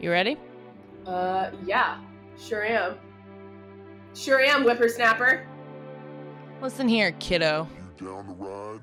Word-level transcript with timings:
You 0.00 0.10
ready? 0.10 0.38
Uh, 1.04 1.50
yeah, 1.66 1.98
sure 2.38 2.64
am. 2.64 2.96
Sure 4.14 4.40
am, 4.40 4.64
whippersnapper. 4.64 5.46
Listen 6.62 6.88
here, 6.88 7.12
kiddo. 7.12 7.68
You 8.00 8.06
down 8.06 8.26
to 8.26 8.32
ride? 8.32 8.80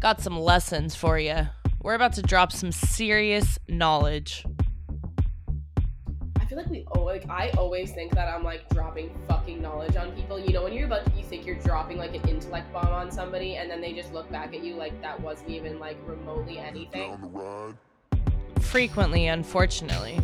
Got 0.00 0.22
some 0.22 0.38
lessons 0.38 0.94
for 0.94 1.18
you. 1.18 1.46
We're 1.82 1.94
about 1.94 2.14
to 2.14 2.22
drop 2.22 2.52
some 2.52 2.72
serious 2.72 3.58
knowledge. 3.68 4.46
I 6.40 6.46
feel 6.46 6.56
like 6.56 6.70
we 6.70 6.86
oh, 6.96 7.02
like 7.02 7.28
I 7.28 7.50
always 7.58 7.92
think 7.92 8.14
that 8.14 8.26
I'm 8.26 8.42
like 8.42 8.66
dropping 8.70 9.14
fucking 9.28 9.60
knowledge 9.60 9.96
on 9.96 10.12
people. 10.12 10.38
You 10.38 10.54
know 10.54 10.64
when 10.64 10.72
you're 10.72 10.86
about 10.86 11.04
to, 11.04 11.12
you 11.12 11.24
think 11.24 11.44
you're 11.44 11.60
dropping 11.60 11.98
like 11.98 12.14
an 12.14 12.26
intellect 12.26 12.72
bomb 12.72 12.88
on 12.88 13.10
somebody 13.10 13.56
and 13.56 13.70
then 13.70 13.82
they 13.82 13.92
just 13.92 14.14
look 14.14 14.30
back 14.32 14.54
at 14.54 14.64
you 14.64 14.74
like 14.74 14.98
that 15.02 15.20
wasn't 15.20 15.50
even 15.50 15.78
like 15.78 15.98
remotely 16.06 16.58
anything. 16.58 17.12
Down 18.64 18.70
to 18.72 18.78
ride? 18.78 18.88
Frequently, 18.88 19.26
unfortunately. 19.28 20.20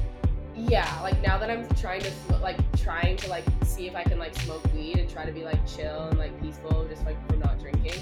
Yeah, 0.57 0.99
like 1.03 1.21
now 1.23 1.39
that 1.39 1.51
I'm 1.51 1.67
trying 1.77 2.01
to 2.03 2.11
sm- 2.11 2.43
like 2.43 2.59
trying 2.81 3.17
to 3.19 3.29
like 3.29 3.45
see 3.65 3.87
if 3.87 3.95
I 3.95 4.03
can 4.03 4.19
like 4.19 4.35
smoke 4.37 4.63
weed 4.75 4.99
and 4.99 5.09
try 5.09 5.25
to 5.25 5.33
be 5.33 5.43
like 5.43 5.65
chill 5.67 6.09
and 6.09 6.19
like 6.19 6.39
peaceful 6.41 6.87
just 6.89 7.05
like 7.07 7.17
from 7.29 7.41
not 7.41 7.59
drinking. 7.59 8.01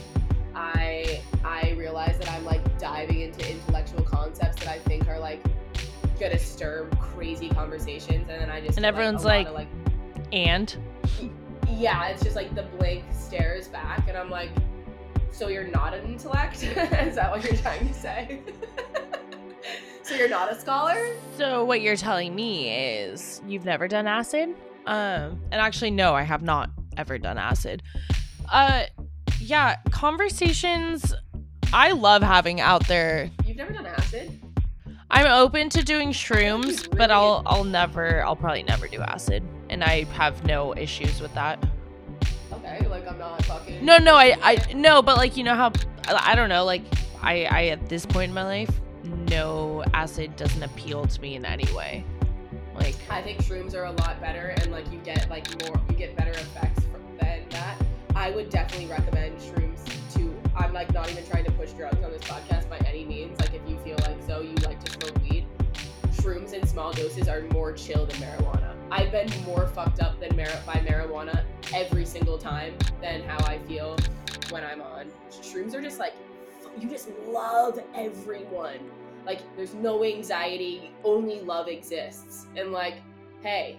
I 0.54 1.22
I 1.44 1.74
realize 1.78 2.18
that 2.18 2.30
I'm 2.32 2.44
like 2.44 2.78
diving 2.78 3.20
into 3.20 3.48
intellectual 3.48 4.02
concepts 4.02 4.64
that 4.64 4.68
I 4.68 4.78
think 4.80 5.06
are 5.08 5.18
like 5.18 5.40
gonna 6.18 6.38
stir 6.38 6.88
crazy 7.00 7.48
conversations 7.48 8.28
and 8.28 8.40
then 8.42 8.50
I 8.50 8.60
just 8.60 8.76
And 8.76 8.84
everyone's 8.84 9.22
a 9.22 9.28
lot 9.28 9.46
of, 9.46 9.54
like- 9.54 9.68
And 10.32 10.76
yeah, 11.70 12.08
it's 12.08 12.24
just 12.24 12.34
like 12.34 12.52
the 12.56 12.64
blank 12.64 13.04
stares 13.12 13.68
back, 13.68 14.08
and 14.08 14.16
I'm 14.16 14.30
like, 14.30 14.50
so 15.30 15.46
you're 15.48 15.68
not 15.68 15.94
an 15.94 16.04
intellect? 16.06 16.62
Is 16.64 17.14
that 17.14 17.30
what 17.30 17.44
you're 17.44 17.56
trying 17.56 17.86
to 17.86 17.94
say? 17.94 18.40
so 20.08 20.14
you're 20.14 20.28
not 20.28 20.50
a 20.50 20.58
scholar? 20.58 20.96
so 21.36 21.64
what 21.64 21.82
you're 21.82 21.96
telling 21.96 22.34
me 22.34 22.70
is 22.70 23.42
you've 23.46 23.64
never 23.64 23.86
done 23.86 24.06
acid? 24.06 24.48
Um, 24.86 25.40
and 25.52 25.60
actually, 25.60 25.90
no, 25.90 26.14
I 26.14 26.22
have 26.22 26.42
not 26.42 26.70
ever 26.96 27.18
done 27.18 27.36
acid. 27.36 27.82
Uh, 28.50 28.84
yeah, 29.38 29.76
conversations 29.90 31.14
I 31.72 31.92
love 31.92 32.22
having 32.22 32.60
out 32.60 32.88
there. 32.88 33.30
You've 33.44 33.58
never 33.58 33.72
done 33.72 33.86
acid? 33.86 34.40
I'm 35.10 35.26
open 35.26 35.68
to 35.70 35.82
doing 35.82 36.10
shrooms, 36.10 36.88
but 36.96 37.10
I'll 37.10 37.42
I'll 37.44 37.64
never 37.64 38.24
I'll 38.24 38.36
probably 38.36 38.62
never 38.62 38.88
do 38.88 39.00
acid, 39.00 39.42
and 39.68 39.84
I 39.84 40.04
have 40.04 40.44
no 40.44 40.74
issues 40.74 41.20
with 41.20 41.34
that. 41.34 41.62
Okay, 42.52 42.86
like 42.88 43.06
I'm 43.06 43.18
not 43.18 43.44
fucking. 43.44 43.84
No, 43.84 43.98
no, 43.98 44.16
I 44.16 44.36
I 44.42 44.72
no, 44.72 45.02
but 45.02 45.18
like 45.18 45.36
you 45.36 45.44
know 45.44 45.54
how 45.54 45.72
I 46.08 46.34
don't 46.34 46.48
know, 46.48 46.64
like 46.64 46.82
I 47.22 47.44
I 47.44 47.66
at 47.66 47.88
this 47.90 48.06
point 48.06 48.30
in 48.30 48.34
my 48.34 48.44
life, 48.44 48.70
no 49.28 49.84
acid 49.94 50.34
doesn't 50.36 50.62
appeal 50.62 51.06
to 51.06 51.20
me 51.20 51.36
in 51.36 51.44
any 51.44 51.70
way. 51.74 52.04
Like 52.74 52.96
I 53.10 53.22
think 53.22 53.42
shrooms 53.42 53.74
are 53.74 53.84
a 53.84 53.92
lot 53.92 54.20
better, 54.20 54.54
and 54.60 54.70
like 54.70 54.90
you 54.92 54.98
get 54.98 55.28
like 55.28 55.46
more, 55.64 55.80
you 55.88 55.96
get 55.96 56.16
better 56.16 56.30
effects 56.30 56.84
from, 56.84 57.02
than 57.18 57.48
that. 57.50 57.76
I 58.14 58.30
would 58.30 58.50
definitely 58.50 58.86
recommend 58.86 59.38
shrooms 59.38 59.84
to. 60.14 60.34
I'm 60.56 60.72
like 60.72 60.92
not 60.92 61.10
even 61.10 61.26
trying 61.26 61.44
to 61.44 61.50
push 61.52 61.72
drugs 61.72 62.02
on 62.02 62.10
this 62.10 62.22
podcast 62.22 62.68
by 62.68 62.78
any 62.78 63.04
means. 63.04 63.38
Like 63.40 63.54
if 63.54 63.62
you 63.68 63.78
feel 63.78 63.96
like 64.02 64.22
so, 64.26 64.40
you 64.40 64.54
like 64.64 64.82
to 64.84 64.92
smoke 64.92 65.20
weed. 65.22 65.46
Shrooms 66.12 66.52
in 66.52 66.66
small 66.66 66.92
doses 66.92 67.28
are 67.28 67.42
more 67.52 67.72
chill 67.72 68.06
than 68.06 68.16
marijuana. 68.16 68.74
I've 68.90 69.12
been 69.12 69.30
more 69.44 69.66
fucked 69.66 70.00
up 70.00 70.20
than 70.20 70.36
mar- 70.36 70.46
by 70.66 70.74
marijuana 70.74 71.44
every 71.74 72.04
single 72.04 72.38
time 72.38 72.74
than 73.00 73.22
how 73.22 73.44
I 73.46 73.58
feel 73.68 73.96
when 74.50 74.64
I'm 74.64 74.80
on. 74.80 75.10
Shrooms 75.30 75.74
are 75.74 75.82
just 75.82 75.98
like 75.98 76.14
you 76.80 76.88
just 76.88 77.08
love 77.26 77.80
everyone. 77.94 78.78
Like 79.28 79.40
there's 79.56 79.74
no 79.74 80.04
anxiety, 80.04 80.90
only 81.04 81.40
love 81.40 81.68
exists. 81.68 82.46
And 82.56 82.72
like, 82.72 82.94
hey, 83.42 83.78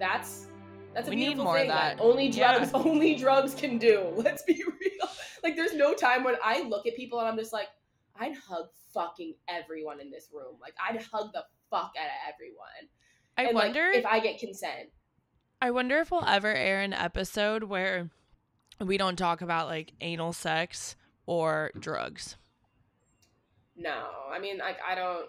that's 0.00 0.46
that's 0.94 1.08
a 1.08 1.10
We 1.10 1.16
need 1.16 1.24
beautiful 1.26 1.44
more 1.44 1.56
of 1.58 1.60
thing 1.64 1.68
that. 1.68 2.00
only 2.00 2.28
Yeah. 2.28 2.56
drugs 2.56 2.70
only 2.74 3.14
drugs 3.14 3.54
can 3.54 3.76
do. 3.76 4.10
Let's 4.16 4.42
be 4.44 4.54
real. 4.54 5.10
Like 5.42 5.54
there's 5.54 5.74
no 5.74 5.92
time 5.92 6.24
when 6.24 6.36
I 6.42 6.62
look 6.62 6.86
at 6.86 6.96
people 6.96 7.18
and 7.18 7.28
I'm 7.28 7.36
just 7.36 7.52
like, 7.52 7.68
I'd 8.18 8.34
hug 8.36 8.68
fucking 8.94 9.34
everyone 9.48 10.00
in 10.00 10.10
this 10.10 10.30
room. 10.32 10.56
Like 10.62 10.72
I'd 10.82 11.02
hug 11.02 11.34
the 11.34 11.44
fuck 11.70 11.92
out 12.00 12.06
of 12.06 12.34
everyone. 12.34 12.88
I 13.36 13.44
and, 13.44 13.54
like, 13.54 13.64
wonder 13.74 13.90
if 13.90 14.06
I 14.06 14.18
get 14.18 14.38
consent. 14.38 14.88
I 15.60 15.72
wonder 15.72 15.98
if 15.98 16.10
we'll 16.10 16.24
ever 16.24 16.48
air 16.54 16.80
an 16.80 16.94
episode 16.94 17.64
where 17.64 18.08
we 18.80 18.96
don't 18.96 19.16
talk 19.16 19.42
about 19.42 19.66
like 19.68 19.92
anal 20.00 20.32
sex 20.32 20.96
or 21.26 21.70
drugs. 21.78 22.36
No, 23.76 24.06
I 24.30 24.38
mean, 24.38 24.58
like 24.58 24.78
I 24.86 24.94
don't, 24.94 25.26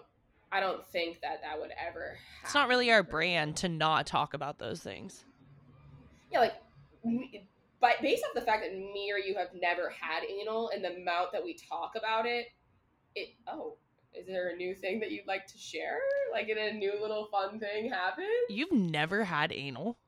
I 0.50 0.60
don't 0.60 0.86
think 0.86 1.20
that 1.20 1.42
that 1.42 1.60
would 1.60 1.70
ever. 1.78 2.16
It's 2.42 2.54
not 2.54 2.68
really 2.68 2.90
our 2.90 3.02
brand 3.02 3.56
to 3.58 3.68
not 3.68 4.06
talk 4.06 4.34
about 4.34 4.58
those 4.58 4.80
things. 4.80 5.24
Yeah, 6.32 6.40
like, 6.40 6.54
but 7.80 7.92
based 8.02 8.24
off 8.24 8.34
the 8.34 8.40
fact 8.40 8.62
that 8.62 8.74
me 8.74 9.10
or 9.12 9.18
you 9.18 9.36
have 9.36 9.48
never 9.60 9.90
had 9.90 10.22
anal 10.24 10.70
and 10.70 10.84
the 10.84 10.96
amount 10.96 11.32
that 11.32 11.44
we 11.44 11.54
talk 11.54 11.92
about 11.96 12.26
it, 12.26 12.46
it. 13.14 13.28
Oh, 13.46 13.76
is 14.14 14.26
there 14.26 14.48
a 14.48 14.56
new 14.56 14.74
thing 14.74 15.00
that 15.00 15.10
you'd 15.10 15.26
like 15.26 15.46
to 15.46 15.58
share? 15.58 15.98
Like, 16.32 16.46
did 16.46 16.56
a 16.56 16.72
new 16.72 16.94
little 17.00 17.26
fun 17.26 17.60
thing 17.60 17.90
happen? 17.90 18.24
You've 18.48 18.72
never 18.72 19.24
had 19.24 19.52
anal? 19.52 19.98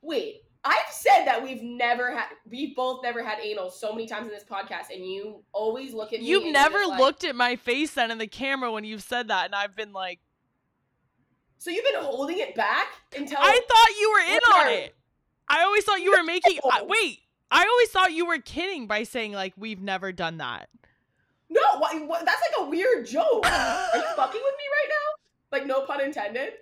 Wait, 0.00 0.44
I've 0.64 0.92
said 0.92 1.24
that 1.24 1.42
we've 1.42 1.62
never 1.62 2.12
had, 2.12 2.26
we've 2.48 2.76
both 2.76 3.02
never 3.02 3.22
had 3.24 3.40
anal 3.40 3.70
so 3.70 3.92
many 3.92 4.06
times 4.06 4.28
in 4.28 4.32
this 4.32 4.44
podcast, 4.44 4.94
and 4.94 5.04
you 5.04 5.42
always 5.52 5.92
look 5.92 6.12
at 6.12 6.20
me. 6.20 6.26
You've 6.26 6.52
never 6.52 6.86
like- 6.86 7.00
looked 7.00 7.24
at 7.24 7.34
my 7.34 7.56
face 7.56 7.94
then 7.94 8.10
in 8.10 8.18
the 8.18 8.28
camera 8.28 8.70
when 8.70 8.84
you've 8.84 9.02
said 9.02 9.28
that, 9.28 9.46
and 9.46 9.54
I've 9.54 9.74
been 9.74 9.92
like, 9.92 10.20
So 11.58 11.70
you've 11.70 11.84
been 11.84 12.02
holding 12.02 12.38
it 12.38 12.54
back 12.54 12.88
until 13.16 13.38
I 13.40 13.60
thought 13.68 14.00
you 14.00 14.12
were 14.12 14.34
in 14.34 14.40
on 14.56 14.72
it. 14.72 14.94
I 15.48 15.62
always 15.62 15.84
thought 15.84 16.00
you 16.00 16.12
were 16.16 16.22
making. 16.22 16.58
I, 16.70 16.82
wait, 16.82 17.20
I 17.50 17.64
always 17.64 17.88
thought 17.90 18.12
you 18.12 18.26
were 18.26 18.38
kidding 18.38 18.86
by 18.86 19.02
saying 19.02 19.32
like 19.32 19.52
we've 19.56 19.80
never 19.80 20.12
done 20.12 20.38
that. 20.38 20.68
No, 21.50 21.60
why, 21.78 22.00
what, 22.06 22.24
that's 22.24 22.40
like 22.40 22.66
a 22.66 22.70
weird 22.70 23.06
joke. 23.06 23.44
Are 23.46 23.96
you 23.96 24.02
fucking 24.16 24.40
with 24.42 24.54
me 24.54 24.64
right 24.72 24.88
now? 24.88 25.58
Like, 25.58 25.66
no 25.66 25.82
pun 25.84 26.00
intended. 26.00 26.54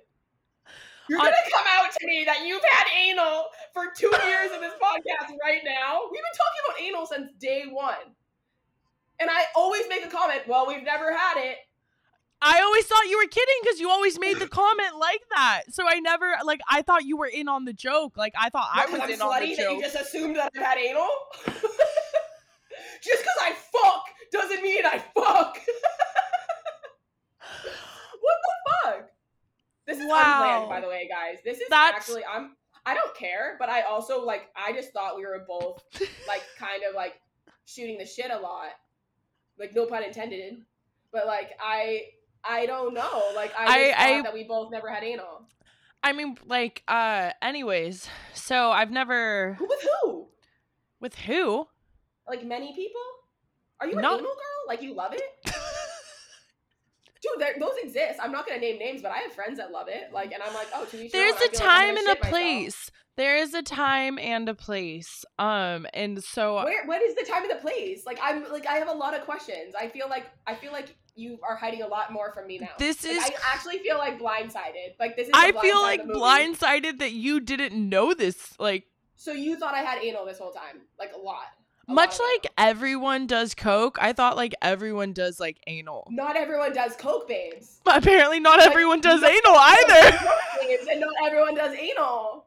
You're 1.10 1.18
On- 1.18 1.24
gonna 1.24 1.36
come 1.52 1.66
out 1.68 1.90
to 1.90 2.06
me 2.06 2.22
that 2.24 2.46
you've 2.46 2.62
had 2.70 2.86
anal 2.96 3.46
for 3.74 3.86
two 3.96 4.12
years 4.26 4.52
in 4.54 4.60
this 4.60 4.74
podcast 4.80 5.34
right 5.42 5.60
now. 5.64 6.02
We've 6.04 6.20
been 6.22 6.38
talking 6.38 6.62
about 6.68 6.80
anal 6.80 7.04
since 7.06 7.32
day 7.40 7.64
one. 7.68 8.14
And 9.18 9.28
I 9.28 9.42
always 9.56 9.88
make 9.88 10.04
a 10.04 10.08
comment, 10.08 10.42
well, 10.46 10.68
we've 10.68 10.84
never 10.84 11.12
had 11.12 11.36
it. 11.36 11.56
I 12.40 12.60
always 12.62 12.86
thought 12.86 13.06
you 13.08 13.18
were 13.18 13.26
kidding 13.28 13.54
because 13.62 13.80
you 13.80 13.90
always 13.90 14.20
made 14.20 14.38
the 14.38 14.46
comment 14.48 14.96
like 15.00 15.20
that. 15.34 15.62
So 15.72 15.84
I 15.86 15.98
never 15.98 16.32
like 16.44 16.60
I 16.70 16.82
thought 16.82 17.04
you 17.04 17.16
were 17.16 17.26
in 17.26 17.48
on 17.48 17.64
the 17.64 17.72
joke. 17.72 18.16
Like 18.16 18.32
I 18.38 18.48
thought 18.48 18.70
I 18.72 18.86
was 18.86 19.00
I'm 19.00 19.10
in 19.10 19.20
on 19.20 19.40
the 19.40 19.48
joke. 19.48 19.56
that 19.56 19.72
you 19.74 19.82
just 19.82 19.96
assumed 19.96 20.36
that 20.36 20.52
I've 20.56 20.62
had 20.62 20.78
anal? 20.78 21.08
just 21.44 21.58
because 23.18 23.36
I 23.42 23.52
fuck 23.72 24.04
doesn't 24.32 24.62
mean 24.62 24.86
I 24.86 24.98
fuck. 25.12 25.58
what 28.20 28.36
the 28.44 28.52
fuck? 28.84 29.10
This 29.90 29.98
is 30.00 30.06
Wow. 30.08 30.62
unplanned, 30.62 30.68
by 30.70 30.80
the 30.80 30.88
way, 30.88 31.08
guys. 31.08 31.38
This 31.44 31.58
is 31.60 31.68
That's- 31.68 31.94
actually 31.96 32.24
I'm. 32.24 32.56
I 32.86 32.94
don't 32.94 33.14
care, 33.14 33.56
but 33.58 33.68
I 33.68 33.82
also 33.82 34.24
like. 34.24 34.48
I 34.56 34.72
just 34.72 34.92
thought 34.92 35.16
we 35.16 35.22
were 35.26 35.44
both 35.46 35.82
like 36.26 36.42
kind 36.58 36.82
of 36.88 36.94
like 36.94 37.20
shooting 37.66 37.98
the 37.98 38.06
shit 38.06 38.30
a 38.30 38.38
lot. 38.38 38.70
Like 39.58 39.74
no 39.74 39.86
pun 39.86 40.02
intended, 40.02 40.62
but 41.12 41.26
like 41.26 41.50
I. 41.60 42.02
I 42.42 42.64
don't 42.64 42.94
know. 42.94 43.22
Like 43.36 43.52
I, 43.58 43.66
just 43.90 44.00
I- 44.00 44.06
thought 44.06 44.18
I- 44.18 44.22
that 44.22 44.32
we 44.34 44.44
both 44.44 44.70
never 44.72 44.88
had 44.88 45.02
anal. 45.04 45.46
I 46.02 46.14
mean, 46.14 46.38
like, 46.46 46.82
uh, 46.88 47.32
anyways. 47.42 48.08
So 48.32 48.70
I've 48.70 48.90
never 48.90 49.54
Who 49.58 49.66
with 49.68 49.82
who? 50.02 50.28
with 51.00 51.14
who? 51.16 51.66
Like 52.26 52.42
many 52.46 52.74
people? 52.74 53.02
Are 53.80 53.86
you 53.86 53.96
an 53.96 54.02
Not- 54.02 54.20
anal 54.20 54.30
girl? 54.32 54.66
Like 54.66 54.80
you 54.80 54.94
love 54.94 55.12
it? 55.14 55.22
Dude, 57.22 57.60
those 57.60 57.74
exist. 57.82 58.18
I'm 58.22 58.32
not 58.32 58.46
gonna 58.46 58.60
name 58.60 58.78
names, 58.78 59.02
but 59.02 59.10
I 59.10 59.18
have 59.18 59.32
friends 59.32 59.58
that 59.58 59.70
love 59.72 59.88
it. 59.88 60.10
Like, 60.12 60.32
and 60.32 60.42
I'm 60.42 60.54
like, 60.54 60.68
oh, 60.74 60.86
There's 60.90 60.94
own. 60.94 61.04
A 61.04 61.10
feel 61.10 61.32
like 61.40 61.52
time 61.52 61.88
and 61.96 61.98
a 61.98 62.00
shit 62.00 62.22
myself. 62.22 62.30
place. 62.30 62.90
There 63.16 63.36
is 63.36 63.52
a 63.52 63.62
time 63.62 64.18
and 64.18 64.48
a 64.48 64.54
place. 64.54 65.24
Um, 65.38 65.86
and 65.92 66.24
so 66.24 66.64
Where, 66.64 66.86
what 66.86 67.02
is 67.02 67.14
the 67.16 67.24
time 67.30 67.42
and 67.42 67.50
the 67.50 67.56
place? 67.60 68.06
Like, 68.06 68.18
I'm 68.22 68.50
like, 68.50 68.66
I 68.66 68.74
have 68.76 68.88
a 68.88 68.92
lot 68.94 69.14
of 69.14 69.26
questions. 69.26 69.74
I 69.78 69.88
feel 69.88 70.08
like, 70.08 70.24
I 70.46 70.54
feel 70.54 70.72
like 70.72 70.94
you 71.14 71.38
are 71.42 71.56
hiding 71.56 71.82
a 71.82 71.86
lot 71.86 72.12
more 72.12 72.32
from 72.32 72.46
me 72.46 72.58
now. 72.58 72.68
This 72.78 73.04
Like, 73.04 73.12
is- 73.16 73.24
I 73.24 73.52
actually 73.52 73.78
feel 73.80 73.98
like 73.98 74.18
blindsided. 74.18 74.94
Like 74.98 75.16
this 75.16 75.26
is. 75.26 75.32
I 75.34 75.52
feel 75.52 75.82
like 75.82 76.02
blindsided 76.04 77.00
that 77.00 77.12
you 77.12 77.40
didn't 77.40 77.74
know 77.76 78.14
this. 78.14 78.54
Like 78.58 78.84
So 79.16 79.32
you 79.32 79.58
thought 79.58 79.74
I 79.74 79.82
had 79.82 80.02
anal 80.02 80.24
this 80.24 80.38
whole 80.38 80.52
time, 80.52 80.82
like 80.98 81.10
a 81.14 81.18
lot. 81.18 81.48
Much 81.90 82.18
like 82.18 82.46
everyone 82.56 83.26
does 83.26 83.54
coke, 83.54 83.98
I 84.00 84.12
thought 84.12 84.36
like 84.36 84.54
everyone 84.62 85.12
does 85.12 85.40
like 85.40 85.58
anal. 85.66 86.06
Not 86.10 86.36
everyone 86.36 86.72
does 86.72 86.94
coke, 86.96 87.28
babes. 87.28 87.80
But 87.84 87.98
apparently 88.02 88.40
not 88.40 88.58
Like, 88.58 88.70
everyone 88.70 89.00
does 89.00 89.22
anal 89.22 89.56
either. 89.56 90.18
Babes, 90.60 90.86
and 90.90 91.00
not 91.00 91.12
everyone 91.24 91.54
does 91.54 91.74
anal. 91.74 92.46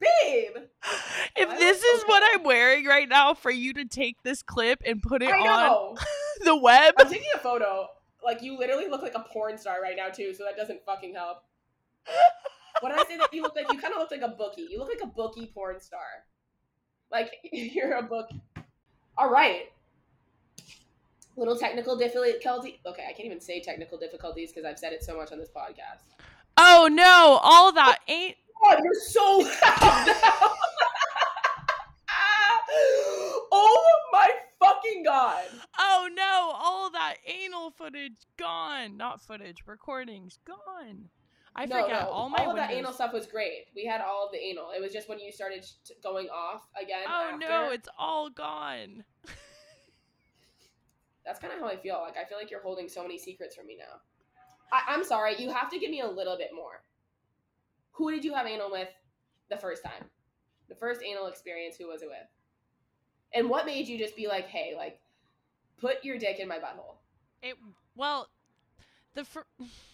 Babe. 0.00 0.56
if 1.36 1.58
this 1.58 1.82
is 1.82 2.02
what. 2.04 2.22
I'm 2.34 2.44
wearing 2.44 2.86
right 2.86 3.08
now 3.08 3.34
for 3.34 3.50
you 3.50 3.74
to 3.74 3.84
take 3.84 4.22
this 4.22 4.42
clip 4.42 4.82
and 4.86 5.02
put 5.02 5.22
it 5.22 5.30
on 5.30 5.96
the 6.44 6.56
web, 6.56 6.94
I'm 6.98 7.08
taking 7.08 7.26
a 7.34 7.38
photo. 7.38 7.88
Like 8.24 8.42
you 8.42 8.56
literally 8.56 8.88
look 8.88 9.02
like 9.02 9.14
a 9.14 9.24
porn 9.32 9.58
star 9.58 9.82
right 9.82 9.96
now 9.96 10.08
too, 10.08 10.32
so 10.32 10.44
that 10.44 10.56
doesn't 10.56 10.84
fucking 10.86 11.14
help. 11.14 11.38
when 12.80 12.92
I 12.92 13.04
say 13.08 13.16
that 13.16 13.34
you 13.34 13.42
look 13.42 13.56
like 13.56 13.72
you 13.72 13.80
kind 13.80 13.92
of 13.92 14.00
look 14.00 14.10
like 14.10 14.22
a 14.22 14.28
bookie. 14.28 14.66
You 14.70 14.78
look 14.78 14.88
like 14.88 15.02
a 15.02 15.06
bookie 15.06 15.50
porn 15.52 15.80
star. 15.80 16.24
Like 17.12 17.36
you're 17.52 17.92
a 17.98 18.02
book. 18.02 18.30
All 19.18 19.30
right. 19.30 19.70
Little 21.36 21.56
technical 21.56 21.96
difficulty. 21.96 22.80
Okay, 22.84 23.06
I 23.08 23.12
can't 23.12 23.26
even 23.26 23.40
say 23.40 23.60
technical 23.60 23.96
difficulties 23.98 24.50
because 24.52 24.64
I've 24.66 24.78
said 24.78 24.92
it 24.92 25.04
so 25.04 25.16
much 25.16 25.32
on 25.32 25.38
this 25.38 25.48
podcast. 25.48 26.00
Oh 26.56 26.88
no, 26.90 27.40
all 27.42 27.72
that 27.72 27.98
ain't. 28.08 28.36
God, 28.62 28.80
you're 28.82 28.94
so 28.94 29.38
loud 29.38 30.06
now. 30.06 30.22
oh 33.52 33.90
my 34.12 34.28
fucking 34.60 35.02
god. 35.04 35.44
Oh 35.78 36.08
no, 36.14 36.52
all 36.54 36.90
that 36.90 37.16
anal 37.26 37.70
footage 37.70 38.26
gone. 38.36 38.96
Not 38.96 39.20
footage, 39.20 39.64
recordings 39.66 40.38
gone. 40.46 41.08
I 41.54 41.66
No, 41.66 41.82
forget 41.82 42.02
no, 42.02 42.08
all 42.08 42.28
my 42.30 42.44
of 42.44 42.56
that 42.56 42.70
anal 42.70 42.92
stuff 42.92 43.12
was 43.12 43.26
great. 43.26 43.66
We 43.74 43.84
had 43.84 44.00
all 44.00 44.26
of 44.26 44.32
the 44.32 44.38
anal. 44.42 44.70
It 44.74 44.80
was 44.80 44.92
just 44.92 45.08
when 45.08 45.18
you 45.18 45.30
started 45.30 45.64
sh- 45.64 45.90
going 46.02 46.28
off 46.28 46.66
again. 46.80 47.04
Oh 47.06 47.30
after, 47.34 47.46
no, 47.46 47.70
it's 47.70 47.88
all 47.98 48.30
gone. 48.30 49.04
that's 51.24 51.38
kind 51.38 51.52
of 51.52 51.60
how 51.60 51.66
I 51.66 51.76
feel. 51.76 52.00
Like 52.00 52.16
I 52.16 52.24
feel 52.28 52.38
like 52.38 52.50
you're 52.50 52.62
holding 52.62 52.88
so 52.88 53.02
many 53.02 53.18
secrets 53.18 53.54
from 53.54 53.66
me 53.66 53.76
now. 53.78 54.00
I- 54.72 54.94
I'm 54.94 55.04
sorry. 55.04 55.34
You 55.38 55.50
have 55.52 55.70
to 55.70 55.78
give 55.78 55.90
me 55.90 56.00
a 56.00 56.08
little 56.08 56.36
bit 56.38 56.50
more. 56.54 56.82
Who 57.92 58.10
did 58.10 58.24
you 58.24 58.32
have 58.34 58.46
anal 58.46 58.70
with 58.70 58.88
the 59.50 59.58
first 59.58 59.84
time? 59.84 60.08
The 60.68 60.74
first 60.74 61.02
anal 61.02 61.26
experience. 61.26 61.76
Who 61.76 61.88
was 61.88 62.02
it 62.02 62.08
with? 62.08 62.16
And 63.34 63.50
what 63.50 63.66
made 63.66 63.88
you 63.88 63.98
just 63.98 64.16
be 64.16 64.26
like, 64.26 64.46
hey, 64.46 64.74
like, 64.76 65.00
put 65.78 66.04
your 66.04 66.18
dick 66.18 66.38
in 66.38 66.48
my 66.48 66.56
butthole? 66.58 66.96
It 67.42 67.56
well, 67.94 68.28
the 69.14 69.24
fir- 69.24 69.46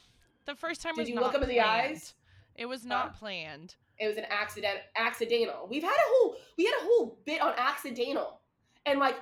the 0.49 0.57
first 0.57 0.83
time 0.83 0.95
Did 0.97 1.09
you 1.09 1.15
look 1.15 1.35
him 1.35 1.43
in 1.43 1.49
the 1.49 1.61
eyes? 1.61 2.15
It 2.57 2.67
was 2.67 2.85
not 2.85 3.11
Huh? 3.11 3.19
planned. 3.19 3.77
It 3.99 4.09
was 4.09 4.17
an 4.17 4.25
accident, 4.31 4.79
accidental. 4.97 5.67
We've 5.69 5.83
had 5.83 5.91
a 5.91 6.09
whole, 6.09 6.37
we 6.57 6.65
had 6.65 6.75
a 6.81 6.85
whole 6.85 7.19
bit 7.25 7.41
on 7.41 7.55
accidental, 7.57 8.41
and 8.87 8.99
like, 8.99 9.17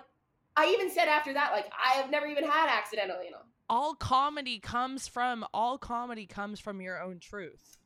I 0.56 0.68
even 0.68 0.90
said 0.90 1.08
after 1.08 1.32
that, 1.34 1.52
like, 1.52 1.70
I 1.72 1.94
have 1.94 2.10
never 2.10 2.26
even 2.26 2.44
had 2.44 2.68
accidental 2.68 3.16
anal. 3.26 3.40
All 3.68 3.94
comedy 3.94 4.58
comes 4.58 5.08
from 5.08 5.44
all 5.52 5.76
comedy 5.76 6.26
comes 6.26 6.60
from 6.60 6.80
your 6.80 7.02
own 7.02 7.18
truth. 7.18 7.78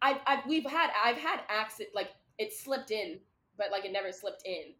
I've, 0.00 0.18
I've 0.26 0.46
we've 0.46 0.64
had 0.64 0.90
I've 1.02 1.16
had 1.16 1.40
accident 1.48 1.94
like 1.94 2.10
it 2.38 2.52
slipped 2.52 2.90
in, 2.92 3.18
but 3.58 3.72
like 3.72 3.84
it 3.84 3.92
never 3.92 4.12
slipped 4.12 4.42
in. 4.46 4.74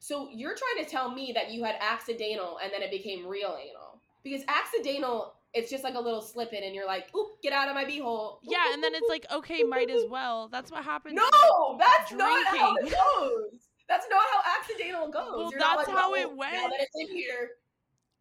So 0.00 0.28
you're 0.32 0.56
trying 0.56 0.84
to 0.84 0.90
tell 0.90 1.10
me 1.10 1.32
that 1.34 1.50
you 1.52 1.62
had 1.62 1.76
accidental 1.80 2.58
and 2.62 2.72
then 2.72 2.82
it 2.82 2.90
became 2.90 3.26
real 3.26 3.56
anal 3.60 4.00
because 4.24 4.42
accidental 4.48 5.34
it's 5.54 5.70
just 5.70 5.82
like 5.84 5.94
a 5.94 6.00
little 6.00 6.22
slip 6.22 6.52
in 6.52 6.62
and 6.62 6.74
you're 6.74 6.86
like, 6.86 7.08
oop, 7.16 7.42
get 7.42 7.52
out 7.52 7.68
of 7.68 7.74
my 7.74 7.84
beehole. 7.84 8.38
Yeah, 8.42 8.72
and 8.72 8.82
then 8.82 8.94
it's 8.94 9.08
like, 9.08 9.26
okay, 9.32 9.62
might 9.62 9.90
as 9.90 10.04
well. 10.08 10.48
That's 10.48 10.70
what 10.70 10.84
happens. 10.84 11.14
no, 11.14 11.78
that's 11.78 12.12
not 12.12 12.46
how 12.46 12.76
it 12.76 12.82
goes. 12.84 13.60
That's 13.88 14.06
not 14.08 14.22
how 14.32 14.40
accidental 14.60 15.08
goes. 15.10 15.32
Well, 15.36 15.50
You're 15.50 15.58
not 15.58 15.78
that's 15.78 15.88
like, 15.88 15.96
how 15.96 16.10
"Oh, 16.12 16.14
it 16.14 16.28
Now 16.30 16.36
went." 16.36 16.52
that 16.70 16.80
it's 16.80 16.94
in 17.10 17.16
here, 17.16 17.50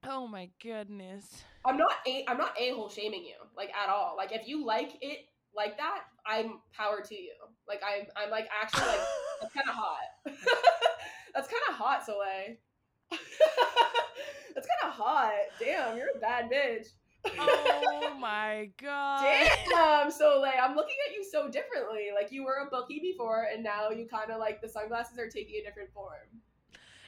Oh 0.07 0.27
my 0.27 0.49
goodness. 0.63 1.43
I'm 1.65 1.77
not 1.77 1.91
a 2.07 2.23
I'm 2.27 2.37
not 2.37 2.53
a 2.59 2.71
hole 2.71 2.89
shaming 2.89 3.23
you 3.23 3.35
like 3.55 3.69
at 3.75 3.89
all. 3.89 4.15
Like 4.17 4.31
if 4.31 4.47
you 4.47 4.65
like 4.65 4.93
it 5.01 5.19
like 5.55 5.77
that, 5.77 6.03
I'm 6.25 6.59
power 6.75 7.01
to 7.01 7.15
you. 7.15 7.33
Like 7.67 7.81
I'm 7.85 8.07
I'm 8.15 8.31
like 8.31 8.47
actually 8.61 8.87
like 8.87 8.99
that's 9.41 9.53
kind 9.53 9.69
of 9.69 9.75
hot. 9.75 9.97
that's 11.35 11.47
kind 11.47 11.61
of 11.69 11.75
hot, 11.75 12.05
Soleil. 12.05 12.55
that's 13.11 14.67
kind 14.67 14.85
of 14.85 14.91
hot. 14.93 15.33
Damn, 15.59 15.97
you're 15.97 16.07
a 16.15 16.19
bad 16.19 16.49
bitch. 16.49 16.87
Oh 17.25 18.17
my 18.19 18.69
god. 18.81 19.23
Damn, 19.23 20.41
like, 20.41 20.55
I'm 20.61 20.75
looking 20.75 20.95
at 21.07 21.15
you 21.15 21.23
so 21.23 21.49
differently. 21.49 22.07
Like 22.13 22.31
you 22.31 22.43
were 22.43 22.65
a 22.65 22.69
bookie 22.69 22.99
before, 22.99 23.47
and 23.51 23.63
now 23.63 23.89
you 23.89 24.07
kind 24.07 24.31
of 24.31 24.39
like 24.39 24.61
the 24.61 24.69
sunglasses 24.69 25.17
are 25.19 25.29
taking 25.29 25.61
a 25.61 25.65
different 25.65 25.91
form. 25.93 26.41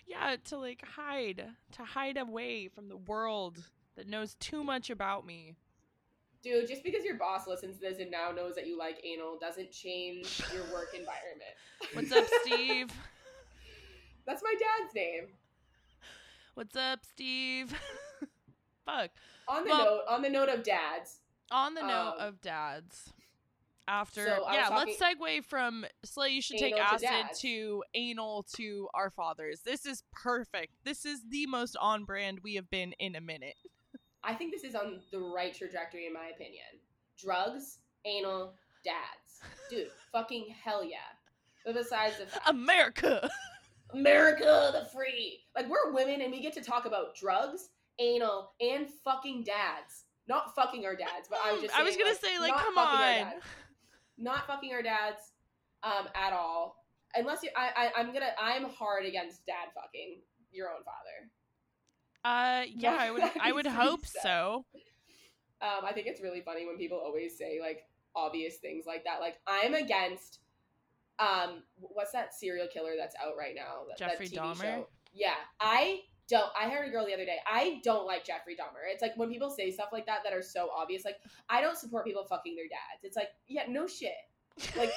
Yeah, 0.08 0.36
to 0.46 0.58
like 0.58 0.84
hide, 0.86 1.46
to 1.74 1.84
hide 1.84 2.18
away 2.18 2.68
from 2.68 2.90
the 2.90 2.98
world 2.98 3.64
that 3.96 4.08
knows 4.08 4.36
too 4.36 4.64
much 4.64 4.90
about 4.90 5.26
me. 5.26 5.56
Dude, 6.44 6.68
just 6.68 6.84
because 6.84 7.06
your 7.06 7.18
boss 7.18 7.48
listens 7.48 7.76
to 7.78 7.82
this 7.82 8.00
and 8.00 8.10
now 8.10 8.32
knows 8.32 8.56
that 8.56 8.66
you 8.66 8.78
like 8.78 9.00
anal 9.06 9.38
doesn't 9.40 9.72
change 9.72 10.42
your 10.54 10.64
work 10.74 10.90
environment. 10.94 11.54
What's 11.94 12.12
up, 12.12 12.26
Steve? 12.44 12.92
That's 14.26 14.42
my 14.44 14.54
dad's 14.54 14.94
name. 14.96 15.28
What's 16.56 16.76
up, 16.76 17.06
Steve? 17.06 17.74
Fuck. 18.86 19.12
On 19.48 19.64
the 19.64 19.70
Well- 19.70 19.86
note, 19.86 20.04
on 20.08 20.22
the 20.22 20.30
note 20.30 20.50
of 20.50 20.64
dads, 20.64 21.20
On 21.52 21.74
the 21.74 21.82
note 21.82 22.14
Um, 22.18 22.20
of 22.20 22.42
dads. 22.42 23.12
After 23.88 24.24
so 24.26 24.50
yeah, 24.54 24.70
talking- 24.70 24.96
let's 24.98 25.02
segue 25.02 25.44
from 25.44 25.86
Slay 26.06 26.30
you 26.30 26.42
should 26.42 26.60
take 26.60 26.76
Anal 26.76 26.98
to 27.00 27.06
acid 27.06 27.38
to 27.40 27.84
anal 27.94 28.44
to 28.56 28.90
our 28.94 29.10
fathers. 29.10 29.60
This 29.62 29.86
is 29.86 30.04
perfect. 30.14 30.72
This 30.86 31.04
is 31.06 31.22
the 31.28 31.46
most 31.48 31.76
on 31.76 32.06
brand 32.06 32.40
we 32.42 32.56
have 32.56 32.70
been 32.70 32.94
in 32.94 33.16
a 33.18 33.22
minute. 33.22 33.58
I 34.24 34.34
think 34.34 34.54
this 34.54 34.64
is 34.64 34.76
on 34.76 35.02
the 35.12 35.20
right 35.20 35.54
trajectory 35.54 36.06
in 36.08 36.14
my 36.14 36.28
opinion. 36.28 36.64
Drugs, 37.18 37.80
anal, 38.06 38.56
dads. 38.86 39.42
Dude, 39.70 39.92
fucking 40.14 40.50
hell 40.64 40.86
yeah. 40.86 41.00
But 41.66 41.74
besides 41.74 42.18
the 42.18 42.28
fact, 42.28 42.48
America. 42.48 43.30
America 43.94 44.70
the 44.74 44.86
free. 44.86 45.44
Like 45.56 45.68
we're 45.68 45.92
women 45.92 46.22
and 46.22 46.32
we 46.32 46.40
get 46.42 46.54
to 46.54 46.62
talk 46.64 46.86
about 46.86 47.14
drugs, 47.16 47.70
anal, 48.02 48.52
and 48.60 48.88
fucking 49.06 49.44
dads. 49.44 50.06
Not 50.28 50.56
fucking 50.56 50.86
our 50.86 50.96
dads, 50.96 51.28
but 51.30 51.40
I 51.46 51.52
was 51.54 51.62
just 51.62 51.74
Saying, 51.74 51.86
I 51.86 51.88
was 51.88 51.98
gonna 51.98 52.16
say, 52.16 52.40
like, 52.40 52.56
come 52.58 52.78
on. 52.78 53.34
Not 54.18 54.48
fucking 54.48 54.74
our 54.74 54.82
dads 54.82 55.32
um 55.84 56.08
at 56.16 56.34
all. 56.34 56.86
Unless 57.16 57.44
you 57.44 57.50
I, 57.56 57.70
I 57.76 58.00
I'm 58.00 58.14
gonna 58.14 58.32
I'm 58.40 58.66
hard 58.66 59.06
against 59.06 59.46
dad 59.46 59.70
fucking 59.76 60.22
your 60.52 60.70
own 60.70 60.84
father. 60.84 61.30
Uh 62.24 62.66
yeah, 62.76 62.98
I 63.00 63.12
would 63.12 63.24
I 63.42 63.52
would 63.52 63.68
hope 63.68 64.06
so. 64.06 64.66
Um, 65.62 65.86
I 65.86 65.94
think 65.94 66.08
it's 66.08 66.22
really 66.22 66.42
funny 66.42 66.66
when 66.66 66.78
people 66.78 66.98
always 66.98 67.38
say 67.38 67.60
like 67.62 67.84
obvious 68.16 68.58
things 68.58 68.86
like 68.88 69.04
that. 69.04 69.20
Like 69.20 69.38
I'm 69.48 69.74
against 69.74 70.40
um 71.20 71.64
what's 71.76 72.12
that 72.12 72.34
serial 72.34 72.68
killer 72.72 72.92
that's 72.98 73.16
out 73.24 73.34
right 73.38 73.56
now? 73.56 73.84
That, 73.98 74.18
that 74.18 74.20
TV 74.20 74.38
Dahmer? 74.38 74.62
show? 74.62 74.88
Yeah. 75.14 75.34
I 75.60 76.02
don't 76.32 76.50
I 76.60 76.70
heard 76.70 76.88
a 76.88 76.92
girl 76.92 77.06
the 77.06 77.14
other 77.14 77.26
day. 77.26 77.38
I 77.46 77.82
don't 77.84 78.08
like 78.08 78.26
Jeffrey 78.26 78.56
Dahmer. 78.56 78.92
It's 78.92 79.02
like 79.02 79.16
when 79.18 79.30
people 79.30 79.50
say 79.50 79.70
stuff 79.70 79.90
like 79.92 80.06
that 80.08 80.20
that 80.24 80.34
are 80.34 80.42
so 80.42 80.70
obvious, 80.76 81.06
like 81.06 81.18
I 81.50 81.62
don't 81.62 81.78
support 81.78 82.06
people 82.06 82.26
fucking 82.28 82.56
their 82.56 82.66
dads. 82.66 83.04
It's 83.04 83.18
like, 83.18 83.30
yeah, 83.48 83.64
no 83.68 83.86
shit. 83.86 84.14
Like 84.78 84.92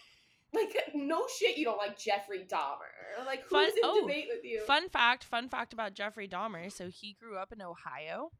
like 0.54 0.74
no 0.94 1.24
shit 1.38 1.58
you 1.58 1.64
don't 1.66 1.76
like 1.76 1.98
Jeffrey 1.98 2.46
Dahmer. 2.50 3.24
Like 3.26 3.42
who's 3.42 3.50
Fun- 3.50 3.68
in 3.68 3.84
oh, 3.84 4.00
debate 4.00 4.26
with 4.34 4.44
you? 4.44 4.62
Fun 4.66 4.88
fact, 4.88 5.24
fun 5.24 5.48
fact 5.48 5.72
about 5.72 5.94
Jeffrey 5.94 6.26
Dahmer. 6.26 6.72
So 6.72 6.88
he 6.88 7.16
grew 7.20 7.36
up 7.36 7.52
in 7.52 7.62
Ohio. 7.62 8.32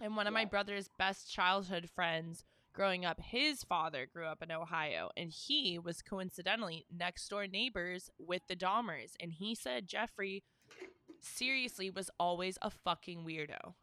And 0.00 0.16
one 0.16 0.26
of 0.26 0.32
my 0.32 0.44
brother's 0.44 0.88
best 0.98 1.30
childhood 1.30 1.88
friends 1.94 2.42
growing 2.74 3.04
up, 3.04 3.20
his 3.20 3.62
father 3.62 4.08
grew 4.12 4.26
up 4.26 4.42
in 4.42 4.50
Ohio. 4.50 5.10
And 5.16 5.30
he 5.30 5.78
was 5.78 6.02
coincidentally 6.02 6.86
next 6.92 7.28
door 7.28 7.46
neighbors 7.46 8.10
with 8.18 8.42
the 8.48 8.56
Dahmers. 8.56 9.12
And 9.20 9.32
he 9.32 9.54
said 9.54 9.86
Jeffrey 9.86 10.42
seriously 11.24 11.90
was 11.90 12.10
always 12.18 12.58
a 12.62 12.70
fucking 12.70 13.24
weirdo. 13.24 13.74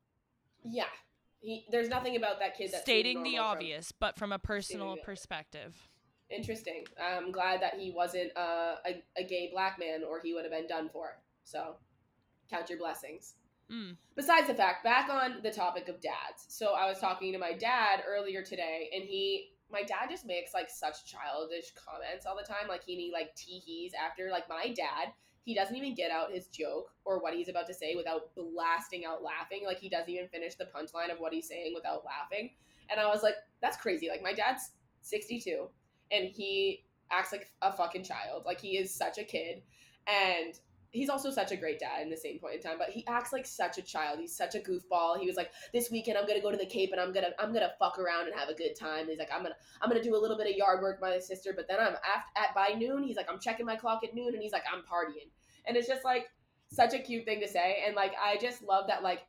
Yeah. 0.63 0.85
He, 1.39 1.65
there's 1.71 1.89
nothing 1.89 2.15
about 2.15 2.39
that 2.39 2.55
kid 2.55 2.71
that's 2.71 2.83
Stating 2.83 3.23
the 3.23 3.39
obvious, 3.39 3.91
but 3.91 4.15
from 4.15 4.31
a 4.31 4.39
personal 4.39 4.97
perspective. 5.03 5.75
Interesting. 6.29 6.85
I'm 7.01 7.31
glad 7.31 7.61
that 7.61 7.73
he 7.79 7.91
wasn't 7.91 8.31
uh, 8.37 8.75
a, 8.85 9.03
a 9.17 9.23
gay 9.23 9.49
black 9.51 9.79
man 9.79 10.03
or 10.07 10.21
he 10.23 10.33
would 10.33 10.43
have 10.43 10.51
been 10.51 10.67
done 10.67 10.87
for. 10.87 11.17
So, 11.43 11.75
count 12.49 12.69
your 12.69 12.77
blessings. 12.77 13.33
Mm. 13.71 13.97
Besides 14.15 14.47
the 14.47 14.53
fact, 14.53 14.83
back 14.83 15.09
on 15.09 15.41
the 15.41 15.51
topic 15.51 15.89
of 15.89 15.99
dads. 15.99 16.45
So, 16.47 16.73
I 16.73 16.87
was 16.87 16.99
talking 16.99 17.33
to 17.33 17.39
my 17.39 17.53
dad 17.53 18.03
earlier 18.07 18.43
today, 18.43 18.89
and 18.93 19.03
he, 19.03 19.53
my 19.71 19.81
dad 19.81 20.09
just 20.09 20.25
makes 20.25 20.53
like 20.53 20.69
such 20.69 21.05
childish 21.05 21.73
comments 21.73 22.25
all 22.25 22.37
the 22.37 22.47
time. 22.47 22.69
Like, 22.69 22.83
he 22.83 22.95
need 22.95 23.11
like 23.11 23.35
tee-hees 23.35 23.93
after, 23.93 24.29
like, 24.29 24.47
my 24.47 24.73
dad, 24.73 25.13
he 25.43 25.55
doesn't 25.55 25.75
even 25.75 25.95
get 25.95 26.11
out 26.11 26.31
his 26.31 26.47
joke 26.47 26.91
or 27.05 27.21
what 27.21 27.33
he's 27.33 27.49
about 27.49 27.67
to 27.67 27.73
say 27.73 27.95
without 27.95 28.33
blasting 28.35 29.05
out 29.05 29.23
laughing. 29.23 29.61
Like, 29.65 29.79
he 29.79 29.89
doesn't 29.89 30.09
even 30.09 30.27
finish 30.27 30.55
the 30.55 30.65
punchline 30.65 31.11
of 31.11 31.19
what 31.19 31.33
he's 31.33 31.47
saying 31.47 31.73
without 31.73 32.03
laughing. 32.05 32.51
And 32.89 32.99
I 32.99 33.07
was 33.07 33.23
like, 33.23 33.35
that's 33.61 33.77
crazy. 33.77 34.09
Like, 34.09 34.21
my 34.21 34.33
dad's 34.33 34.71
62 35.01 35.67
and 36.11 36.29
he 36.29 36.83
acts 37.11 37.31
like 37.31 37.47
a 37.61 37.71
fucking 37.71 38.03
child. 38.03 38.43
Like 38.45 38.59
he 38.59 38.77
is 38.77 38.93
such 38.93 39.17
a 39.17 39.23
kid, 39.23 39.61
and 40.07 40.59
he's 40.91 41.09
also 41.09 41.31
such 41.31 41.51
a 41.51 41.55
great 41.57 41.79
dad 41.79 42.01
in 42.01 42.09
the 42.09 42.17
same 42.17 42.37
point 42.39 42.55
in 42.55 42.61
time. 42.61 42.77
But 42.77 42.89
he 42.89 43.05
acts 43.07 43.33
like 43.33 43.45
such 43.45 43.77
a 43.77 43.81
child. 43.81 44.19
He's 44.19 44.35
such 44.35 44.55
a 44.55 44.59
goofball. 44.59 45.19
He 45.19 45.25
was 45.27 45.35
like, 45.35 45.51
this 45.73 45.89
weekend 45.89 46.17
I'm 46.17 46.27
gonna 46.27 46.41
go 46.41 46.51
to 46.51 46.57
the 46.57 46.65
Cape 46.65 46.91
and 46.91 47.01
I'm 47.01 47.13
gonna 47.13 47.31
I'm 47.39 47.53
gonna 47.53 47.71
fuck 47.79 47.97
around 47.97 48.27
and 48.27 48.37
have 48.37 48.49
a 48.49 48.53
good 48.53 48.75
time. 48.75 49.01
And 49.01 49.09
he's 49.09 49.19
like, 49.19 49.31
I'm 49.33 49.41
gonna 49.41 49.55
I'm 49.81 49.89
gonna 49.89 50.03
do 50.03 50.15
a 50.15 50.21
little 50.21 50.37
bit 50.37 50.47
of 50.49 50.55
yard 50.55 50.81
work 50.81 51.01
by 51.01 51.11
my 51.11 51.19
sister, 51.19 51.53
but 51.55 51.67
then 51.67 51.79
I'm 51.79 51.95
after, 51.95 52.31
at 52.37 52.53
by 52.55 52.77
noon. 52.77 53.03
He's 53.03 53.17
like, 53.17 53.27
I'm 53.31 53.39
checking 53.39 53.65
my 53.65 53.75
clock 53.75 54.03
at 54.03 54.13
noon, 54.13 54.33
and 54.33 54.41
he's 54.43 54.51
like, 54.51 54.63
I'm 54.71 54.81
partying, 54.81 55.29
and 55.65 55.75
it's 55.77 55.87
just 55.87 56.03
like 56.05 56.27
such 56.71 56.93
a 56.93 56.99
cute 56.99 57.25
thing 57.25 57.41
to 57.41 57.47
say. 57.47 57.83
And 57.85 57.95
like 57.95 58.13
I 58.21 58.37
just 58.37 58.61
love 58.63 58.87
that 58.87 59.03
like 59.03 59.21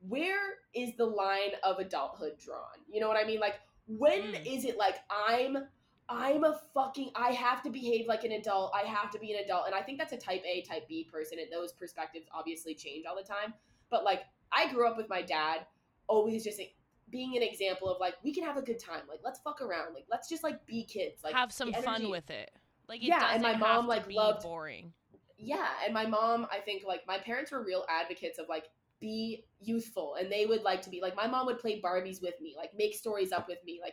where 0.00 0.54
is 0.74 0.94
the 0.96 1.06
line 1.06 1.52
of 1.64 1.78
adulthood 1.78 2.38
drawn? 2.38 2.60
You 2.90 3.00
know 3.00 3.08
what 3.08 3.16
I 3.16 3.26
mean? 3.26 3.40
Like 3.40 3.54
when 3.86 4.20
Mm. 4.20 4.56
is 4.56 4.64
it 4.64 4.76
like 4.76 4.96
I'm 5.10 5.68
I'm 6.08 6.44
a 6.44 6.60
fucking 6.72 7.10
I 7.16 7.32
have 7.32 7.62
to 7.64 7.70
behave 7.70 8.06
like 8.06 8.24
an 8.24 8.32
adult. 8.32 8.72
I 8.74 8.86
have 8.86 9.10
to 9.10 9.18
be 9.18 9.32
an 9.32 9.44
adult. 9.44 9.66
And 9.66 9.74
I 9.74 9.82
think 9.82 9.98
that's 9.98 10.12
a 10.12 10.16
type 10.16 10.42
A, 10.46 10.62
type 10.62 10.86
B 10.88 11.08
person 11.10 11.38
and 11.38 11.48
those 11.52 11.72
perspectives 11.72 12.26
obviously 12.32 12.74
change 12.74 13.04
all 13.08 13.16
the 13.16 13.22
time. 13.26 13.54
But 13.90 14.04
like 14.04 14.22
I 14.52 14.72
grew 14.72 14.86
up 14.88 14.96
with 14.96 15.08
my 15.08 15.22
dad 15.22 15.66
always 16.08 16.44
just 16.44 16.58
like, 16.58 16.74
being 17.08 17.36
an 17.36 17.42
example 17.42 17.88
of 17.88 18.00
like 18.00 18.14
we 18.24 18.32
can 18.34 18.42
have 18.44 18.56
a 18.56 18.62
good 18.62 18.78
time. 18.78 19.02
Like 19.08 19.20
let's 19.24 19.38
fuck 19.40 19.60
around. 19.62 19.94
Like 19.94 20.06
let's 20.10 20.28
just 20.28 20.42
like 20.42 20.64
be 20.66 20.84
kids. 20.84 21.22
Like 21.22 21.34
have 21.34 21.52
some 21.52 21.72
fun 21.72 22.10
with 22.10 22.30
it. 22.30 22.50
Like 22.88 23.00
it 23.02 23.06
Yeah, 23.06 23.30
and 23.32 23.42
my 23.42 23.56
mom, 23.56 23.86
like, 23.86 24.10
loved- 24.10 24.42
boring. 24.42 24.92
yeah 25.38 25.68
and 25.84 25.92
my 25.92 26.06
mom 26.06 26.46
i 26.50 26.58
think 26.58 26.82
like 26.86 27.06
my 27.06 27.18
parents 27.18 27.52
were 27.52 27.62
real 27.62 27.84
advocates 27.90 28.38
of 28.38 28.46
like 28.48 28.64
be 29.00 29.44
youthful 29.60 30.14
and 30.18 30.32
they 30.32 30.46
would 30.46 30.62
like 30.62 30.80
to 30.80 30.88
be 30.88 31.00
like 31.02 31.14
my 31.14 31.26
mom 31.26 31.44
would 31.44 31.58
play 31.58 31.78
barbies 31.78 32.22
with 32.22 32.40
me 32.40 32.54
like 32.56 32.70
make 32.74 32.94
stories 32.94 33.32
up 33.32 33.46
with 33.46 33.58
me 33.66 33.78
like 33.82 33.92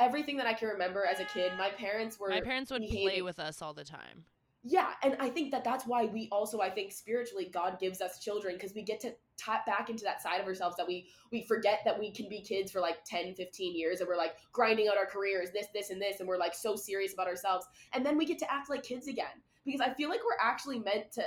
everything 0.00 0.36
that 0.36 0.46
i 0.46 0.52
can 0.52 0.68
remember 0.68 1.04
as 1.04 1.20
a 1.20 1.24
kid 1.24 1.52
my 1.58 1.70
parents 1.70 2.18
were 2.18 2.28
My 2.28 2.40
parents 2.40 2.70
would 2.70 2.82
play 2.88 3.22
with 3.22 3.38
us 3.38 3.60
all 3.62 3.74
the 3.74 3.84
time. 3.84 4.24
yeah 4.62 4.90
and 5.02 5.16
i 5.20 5.28
think 5.28 5.50
that 5.52 5.64
that's 5.64 5.86
why 5.86 6.04
we 6.06 6.28
also 6.32 6.60
i 6.60 6.68
think 6.70 6.92
spiritually 6.92 7.48
god 7.52 7.78
gives 7.78 8.00
us 8.00 8.18
children 8.18 8.54
because 8.54 8.74
we 8.74 8.82
get 8.82 9.00
to 9.00 9.12
tap 9.38 9.64
back 9.64 9.88
into 9.88 10.04
that 10.04 10.20
side 10.22 10.40
of 10.40 10.46
ourselves 10.46 10.76
that 10.76 10.86
we 10.86 11.08
we 11.32 11.42
forget 11.42 11.80
that 11.84 11.98
we 11.98 12.10
can 12.12 12.28
be 12.28 12.42
kids 12.42 12.70
for 12.70 12.80
like 12.80 12.98
10 13.06 13.34
15 13.34 13.76
years 13.76 14.00
and 14.00 14.08
we're 14.08 14.16
like 14.16 14.34
grinding 14.52 14.88
out 14.88 14.96
our 14.98 15.06
careers 15.06 15.48
this 15.54 15.66
this 15.72 15.90
and 15.90 16.00
this 16.00 16.20
and 16.20 16.28
we're 16.28 16.36
like 16.38 16.54
so 16.54 16.76
serious 16.76 17.14
about 17.14 17.26
ourselves 17.26 17.66
and 17.94 18.04
then 18.04 18.18
we 18.18 18.26
get 18.26 18.38
to 18.38 18.52
act 18.52 18.68
like 18.68 18.82
kids 18.82 19.08
again 19.08 19.36
because 19.64 19.80
i 19.80 19.92
feel 19.94 20.10
like 20.10 20.20
we're 20.24 20.46
actually 20.46 20.78
meant 20.78 21.10
to 21.12 21.22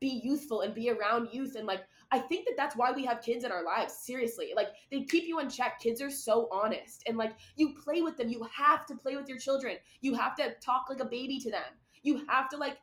be 0.00 0.20
youthful 0.24 0.60
and 0.60 0.74
be 0.74 0.90
around 0.90 1.28
youth 1.32 1.56
and 1.56 1.66
like 1.66 1.82
i 2.10 2.18
think 2.18 2.46
that 2.46 2.54
that's 2.56 2.76
why 2.76 2.92
we 2.92 3.04
have 3.04 3.20
kids 3.22 3.44
in 3.44 3.52
our 3.52 3.64
lives 3.64 3.94
seriously 3.94 4.52
like 4.54 4.68
they 4.90 5.02
keep 5.02 5.26
you 5.26 5.40
in 5.40 5.48
check. 5.48 5.80
Kids 5.80 6.00
are 6.00 6.10
so 6.10 6.48
honest 6.50 7.02
and 7.06 7.16
like 7.16 7.32
you 7.56 7.74
play 7.74 8.02
with 8.02 8.16
them. 8.16 8.28
You 8.28 8.46
have 8.54 8.86
to 8.86 8.94
play 8.94 9.16
with 9.16 9.28
your 9.28 9.38
children. 9.38 9.76
You 10.00 10.14
have 10.14 10.34
to 10.36 10.54
talk 10.60 10.86
like 10.88 11.00
a 11.00 11.04
baby 11.04 11.38
to 11.40 11.50
them. 11.50 11.70
You 12.02 12.22
have 12.28 12.48
to 12.50 12.56
like 12.56 12.78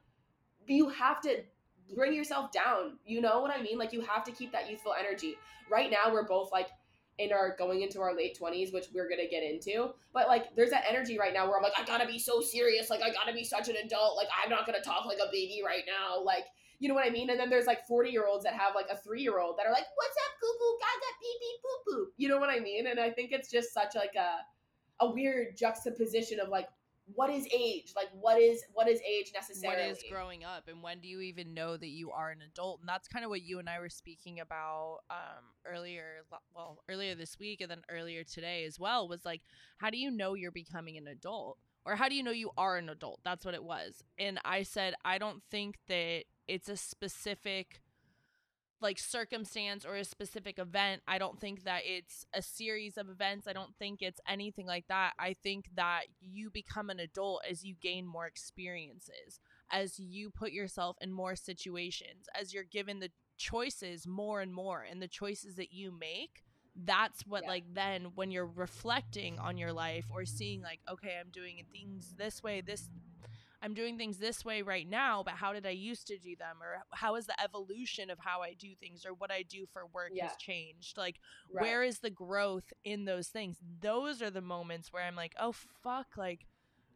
you 0.68 0.90
have 0.90 1.22
to 1.22 1.44
bring 1.96 2.14
yourself 2.14 2.52
down. 2.52 2.98
You 3.06 3.22
know 3.22 3.42
what 3.42 3.52
i 3.52 3.62
mean? 3.62 3.78
Like 3.78 3.94
you 3.94 4.02
have 4.02 4.24
to 4.26 4.32
keep 4.32 4.52
that 4.52 4.70
youthful 4.70 4.94
energy. 4.98 5.36
Right 5.70 5.92
now 5.92 6.12
we're 6.12 6.28
both 6.28 6.52
like 6.52 6.68
in 7.18 7.32
our 7.32 7.56
going 7.58 7.82
into 7.82 8.02
our 8.02 8.14
late 8.14 8.38
20s 8.38 8.74
which 8.74 8.88
we're 8.94 9.08
gonna 9.08 9.26
get 9.32 9.42
into 9.42 9.90
but 10.14 10.28
like 10.28 10.54
there's 10.54 10.70
that 10.72 10.84
energy 10.86 11.18
right 11.18 11.34
now 11.34 11.48
where 11.48 11.56
i'm 11.56 11.64
like 11.64 11.72
i 11.80 11.86
gotta 11.86 12.06
be 12.06 12.20
so 12.20 12.42
serious. 12.42 12.90
Like 12.90 13.02
i 13.02 13.10
gotta 13.12 13.34
be 13.34 13.44
such 13.44 13.70
an 13.70 13.76
adult. 13.84 14.18
Like 14.18 14.28
i'm 14.44 14.50
not 14.50 14.66
gonna 14.66 14.82
talk 14.82 15.06
like 15.06 15.20
a 15.20 15.32
baby 15.32 15.62
right 15.66 15.84
now. 15.88 16.22
Like 16.24 16.46
you 16.80 16.90
know 16.90 16.96
what 16.96 17.06
i 17.06 17.10
mean 17.10 17.30
and 17.30 17.40
then 17.40 17.50
there's 17.50 17.66
like 17.66 17.86
40 17.86 18.10
year 18.10 18.28
olds 18.28 18.44
that 18.44 18.54
have 18.54 18.76
like 18.76 18.88
a 18.92 18.98
three 18.98 19.22
year 19.22 19.40
old 19.40 19.58
that 19.58 19.66
are 19.66 19.72
like 19.72 19.86
what's 19.96 20.16
up 20.16 20.34
goo 20.42 20.56
goo 20.60 20.78
gaga 20.80 21.12
pee 21.22 21.38
pee 21.40 21.58
poo 21.62 21.92
poo 21.92 22.08
you 22.18 22.28
know 22.28 22.38
what 22.38 22.50
i 22.50 22.60
mean 22.60 22.88
and 22.88 23.00
i 23.00 23.10
think 23.10 23.32
it's 23.32 23.50
just 23.50 23.74
such 23.74 23.96
like 23.96 24.16
a 24.16 24.38
a 25.04 25.12
weird 25.12 25.58
juxtaposition 25.58 26.40
of 26.40 26.50
like 26.50 26.68
what 27.14 27.30
is 27.30 27.48
age 27.54 27.94
like 27.96 28.08
what 28.20 28.42
is 28.42 28.64
what 28.74 28.88
is 28.88 29.00
age 29.08 29.32
What 29.32 29.42
necessarily 29.42 29.90
is 29.90 30.04
growing 30.10 30.44
up 30.44 30.68
and 30.68 30.82
when 30.82 31.00
do 31.00 31.08
you 31.08 31.22
even 31.22 31.54
know 31.54 31.78
that 31.78 31.88
you 31.88 32.12
are 32.12 32.32
an 32.32 32.42
adult? 32.42 32.80
And 32.80 32.90
that's 32.90 33.08
kind 33.08 33.24
of 33.24 33.30
what 33.30 33.44
you 33.44 33.60
and 33.60 33.70
I 33.70 33.80
were 33.80 33.90
speaking 33.90 34.40
about 34.40 35.00
um 35.10 35.54
earlier 35.66 36.24
well, 36.56 36.80
earlier 36.90 37.14
this 37.14 37.38
week 37.40 37.62
and 37.62 37.70
then 37.70 37.84
earlier 37.90 38.24
today 38.24 38.66
as 38.66 38.80
well 38.80 39.08
was 39.08 39.24
like 39.24 39.42
how 39.78 39.90
do 39.90 39.98
you 39.98 40.10
know 40.10 40.34
you're 40.34 40.52
becoming 40.52 40.98
an 40.98 41.08
adult? 41.08 41.60
Or 41.86 41.96
how 41.96 42.10
do 42.10 42.16
you 42.16 42.24
know 42.24 42.32
you 42.32 42.50
are 42.58 42.78
an 42.78 42.90
adult? 42.90 43.20
That's 43.24 43.46
what 43.46 43.54
it 43.54 43.64
was. 43.64 44.02
And 44.18 44.40
I 44.44 44.64
said 44.64 44.96
I 45.06 45.20
don't 45.20 45.44
think 45.52 45.78
that 45.88 46.24
it's 46.48 46.70
a 46.70 46.78
specific 46.78 47.82
like 48.82 49.00
circumstance 49.00 49.86
or 49.86 49.96
a 49.96 50.04
specific 50.04 50.60
event. 50.60 51.02
I 51.08 51.18
don't 51.18 51.40
think 51.40 51.64
that 51.64 51.82
it's 51.86 52.26
a 52.34 52.42
series 52.42 52.98
of 52.98 53.10
events. 53.10 53.48
I 53.48 53.54
don't 53.54 53.76
think 53.80 54.02
it's 54.02 54.20
anything 54.28 54.68
like 54.68 54.86
that. 54.90 55.14
I 55.18 55.36
think 55.42 55.70
that 55.76 56.04
you 56.20 56.50
become 56.50 56.90
an 56.90 57.00
adult 57.00 57.44
as 57.50 57.64
you 57.64 57.74
gain 57.82 58.06
more 58.06 58.28
experiences, 58.28 59.40
as 59.72 59.98
you 59.98 60.30
put 60.30 60.52
yourself 60.52 60.98
in 61.02 61.12
more 61.12 61.36
situations, 61.36 62.28
as 62.40 62.54
you're 62.54 62.64
given 62.64 63.00
the 63.00 63.12
choices 63.38 64.06
more 64.06 64.42
and 64.42 64.54
more 64.54 64.86
and 64.90 65.02
the 65.02 65.08
choices 65.08 65.56
that 65.56 65.74
you 65.74 65.92
make. 65.98 66.44
That's 66.76 67.26
what 67.26 67.44
Yeah. 67.44 67.50
like 67.50 67.74
then 67.74 68.12
when 68.16 68.32
you're 68.32 68.46
reflecting 68.46 69.40
on 69.40 69.58
your 69.58 69.72
life 69.72 70.06
or 70.12 70.26
seeing 70.26 70.62
like 70.62 70.82
okay, 70.90 71.18
I'm 71.20 71.30
doing 71.32 71.64
things 71.72 72.14
this 72.18 72.44
way, 72.44 72.62
this 72.62 72.90
I'm 73.66 73.74
doing 73.74 73.98
things 73.98 74.20
this 74.20 74.46
way 74.46 74.62
right 74.62 74.88
now, 74.88 75.24
but 75.24 75.34
how 75.34 75.52
did 75.52 75.66
I 75.66 75.72
used 75.72 76.06
to 76.08 76.20
do 76.20 76.36
them? 76.36 76.58
Or 76.62 76.84
how 76.94 77.16
is 77.16 77.26
the 77.26 77.42
evolution 77.44 78.12
of 78.12 78.20
how 78.20 78.44
I 78.44 78.54
do 78.54 78.76
things 78.80 79.08
or 79.08 79.16
what 79.16 79.32
I 79.32 79.42
do 79.42 79.66
for 79.74 79.88
work 79.88 80.12
Yeah. 80.14 80.28
has 80.28 80.36
changed? 80.38 80.98
Like, 81.00 81.20
Right. 81.52 81.64
where 81.64 81.82
is 81.84 81.98
the 81.98 82.12
growth 82.12 82.72
in 82.84 83.06
those 83.06 83.30
things? 83.30 83.58
Those 83.82 84.22
are 84.22 84.30
the 84.30 84.40
moments 84.42 84.94
where 84.94 85.02
I'm 85.02 85.16
like, 85.16 85.34
oh, 85.40 85.52
fuck, 85.52 86.16
like, 86.16 86.46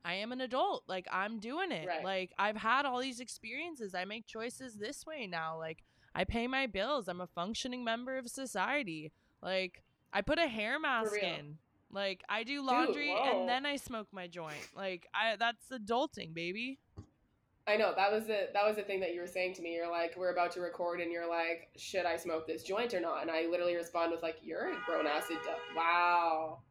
I 0.05 0.13
am 0.13 0.31
an 0.31 0.41
adult. 0.41 0.83
Like, 0.87 1.07
I'm 1.11 1.39
doing 1.39 1.71
it. 1.71 1.87
Right. 1.87 2.03
Like, 2.03 2.33
I've 2.37 2.57
had 2.57 2.85
all 2.85 2.99
these 2.99 3.19
experiences. 3.19 3.95
I 3.95 4.05
make 4.05 4.27
choices 4.27 4.75
this 4.75 5.07
way 5.07 5.25
now. 5.25 5.57
Like, 5.57 5.83
I 6.13 6.23
pay 6.23 6.45
my 6.45 6.67
bills. 6.67 7.07
I'm 7.07 7.19
a 7.21 7.27
functioning 7.27 7.83
member 7.83 8.15
of 8.19 8.29
society. 8.29 9.11
Like, 9.41 9.81
I 10.13 10.21
put 10.21 10.37
a 10.37 10.47
hair 10.47 10.79
mask 10.79 11.15
in. 11.21 11.57
Like 11.91 12.23
I 12.29 12.43
do 12.43 12.61
laundry 12.61 13.09
whoa. 13.09 13.39
and 13.39 13.49
then 13.49 13.65
I 13.65 13.77
smoke 13.77 14.07
my 14.11 14.27
joint. 14.27 14.67
Like 14.75 15.07
I 15.13 15.35
that's 15.37 15.65
adulting, 15.71 16.33
baby. 16.33 16.79
I 17.67 17.77
know 17.77 17.93
that 17.95 18.11
was 18.11 18.25
the 18.25 18.49
that 18.53 18.65
was 18.65 18.77
the 18.77 18.81
thing 18.81 18.99
that 19.01 19.13
you 19.13 19.21
were 19.21 19.27
saying 19.27 19.53
to 19.55 19.61
me. 19.61 19.75
You're 19.75 19.91
like, 19.91 20.15
we're 20.17 20.31
about 20.31 20.51
to 20.53 20.61
record, 20.61 21.01
and 21.01 21.11
you're 21.11 21.29
like, 21.29 21.69
should 21.77 22.05
I 22.05 22.17
smoke 22.17 22.47
this 22.47 22.63
joint 22.63 22.93
or 22.93 22.99
not? 22.99 23.21
And 23.21 23.29
I 23.29 23.45
literally 23.49 23.75
respond 23.75 24.11
with 24.11 24.23
like, 24.23 24.37
you're 24.41 24.71
a 24.71 24.75
grown 24.85 25.05
ass 25.05 25.25
adult. 25.25 25.59
Wow, 25.75 26.61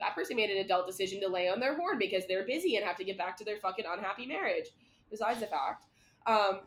that 0.00 0.14
person 0.14 0.36
made 0.36 0.50
an 0.50 0.58
adult 0.58 0.86
decision 0.86 1.20
to 1.20 1.28
lay 1.28 1.48
on 1.48 1.60
their 1.60 1.76
horn 1.76 1.98
because 1.98 2.26
they're 2.26 2.46
busy 2.46 2.76
and 2.76 2.84
have 2.84 2.96
to 2.96 3.04
get 3.04 3.18
back 3.18 3.36
to 3.38 3.44
their 3.44 3.58
fucking 3.58 3.84
unhappy 3.86 4.26
marriage. 4.26 4.68
Besides 5.10 5.40
the 5.40 5.46
fact, 5.46 5.84
um, 6.26 6.60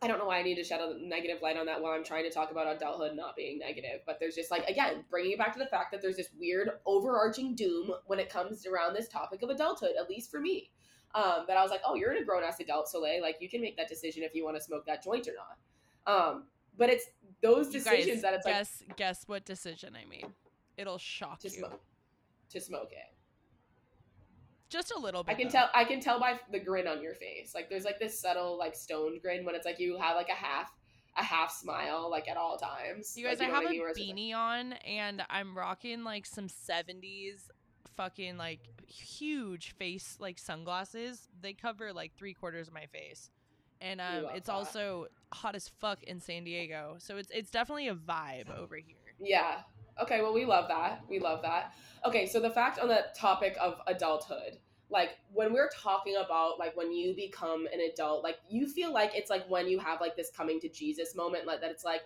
I 0.00 0.06
don't 0.06 0.18
know 0.18 0.26
why 0.26 0.38
I 0.38 0.42
need 0.42 0.54
to 0.54 0.64
shed 0.64 0.80
a 0.80 0.94
negative 1.00 1.42
light 1.42 1.56
on 1.56 1.66
that 1.66 1.82
while 1.82 1.92
I'm 1.92 2.04
trying 2.04 2.22
to 2.24 2.30
talk 2.30 2.52
about 2.52 2.74
adulthood 2.74 3.16
not 3.16 3.34
being 3.34 3.58
negative. 3.58 4.00
But 4.06 4.18
there's 4.20 4.36
just 4.36 4.50
like 4.50 4.68
again 4.68 5.04
bringing 5.10 5.32
it 5.32 5.38
back 5.38 5.52
to 5.54 5.58
the 5.58 5.66
fact 5.66 5.90
that 5.92 6.00
there's 6.00 6.16
this 6.16 6.28
weird 6.38 6.70
overarching 6.86 7.54
doom 7.54 7.92
when 8.06 8.20
it 8.20 8.30
comes 8.30 8.64
around 8.66 8.94
this 8.94 9.08
topic 9.08 9.42
of 9.42 9.50
adulthood, 9.50 9.92
at 10.00 10.08
least 10.08 10.30
for 10.30 10.40
me. 10.40 10.70
Um, 11.14 11.44
that 11.48 11.56
I 11.56 11.62
was 11.62 11.70
like, 11.70 11.80
oh, 11.86 11.94
you're 11.94 12.12
a 12.12 12.24
grown 12.24 12.44
ass 12.44 12.60
adult, 12.60 12.88
Soleil. 12.88 13.22
Like 13.22 13.38
you 13.40 13.48
can 13.48 13.60
make 13.60 13.76
that 13.78 13.88
decision 13.88 14.22
if 14.22 14.34
you 14.34 14.44
want 14.44 14.56
to 14.56 14.62
smoke 14.62 14.84
that 14.86 15.02
joint 15.02 15.26
or 15.26 15.32
not. 15.34 15.56
Um, 16.06 16.44
but 16.76 16.90
it's 16.90 17.06
those 17.42 17.68
decisions 17.68 18.22
guys, 18.22 18.22
that 18.22 18.34
it's 18.34 18.44
like 18.46 18.54
guess 18.54 18.82
guess 18.96 19.24
what 19.26 19.44
decision 19.44 19.96
I 19.96 20.08
made. 20.08 20.26
It'll 20.76 20.98
shock 20.98 21.40
to 21.40 21.48
you. 21.48 21.54
smoke, 21.54 21.80
to 22.50 22.60
smoke 22.60 22.90
it. 22.92 23.17
Just 24.68 24.92
a 24.92 24.98
little 24.98 25.22
bit. 25.22 25.32
I 25.32 25.34
can 25.34 25.48
though. 25.48 25.52
tell. 25.52 25.70
I 25.74 25.84
can 25.84 26.00
tell 26.00 26.20
by 26.20 26.38
the 26.52 26.58
grin 26.60 26.86
on 26.86 27.02
your 27.02 27.14
face. 27.14 27.54
Like 27.54 27.70
there's 27.70 27.84
like 27.84 27.98
this 27.98 28.20
subtle 28.20 28.58
like 28.58 28.74
stoned 28.74 29.22
grin 29.22 29.44
when 29.44 29.54
it's 29.54 29.64
like 29.64 29.78
you 29.80 29.96
have 29.98 30.16
like 30.16 30.28
a 30.28 30.34
half 30.34 30.70
a 31.16 31.22
half 31.22 31.50
smile 31.52 32.08
like 32.10 32.28
at 32.28 32.36
all 32.36 32.56
times. 32.58 33.14
You 33.16 33.24
guys, 33.26 33.40
Like, 33.40 33.48
I 33.48 33.52
have 33.52 33.64
a 33.64 33.70
mean? 33.70 33.82
Like- 33.82 33.96
beanie 33.96 34.34
on 34.34 34.74
and 34.74 35.22
I'm 35.30 35.56
rocking 35.56 36.04
like 36.04 36.26
some 36.26 36.48
70s 36.48 37.48
fucking 37.96 38.36
like 38.36 38.60
huge 38.86 39.72
face 39.76 40.16
like 40.20 40.38
sunglasses. 40.38 41.28
They 41.40 41.52
cover 41.54 41.92
like 41.92 42.12
three 42.16 42.34
quarters 42.34 42.68
of 42.68 42.74
my 42.74 42.86
face. 42.86 43.30
And 43.80 44.00
um, 44.00 44.26
it's 44.34 44.46
that. 44.46 44.52
also 44.52 45.06
hot 45.32 45.54
as 45.54 45.68
fuck 45.68 46.02
in 46.02 46.20
San 46.20 46.44
Diego. 46.44 46.96
So 46.98 47.16
it's 47.16 47.30
it's 47.30 47.50
definitely 47.50 47.88
a 47.88 47.94
vibe 47.94 48.56
over 48.56 48.76
here. 48.76 48.96
Yeah. 49.20 49.60
Okay, 50.00 50.20
well 50.22 50.32
we 50.32 50.44
love 50.44 50.68
that. 50.68 51.02
We 51.08 51.18
love 51.18 51.42
that. 51.42 51.72
Okay, 52.06 52.26
so 52.26 52.40
the 52.40 52.50
fact 52.50 52.78
on 52.78 52.88
the 52.88 53.06
topic 53.16 53.56
of 53.60 53.80
adulthood, 53.86 54.58
like 54.90 55.10
when 55.32 55.52
we're 55.52 55.70
talking 55.70 56.16
about 56.16 56.58
like 56.58 56.76
when 56.76 56.92
you 56.92 57.14
become 57.14 57.66
an 57.72 57.80
adult, 57.92 58.22
like 58.22 58.36
you 58.48 58.66
feel 58.66 58.92
like 58.92 59.12
it's 59.14 59.30
like 59.30 59.48
when 59.48 59.68
you 59.68 59.78
have 59.78 60.00
like 60.00 60.16
this 60.16 60.30
coming 60.30 60.60
to 60.60 60.68
Jesus 60.68 61.14
moment, 61.14 61.46
like 61.46 61.60
that 61.60 61.70
it's 61.70 61.84
like 61.84 62.02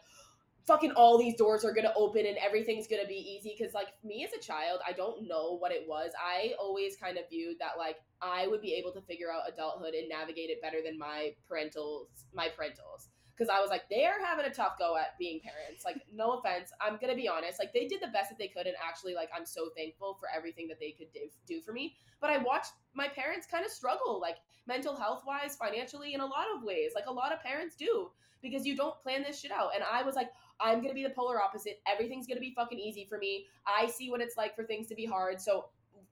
fucking 0.66 0.92
all 0.92 1.18
these 1.18 1.34
doors 1.36 1.64
are 1.64 1.72
gonna 1.72 1.92
open 1.96 2.24
and 2.24 2.38
everything's 2.38 2.86
gonna 2.86 3.06
be 3.06 3.14
easy. 3.14 3.54
Cause 3.62 3.74
like 3.74 3.88
me 4.02 4.24
as 4.24 4.32
a 4.32 4.42
child, 4.42 4.80
I 4.86 4.92
don't 4.92 5.28
know 5.28 5.58
what 5.58 5.70
it 5.70 5.86
was. 5.86 6.12
I 6.18 6.54
always 6.58 6.96
kind 6.96 7.18
of 7.18 7.28
viewed 7.28 7.58
that 7.58 7.78
like 7.78 7.96
I 8.20 8.46
would 8.46 8.62
be 8.62 8.74
able 8.74 8.92
to 8.92 9.02
figure 9.02 9.30
out 9.30 9.42
adulthood 9.52 9.94
and 9.94 10.08
navigate 10.08 10.50
it 10.50 10.62
better 10.62 10.78
than 10.84 10.98
my 10.98 11.34
parentals, 11.50 12.06
my 12.32 12.48
parentals 12.48 13.08
because 13.34 13.48
I 13.48 13.60
was 13.60 13.70
like, 13.70 13.88
they're 13.88 14.24
having 14.24 14.44
a 14.44 14.50
tough 14.50 14.78
go 14.78 14.96
at 14.96 15.18
being 15.18 15.40
parents. 15.40 15.84
Like, 15.84 16.02
no 16.12 16.32
offense, 16.32 16.70
I'm 16.80 16.98
gonna 17.00 17.16
be 17.16 17.28
honest. 17.28 17.58
Like, 17.58 17.72
they 17.72 17.86
did 17.86 18.00
the 18.00 18.08
best 18.08 18.30
that 18.30 18.38
they 18.38 18.48
could, 18.48 18.66
and 18.66 18.76
actually, 18.82 19.14
like, 19.14 19.30
I'm 19.36 19.46
so 19.46 19.70
thankful 19.76 20.16
for 20.20 20.28
everything 20.34 20.68
that 20.68 20.78
they 20.78 20.90
could 20.92 21.12
do, 21.12 21.20
do 21.46 21.60
for 21.60 21.72
me. 21.72 21.96
But 22.20 22.30
I 22.30 22.38
watched 22.38 22.72
my 22.94 23.08
parents 23.08 23.46
kind 23.50 23.64
of 23.64 23.72
struggle, 23.72 24.20
like 24.20 24.36
mental 24.66 24.96
health 24.96 25.22
wise, 25.26 25.56
financially, 25.56 26.14
in 26.14 26.20
a 26.20 26.26
lot 26.26 26.46
of 26.54 26.62
ways. 26.62 26.92
Like 26.94 27.06
a 27.06 27.12
lot 27.12 27.32
of 27.32 27.42
parents 27.42 27.76
do 27.76 28.10
because 28.42 28.66
you 28.66 28.76
don't 28.76 28.98
plan 29.00 29.22
this 29.22 29.40
shit 29.40 29.52
out. 29.52 29.70
And 29.74 29.84
I 29.84 30.02
was 30.02 30.14
like, 30.14 30.30
I'm 30.60 30.80
gonna 30.80 30.94
be 30.94 31.02
the 31.02 31.10
polar 31.10 31.40
opposite. 31.40 31.80
Everything's 31.86 32.26
gonna 32.26 32.40
be 32.40 32.52
fucking 32.54 32.78
easy 32.78 33.06
for 33.08 33.18
me. 33.18 33.46
I 33.66 33.88
see 33.88 34.10
what 34.10 34.20
it's 34.20 34.36
like 34.36 34.54
for 34.54 34.64
things 34.64 34.86
to 34.88 34.94
be 34.94 35.06
hard, 35.06 35.40
so 35.40 35.66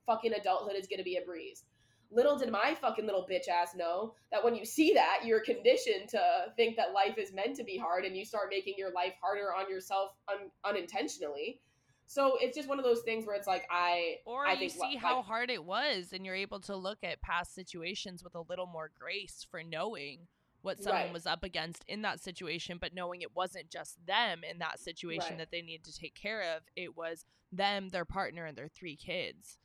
fucking 0.06 0.32
adulthood 0.32 0.76
is 0.76 0.86
gonna 0.86 1.04
be 1.04 1.16
a 1.16 1.22
breeze. 1.22 1.64
Little 2.10 2.36
did 2.36 2.50
my 2.50 2.74
fucking 2.80 3.06
little 3.06 3.26
bitch 3.30 3.48
ass 3.48 3.74
know 3.76 4.14
that 4.32 4.42
when 4.44 4.54
you 4.54 4.64
see 4.64 4.92
that, 4.94 5.20
you're 5.24 5.40
conditioned 5.40 6.08
to 6.10 6.20
think 6.56 6.76
that 6.76 6.92
life 6.92 7.16
is 7.18 7.32
meant 7.32 7.54
to 7.56 7.64
be 7.64 7.76
hard 7.78 8.04
and 8.04 8.16
you 8.16 8.24
start 8.24 8.48
making 8.50 8.74
your 8.76 8.92
life 8.92 9.14
harder 9.22 9.54
on 9.54 9.70
yourself 9.70 10.10
un- 10.28 10.50
unintentionally. 10.64 11.60
So 12.06 12.36
it's 12.40 12.56
just 12.56 12.68
one 12.68 12.78
of 12.80 12.84
those 12.84 13.02
things 13.02 13.24
where 13.26 13.36
it's 13.36 13.46
like 13.46 13.64
I 13.70 14.16
or 14.26 14.44
I 14.44 14.54
you 14.54 14.58
think, 14.58 14.72
see 14.72 14.78
like- 14.80 14.98
how 14.98 15.22
hard 15.22 15.48
it 15.50 15.64
was 15.64 16.12
and 16.12 16.26
you're 16.26 16.34
able 16.34 16.58
to 16.62 16.74
look 16.76 16.98
at 17.04 17.22
past 17.22 17.54
situations 17.54 18.24
with 18.24 18.34
a 18.34 18.40
little 18.40 18.66
more 18.66 18.90
grace 18.98 19.46
for 19.48 19.62
knowing 19.62 20.26
what 20.62 20.82
someone 20.82 21.04
Right. 21.04 21.12
was 21.12 21.24
up 21.26 21.44
against 21.44 21.84
in 21.86 22.02
that 22.02 22.18
situation 22.20 22.78
but 22.80 22.92
knowing 22.92 23.22
it 23.22 23.34
wasn't 23.36 23.70
just 23.70 24.04
them 24.04 24.42
in 24.42 24.58
that 24.58 24.80
situation 24.80 25.30
Right. 25.30 25.38
that 25.38 25.50
they 25.52 25.62
needed 25.62 25.84
to 25.84 25.96
take 25.96 26.14
care 26.14 26.54
of 26.56 26.62
it 26.76 26.96
was 26.96 27.24
them 27.52 27.88
their 27.90 28.04
partner 28.04 28.44
and 28.44 28.58
their 28.58 28.68
three 28.68 28.96
kids 28.96 29.56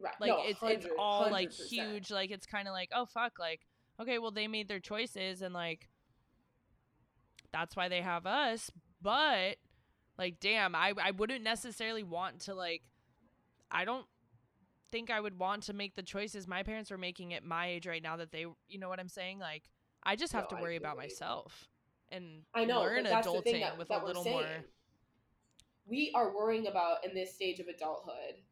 right. 0.00 0.14
like 0.20 0.28
No, 0.28 0.42
it's 0.44 0.60
it's 0.62 0.86
all 0.98 1.30
like 1.30 1.50
100%. 1.50 1.68
huge 1.68 2.10
like 2.10 2.30
it's 2.30 2.46
kind 2.46 2.68
of 2.68 2.72
like 2.74 2.90
oh 2.94 3.06
fuck 3.06 3.38
like 3.38 3.66
okay 4.00 4.18
well 4.18 4.30
they 4.30 4.48
made 4.48 4.68
their 4.68 4.80
choices 4.80 5.42
and 5.42 5.54
like 5.54 5.88
that's 7.52 7.76
why 7.76 7.88
they 7.88 8.00
have 8.00 8.26
us 8.26 8.70
but 9.02 9.56
like 10.18 10.38
damn 10.40 10.74
i 10.74 10.92
i 11.02 11.10
wouldn't 11.10 11.42
necessarily 11.42 12.02
want 12.02 12.40
to 12.40 12.54
like 12.54 12.82
i 13.70 13.84
don't 13.84 14.06
think 14.90 15.10
i 15.10 15.20
would 15.20 15.38
want 15.38 15.62
to 15.64 15.72
make 15.72 15.94
the 15.94 16.02
choices 16.02 16.46
my 16.48 16.62
parents 16.62 16.90
were 16.90 16.98
making 16.98 17.34
at 17.34 17.44
my 17.44 17.68
age 17.68 17.86
right 17.86 18.02
now 18.02 18.16
that 18.16 18.30
they 18.32 18.46
you 18.68 18.78
know 18.78 18.88
what 18.88 19.00
i'm 19.00 19.08
saying 19.08 19.38
like 19.38 19.64
i 20.04 20.16
just 20.16 20.32
have 20.32 20.46
No, 20.50 20.56
to 20.56 20.62
worry 20.62 20.76
about 20.76 20.96
myself 20.96 21.68
and 22.12 22.42
I 22.54 22.64
know, 22.64 22.80
learn 22.80 23.04
but 23.04 23.10
that's 23.10 23.26
the 23.26 23.32
adulting 23.32 23.42
thing 23.42 23.60
that, 23.60 23.78
with 23.78 23.88
that 23.88 24.02
a 24.02 24.06
little 24.06 24.24
saying. 24.24 24.36
more 24.36 24.64
We 25.86 26.12
are 26.14 26.34
worrying 26.34 26.66
about 26.66 27.04
in 27.04 27.14
this 27.14 27.34
stage 27.34 27.60
of 27.60 27.68
adulthood 27.68 28.42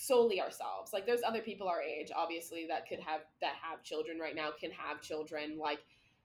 solely 0.00 0.40
ourselves. 0.40 0.92
Like 0.94 1.04
there's 1.04 1.22
other 1.26 1.42
people 1.42 1.68
our 1.68 1.82
age, 1.82 2.10
obviously, 2.16 2.66
that 2.68 2.88
could 2.88 3.00
have 3.00 3.20
that 3.42 3.54
have 3.62 3.82
children 3.82 4.18
right 4.18 4.34
now, 4.34 4.50
can 4.58 4.70
have 4.70 5.02
children, 5.02 5.58
like 5.58 5.80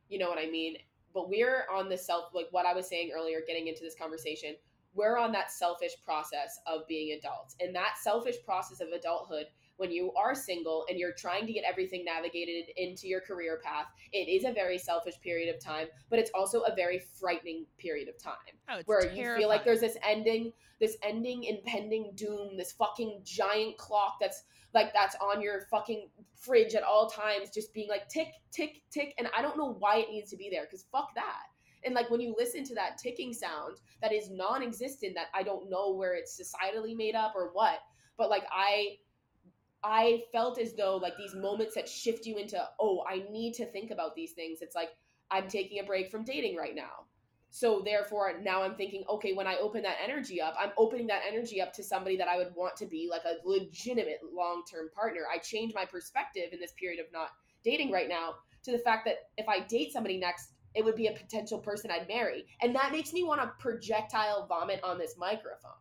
you 0.08 0.18
know 0.18 0.30
what 0.30 0.40
I 0.40 0.50
mean? 0.50 0.78
But 1.14 1.30
we're 1.30 1.66
on 1.74 1.90
the 1.90 1.98
self 1.98 2.34
like 2.34 2.48
what 2.52 2.66
I 2.66 2.74
was 2.74 2.88
saying 2.88 3.12
earlier, 3.14 3.42
getting 3.46 3.68
into 3.68 3.84
this 3.84 3.96
conversation, 3.96 4.56
we're 4.94 5.18
on 5.18 5.34
that 5.34 5.52
selfish 5.52 5.92
process 6.06 6.58
of 6.66 6.88
being 6.88 7.18
adults. 7.18 7.56
And 7.60 7.76
that 7.76 7.98
selfish 8.02 8.38
process 8.46 8.80
of 8.80 8.90
adulthood 8.90 9.48
when 9.78 9.92
you 9.92 10.12
are 10.14 10.34
single 10.34 10.86
and 10.90 10.98
you're 10.98 11.14
trying 11.14 11.46
to 11.46 11.54
get 11.54 11.64
everything 11.64 12.06
navigated 12.06 12.66
into 12.78 13.08
your 13.08 13.22
career 13.22 13.60
path, 13.64 13.88
it 14.14 14.30
is 14.30 14.46
a 14.46 14.52
very 14.54 14.78
selfish 14.78 15.20
period 15.22 15.54
of 15.54 15.62
time, 15.62 15.88
but 16.10 16.20
it's 16.20 16.32
also 16.34 16.62
a 16.62 16.76
very 16.76 17.00
frightening 17.00 17.66
period 17.78 18.08
of 18.08 18.18
time 18.22 18.34
oh 18.70 18.78
it's 18.78 18.88
where 18.88 19.12
you 19.14 19.36
feel 19.36 19.50
like 19.50 19.66
there's 19.66 19.82
this 19.82 19.98
ending, 20.04 20.52
this 20.80 20.98
ending 21.04 21.44
impending 21.44 22.12
doom, 22.16 22.58
this 22.58 22.72
fucking 22.74 23.22
giant 23.24 23.78
clock 23.78 24.18
that's 24.20 24.44
like 24.74 24.94
that's 24.94 25.16
on 25.22 25.42
your 25.42 25.62
fucking 25.72 26.10
fridge 26.36 26.76
at 26.76 26.84
all 26.84 27.10
times, 27.10 27.50
just 27.50 27.74
being 27.74 27.90
like 27.90 28.08
tick, 28.10 28.28
tick, 28.52 28.82
tick. 28.92 29.14
And 29.18 29.28
I 29.36 29.42
don't 29.42 29.58
know 29.58 29.76
why 29.80 29.98
it 29.98 30.10
needs 30.12 30.30
to 30.32 30.38
be 30.38 30.50
there 30.52 30.64
because 30.64 30.86
fuck 30.92 31.16
that. 31.16 31.44
And 31.86 31.96
like 31.96 32.10
when 32.10 32.20
you 32.20 32.36
listen 32.38 32.64
to 32.66 32.76
that 32.76 32.98
ticking 32.98 33.34
sound 33.34 33.78
that 34.02 34.12
is 34.12 34.30
non 34.30 34.62
existent, 34.62 35.14
that 35.16 35.28
I 35.34 35.44
don't 35.44 35.70
know 35.70 35.94
where 35.94 36.14
it's 36.14 36.40
societally 36.40 36.96
made 36.96 37.16
up 37.16 37.34
or 37.36 37.50
what, 37.54 37.80
but 38.18 38.30
like 38.30 38.44
I. 38.52 38.98
I 39.84 40.24
felt 40.32 40.60
as 40.60 40.74
though 40.74 40.98
like 40.98 41.18
these 41.18 41.36
moments 41.36 41.76
that 41.76 41.88
shift 41.88 42.26
you 42.26 42.38
into, 42.38 42.62
oh, 42.80 43.04
I 43.08 43.26
need 43.32 43.54
to 43.56 43.66
think 43.66 43.92
about 43.92 44.16
these 44.16 44.32
things. 44.32 44.60
It's 44.62 44.76
like 44.76 44.90
I'm 45.30 45.48
taking 45.48 45.80
a 45.80 45.84
break 45.84 46.10
from 46.10 46.24
dating 46.24 46.56
right 46.56 46.76
now. 46.76 47.06
So 47.52 47.82
therefore, 47.86 48.34
now 48.42 48.64
I'm 48.64 48.76
thinking, 48.76 49.06
okay, 49.10 49.34
when 49.34 49.48
I 49.48 49.56
open 49.58 49.84
that 49.84 49.98
energy 50.04 50.42
up, 50.42 50.56
I'm 50.60 50.72
opening 50.78 51.08
that 51.08 51.22
energy 51.28 51.62
up 51.62 51.72
to 51.74 51.84
somebody 51.84 52.18
that 52.18 52.28
I 52.28 52.38
would 52.38 52.54
want 52.56 52.76
to 52.78 52.86
be 52.86 53.08
like 53.10 53.24
a 53.24 53.48
legitimate 53.48 54.20
long-term 54.34 54.90
partner. 54.94 55.22
I 55.34 55.38
change 55.38 55.74
my 55.74 55.86
perspective 55.86 56.50
in 56.52 56.60
this 56.60 56.74
period 56.74 57.00
of 57.00 57.06
not 57.14 57.30
dating 57.64 57.92
right 57.92 58.10
now 58.10 58.36
to 58.64 58.72
the 58.72 58.80
fact 58.80 59.06
that 59.06 59.30
if 59.38 59.48
I 59.48 59.60
date 59.62 59.94
somebody 59.94 60.18
next, 60.18 60.50
it 60.74 60.84
would 60.84 60.96
be 60.96 61.08
a 61.08 61.14
potential 61.14 61.60
person 61.60 61.90
I'd 61.90 62.10
marry, 62.10 62.46
and 62.62 62.76
that 62.76 62.92
makes 62.92 63.14
me 63.14 63.24
want 63.24 63.42
to 63.42 63.50
projectile 63.60 64.46
vomit 64.48 64.84
on 64.84 64.98
this 64.98 65.16
microphone, 65.18 65.72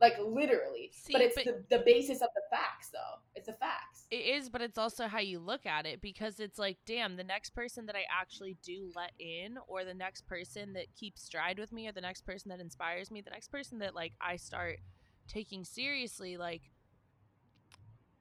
like 0.00 0.14
literally. 0.18 0.90
See, 0.94 1.12
but 1.12 1.22
it's 1.22 1.34
but- 1.34 1.44
the 1.44 1.64
the 1.78 1.82
basis 1.84 2.20
of 2.22 2.28
the 2.34 2.42
facts, 2.50 2.88
though. 2.90 3.20
It's 3.34 3.46
the 3.46 3.52
facts. 3.54 4.06
It 4.10 4.16
is, 4.36 4.48
but 4.48 4.60
it's 4.60 4.78
also 4.78 5.06
how 5.06 5.20
you 5.20 5.38
look 5.38 5.66
at 5.66 5.86
it 5.86 6.00
because 6.00 6.40
it's 6.40 6.58
like, 6.58 6.78
damn, 6.84 7.16
the 7.16 7.24
next 7.24 7.50
person 7.50 7.86
that 7.86 7.94
I 7.96 8.04
actually 8.10 8.56
do 8.62 8.90
let 8.96 9.12
in, 9.18 9.56
or 9.68 9.84
the 9.84 9.94
next 9.94 10.26
person 10.26 10.72
that 10.72 10.92
keeps 10.94 11.22
stride 11.22 11.58
with 11.58 11.72
me, 11.72 11.86
or 11.88 11.92
the 11.92 12.00
next 12.00 12.22
person 12.22 12.48
that 12.48 12.60
inspires 12.60 13.10
me, 13.10 13.20
the 13.20 13.30
next 13.30 13.48
person 13.48 13.78
that 13.78 13.94
like 13.94 14.12
I 14.20 14.36
start 14.36 14.78
taking 15.28 15.64
seriously, 15.64 16.36
like 16.36 16.62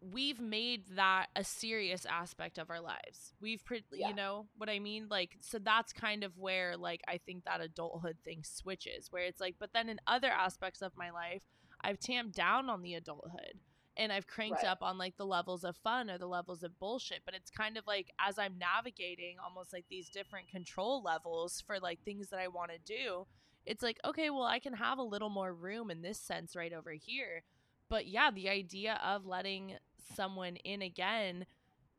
we've 0.01 0.39
made 0.39 0.85
that 0.95 1.27
a 1.35 1.43
serious 1.43 2.05
aspect 2.05 2.57
of 2.57 2.69
our 2.69 2.79
lives. 2.79 3.33
We've, 3.41 3.63
pre- 3.65 3.83
Yeah. 3.91 4.09
you 4.09 4.15
know 4.15 4.45
what 4.57 4.69
I 4.69 4.79
mean? 4.79 5.07
Like, 5.09 5.35
so 5.41 5.59
that's 5.59 5.91
kind 5.91 6.23
of 6.23 6.37
where 6.37 6.77
like 6.77 7.01
I 7.07 7.17
think 7.17 7.43
that 7.43 7.59
adulthood 7.61 8.17
thing 8.23 8.43
switches, 8.43 9.11
where 9.11 9.23
it's 9.23 9.41
like, 9.41 9.55
but 9.59 9.71
then 9.73 9.89
in 9.89 9.99
other 10.07 10.29
aspects 10.29 10.81
of 10.81 10.95
my 10.95 11.09
life, 11.09 11.43
I've 11.81 11.99
tamped 11.99 12.35
down 12.35 12.69
on 12.69 12.81
the 12.81 12.95
adulthood 12.95 13.59
and 13.97 14.11
I've 14.13 14.27
cranked 14.27 14.63
Right. 14.63 14.71
up 14.71 14.81
on 14.81 14.97
like 14.97 15.17
the 15.17 15.25
levels 15.25 15.63
of 15.63 15.75
fun 15.77 16.09
or 16.09 16.17
the 16.17 16.27
levels 16.27 16.63
of 16.63 16.77
bullshit. 16.79 17.21
But 17.25 17.35
it's 17.35 17.49
kind 17.49 17.77
of 17.77 17.85
like 17.87 18.11
as 18.19 18.37
I'm 18.39 18.57
navigating 18.57 19.37
almost 19.43 19.73
like 19.73 19.85
these 19.89 20.09
different 20.09 20.49
control 20.49 21.01
levels 21.03 21.61
for 21.65 21.79
like 21.79 21.99
things 22.03 22.29
that 22.29 22.39
I 22.39 22.47
want 22.47 22.71
to 22.71 22.77
do, 22.79 23.25
it's 23.65 23.83
like, 23.83 23.99
okay, 24.05 24.29
well, 24.29 24.43
I 24.43 24.59
can 24.59 24.73
have 24.73 24.97
a 24.97 25.03
little 25.03 25.29
more 25.29 25.53
room 25.53 25.91
in 25.91 26.01
this 26.01 26.19
sense 26.19 26.55
right 26.55 26.73
over 26.73 26.91
here. 26.91 27.43
But 27.89 28.07
yeah, 28.07 28.31
the 28.31 28.49
idea 28.49 28.99
of 29.03 29.25
letting 29.25 29.75
someone 30.15 30.55
in 30.57 30.81
again 30.81 31.45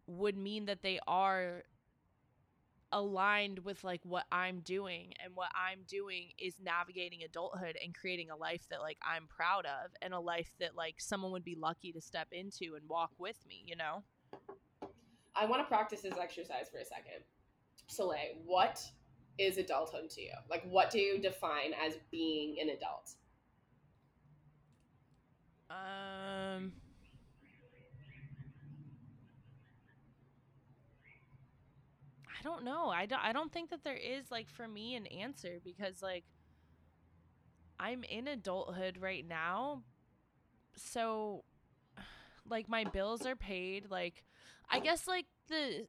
would 0.07 0.37
mean 0.37 0.67
that 0.67 0.83
they 0.83 0.99
are 1.07 1.65
aligned 2.93 3.61
with 3.61 3.85
like 3.85 4.01
what 4.05 4.25
I'm 4.33 4.61
doing 4.61 5.13
and 5.23 5.35
what 5.35 5.51
I'm 5.55 5.81
doing 5.87 6.31
is 6.39 6.55
navigating 6.63 7.23
adulthood 7.23 7.77
and 7.83 7.95
creating 7.95 8.31
a 8.31 8.37
life 8.37 8.63
that 8.71 8.81
like 8.81 8.99
I'm 9.03 9.27
proud 9.29 9.67
of 9.67 9.93
and 10.03 10.13
a 10.13 10.21
life 10.21 10.51
that 10.59 10.77
like 10.77 10.97
someone 10.99 11.33
would 11.33 11.45
be 11.45 11.55
lucky 11.55 11.93
to 11.93 12.01
step 12.01 12.29
into 12.33 12.75
and 12.75 12.89
walk 12.89 13.11
with 13.19 13.37
me, 13.47 13.63
you 13.65 13.77
know? 13.77 14.03
I 15.37 15.47
want 15.47 15.63
to 15.63 15.67
practice 15.67 16.01
this 16.01 16.15
exercise 16.21 16.69
for 16.71 16.79
a 16.79 16.85
second. 16.85 17.23
Soleil, 17.87 18.35
what 18.45 18.85
is 19.39 19.57
adulthood 19.57 20.11
to 20.11 20.21
you? 20.21 20.35
Like, 20.49 20.65
what 20.65 20.91
do 20.91 20.99
you 20.99 21.19
define 21.19 21.73
as 21.85 21.99
being 22.11 22.57
an 22.61 22.71
adult? 22.71 23.15
Um 25.71 26.73
I 32.41 32.43
don't 32.43 32.65
know. 32.65 32.89
I 32.89 33.07
don't, 33.07 33.23
I 33.23 33.33
don't 33.33 33.53
think 33.53 33.71
that 33.71 33.85
there 33.85 33.97
is 33.97 34.31
like 34.31 34.49
for 34.49 34.67
me 34.67 34.95
an 34.95 35.07
answer 35.07 35.59
because 35.63 36.03
like 36.03 36.25
I'm 37.79 38.03
in 38.05 38.29
adulthood 38.29 38.99
right 38.99 39.27
now. 39.27 39.83
So 40.77 41.45
like 42.49 42.69
my 42.69 42.85
bills 42.85 43.27
are 43.27 43.37
paid 43.37 43.91
like 43.91 44.25
I 44.71 44.79
guess 44.79 45.07
like 45.07 45.27
the 45.49 45.87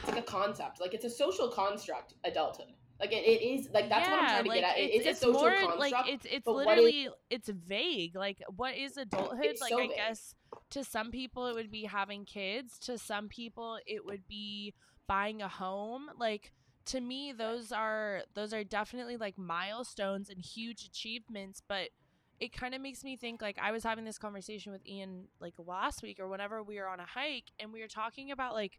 It's 0.00 0.08
like 0.08 0.18
a 0.18 0.22
concept. 0.22 0.80
Like, 0.80 0.94
it's 0.94 1.04
a 1.04 1.10
social 1.10 1.48
construct, 1.48 2.14
adulthood. 2.24 2.72
Like, 3.00 3.12
it, 3.12 3.24
it 3.24 3.42
is, 3.42 3.68
like, 3.72 3.88
that's 3.88 4.08
what 4.08 4.20
I'm 4.20 4.26
trying 4.26 4.44
to 4.44 4.48
like, 4.48 4.60
get 4.60 4.70
at. 4.70 4.78
It 4.78 4.94
it's, 4.94 5.06
is 5.06 5.16
a 5.18 5.20
social 5.20 5.40
more, 5.40 5.50
construct. 5.50 5.80
Like 5.80 6.08
it's 6.08 6.26
it's 6.30 6.46
literally 6.46 7.08
it's 7.30 7.48
vague. 7.48 8.14
Like 8.14 8.38
what 8.56 8.76
is 8.76 8.96
adulthood? 8.96 9.56
Like 9.60 9.70
so 9.70 9.78
I 9.78 9.86
vague. 9.86 9.96
guess 9.96 10.34
to 10.72 10.84
some 10.84 11.10
people 11.10 11.46
it 11.46 11.54
would 11.54 11.70
be 11.70 11.84
having 11.84 12.24
kids. 12.24 12.78
To 12.80 12.98
some 12.98 13.28
people 13.28 13.78
it 13.86 14.04
would 14.04 14.26
be 14.26 14.74
buying 15.06 15.42
a 15.42 15.48
home. 15.48 16.10
Like 16.18 16.52
to 16.86 17.00
me 17.00 17.32
those 17.32 17.72
are 17.72 18.22
those 18.34 18.52
are 18.52 18.64
definitely 18.64 19.16
like 19.16 19.38
milestones 19.38 20.28
and 20.28 20.40
huge 20.40 20.84
achievements, 20.84 21.62
but 21.66 21.90
it 22.40 22.52
kind 22.52 22.74
of 22.74 22.80
makes 22.80 23.04
me 23.04 23.16
think 23.16 23.40
like 23.40 23.58
I 23.62 23.70
was 23.70 23.84
having 23.84 24.04
this 24.04 24.18
conversation 24.18 24.72
with 24.72 24.86
Ian 24.86 25.28
like 25.40 25.54
last 25.58 26.02
week 26.02 26.18
or 26.18 26.28
whenever 26.28 26.62
we 26.62 26.76
were 26.76 26.88
on 26.88 27.00
a 27.00 27.06
hike 27.06 27.52
and 27.60 27.72
we 27.72 27.80
were 27.80 27.88
talking 27.88 28.30
about 28.32 28.54
like 28.54 28.78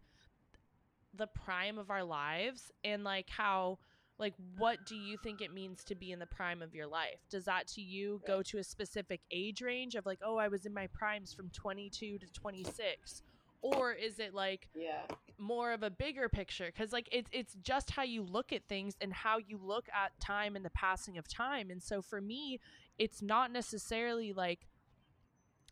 the 1.14 1.28
prime 1.28 1.78
of 1.78 1.90
our 1.90 2.04
lives 2.04 2.72
and 2.84 3.04
like 3.04 3.30
how 3.30 3.78
like 4.24 4.34
what 4.58 4.86
do 4.86 4.96
you 4.96 5.18
think 5.18 5.42
it 5.42 5.54
means 5.54 5.84
to 5.84 5.96
be 5.96 6.14
in 6.14 6.20
the 6.20 6.26
prime 6.26 6.62
of 6.62 6.74
your 6.74 6.88
life 6.88 7.20
does 7.30 7.44
that 7.44 7.68
to 7.68 7.82
you 7.82 8.22
go 8.26 8.42
to 8.42 8.58
a 8.58 8.64
specific 8.64 9.20
age 9.32 9.62
range 9.62 9.96
of 9.96 10.06
like 10.06 10.20
oh 10.26 10.38
i 10.38 10.48
was 10.48 10.66
in 10.66 10.74
my 10.74 10.88
primes 10.88 11.34
from 11.34 11.50
22 11.50 12.18
to 12.18 12.28
26 12.32 13.22
or 13.62 13.92
is 13.92 14.20
it 14.20 14.34
like 14.34 14.70
yeah. 14.74 15.02
more 15.38 15.74
of 15.74 15.84
a 15.84 15.90
bigger 15.90 16.30
picture 16.30 16.68
because 16.68 16.94
like 16.94 17.10
it's 17.12 17.30
it's 17.34 17.56
just 17.62 17.92
how 17.92 18.04
you 18.04 18.24
look 18.24 18.54
at 18.54 18.64
things 18.70 18.96
and 19.02 19.12
how 19.12 19.38
you 19.38 19.60
look 19.62 19.88
at 19.94 20.18
time 20.22 20.56
and 20.56 20.64
the 20.64 20.70
passing 20.70 21.18
of 21.18 21.28
time 21.28 21.70
and 21.70 21.84
so 21.84 22.02
for 22.02 22.22
me 22.22 22.62
it's 22.98 23.22
not 23.22 23.52
necessarily 23.52 24.32
like 24.32 24.68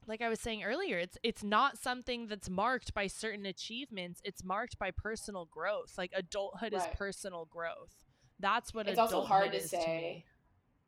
like 0.07 0.21
I 0.21 0.29
was 0.29 0.39
saying 0.39 0.63
earlier, 0.63 0.97
it's 0.97 1.17
it's 1.21 1.43
not 1.43 1.77
something 1.77 2.27
that's 2.27 2.49
marked 2.49 2.91
by 2.93 3.05
certain 3.05 3.45
achievements. 3.45 4.19
It's 4.23 4.43
marked 4.43 4.79
by 4.79 4.89
personal 4.89 5.45
growth. 5.45 5.93
Like 5.95 6.11
adulthood 6.15 6.73
Right. 6.73 6.81
is 6.81 6.97
personal 6.97 7.45
growth. 7.45 8.01
That's 8.41 8.73
what 8.73 8.87
It's 8.87 8.99
also 8.99 9.21
hard 9.21 9.51
to 9.53 9.59
say. 9.59 9.77
me. 9.77 10.25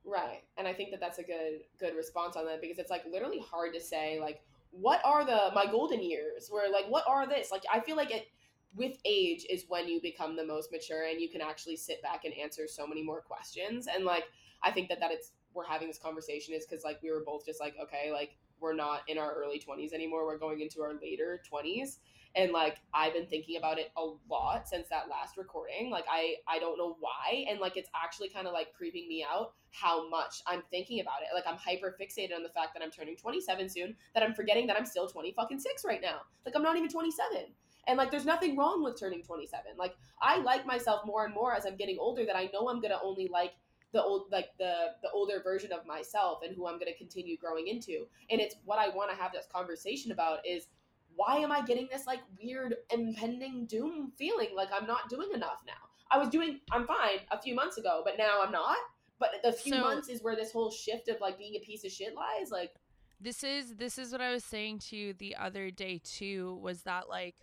Right. 0.05 0.43
And 0.57 0.67
I 0.67 0.73
think 0.73 0.91
that 0.91 0.99
that's 0.99 1.19
a 1.19 1.23
good 1.23 1.61
good 1.79 1.95
response 1.95 2.35
on 2.35 2.45
that 2.45 2.59
because 2.61 2.77
it's 2.77 2.91
like 2.91 3.05
literally 3.09 3.39
hard 3.39 3.73
to 3.73 3.79
say 3.79 4.19
like 4.19 4.41
what 4.71 4.99
are 5.05 5.23
the 5.23 5.51
my 5.53 5.65
golden 5.65 6.03
years? 6.03 6.49
Where 6.49 6.69
like 6.71 6.85
what 6.89 7.05
are 7.07 7.27
this? 7.27 7.51
Like 7.51 7.63
I 7.71 7.79
feel 7.79 7.95
like 7.95 8.11
it 8.11 8.27
with 8.75 8.97
age 9.05 9.45
is 9.49 9.65
when 9.67 9.87
you 9.87 10.01
become 10.01 10.35
the 10.35 10.45
most 10.45 10.71
mature 10.71 11.05
and 11.05 11.21
you 11.21 11.29
can 11.29 11.41
actually 11.41 11.75
sit 11.77 12.01
back 12.01 12.25
and 12.25 12.33
answer 12.33 12.67
so 12.67 12.87
many 12.87 13.03
more 13.03 13.21
questions. 13.21 13.87
And 13.87 14.03
like 14.03 14.25
I 14.61 14.71
think 14.71 14.89
that 14.89 14.99
that 14.99 15.11
it's 15.11 15.31
we're 15.53 15.65
having 15.65 15.87
this 15.87 15.99
conversation 15.99 16.53
is 16.53 16.65
because 16.65 16.83
like 16.83 17.01
we 17.03 17.11
were 17.11 17.23
both 17.25 17.45
just 17.45 17.59
like 17.59 17.75
okay 17.81 18.11
like 18.11 18.35
we're 18.59 18.73
not 18.73 19.01
in 19.07 19.17
our 19.17 19.33
early 19.33 19.59
20s 19.59 19.93
anymore 19.93 20.25
we're 20.25 20.37
going 20.37 20.61
into 20.61 20.81
our 20.81 20.93
later 21.01 21.41
20s 21.51 21.97
and 22.35 22.51
like 22.51 22.77
i've 22.93 23.13
been 23.13 23.27
thinking 23.27 23.57
about 23.57 23.77
it 23.77 23.91
a 23.97 24.05
lot 24.29 24.67
since 24.67 24.87
that 24.89 25.09
last 25.09 25.37
recording. 25.37 25.89
Like 25.89 26.05
i 26.09 26.35
i 26.47 26.59
don't 26.59 26.77
know 26.77 26.97
why. 26.99 27.45
And 27.49 27.59
like 27.59 27.77
it's 27.77 27.89
actually 27.95 28.29
kind 28.29 28.47
of 28.47 28.53
like 28.53 28.73
creeping 28.73 29.07
me 29.07 29.25
out 29.29 29.53
how 29.71 30.09
much 30.09 30.41
i'm 30.47 30.63
thinking 30.69 30.99
about 30.99 31.21
it. 31.21 31.33
Like 31.33 31.45
i'm 31.47 31.57
hyper 31.57 31.95
fixated 31.99 32.35
on 32.35 32.43
the 32.43 32.49
fact 32.49 32.73
that 32.73 32.83
i'm 32.83 32.91
turning 32.91 33.15
27 33.15 33.69
soon 33.69 33.95
that 34.13 34.23
i'm 34.23 34.33
forgetting 34.33 34.67
that 34.67 34.77
i'm 34.77 34.85
still 34.85 35.07
20 35.07 35.33
fucking 35.33 35.59
6 35.59 35.85
right 35.85 36.01
now. 36.01 36.21
Like 36.45 36.55
i'm 36.55 36.63
not 36.63 36.77
even 36.77 36.89
27 36.89 37.47
and 37.87 37.97
like 37.97 38.11
there's 38.11 38.25
nothing 38.25 38.55
wrong 38.55 38.81
with 38.81 38.97
turning 38.97 39.21
27 39.21 39.71
like 39.77 39.93
i 40.21 40.37
like 40.39 40.65
myself 40.65 41.01
more 41.05 41.25
and 41.25 41.33
more 41.33 41.53
as 41.53 41.65
i'm 41.65 41.75
getting 41.75 41.97
older 41.99 42.25
that 42.25 42.37
i 42.37 42.49
know 42.53 42.69
i'm 42.69 42.79
gonna 42.79 42.97
only 43.03 43.27
like 43.27 43.55
the 43.93 44.03
old 44.03 44.23
like 44.31 44.49
the 44.57 44.87
the 45.01 45.09
older 45.11 45.39
version 45.43 45.71
of 45.71 45.85
myself 45.85 46.39
and 46.43 46.55
who 46.55 46.67
i'm 46.67 46.79
going 46.79 46.91
to 46.91 46.97
continue 46.97 47.37
growing 47.37 47.67
into. 47.67 48.07
And 48.29 48.41
it's 48.41 48.55
what 48.65 48.79
i 48.79 48.89
want 48.89 49.11
to 49.11 49.15
have 49.15 49.31
this 49.31 49.45
conversation 49.53 50.11
about 50.11 50.39
is 50.45 50.67
why 51.15 51.37
am 51.37 51.51
I 51.51 51.61
getting 51.61 51.87
this 51.91 52.05
like 52.07 52.19
weird 52.41 52.75
impending 52.91 53.65
doom 53.65 54.11
feeling 54.17 54.49
like 54.55 54.69
I'm 54.73 54.87
not 54.87 55.09
doing 55.09 55.29
enough 55.33 55.61
now? 55.65 55.73
I 56.11 56.17
was 56.17 56.29
doing 56.29 56.59
I'm 56.71 56.85
fine 56.85 57.19
a 57.31 57.41
few 57.41 57.55
months 57.55 57.77
ago, 57.77 58.01
but 58.05 58.17
now 58.17 58.41
I'm 58.43 58.51
not. 58.51 58.77
But 59.19 59.29
the 59.43 59.51
few 59.51 59.73
So- 59.73 59.81
months 59.81 60.09
is 60.09 60.21
where 60.21 60.35
this 60.35 60.51
whole 60.51 60.71
shift 60.71 61.07
of 61.07 61.19
like 61.21 61.37
being 61.37 61.55
a 61.55 61.59
piece 61.59 61.83
of 61.85 61.91
shit 61.91 62.13
lies. 62.15 62.51
Like, 62.51 62.73
this 63.19 63.43
is 63.43 63.75
this 63.75 63.97
is 63.97 64.11
what 64.11 64.21
I 64.21 64.31
was 64.31 64.43
saying 64.43 64.79
to 64.89 64.95
you 64.97 65.13
the 65.13 65.35
other 65.35 65.71
day 65.71 66.01
too 66.03 66.59
was 66.61 66.83
that 66.83 67.07
like 67.09 67.35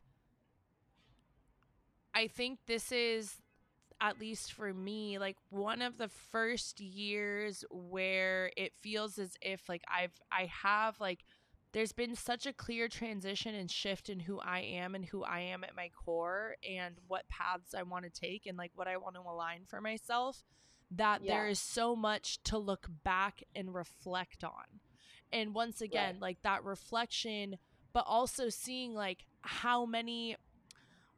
I 2.15 2.27
think 2.27 2.59
this 2.67 2.93
is 2.93 3.37
at 4.01 4.19
least 4.19 4.53
for 4.53 4.73
me 4.73 5.19
like 5.19 5.37
one 5.51 5.83
of 5.83 5.99
the 5.99 6.09
first 6.09 6.81
years 6.81 7.65
where 7.71 8.51
it 8.57 8.73
feels 8.75 9.19
as 9.19 9.33
if 9.43 9.69
like 9.69 9.83
I've 9.89 10.19
I 10.33 10.47
have 10.63 10.99
like 11.01 11.25
there's 11.73 11.93
been 11.93 12.15
such 12.17 12.47
a 12.47 12.53
clear 12.53 12.89
transition 12.89 13.55
and 13.55 13.71
shift 13.71 14.09
in 14.09 14.21
who 14.21 14.41
I 14.41 14.61
am 14.61 14.95
and 14.95 15.05
who 15.05 15.23
I 15.23 15.41
am 15.41 15.63
at 15.65 15.77
my 15.77 15.91
core 15.91 16.57
and 16.69 16.97
what 17.07 17.29
paths 17.29 17.75
I 17.75 17.83
want 17.83 18.05
to 18.05 18.11
take 18.11 18.47
and 18.47 18.59
like 18.59 18.73
what 18.75 18.89
I 18.89 18.97
want 18.97 19.15
to 19.17 19.21
align 19.23 19.63
for 19.69 19.81
myself 19.81 20.43
that 20.91 21.21
there 21.27 21.47
Yeah. 21.47 21.51
is 21.51 21.61
so 21.61 21.95
much 21.95 22.43
to 22.45 22.59
look 22.59 22.89
back 23.05 23.43
and 23.55 23.73
reflect 23.73 24.43
on. 24.43 24.81
And 25.33 25.55
once 25.55 25.81
again, 25.81 26.15
Right. 26.15 26.23
like 26.23 26.43
that 26.43 26.65
reflection, 26.65 27.59
but 27.93 28.05
also 28.07 28.49
seeing 28.49 28.95
like 28.95 29.25
how 29.43 29.87
many 29.87 30.37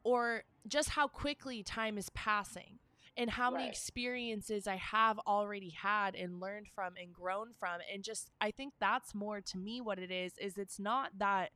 or 0.03 0.43
just 0.67 0.89
how 0.89 1.07
quickly 1.07 1.63
time 1.63 1.97
is 1.97 2.09
passing 2.09 2.77
and 3.17 3.29
how 3.29 3.49
many 3.51 3.65
Right. 3.65 3.67
experiences 3.67 4.67
I 4.67 4.75
have 4.77 5.19
already 5.27 5.69
had 5.69 6.15
and 6.15 6.39
learned 6.39 6.67
from 6.73 6.93
and 7.01 7.13
grown 7.13 7.53
from 7.59 7.79
and 7.91 8.03
just 8.03 8.29
I 8.41 8.51
think 8.51 8.73
that's 8.79 9.13
more 9.13 9.41
to 9.41 9.57
me 9.57 9.81
what 9.81 9.99
it 9.99 10.11
is 10.11 10.33
is 10.39 10.57
it's 10.57 10.79
not 10.79 11.11
that 11.19 11.51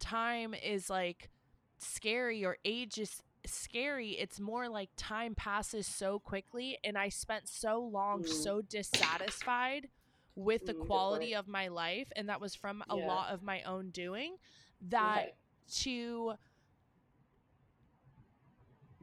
time 0.00 0.54
is 0.54 0.90
like 0.90 1.30
scary 1.78 2.44
or 2.44 2.56
age 2.64 2.98
is 2.98 3.22
scary 3.46 4.12
it's 4.12 4.40
more 4.40 4.68
like 4.68 4.90
time 4.96 5.34
passes 5.34 5.86
so 5.86 6.18
quickly 6.18 6.78
and 6.84 6.96
I 6.96 7.08
spent 7.08 7.48
so 7.48 7.80
long 7.80 8.24
Mm. 8.24 8.26
so 8.26 8.62
dissatisfied 8.62 9.88
with 10.34 10.64
the 10.66 10.74
Mm, 10.74 10.74
quality 10.74 11.34
of 11.34 11.46
my 11.48 11.68
life 11.68 12.08
and 12.16 12.28
that 12.28 12.40
was 12.40 12.54
from 12.54 12.82
a 12.88 12.96
Yeah. 12.96 12.96
lot 12.96 13.32
of 13.32 13.42
my 13.42 13.62
own 13.62 13.90
doing 13.90 14.36
that 14.88 15.26
okay. 15.26 15.34
to 15.82 16.32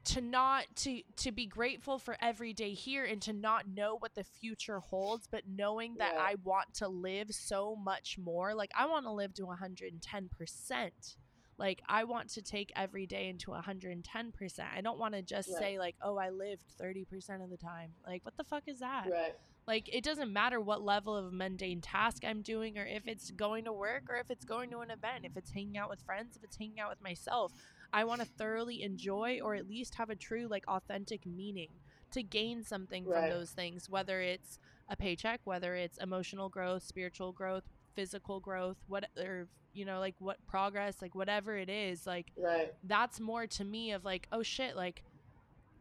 to 0.03 0.21
not 0.21 0.65
to 0.75 1.01
to 1.17 1.31
be 1.31 1.45
grateful 1.45 1.99
for 1.99 2.17
every 2.21 2.53
day 2.53 2.73
here 2.73 3.05
and 3.05 3.21
to 3.21 3.33
not 3.33 3.67
know 3.67 3.95
what 3.99 4.15
the 4.15 4.23
future 4.23 4.79
holds 4.79 5.27
but 5.27 5.43
knowing 5.47 5.95
that 5.97 6.13
Yeah. 6.15 6.21
I 6.21 6.35
want 6.43 6.73
to 6.75 6.87
live 6.87 7.31
so 7.31 7.75
much 7.75 8.17
more 8.17 8.55
like 8.55 8.71
I 8.75 8.87
want 8.87 9.05
to 9.05 9.11
live 9.11 9.33
to 9.35 9.43
110% 9.43 11.15
like 11.57 11.81
I 11.87 12.03
want 12.05 12.29
to 12.29 12.41
take 12.41 12.71
every 12.75 13.05
day 13.05 13.29
into 13.29 13.51
110% 13.51 14.59
I 14.75 14.81
don't 14.81 14.97
want 14.99 15.13
to 15.13 15.21
just 15.21 15.49
Right. 15.49 15.59
say 15.59 15.79
like 15.79 15.95
oh 16.01 16.17
I 16.17 16.29
lived 16.29 16.63
30% 16.81 17.43
of 17.43 17.49
the 17.49 17.57
time 17.57 17.91
like 18.05 18.25
what 18.25 18.37
the 18.37 18.43
fuck 18.43 18.63
is 18.67 18.79
that 18.79 19.07
right. 19.11 19.35
like 19.67 19.87
it 19.93 20.03
doesn't 20.03 20.33
matter 20.33 20.59
what 20.59 20.81
level 20.81 21.15
of 21.15 21.31
mundane 21.31 21.81
task 21.81 22.23
I'm 22.25 22.41
doing 22.41 22.77
or 22.77 22.85
if 22.85 23.07
it's 23.07 23.29
going 23.31 23.65
to 23.65 23.73
work 23.73 24.03
or 24.09 24.15
if 24.15 24.31
it's 24.31 24.45
going 24.45 24.71
to 24.71 24.79
an 24.79 24.89
event, 24.89 25.25
if 25.25 25.37
it's 25.37 25.51
hanging 25.51 25.77
out 25.77 25.89
with 25.89 26.01
friends, 26.01 26.35
if 26.35 26.43
it's 26.43 26.57
hanging 26.57 26.79
out 26.79 26.89
with 26.89 27.01
myself. 27.03 27.51
I 27.93 28.03
want 28.03 28.21
to 28.21 28.27
thoroughly 28.27 28.83
enjoy 28.83 29.39
or 29.43 29.55
at 29.55 29.67
least 29.67 29.95
have 29.95 30.09
a 30.09 30.15
true 30.15 30.47
like 30.49 30.63
authentic 30.67 31.25
meaning 31.25 31.69
to 32.11 32.23
gain 32.23 32.63
something 32.63 33.05
from 33.05 33.29
those 33.29 33.51
things, 33.51 33.89
whether 33.89 34.21
it's 34.21 34.59
a 34.89 34.95
paycheck, 34.95 35.41
whether 35.45 35.75
it's 35.75 35.97
emotional 35.97 36.49
growth, 36.49 36.83
spiritual 36.83 37.31
growth, 37.31 37.63
physical 37.95 38.39
growth, 38.39 38.77
what 38.87 39.05
or 39.17 39.47
you 39.73 39.85
know, 39.85 39.99
like 39.99 40.15
what 40.19 40.37
progress, 40.47 41.01
like 41.01 41.15
whatever 41.15 41.57
it 41.57 41.69
is, 41.69 42.05
like 42.05 42.31
Right. 42.37 42.73
that's 42.83 43.19
more 43.19 43.47
to 43.47 43.63
me 43.63 43.91
of 43.91 44.03
like, 44.03 44.27
oh 44.31 44.43
shit, 44.43 44.75
like 44.75 45.03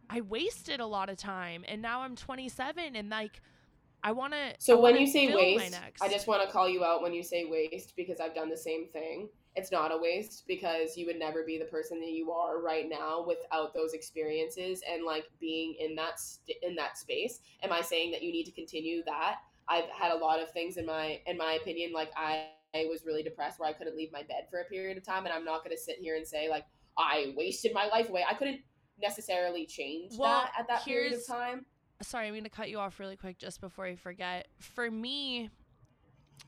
I 0.09 0.21
wasted 0.21 0.81
a 0.81 0.87
lot 0.87 1.09
of 1.09 1.17
time 1.17 1.65
and 1.69 1.81
now 1.83 2.03
I'm 2.03 2.17
27 2.17 2.97
and 2.97 3.11
like 3.11 3.41
I 4.03 4.13
want 4.13 4.33
to 4.33 4.55
So 4.59 4.81
when 4.81 4.97
you 4.97 5.07
say 5.07 5.35
waste, 5.35 5.79
I 6.01 6.09
just 6.09 6.27
want 6.27 6.43
to 6.43 6.49
call 6.51 6.69
you 6.69 6.85
out 6.85 7.03
when 7.03 7.13
you 7.13 7.23
say 7.23 7.45
waste 7.45 7.95
because 7.97 8.19
I've 8.21 8.35
done 8.35 8.49
the 8.49 8.57
same 8.57 8.89
thing. 8.89 9.29
It's 9.57 9.73
not 9.73 9.93
a 9.93 9.97
waste 9.99 10.45
because 10.47 10.97
you 10.97 11.07
would 11.07 11.19
never 11.19 11.43
be 11.45 11.59
the 11.59 11.65
person 11.65 11.99
that 12.01 12.11
you 12.11 12.31
are 12.31 12.61
right 12.61 12.89
now 12.89 13.25
without 13.27 13.75
those 13.75 13.95
experiences 13.95 14.83
and 14.89 15.05
like 15.05 15.25
being 15.41 15.75
in 15.81 15.97
that 15.97 16.21
st- 16.21 16.59
in 16.63 16.77
that 16.77 16.97
space. 16.97 17.41
Am 17.63 17.73
I 17.73 17.81
saying 17.81 18.13
that 18.13 18.23
you 18.23 18.31
need 18.31 18.45
to 18.45 18.53
continue 18.53 19.03
that? 19.05 19.39
I've 19.69 19.89
had 19.89 20.13
a 20.13 20.17
lot 20.17 20.41
of 20.41 20.51
things 20.53 20.77
in 20.77 20.87
my 20.87 21.21
in 21.27 21.37
my 21.37 21.55
opinion 21.55 21.93
like 21.93 22.11
I, 22.17 22.47
I 22.75 22.87
was 22.89 23.05
really 23.05 23.23
depressed 23.25 23.59
where 23.59 23.69
I 23.69 23.73
couldn't 23.73 23.97
leave 23.97 24.13
my 24.13 24.23
bed 24.23 24.47
for 24.51 24.61
a 24.61 24.65
period 24.65 24.97
of 24.97 25.05
time 25.05 25.25
and 25.27 25.35
I'm 25.35 25.45
not 25.45 25.65
going 25.65 25.77
to 25.77 25.83
sit 25.83 25.97
here 25.99 26.17
and 26.17 26.27
say 26.27 26.49
like 26.49 26.65
I 26.97 27.35
wasted 27.37 27.73
my 27.75 27.87
life 27.87 28.09
away. 28.09 28.25
I 28.29 28.35
couldn't 28.35 28.61
necessarily 29.01 29.67
change 29.67 30.13
Well, 30.17 30.29
that 30.43 30.53
at 30.59 30.69
that 30.69 30.85
period 30.85 31.13
of 31.15 31.27
time. 31.27 31.65
sorry, 32.03 32.27
I'm 32.27 32.33
going 32.35 32.45
to 32.45 32.51
cut 32.51 32.71
you 32.71 32.79
off 32.79 33.01
really 33.01 33.17
quick 33.17 33.39
just 33.39 33.61
before 33.61 33.87
I 33.87 33.97
forget. 33.97 34.49
For 34.59 34.91
me, 34.91 35.51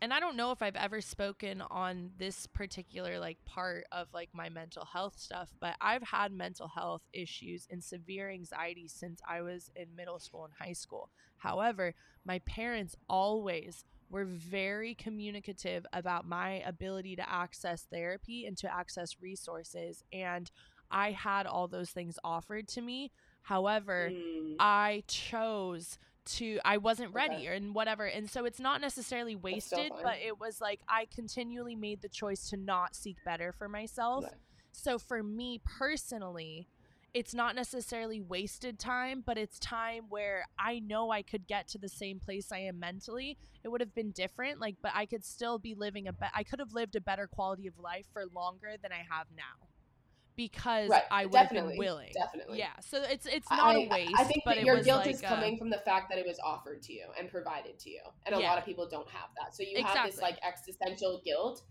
and 0.00 0.12
I 0.12 0.18
don't 0.20 0.36
know 0.36 0.50
if 0.50 0.62
I've 0.62 0.76
ever 0.76 1.00
spoken 1.00 1.62
on 1.70 2.10
this 2.18 2.46
particular 2.46 3.18
like 3.18 3.38
part 3.44 3.84
of 3.92 4.08
like 4.12 4.30
my 4.32 4.48
mental 4.48 4.84
health 4.84 5.18
stuff, 5.18 5.52
but 5.60 5.76
I've 5.80 6.02
had 6.02 6.32
mental 6.32 6.68
health 6.68 7.02
issues 7.12 7.66
and 7.70 7.82
severe 7.82 8.28
anxiety 8.30 8.88
since 8.88 9.20
I 9.28 9.42
was 9.42 9.70
in 9.76 9.94
middle 9.94 10.18
school 10.18 10.44
and 10.44 10.52
high 10.58 10.72
school. 10.72 11.10
However, 11.38 11.94
my 12.24 12.38
parents 12.40 12.96
always 13.08 13.84
were 14.10 14.24
very 14.24 14.94
communicative 14.94 15.86
about 15.92 16.26
my 16.26 16.54
ability 16.66 17.16
to 17.16 17.30
access 17.30 17.86
therapy 17.90 18.44
and 18.46 18.56
to 18.58 18.72
access 18.72 19.16
resources 19.20 20.02
and 20.12 20.50
I 20.90 21.12
had 21.12 21.46
all 21.46 21.68
those 21.68 21.90
things 21.90 22.18
offered 22.22 22.68
to 22.68 22.82
me. 22.82 23.12
However, 23.42 24.10
Mm, 24.12 24.56
I 24.58 25.04
chose 25.06 25.98
to 26.24 26.58
I 26.64 26.76
wasn't 26.78 27.12
ready 27.14 27.34
Okay. 27.34 27.46
or 27.48 27.52
and 27.52 27.74
whatever. 27.74 28.06
And 28.06 28.30
so 28.30 28.44
it's 28.44 28.60
not 28.60 28.80
necessarily 28.80 29.36
wasted, 29.36 29.92
but 30.02 30.16
it 30.24 30.38
was 30.40 30.60
like 30.60 30.80
I 30.88 31.06
continually 31.14 31.74
made 31.76 32.02
the 32.02 32.08
choice 32.08 32.48
to 32.50 32.56
not 32.56 32.94
seek 32.94 33.16
better 33.24 33.52
for 33.52 33.68
myself. 33.68 34.24
So 34.72 34.98
for 34.98 35.22
me 35.22 35.60
personally, 35.64 36.66
it's 37.14 37.34
not 37.34 37.54
necessarily 37.54 38.20
wasted 38.22 38.78
time, 38.78 39.22
but 39.26 39.36
it's 39.36 39.58
time 39.58 40.04
where 40.08 40.46
I 40.58 40.78
know 40.78 41.10
I 41.10 41.20
could 41.20 41.46
get 41.46 41.68
to 41.68 41.78
the 41.78 41.88
same 41.88 42.18
place 42.18 42.50
I 42.50 42.60
am 42.60 42.78
mentally. 42.80 43.36
It 43.62 43.68
would 43.68 43.82
have 43.82 43.94
been 43.94 44.12
different, 44.12 44.60
like, 44.60 44.76
but 44.82 44.92
I 44.94 45.04
could 45.04 45.22
still 45.24 45.58
be 45.58 45.74
living 45.74 46.08
a 46.08 46.12
be- 46.14 46.26
I 46.34 46.42
could 46.42 46.58
have 46.58 46.72
lived 46.72 46.96
a 46.96 47.02
better 47.02 47.26
quality 47.26 47.66
of 47.66 47.78
life 47.78 48.06
for 48.14 48.24
longer 48.34 48.76
than 48.82 48.92
I 48.92 49.04
have 49.10 49.26
now, 49.36 49.68
because 50.36 50.88
Right, 50.88 51.02
I 51.10 51.26
would 51.26 51.34
have 51.34 51.50
been 51.50 51.76
willing. 51.76 52.10
definitely. 52.14 52.58
Yeah, 52.58 52.70
so 52.80 53.02
it's 53.02 53.26
it's 53.26 53.50
not 53.50 53.60
I, 53.60 53.74
a 53.84 53.88
waste. 53.88 54.12
I 54.18 54.24
think 54.24 54.42
but 54.44 54.62
your 54.62 54.80
guilt 54.82 55.04
like 55.06 55.14
is 55.14 55.20
a- 55.22 55.26
coming 55.26 55.58
from 55.58 55.70
the 55.70 55.78
fact 55.78 56.08
that 56.10 56.18
it 56.18 56.26
was 56.26 56.38
offered 56.44 56.82
to 56.82 56.92
you 56.92 57.06
and 57.18 57.30
provided 57.30 57.78
to 57.80 57.90
you, 57.90 58.00
and 58.26 58.34
a 58.34 58.40
Yeah. 58.40 58.48
lot 58.50 58.58
of 58.58 58.64
people 58.64 58.88
don't 58.88 59.08
have 59.08 59.28
that. 59.40 59.54
So 59.54 59.62
you 59.62 59.82
have 59.84 60.06
this 60.06 60.20
like 60.20 60.38
existential 60.46 61.20
guilt, 61.24 61.62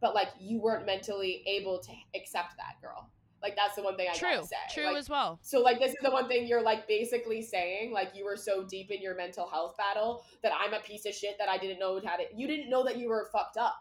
but 0.00 0.14
like 0.14 0.28
you 0.38 0.60
weren't 0.60 0.86
mentally 0.86 1.42
able 1.46 1.78
to 1.80 1.92
accept 2.14 2.56
that, 2.56 2.80
girl. 2.82 3.10
Like 3.42 3.56
that's 3.56 3.74
the 3.74 3.82
one 3.82 3.96
thing 3.96 4.06
I 4.10 4.14
true, 4.14 4.28
gotta 4.34 4.46
say. 4.46 4.56
true 4.74 4.84
Like, 4.88 4.96
as 4.98 5.08
well. 5.08 5.38
so 5.40 5.60
like 5.60 5.78
this 5.78 5.92
is 5.92 5.96
the 6.02 6.10
one 6.10 6.28
thing 6.28 6.46
you're 6.46 6.60
like 6.62 6.86
basically 6.86 7.40
saying 7.40 7.90
like 7.90 8.10
you 8.14 8.22
were 8.26 8.36
so 8.36 8.64
deep 8.64 8.90
in 8.90 9.00
your 9.00 9.16
mental 9.16 9.48
health 9.48 9.78
battle 9.78 10.22
that 10.42 10.52
I'm 10.54 10.74
a 10.74 10.80
piece 10.80 11.06
of 11.06 11.14
shit 11.14 11.38
that 11.38 11.48
I 11.48 11.56
didn't 11.56 11.78
know 11.78 11.98
had 12.04 12.20
it. 12.20 12.32
You 12.36 12.46
didn't 12.46 12.68
know 12.68 12.84
that 12.84 12.98
you 12.98 13.08
were 13.08 13.30
fucked 13.32 13.56
up. 13.56 13.78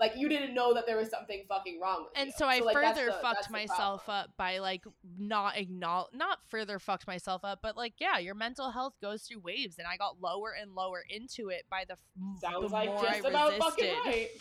Like 0.00 0.14
you 0.16 0.28
didn't 0.28 0.54
know 0.54 0.74
that 0.74 0.86
there 0.86 0.96
was 0.96 1.08
something 1.08 1.44
fucking 1.48 1.80
wrong 1.80 2.04
with 2.04 2.12
And 2.16 2.26
you. 2.28 2.32
so 2.36 2.46
I 2.46 2.58
like, 2.58 2.74
further 2.74 3.06
the- 3.06 3.18
fucked 3.22 3.48
myself 3.50 4.04
problem. 4.06 4.24
up 4.24 4.30
by 4.36 4.58
like 4.58 4.82
not 5.18 5.56
acknowledge, 5.56 6.10
not 6.12 6.38
further 6.48 6.78
fucked 6.78 7.06
myself 7.06 7.44
up, 7.44 7.60
but 7.62 7.76
like 7.76 7.94
yeah, 7.98 8.18
your 8.18 8.34
mental 8.34 8.70
health 8.72 8.94
goes 9.00 9.22
through 9.22 9.40
waves, 9.40 9.78
and 9.78 9.86
I 9.86 9.96
got 9.96 10.20
lower 10.20 10.50
and 10.60 10.74
lower 10.74 11.04
into 11.08 11.48
it 11.50 11.64
by 11.70 11.84
the 11.88 11.96
Sounds 12.40 12.66
the 12.68 12.72
like 12.74 12.88
more 12.88 13.02
just 13.04 13.24
I 13.24 13.28
about 13.28 13.52
resisted. 13.52 13.62
fucking 13.94 13.94
right. 14.04 14.28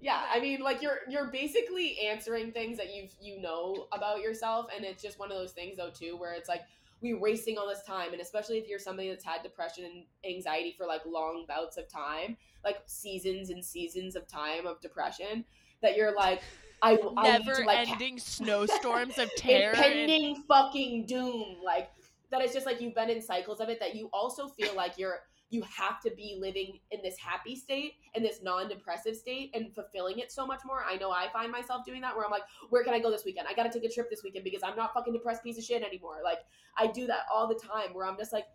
Yeah, 0.00 0.20
I 0.34 0.40
mean, 0.40 0.60
like 0.62 0.82
you're 0.82 0.98
you're 1.08 1.30
basically 1.30 1.96
answering 2.08 2.50
things 2.50 2.76
that 2.78 2.92
you've 2.92 3.12
you 3.20 3.40
know 3.40 3.86
about 3.92 4.20
yourself, 4.20 4.66
and 4.74 4.84
it's 4.84 5.00
just 5.00 5.16
one 5.16 5.30
of 5.30 5.38
those 5.38 5.52
things 5.52 5.76
though 5.76 5.90
too, 5.90 6.16
where 6.16 6.32
it's 6.32 6.48
like 6.48 6.62
we 7.02 7.14
wasting 7.14 7.58
all 7.58 7.68
this 7.68 7.82
time, 7.86 8.12
and 8.12 8.22
especially 8.22 8.58
if 8.58 8.68
you're 8.68 8.78
somebody 8.78 9.08
that's 9.10 9.24
had 9.24 9.42
depression 9.42 9.84
and 9.84 10.04
anxiety 10.24 10.74
for 10.76 10.86
like 10.86 11.02
long 11.04 11.44
bouts 11.48 11.76
of 11.76 11.88
time, 11.88 12.36
like 12.64 12.78
seasons 12.86 13.50
and 13.50 13.64
seasons 13.64 14.14
of 14.16 14.26
time 14.28 14.66
of 14.66 14.80
depression, 14.80 15.44
that 15.82 15.96
you're 15.96 16.14
like, 16.14 16.40
I 16.80 16.98
Never 17.22 17.54
to, 17.56 17.64
like, 17.64 17.88
ending 17.90 18.18
snowstorms 18.18 19.18
of 19.18 19.30
terror. 19.36 19.74
and- 19.74 19.84
impending 19.84 20.42
fucking 20.48 21.06
doom, 21.06 21.56
like 21.64 21.90
that. 22.30 22.40
It's 22.40 22.54
just 22.54 22.66
like 22.66 22.80
you've 22.80 22.94
been 22.94 23.10
in 23.10 23.20
cycles 23.20 23.60
of 23.60 23.68
it 23.68 23.78
that 23.80 23.94
you 23.94 24.08
also 24.12 24.48
feel 24.48 24.74
like 24.74 24.98
you're 24.98 25.20
you 25.52 25.62
have 25.62 26.00
to 26.00 26.10
be 26.16 26.36
living 26.40 26.78
in 26.90 27.00
this 27.02 27.16
happy 27.18 27.54
state 27.54 27.96
and 28.14 28.24
this 28.24 28.40
non-depressive 28.42 29.14
state 29.14 29.50
and 29.52 29.74
fulfilling 29.74 30.18
it 30.18 30.32
so 30.32 30.46
much 30.46 30.60
more. 30.64 30.82
I 30.88 30.96
know 30.96 31.10
I 31.10 31.28
find 31.30 31.52
myself 31.52 31.84
doing 31.84 32.00
that 32.00 32.16
where 32.16 32.24
I'm 32.24 32.30
like, 32.30 32.44
where 32.70 32.82
can 32.82 32.94
I 32.94 32.98
go 32.98 33.10
this 33.10 33.24
weekend? 33.26 33.46
I 33.48 33.52
got 33.52 33.70
to 33.70 33.78
take 33.78 33.88
a 33.88 33.92
trip 33.92 34.08
this 34.08 34.22
weekend 34.24 34.44
because 34.44 34.62
I'm 34.62 34.76
not 34.76 34.94
fucking 34.94 35.12
depressed 35.12 35.44
piece 35.44 35.58
of 35.58 35.64
shit 35.64 35.82
anymore. 35.82 36.20
Like 36.24 36.38
I 36.78 36.86
do 36.86 37.06
that 37.06 37.26
all 37.32 37.46
the 37.46 37.54
time 37.54 37.92
where 37.92 38.06
I'm 38.06 38.16
just 38.16 38.32
like, 38.32 38.46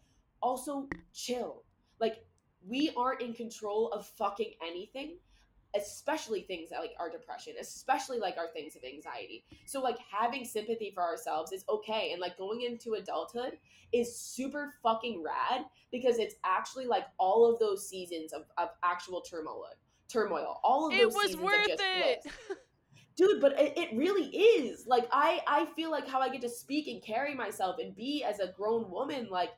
also 0.41 0.88
chill. 1.13 1.63
Like 1.99 2.17
we 2.67 2.91
aren't 2.97 3.21
in 3.21 3.33
control 3.33 3.91
of 3.91 4.07
fucking 4.17 4.53
anything 4.67 5.17
especially 5.75 6.41
things 6.41 6.69
that 6.69 6.80
like 6.80 6.93
our 6.99 7.10
depression 7.10 7.53
especially 7.60 8.19
like 8.19 8.38
our 8.38 8.47
things 8.53 8.75
of 8.75 8.84
anxiety. 8.84 9.43
So 9.65 9.82
like 9.82 9.97
having 10.12 10.45
sympathy 10.45 10.91
for 10.93 11.03
ourselves 11.03 11.51
is 11.51 11.63
okay 11.69 12.12
and 12.12 12.21
like 12.21 12.38
going 12.38 12.62
into 12.62 12.93
adulthood 12.93 13.58
is 13.93 14.19
super 14.19 14.73
fucking 14.84 15.23
rad 15.23 15.65
because 15.91 16.19
it's 16.19 16.36
actually 16.43 16.86
like 16.86 17.06
all 17.17 17.51
of 17.51 17.60
those 17.60 17.88
seasons 17.88 18.34
of, 18.34 18.43
of 18.58 18.69
actual 18.84 19.21
turmoil 19.21 19.63
turmoil 20.10 20.60
all 20.63 20.88
of 20.88 20.93
it 20.93 21.03
those 21.03 21.13
was 21.13 21.25
seasons 21.27 21.43
worth 21.43 21.67
just 21.67 21.84
it. 21.84 22.23
bliss. 22.23 22.34
Dude 23.17 23.41
but 23.41 23.60
it, 23.60 23.77
it 23.77 23.89
really 23.97 24.25
is. 24.25 24.86
Like 24.88 25.08
i 25.12 25.41
i 25.47 25.65
feel 25.75 25.91
like 25.91 26.08
how 26.08 26.21
i 26.21 26.30
get 26.30 26.41
to 26.41 26.49
speak 26.49 26.88
and 26.88 27.01
carry 27.01 27.34
myself 27.34 27.77
and 27.80 27.95
be 27.95 28.23
as 28.23 28.39
a 28.39 28.47
grown 28.47 28.89
woman 28.89 29.27
like 29.30 29.49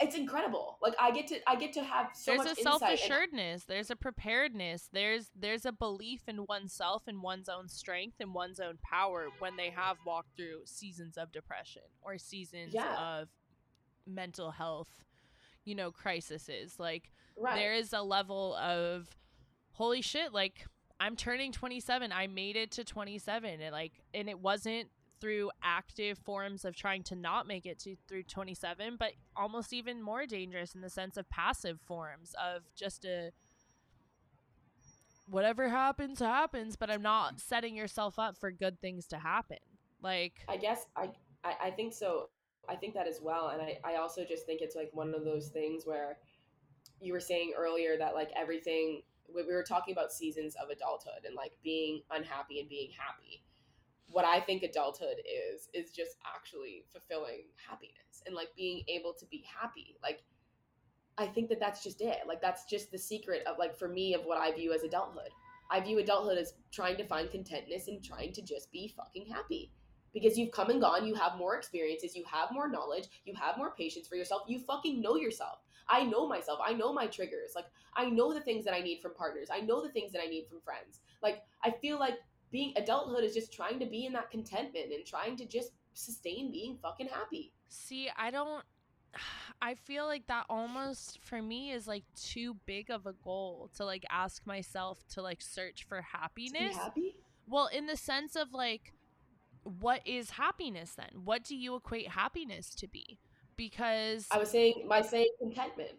it's 0.00 0.16
incredible 0.16 0.78
like 0.80 0.94
i 0.98 1.10
get 1.10 1.26
to 1.26 1.36
i 1.46 1.54
get 1.54 1.72
to 1.72 1.82
have 1.82 2.08
so 2.14 2.32
there's 2.32 2.38
much 2.44 2.58
a 2.58 2.62
self 2.62 2.82
assuredness. 2.82 3.64
There's 3.64 3.90
a 3.90 3.96
preparedness. 3.96 4.88
There's 4.92 5.30
there's 5.38 5.66
a 5.66 5.72
belief 5.72 6.22
in 6.28 6.46
oneself 6.46 7.02
and 7.06 7.22
one's 7.22 7.48
own 7.48 7.68
strength 7.68 8.16
and 8.20 8.32
one's 8.34 8.60
own 8.60 8.78
power 8.82 9.28
when 9.40 9.56
they 9.56 9.70
have 9.70 9.96
walked 10.06 10.36
through 10.36 10.62
seasons 10.64 11.16
of 11.18 11.32
depression 11.32 11.82
or 12.02 12.16
seasons 12.18 12.72
Yeah. 12.74 13.20
of 13.20 13.28
mental 14.06 14.50
health, 14.50 15.04
you 15.64 15.74
know, 15.74 15.90
crises. 15.90 16.76
Like 16.78 17.10
right 17.36 17.54
there 17.56 17.74
is 17.74 17.92
a 17.92 18.02
level 18.02 18.54
of 18.56 19.08
holy 19.72 20.02
shit 20.02 20.32
like 20.32 20.66
i'm 20.98 21.16
turning 21.16 21.52
27 21.52 22.12
i 22.12 22.26
made 22.26 22.54
it 22.56 22.70
to 22.72 22.84
27 22.84 23.60
and 23.62 23.72
like 23.72 23.92
and 24.12 24.28
it 24.28 24.38
wasn't 24.38 24.88
through 25.20 25.50
active 25.62 26.18
forms 26.18 26.64
of 26.64 26.74
trying 26.74 27.02
to 27.02 27.14
not 27.14 27.46
make 27.46 27.66
it 27.66 27.78
to 27.78 27.96
through 28.08 28.22
27 28.22 28.96
but 28.98 29.12
almost 29.36 29.72
even 29.72 30.02
more 30.02 30.26
dangerous 30.26 30.74
in 30.74 30.80
the 30.80 30.90
sense 30.90 31.16
of 31.16 31.28
passive 31.28 31.80
forms 31.80 32.34
of 32.42 32.62
just 32.74 33.04
a 33.04 33.30
whatever 35.26 35.68
happens 35.68 36.18
happens 36.18 36.76
but 36.76 36.90
i'm 36.90 37.02
not 37.02 37.38
setting 37.38 37.76
yourself 37.76 38.18
up 38.18 38.36
for 38.36 38.50
good 38.50 38.80
things 38.80 39.06
to 39.06 39.18
happen 39.18 39.58
like 40.02 40.44
I 40.48 40.56
guess 40.56 40.86
I, 40.96 41.10
I 41.44 41.54
I 41.64 41.70
think 41.70 41.92
so. 41.92 42.28
I 42.68 42.76
think 42.76 42.94
that 42.94 43.08
as 43.08 43.20
well, 43.22 43.48
and 43.48 43.60
I 43.60 43.78
I 43.84 43.96
also 43.96 44.24
just 44.24 44.46
think 44.46 44.60
it's 44.60 44.76
like 44.76 44.90
one 44.92 45.14
of 45.14 45.24
those 45.24 45.48
things 45.48 45.84
where 45.86 46.18
you 47.00 47.12
were 47.12 47.20
saying 47.20 47.54
earlier 47.56 47.96
that 47.98 48.14
like 48.14 48.30
everything 48.36 49.02
we 49.34 49.42
we 49.42 49.52
were 49.52 49.62
talking 49.62 49.92
about 49.92 50.12
seasons 50.12 50.56
of 50.62 50.70
adulthood 50.70 51.24
and 51.24 51.34
like 51.34 51.52
being 51.62 52.02
unhappy 52.10 52.60
and 52.60 52.68
being 52.68 52.90
happy. 52.96 53.42
What 54.10 54.24
I 54.24 54.40
think 54.40 54.62
adulthood 54.62 55.16
is 55.24 55.68
is 55.72 55.92
just 55.92 56.16
actually 56.26 56.84
fulfilling 56.92 57.44
happiness 57.68 58.22
and 58.26 58.34
like 58.34 58.48
being 58.56 58.82
able 58.88 59.14
to 59.14 59.26
be 59.26 59.44
happy. 59.60 59.96
Like 60.02 60.22
I 61.18 61.26
think 61.26 61.48
that 61.50 61.60
that's 61.60 61.82
just 61.82 62.00
it. 62.00 62.18
Like 62.26 62.40
that's 62.40 62.64
just 62.64 62.90
the 62.90 62.98
secret 62.98 63.46
of 63.46 63.58
like 63.58 63.76
for 63.76 63.88
me 63.88 64.14
of 64.14 64.22
what 64.22 64.38
I 64.38 64.52
view 64.52 64.72
as 64.72 64.82
adulthood. 64.82 65.30
I 65.70 65.80
view 65.80 65.98
adulthood 65.98 66.38
as 66.38 66.54
trying 66.72 66.96
to 66.96 67.06
find 67.06 67.30
contentness 67.30 67.88
and 67.88 68.02
trying 68.02 68.32
to 68.32 68.42
just 68.42 68.72
be 68.72 68.88
fucking 68.88 69.26
happy 69.26 69.72
because 70.12 70.36
you've 70.36 70.50
come 70.50 70.70
and 70.70 70.80
gone, 70.80 71.06
you 71.06 71.14
have 71.14 71.36
more 71.36 71.56
experiences, 71.56 72.16
you 72.16 72.24
have 72.24 72.50
more 72.52 72.68
knowledge, 72.68 73.08
you 73.24 73.34
have 73.34 73.56
more 73.56 73.72
patience 73.76 74.08
for 74.08 74.16
yourself, 74.16 74.42
you 74.48 74.58
fucking 74.58 75.00
know 75.00 75.16
yourself. 75.16 75.58
I 75.88 76.04
know 76.04 76.28
myself, 76.28 76.60
I 76.64 76.72
know 76.72 76.92
my 76.92 77.06
triggers. 77.06 77.52
Like, 77.54 77.66
I 77.96 78.06
know 78.06 78.32
the 78.32 78.40
things 78.40 78.64
that 78.64 78.74
I 78.74 78.80
need 78.80 79.00
from 79.00 79.14
partners, 79.14 79.48
I 79.52 79.60
know 79.60 79.82
the 79.82 79.90
things 79.90 80.12
that 80.12 80.22
I 80.22 80.26
need 80.26 80.46
from 80.48 80.60
friends. 80.60 81.00
Like, 81.22 81.42
I 81.62 81.70
feel 81.70 81.98
like 81.98 82.14
being 82.50 82.72
adulthood 82.76 83.24
is 83.24 83.34
just 83.34 83.52
trying 83.52 83.78
to 83.80 83.86
be 83.86 84.06
in 84.06 84.12
that 84.14 84.30
contentment 84.30 84.92
and 84.92 85.04
trying 85.06 85.36
to 85.36 85.44
just 85.46 85.70
sustain 85.94 86.50
being 86.52 86.78
fucking 86.82 87.08
happy. 87.08 87.52
See, 87.68 88.08
I 88.16 88.30
don't. 88.30 88.64
I 89.62 89.74
feel 89.74 90.06
like 90.06 90.26
that 90.28 90.46
almost 90.48 91.18
for 91.22 91.42
me 91.42 91.70
is 91.72 91.86
like 91.86 92.04
too 92.16 92.56
big 92.64 92.90
of 92.90 93.06
a 93.06 93.12
goal 93.12 93.70
to 93.76 93.84
like 93.84 94.04
ask 94.10 94.46
myself 94.46 95.04
to 95.14 95.22
like 95.22 95.42
search 95.42 95.84
for 95.88 96.00
happiness. 96.00 96.76
happy? 96.76 97.16
Well, 97.46 97.66
in 97.66 97.86
the 97.86 97.96
sense 97.96 98.36
of 98.36 98.52
like, 98.54 98.92
what 99.64 100.00
is 100.06 100.30
happiness 100.30 100.94
then? 100.96 101.22
What 101.24 101.44
do 101.44 101.54
you 101.56 101.74
equate 101.76 102.08
happiness 102.08 102.74
to 102.76 102.88
be? 102.88 103.18
Because 103.56 104.26
I 104.30 104.38
was 104.38 104.50
saying, 104.50 104.84
my 104.88 105.02
saying 105.02 105.28
contentment. 105.38 105.90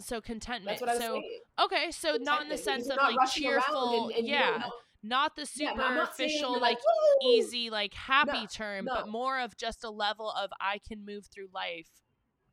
so 0.00 0.20
contentment. 0.20 0.80
That's 0.80 0.80
what 0.80 0.90
I 0.90 0.94
was 0.94 1.02
so 1.04 1.12
saying. 1.12 1.38
okay, 1.64 1.90
so 1.92 2.16
not 2.20 2.42
in 2.42 2.48
the 2.48 2.58
sense 2.58 2.88
of 2.88 2.96
like 2.96 3.30
cheerful, 3.30 4.08
and- 4.08 4.18
and 4.18 4.26
yeah, 4.26 4.50
don't 4.50 4.60
know- 4.60 4.72
not 5.08 5.36
the 5.36 5.48
Yeah, 5.56 5.72
no, 5.74 5.84
I'm 5.84 5.94
not 5.94 6.16
saying 6.16 6.28
that 6.28 6.32
superficial 6.38 6.50
you're 6.52 6.60
like 6.60 6.78
easy 7.24 7.70
like 7.70 7.94
happy 7.94 8.40
No, 8.40 8.46
term, 8.46 8.84
no. 8.86 8.94
but 8.94 9.08
more 9.08 9.38
of 9.40 9.56
just 9.56 9.84
a 9.84 9.90
level 9.90 10.30
of 10.30 10.50
I 10.60 10.78
can 10.86 11.04
move 11.04 11.26
through 11.26 11.48
life 11.54 11.88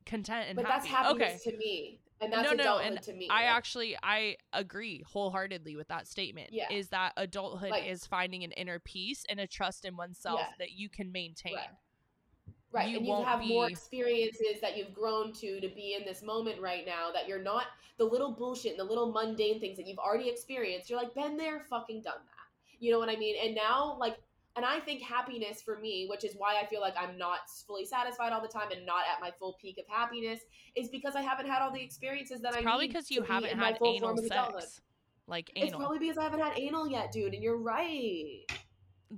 content 0.06 0.48
and 0.50 0.56
But 0.56 0.66
happy. 0.66 0.89
that's 0.89 0.92
happiness 0.92 1.42
okay. 1.48 1.52
to 1.52 1.58
me. 1.58 2.00
And 2.22 2.32
that's 2.32 2.52
no, 2.52 2.63
no, 2.63 2.78
and 2.80 3.02
to 3.02 3.13
me. 3.13 3.28
I 3.30 3.44
Like, 3.46 3.56
actually 3.56 3.98
I 4.02 4.38
agree 4.54 5.04
wholeheartedly 5.06 5.76
with 5.76 5.89
that 5.89 6.08
statement. 6.08 6.50
Yeah. 6.54 6.72
Is 6.72 6.89
that 6.89 7.13
adulthood 7.18 7.72
Like- 7.72 7.86
is 7.86 8.06
finding 8.06 8.44
an 8.44 8.52
inner 8.54 8.80
peace 8.80 9.26
and 9.30 9.39
a 9.39 9.48
trust 9.48 9.84
in 9.86 9.98
oneself 9.98 10.39
Yeah. 10.39 10.48
that 10.60 10.72
you 10.72 10.89
can 10.89 11.12
maintain. 11.12 11.56
Right. 11.56 11.70
Right, 12.72 12.89
you 12.89 12.98
and 12.98 13.06
you 13.06 13.22
have 13.24 13.42
more 13.46 13.70
experiences 13.70 14.60
that 14.62 14.76
you've 14.76 14.96
grown 14.96 15.32
to 15.34 15.62
to 15.62 15.68
be 15.68 15.94
in 15.94 16.06
this 16.06 16.24
moment 16.24 16.60
right 16.60 16.84
now. 16.88 17.12
That 17.12 17.28
you're 17.28 17.42
not 17.44 17.68
the 17.98 18.04
little 18.04 18.32
bullshit 18.32 18.72
and 18.72 18.80
the 18.80 18.84
little 18.84 19.12
mundane 19.12 19.60
things 19.60 19.78
that 19.78 19.86
you've 19.86 20.00
already 20.00 20.28
experienced. 20.28 20.89
You're 20.89 21.00
like, 21.00 21.13
been 21.13 21.38
there, 21.38 21.60
fucking 21.70 22.02
done 22.02 22.16
that. 22.26 22.33
You 22.84 22.91
know 22.91 23.00
what 23.00 23.08
I 23.08 23.15
mean? 23.15 23.36
And 23.41 23.56
now, 23.56 23.96
like, 23.98 24.17
and 24.58 24.65
I 24.65 24.82
think 24.82 25.02
happiness 25.02 25.62
for 25.62 25.80
me, 25.80 26.06
which 26.10 26.26
is 26.26 26.34
why 26.38 26.60
I 26.62 26.65
feel 26.65 26.82
like 26.82 26.96
I'm 27.00 27.17
not 27.17 27.39
fully 27.65 27.86
satisfied 27.86 28.34
all 28.34 28.41
the 28.41 28.50
time 28.50 28.72
and 28.76 28.86
not 28.86 29.04
at 29.10 29.22
my 29.22 29.32
full 29.39 29.54
peak 29.62 29.78
of 29.78 29.86
happiness, 29.88 30.41
is 30.76 30.89
because 30.89 31.15
I 31.15 31.22
haven't 31.22 31.48
had 31.48 31.62
all 31.62 31.72
the 31.72 31.82
experiences 31.82 32.41
that 32.41 32.50
It's 32.50 32.58
I 32.58 32.62
probably 32.62 32.88
because 32.88 33.10
you 33.10 33.22
be 33.22 33.28
haven't 33.28 33.58
my 33.58 33.67
had 33.67 33.78
full 33.78 33.88
anal 33.96 34.10
form 34.10 34.19
of 34.19 34.26
adulthood. 34.26 34.62
sex. 34.63 34.82
Like 35.28 35.50
It's 35.56 35.74
probably 35.74 35.98
because 36.00 36.17
I 36.17 36.24
haven't 36.24 36.41
had 36.41 36.60
anal 36.60 36.89
yet, 36.89 37.13
dude. 37.13 37.34
And 37.34 37.41
you're 37.41 37.58
right. 37.58 38.41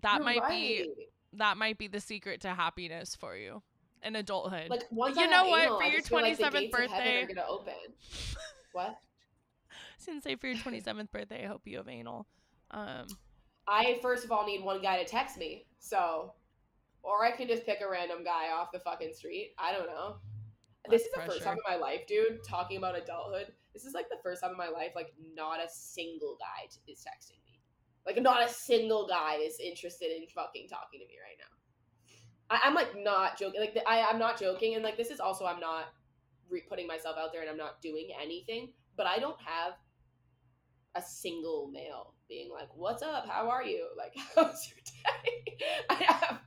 that 0.04 0.18
You're 0.18 0.24
might 0.24 0.48
be 0.48 0.88
that 1.34 1.58
might 1.58 1.80
be 1.80 1.88
the 1.88 2.00
secret 2.00 2.42
to 2.42 2.50
happiness 2.50 3.16
for 3.16 3.36
you 3.36 3.64
in 4.04 4.16
adulthood. 4.16 4.70
Like 4.70 4.84
once 4.92 5.18
You 5.18 5.28
know 5.28 5.46
what? 5.48 5.64
anal, 5.64 5.80
For 5.80 5.86
your 5.86 5.98
just 6.02 6.10
feel 6.10 6.22
like 6.22 6.38
27th 6.38 6.52
gates 6.54 6.76
of 6.76 6.80
heaven 6.82 6.88
birthday- 6.92 7.24
are 7.24 7.28
gonna 7.28 7.48
open. 7.50 7.74
What? 8.74 9.00
Gonna 10.06 10.22
say 10.22 10.36
for 10.36 10.46
your 10.48 10.58
27th 10.64 11.12
birthday, 11.12 11.44
I 11.46 11.48
hope 11.48 11.64
you 11.66 11.78
have 11.78 11.90
anal. 11.90 12.28
Um, 12.72 13.08
I 13.68 14.00
first 14.02 14.26
of 14.26 14.32
all 14.32 14.46
need 14.46 14.64
one 14.64 14.82
guy 14.82 15.02
to 15.02 15.10
text 15.10 15.38
me, 15.38 15.66
so, 15.80 16.34
or 17.04 17.26
I 17.26 17.32
can 17.32 17.48
just 17.48 17.66
pick 17.66 17.82
a 17.82 17.90
random 17.90 18.24
guy 18.24 18.52
off 18.52 18.72
the 18.72 18.80
fucking 18.80 19.14
street. 19.14 19.54
I 19.58 19.72
don't 19.72 19.88
know. 19.88 20.18
this 20.90 21.02
Less 21.02 21.02
is 21.02 21.14
the 21.14 21.32
first 21.32 21.44
time 21.44 21.58
in 21.58 21.74
my 21.74 21.78
life, 21.78 22.02
dude. 22.08 22.44
Talking 22.44 22.78
about 22.78 22.98
adulthood, 22.98 23.54
this 23.74 23.86
is 23.86 23.94
like 23.94 24.10
the 24.10 24.18
first 24.24 24.42
time 24.42 24.52
in 24.52 24.58
my 24.58 24.70
life, 24.70 24.92
like 24.96 25.14
not 25.36 25.60
a 25.60 25.70
single 25.70 26.38
guy 26.40 26.68
t- 26.70 26.92
is 26.92 27.00
texting 27.00 27.44
me. 27.46 27.60
Like 28.06 28.22
not 28.22 28.48
a 28.48 28.50
single 28.50 29.08
guy 29.08 29.36
is 29.36 29.60
interested 29.60 30.16
in 30.16 30.28
fucking 30.28 30.68
talking 30.70 31.00
to 31.00 31.08
me 31.08 31.16
right 31.22 31.38
now. 31.40 32.56
I, 32.56 32.68
I'm 32.68 32.76
like 32.76 32.96
not 32.98 33.38
joking. 33.40 33.60
Like 33.60 33.74
the, 33.74 33.88
I, 33.90 34.08
I'm 34.10 34.20
not 34.20 34.40
joking, 34.40 34.76
and 34.76 34.84
like 34.84 34.98
this 34.98 35.10
is 35.10 35.20
also 35.20 35.46
I'm 35.46 35.60
not 35.60 35.86
re- 36.50 36.64
putting 36.70 36.88
myself 36.88 37.18
out 37.20 37.34
there, 37.34 37.42
and 37.42 37.50
I'm 37.50 37.58
not 37.58 37.82
doing 37.82 38.10
anything. 38.22 38.74
But 38.96 39.08
I 39.08 39.18
don't 39.18 39.40
have 39.42 39.74
a 40.96 41.02
single 41.02 41.70
male 41.72 42.14
being 42.28 42.50
like, 42.52 42.70
"What's 42.76 43.04
up? 43.04 43.28
How 43.28 43.50
are 43.50 43.64
you? 43.64 43.88
Like, 43.98 44.14
how's 44.36 44.70
your 44.70 44.78
day?" 44.86 45.58
I 45.90 45.94
have 45.96 46.40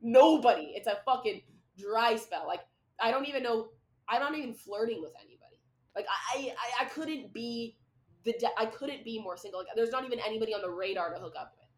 nobody. 0.00 0.72
It's 0.74 0.86
a 0.86 0.98
fucking 1.04 1.42
dry 1.78 2.16
spell. 2.16 2.46
Like, 2.46 2.60
I 3.00 3.10
don't 3.10 3.26
even 3.28 3.42
know. 3.42 3.68
I'm 4.08 4.20
not 4.20 4.36
even 4.36 4.54
flirting 4.54 5.00
with 5.00 5.12
anybody. 5.18 5.60
Like, 5.96 6.06
I, 6.34 6.52
I, 6.80 6.82
I 6.82 6.84
couldn't 6.86 7.32
be 7.32 7.76
the. 8.24 8.34
De- 8.38 8.58
I 8.58 8.66
couldn't 8.66 9.04
be 9.04 9.20
more 9.22 9.36
single. 9.36 9.60
Like, 9.60 9.68
there's 9.76 9.90
not 9.90 10.04
even 10.04 10.18
anybody 10.26 10.52
on 10.54 10.60
the 10.60 10.70
radar 10.70 11.12
to 11.14 11.18
hook 11.20 11.34
up 11.38 11.52
with. 11.56 11.68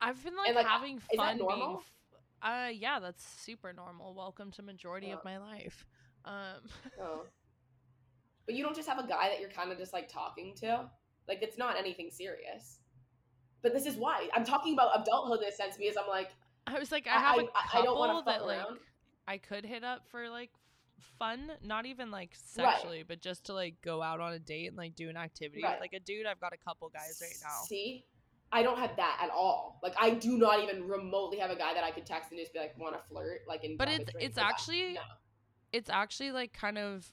I've 0.00 0.22
been 0.22 0.36
like, 0.36 0.48
And, 0.48 0.56
like, 0.56 0.66
having 0.66 0.96
that 0.96 1.16
fun 1.16 1.36
being. 1.36 1.48
normal? 1.48 1.76
f- 1.78 1.92
Uh, 2.42 2.68
yeah, 2.70 2.98
that's 3.00 3.24
super 3.24 3.72
normal. 3.72 4.14
Welcome 4.14 4.50
to 4.52 4.62
majority 4.62 5.10
of 5.10 5.24
my 5.24 5.38
life. 5.38 5.86
Um, 6.24 6.32
Oh. 7.00 7.22
But 8.46 8.54
you 8.54 8.62
don't 8.62 8.76
just 8.76 8.88
have 8.88 8.98
a 8.98 9.06
guy 9.08 9.28
that 9.30 9.40
you're 9.40 9.50
kind 9.50 9.72
of 9.72 9.78
just 9.78 9.92
like 9.92 10.08
talking 10.08 10.54
to. 10.56 10.88
Like, 11.28 11.42
it's 11.42 11.58
not 11.58 11.76
anything 11.78 12.10
serious. 12.10 12.78
but 13.62 13.72
this 13.72 13.86
is 13.86 13.96
why 13.96 14.28
i'm 14.34 14.44
talking 14.44 14.74
about 14.74 15.00
adulthood 15.00 15.40
in 15.42 15.48
a 15.48 15.52
sense 15.52 15.76
because 15.76 15.96
i'm 15.96 16.08
like 16.08 16.30
I 16.68 16.78
was 16.80 16.90
like, 16.90 17.06
I 17.06 17.18
have 17.18 17.38
a 17.38 17.42
I- 17.42 17.44
couple 17.44 17.80
I 17.80 17.84
don't 17.84 17.98
wanna 17.98 18.22
that 18.26 18.38
fuck 18.38 18.46
like 18.46 18.58
around. 18.58 18.78
I 19.28 19.38
could 19.38 19.64
hit 19.64 19.84
up 19.84 20.04
for 20.10 20.28
like 20.28 20.50
fun, 21.18 21.52
not 21.62 21.86
even 21.86 22.10
like 22.10 22.30
sexually, 22.34 23.04
but 23.06 23.20
just 23.20 23.44
to 23.46 23.54
like 23.54 23.80
go 23.82 24.02
out 24.02 24.18
on 24.20 24.32
a 24.32 24.40
date 24.40 24.66
and 24.66 24.76
like 24.76 24.96
do 24.96 25.08
an 25.08 25.16
activity 25.16 25.62
Right. 25.62 25.74
with 25.74 25.80
like 25.80 25.92
a 25.92 26.00
dude. 26.00 26.26
I've 26.26 26.40
got 26.40 26.52
a 26.52 26.56
couple 26.56 26.88
guys 26.88 27.18
right 27.22 27.36
now. 27.40 27.62
See, 27.68 28.04
I 28.50 28.64
don't 28.64 28.78
have 28.80 28.96
that 28.96 29.20
at 29.22 29.30
all. 29.30 29.78
Like 29.82 29.94
I 29.96 30.10
do 30.10 30.36
not 30.36 30.60
even 30.64 30.88
remotely 30.88 31.38
have 31.38 31.50
a 31.52 31.56
guy 31.56 31.72
that 31.72 31.84
I 31.84 31.92
could 31.92 32.04
text 32.04 32.32
and 32.32 32.40
just 32.40 32.52
be 32.52 32.58
like, 32.58 32.76
want 32.78 32.96
to 32.96 33.02
flirt, 33.08 33.42
like 33.46 33.62
and. 33.62 33.78
But 33.78 33.88
it's- 33.88 34.08
it's 34.18 34.38
actually- 34.38 34.94
no. 34.94 35.00
It's 35.72 35.88
actually 35.90 36.32
like 36.32 36.52
kind 36.52 36.78
of 36.78 37.06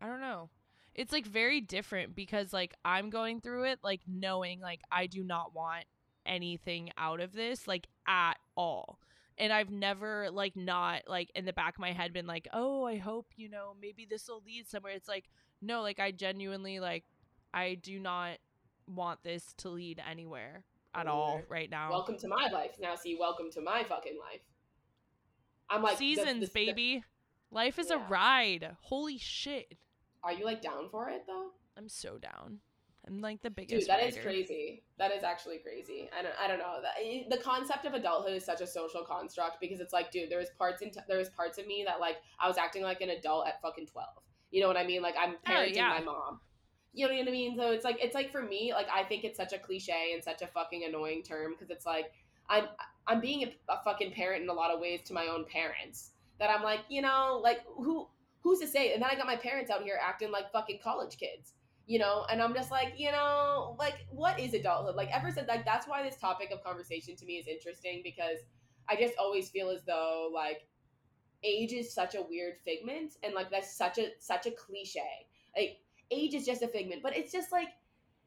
I 0.00 0.06
don't 0.06 0.22
know. 0.22 0.48
It's 0.94 1.12
like 1.12 1.26
very 1.26 1.60
different 1.60 2.14
because 2.16 2.52
like 2.52 2.74
I'm 2.84 3.10
going 3.10 3.40
through 3.40 3.64
it 3.64 3.78
like 3.82 4.00
knowing 4.06 4.60
like 4.60 4.80
I 4.90 5.06
do 5.06 5.22
not 5.22 5.54
want 5.54 5.84
anything 6.26 6.90
out 6.98 7.20
of 7.20 7.32
this 7.32 7.66
like 7.68 7.86
at 8.06 8.34
all. 8.56 8.98
And 9.38 9.52
I've 9.52 9.70
never 9.70 10.30
like 10.32 10.56
not 10.56 11.02
like 11.06 11.30
in 11.36 11.44
the 11.44 11.52
back 11.52 11.76
of 11.76 11.80
my 11.80 11.92
head 11.92 12.12
been 12.12 12.26
like, 12.26 12.48
"Oh, 12.52 12.84
I 12.84 12.96
hope, 12.96 13.28
you 13.36 13.48
know, 13.48 13.74
maybe 13.80 14.04
this 14.08 14.26
will 14.28 14.42
lead 14.44 14.68
somewhere." 14.68 14.92
It's 14.94 15.06
like, 15.06 15.28
no, 15.62 15.80
like 15.82 16.00
I 16.00 16.10
genuinely 16.10 16.80
like 16.80 17.04
I 17.54 17.76
do 17.80 18.00
not 18.00 18.38
want 18.88 19.22
this 19.22 19.52
to 19.58 19.68
lead 19.68 20.02
anywhere 20.10 20.64
at 20.94 21.06
all 21.06 21.40
right 21.48 21.70
now. 21.70 21.90
Welcome 21.90 22.18
to 22.18 22.26
my 22.28 22.48
life. 22.52 22.72
Now, 22.80 22.96
see, 22.96 23.16
welcome 23.18 23.50
to 23.52 23.60
my 23.60 23.84
fucking 23.84 24.18
life. 24.18 24.40
I'm 25.70 25.82
like 25.82 25.98
Seasons, 25.98 26.48
baby. 26.50 27.04
Life 27.52 27.78
is 27.78 27.90
Yeah. 27.90 28.04
a 28.04 28.08
ride. 28.08 28.76
Holy 28.82 29.18
shit. 29.18 29.78
Are 30.22 30.32
you 30.32 30.44
like 30.44 30.62
down 30.62 30.88
for 30.90 31.08
it 31.08 31.24
though? 31.26 31.50
I'm 31.76 31.88
so 31.88 32.18
down. 32.18 32.60
I'm 33.06 33.20
like 33.20 33.42
the 33.42 33.50
biggest. 33.50 33.86
Dude, 33.86 33.88
that 33.88 34.02
is 34.02 34.16
writer. 34.16 34.28
crazy. 34.28 34.82
That 34.98 35.12
is 35.12 35.22
actually 35.22 35.58
crazy. 35.58 36.10
I 36.16 36.22
don't, 36.22 36.34
I 36.42 36.46
don't 36.46 36.58
know. 36.58 36.80
The, 36.82 37.06
eh, 37.06 37.22
the 37.30 37.38
concept 37.38 37.86
of 37.86 37.94
adulthood 37.94 38.34
is 38.34 38.44
such 38.44 38.60
a 38.60 38.66
social 38.66 39.02
construct 39.02 39.60
because 39.60 39.80
it's 39.80 39.92
like, 39.92 40.10
dude, 40.10 40.30
there 40.30 40.38
was 40.38 40.50
parts 40.58 40.82
in 40.82 40.90
there 41.08 41.18
was 41.18 41.30
parts 41.30 41.58
of 41.58 41.66
me 41.66 41.84
that 41.86 42.00
like 42.00 42.16
I 42.38 42.48
was 42.48 42.58
acting 42.58 42.82
like 42.82 43.00
an 43.00 43.10
adult 43.10 43.46
at 43.46 43.62
fucking 43.62 43.86
twelve. 43.86 44.22
You 44.50 44.60
know 44.60 44.68
what 44.68 44.76
I 44.76 44.86
mean? 44.86 45.00
Like 45.02 45.14
I'm 45.18 45.36
oh, 45.46 45.50
parenting 45.50 45.76
yeah. 45.76 45.88
my 45.88 46.00
mom. 46.00 46.40
You 46.92 47.06
know 47.06 47.14
what 47.14 47.28
I 47.28 47.30
mean? 47.30 47.56
So 47.56 47.70
it's 47.70 47.84
like 47.84 47.98
it's 48.02 48.14
like 48.14 48.30
for 48.30 48.42
me, 48.42 48.72
like 48.74 48.88
I 48.92 49.04
think 49.04 49.24
it's 49.24 49.36
such 49.36 49.52
a 49.52 49.58
cliche 49.58 50.10
and 50.12 50.22
such 50.22 50.42
a 50.42 50.46
fucking 50.46 50.84
annoying 50.84 51.22
term 51.22 51.52
because 51.52 51.70
it's 51.70 51.86
like 51.86 52.12
I'm 52.48 52.64
I'm 53.06 53.20
being 53.20 53.44
a, 53.44 53.72
a 53.72 53.82
fucking 53.84 54.12
parent 54.12 54.42
in 54.42 54.48
a 54.48 54.54
lot 54.54 54.70
of 54.70 54.80
ways 54.80 55.00
to 55.06 55.14
my 55.14 55.28
own 55.28 55.44
parents. 55.46 56.10
That 56.38 56.50
I'm 56.50 56.62
like, 56.62 56.80
you 56.88 57.02
know, 57.02 57.40
like 57.42 57.60
who 57.66 58.06
who's 58.48 58.60
to 58.60 58.66
say? 58.66 58.92
And 58.94 59.02
then 59.02 59.10
I 59.10 59.14
got 59.14 59.26
my 59.26 59.36
parents 59.36 59.70
out 59.70 59.82
here 59.82 59.98
acting 60.02 60.30
like 60.30 60.50
fucking 60.52 60.80
college 60.82 61.18
kids 61.18 61.52
you 61.88 61.98
know? 61.98 62.24
And 62.30 62.40
i'm 62.40 62.54
just 62.54 62.70
like 62.70 62.94
you 62.96 63.10
know 63.10 63.74
like 63.78 64.06
what 64.10 64.38
is 64.38 64.54
adulthood? 64.54 64.94
Like 64.94 65.08
ever 65.10 65.32
since 65.32 65.48
like 65.48 65.64
that's 65.64 65.88
why 65.88 66.04
this 66.04 66.18
topic 66.20 66.50
of 66.52 66.62
conversation 66.62 67.16
to 67.16 67.24
me 67.24 67.38
is 67.38 67.48
interesting 67.48 68.02
because 68.04 68.38
i 68.88 68.94
just 68.94 69.14
always 69.18 69.48
feel 69.48 69.70
as 69.70 69.82
though 69.84 70.30
like 70.32 70.68
age 71.42 71.72
is 71.72 71.92
such 71.92 72.14
a 72.14 72.22
weird 72.22 72.54
figment 72.64 73.14
and 73.22 73.34
like 73.34 73.50
that's 73.50 73.76
such 73.76 73.98
a 73.98 74.08
such 74.20 74.46
a 74.46 74.50
cliche. 74.52 75.26
Like 75.56 75.78
age 76.10 76.34
is 76.34 76.46
just 76.46 76.62
a 76.62 76.68
figment 76.68 77.02
but 77.02 77.16
it's 77.16 77.32
just 77.32 77.50
like 77.50 77.68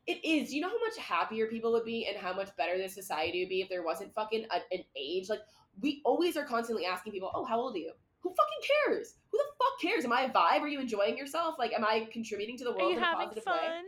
it 0.07 0.25
is. 0.25 0.51
You 0.51 0.61
know 0.61 0.69
how 0.69 0.79
much 0.79 0.97
happier 0.97 1.45
people 1.47 1.71
would 1.73 1.85
be 1.85 2.07
and 2.07 2.17
how 2.17 2.33
much 2.33 2.49
better 2.57 2.77
this 2.77 2.95
society 2.95 3.43
would 3.43 3.49
be 3.49 3.61
if 3.61 3.69
there 3.69 3.83
wasn't 3.83 4.15
fucking 4.15 4.45
a, 4.49 4.55
an 4.73 4.83
age? 4.95 5.29
Like 5.29 5.41
we 5.79 6.01
always 6.03 6.35
are 6.35 6.45
constantly 6.45 6.85
asking 6.85 7.13
people 7.13 7.31
oh 7.35 7.45
how 7.45 7.59
old 7.59 7.75
are 7.75 7.79
you 7.79 7.93
who 8.21 8.29
fucking 8.29 8.87
cares 8.87 9.15
who 9.31 9.37
the 9.37 9.43
fuck 9.57 9.81
cares 9.81 10.05
am 10.05 10.13
i 10.13 10.23
a 10.23 10.29
vibe 10.29 10.61
are 10.61 10.67
you 10.67 10.79
enjoying 10.79 11.17
yourself 11.17 11.55
like 11.59 11.73
am 11.73 11.83
i 11.83 12.07
contributing 12.11 12.57
to 12.57 12.63
the 12.63 12.71
Are 12.71 12.77
world 12.77 12.91
you 12.91 12.97
in 12.97 13.03
a 13.03 13.13
positive 13.13 13.43
way 13.45 13.53
fun? 13.53 13.85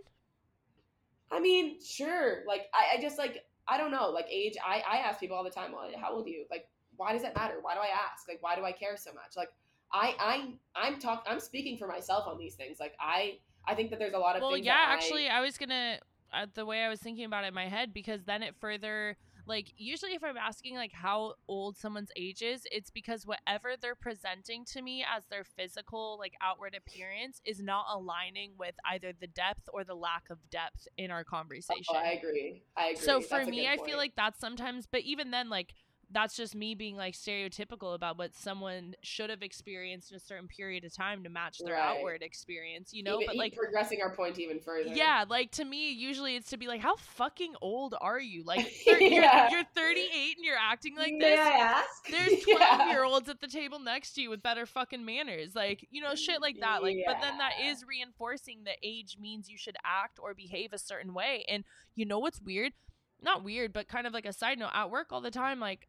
I 1.33 1.39
mean, 1.39 1.77
sure. 1.83 2.43
Like, 2.47 2.67
I, 2.73 2.97
I 2.97 3.01
just 3.01 3.17
like, 3.17 3.43
I 3.67 3.77
don't 3.77 3.91
know. 3.91 4.09
Like, 4.09 4.27
age. 4.29 4.53
I, 4.63 4.83
I 4.87 4.97
ask 4.97 5.19
people 5.19 5.35
all 5.35 5.43
the 5.43 5.49
time, 5.49 5.71
well, 5.71 5.89
how 5.99 6.13
old 6.13 6.27
are 6.27 6.29
you? 6.29 6.45
Like, 6.51 6.67
why 6.95 7.13
does 7.13 7.23
that 7.23 7.35
matter? 7.35 7.55
Why 7.61 7.73
do 7.73 7.79
I 7.79 7.87
ask? 7.87 8.27
Like, 8.27 8.37
why 8.41 8.55
do 8.55 8.63
I 8.63 8.71
care 8.71 8.95
so 8.97 9.11
much? 9.13 9.35
Like, 9.35 9.49
I, 9.91 10.15
I, 10.19 10.53
I'm 10.75 10.99
talk. 10.99 11.25
I'm 11.27 11.39
speaking 11.39 11.77
for 11.77 11.87
myself 11.87 12.27
on 12.27 12.37
these 12.37 12.55
things. 12.55 12.77
Like, 12.79 12.93
I, 12.99 13.39
I 13.67 13.73
think 13.73 13.89
that 13.89 13.99
there's 13.99 14.13
a 14.13 14.19
lot 14.19 14.35
of 14.35 14.43
Well, 14.43 14.57
yeah, 14.57 14.73
that 14.73 14.89
I- 14.89 14.93
actually, 14.93 15.27
I 15.27 15.41
was 15.41 15.57
gonna 15.57 15.99
uh, 16.31 16.45
the 16.53 16.65
way 16.65 16.83
I 16.83 16.89
was 16.89 16.99
thinking 16.99 17.25
about 17.25 17.45
it 17.45 17.47
in 17.47 17.53
my 17.53 17.67
head 17.67 17.93
because 17.93 18.23
then 18.23 18.43
it 18.43 18.55
further 18.59 19.17
like 19.45 19.73
usually 19.77 20.13
if 20.13 20.23
I'm 20.23 20.37
asking 20.37 20.75
like 20.75 20.93
how 20.93 21.33
old 21.47 21.77
someone's 21.77 22.11
age 22.15 22.41
is, 22.41 22.65
it's 22.71 22.89
because 22.89 23.25
whatever 23.25 23.73
they're 23.79 23.95
presenting 23.95 24.65
to 24.65 24.81
me 24.81 25.03
as 25.03 25.25
their 25.25 25.43
physical 25.43 26.17
like 26.19 26.33
outward 26.41 26.75
appearance 26.75 27.41
is 27.45 27.59
not 27.61 27.85
aligning 27.93 28.51
with 28.57 28.75
either 28.89 29.11
the 29.19 29.27
depth 29.27 29.67
or 29.73 29.83
the 29.83 29.95
lack 29.95 30.23
of 30.29 30.37
depth 30.49 30.87
in 30.97 31.11
our 31.11 31.23
conversation. 31.23 31.95
Oh, 31.95 31.99
I 31.99 32.11
agree. 32.13 32.61
I 32.77 32.87
agree. 32.89 33.03
So 33.03 33.21
for 33.21 33.37
That's 33.39 33.49
me, 33.49 33.67
I 33.67 33.77
feel 33.77 33.97
like 33.97 34.15
that's 34.15 34.39
sometimes, 34.39 34.87
but 34.91 35.01
even 35.01 35.31
then, 35.31 35.49
like 35.49 35.73
that's 36.13 36.35
just 36.35 36.53
me 36.55 36.75
being 36.75 36.95
like 36.95 37.15
stereotypical 37.15 37.95
about 37.95 38.17
what 38.17 38.35
someone 38.35 38.93
should 39.01 39.29
have 39.29 39.41
experienced 39.41 40.11
in 40.11 40.17
a 40.17 40.19
certain 40.19 40.47
period 40.47 40.83
of 40.85 40.93
time 40.95 41.23
to 41.23 41.29
match 41.29 41.57
their 41.59 41.73
Right. 41.75 41.97
outward 41.97 42.21
experience, 42.21 42.93
you 42.93 43.01
know. 43.03 43.15
Even- 43.15 43.27
but 43.27 43.35
like, 43.35 43.55
progressing 43.55 44.01
our 44.01 44.15
point 44.15 44.37
even 44.39 44.59
further. 44.59 44.89
yeah, 44.93 45.25
like 45.27 45.51
to 45.53 45.65
me, 45.65 45.91
usually 45.91 46.35
it's 46.35 46.49
to 46.51 46.57
be 46.57 46.67
like, 46.67 46.81
how 46.81 46.95
fucking 46.95 47.55
old 47.61 47.95
are 47.99 48.19
you? 48.19 48.43
Like, 48.53 48.67
thir- 48.85 48.99
Yeah. 48.99 49.49
you're, 49.49 49.59
you're 49.59 49.67
38 49.75 50.35
and 50.37 50.45
you're 50.45 50.55
acting 50.57 50.95
like 50.95 51.13
May 51.13 51.31
this. 51.31 51.39
I 51.39 51.49
ask? 51.51 52.07
There's 52.09 52.43
12 52.43 52.59
Yeah. 52.59 52.89
year 52.91 53.03
olds 53.03 53.27
at 53.29 53.41
the 53.41 53.47
table 53.47 53.79
next 53.79 54.13
to 54.13 54.21
you 54.21 54.29
with 54.29 54.43
better 54.43 54.65
fucking 54.65 55.03
manners. 55.03 55.55
Like, 55.55 55.87
you 55.89 56.01
know, 56.01 56.13
shit 56.15 56.41
like 56.41 56.59
that. 56.59 56.83
Like, 56.83 56.97
but 57.07 57.17
then 57.21 57.37
that 57.39 57.53
is 57.63 57.83
reinforcing 57.87 58.65
that 58.65 58.75
age 58.83 59.17
means 59.19 59.49
you 59.49 59.57
should 59.57 59.77
act 59.83 60.19
or 60.21 60.33
behave 60.33 60.73
a 60.73 60.77
certain 60.77 61.13
way. 61.13 61.43
And 61.49 61.63
you 61.95 62.05
know 62.05 62.19
what's 62.19 62.39
weird? 62.41 62.73
Not 63.21 63.43
weird, 63.43 63.71
but 63.71 63.87
kind 63.87 64.05
of 64.05 64.13
like 64.13 64.25
a 64.25 64.33
side 64.33 64.59
note 64.59 64.71
at 64.73 64.89
work 64.91 65.07
all 65.11 65.21
the 65.21 65.31
time. 65.31 65.59
Like, 65.59 65.87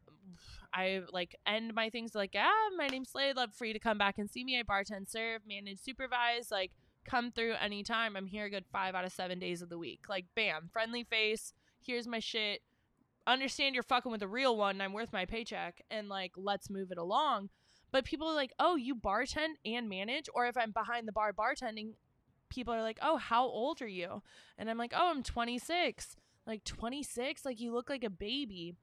I 0.73 1.01
like 1.11 1.35
end 1.45 1.73
my 1.73 1.89
things 1.89 2.15
like, 2.15 2.35
ah, 2.37 2.69
my 2.77 2.87
name's 2.87 3.09
Slade. 3.09 3.35
Love 3.35 3.53
for 3.53 3.65
you 3.65 3.73
to 3.73 3.79
come 3.79 3.97
back 3.97 4.17
and 4.17 4.29
see 4.29 4.43
me. 4.43 4.59
I 4.59 4.63
bartend, 4.63 5.09
serve, 5.09 5.41
manage, 5.47 5.79
supervise. 5.79 6.51
Like, 6.51 6.71
come 7.05 7.31
through 7.31 7.53
anytime. 7.53 8.15
I'm 8.15 8.27
here 8.27 8.45
a 8.45 8.49
good 8.49 8.65
five 8.71 8.95
out 8.95 9.05
of 9.05 9.11
seven 9.11 9.39
days 9.39 9.61
of 9.61 9.69
the 9.69 9.77
week. 9.77 10.05
Like, 10.09 10.25
bam, 10.35 10.69
friendly 10.71 11.03
face. 11.03 11.53
Here's 11.79 12.07
my 12.07 12.19
shit 12.19 12.61
understand 13.27 13.73
you're 13.73 13.83
fucking 13.83 14.11
with 14.11 14.21
a 14.21 14.27
real 14.27 14.55
one 14.55 14.75
and 14.75 14.83
I'm 14.83 14.93
worth 14.93 15.11
my 15.11 15.25
paycheck 15.25 15.81
and 15.89 16.09
like 16.09 16.33
let's 16.37 16.69
move 16.69 16.91
it 16.91 16.97
along. 16.97 17.49
But 17.91 18.03
people 18.03 18.27
are 18.27 18.35
like, 18.35 18.51
"Oh, 18.59 18.75
you 18.75 18.95
bartend 18.95 19.55
and 19.63 19.87
manage?" 19.87 20.27
Or 20.33 20.47
if 20.47 20.57
I'm 20.57 20.71
behind 20.71 21.07
the 21.07 21.13
bar 21.13 21.31
bartending, 21.31 21.93
people 22.49 22.73
are 22.73 22.81
like, 22.81 22.99
"Oh, 23.01 23.17
how 23.17 23.45
old 23.45 23.81
are 23.81 23.87
you?" 23.87 24.21
And 24.57 24.69
I'm 24.69 24.77
like, 24.77 24.93
"Oh, 24.93 25.11
I'm 25.11 25.23
26." 25.23 26.17
Like 26.45 26.63
26? 26.63 27.45
Like 27.45 27.59
you 27.59 27.73
look 27.73 27.89
like 27.89 28.03
a 28.03 28.09
baby. 28.09 28.75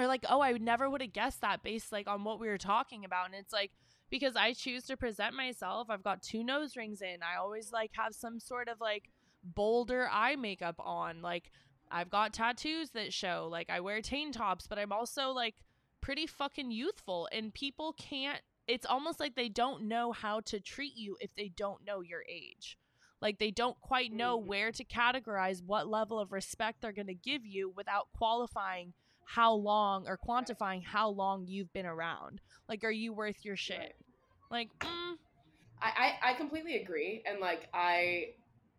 Or 0.00 0.06
like, 0.06 0.24
"Oh, 0.28 0.40
I 0.40 0.52
never 0.52 0.88
would 0.88 1.02
have 1.02 1.12
guessed 1.12 1.42
that 1.42 1.62
based 1.62 1.92
like 1.92 2.08
on 2.08 2.24
what 2.24 2.40
we 2.40 2.48
were 2.48 2.58
talking 2.58 3.04
about." 3.04 3.26
And 3.26 3.34
it's 3.34 3.52
like 3.52 3.72
because 4.08 4.34
I 4.34 4.54
choose 4.54 4.84
to 4.84 4.96
present 4.96 5.34
myself, 5.34 5.88
I've 5.90 6.02
got 6.02 6.22
two 6.22 6.42
nose 6.42 6.76
rings 6.76 7.02
in. 7.02 7.22
I 7.22 7.38
always 7.38 7.70
like 7.72 7.90
have 7.94 8.14
some 8.14 8.40
sort 8.40 8.68
of 8.68 8.80
like 8.80 9.10
bolder 9.44 10.08
eye 10.10 10.36
makeup 10.36 10.76
on. 10.78 11.22
Like 11.22 11.50
I've 11.90 12.10
got 12.10 12.32
tattoos 12.32 12.90
that 12.90 13.12
show. 13.12 13.48
Like 13.50 13.68
I 13.68 13.80
wear 13.80 14.00
tank 14.00 14.34
tops, 14.34 14.66
but 14.66 14.78
I'm 14.78 14.92
also 14.92 15.30
like 15.30 15.56
pretty 16.00 16.26
fucking 16.26 16.70
youthful 16.70 17.28
and 17.30 17.52
people 17.52 17.92
can't 17.92 18.40
it's 18.66 18.86
almost 18.86 19.20
like 19.20 19.34
they 19.34 19.48
don't 19.48 19.82
know 19.82 20.12
how 20.12 20.40
to 20.40 20.60
treat 20.60 20.96
you 20.96 21.16
if 21.20 21.34
they 21.34 21.48
don't 21.48 21.84
know 21.84 22.00
your 22.00 22.22
age. 22.28 22.78
Like 23.20 23.38
they 23.38 23.50
don't 23.50 23.78
quite 23.80 24.12
know 24.12 24.36
where 24.36 24.72
to 24.72 24.84
categorize 24.84 25.62
what 25.62 25.88
level 25.88 26.18
of 26.18 26.32
respect 26.32 26.80
they're 26.80 26.92
going 26.92 27.08
to 27.08 27.14
give 27.14 27.44
you 27.44 27.72
without 27.76 28.08
qualifying 28.16 28.94
how 29.34 29.52
long 29.52 30.08
or 30.08 30.18
quantifying 30.18 30.82
how 30.84 31.08
long 31.08 31.44
you've 31.46 31.72
been 31.72 31.86
around. 31.86 32.40
Like 32.68 32.82
are 32.82 32.90
you 32.90 33.12
worth 33.12 33.44
your 33.44 33.54
shit? 33.54 33.94
Like 34.50 34.68
mm, 34.80 35.14
I, 35.80 36.16
I 36.22 36.30
I 36.30 36.34
completely 36.34 36.76
agree, 36.76 37.22
and 37.24 37.38
like 37.38 37.68
I 37.72 38.30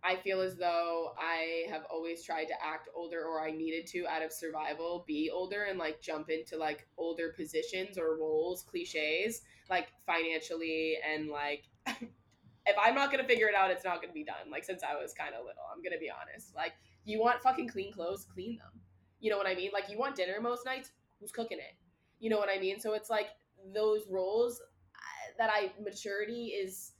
I 0.04 0.18
feel 0.18 0.42
as 0.42 0.58
though 0.58 1.14
I 1.18 1.68
have 1.70 1.84
always 1.90 2.26
tried 2.26 2.46
to 2.46 2.54
act 2.62 2.90
older, 2.94 3.24
or 3.24 3.42
I 3.42 3.52
needed 3.52 3.88
to 3.88 4.06
out 4.08 4.24
of 4.24 4.34
survival, 4.34 5.06
be 5.08 5.30
older, 5.34 5.64
and 5.64 5.80
like 5.80 6.02
jump 6.02 6.30
into 6.30 6.58
like 6.58 6.86
older 6.97 7.34
positions 7.38 7.97
or 7.97 8.18
roles, 8.18 8.64
cliches, 8.64 9.43
like 9.70 9.93
financially, 10.06 10.97
and 11.10 11.30
like 11.30 11.64
if 11.88 12.76
I'm 12.78 12.93
not 12.93 13.10
gonna 13.10 13.24
figure 13.24 13.47
it 13.47 13.56
out, 13.56 13.72
it's 13.72 13.86
not 13.86 14.02
gonna 14.02 14.12
be 14.12 14.26
done. 14.26 14.52
Like 14.52 14.66
since 14.66 14.84
I 14.84 15.02
was 15.02 15.14
kind 15.14 15.34
of 15.34 15.45
little, 15.45 15.64
I'm 15.74 15.82
gonna 15.82 15.97
be 15.97 16.12
honest. 16.12 16.54
Like 16.58 16.74
you 17.06 17.22
want 17.22 17.41
fucking 17.41 17.70
clean 17.70 17.93
clothes, 17.93 18.28
clean 18.34 18.58
them. 18.58 18.81
You 19.22 19.32
know 19.32 19.38
what 19.38 19.47
I 19.47 19.55
mean? 19.55 19.69
Like 19.74 19.89
you 19.89 19.97
want 19.97 20.15
dinner 20.15 20.39
most 20.41 20.65
nights, 20.65 20.91
who's 21.19 21.32
cooking 21.32 21.59
it? 21.59 21.76
You 22.19 22.30
know 22.30 22.38
what 22.38 22.49
I 22.53 22.59
mean? 22.59 22.80
So 22.80 22.93
it's 22.93 23.09
like 23.09 23.28
those 23.74 24.01
roles 24.09 24.59
uh, 24.59 25.32
that 25.38 25.49
I 25.53 25.72
maturity 25.82 26.47
is 26.47 26.93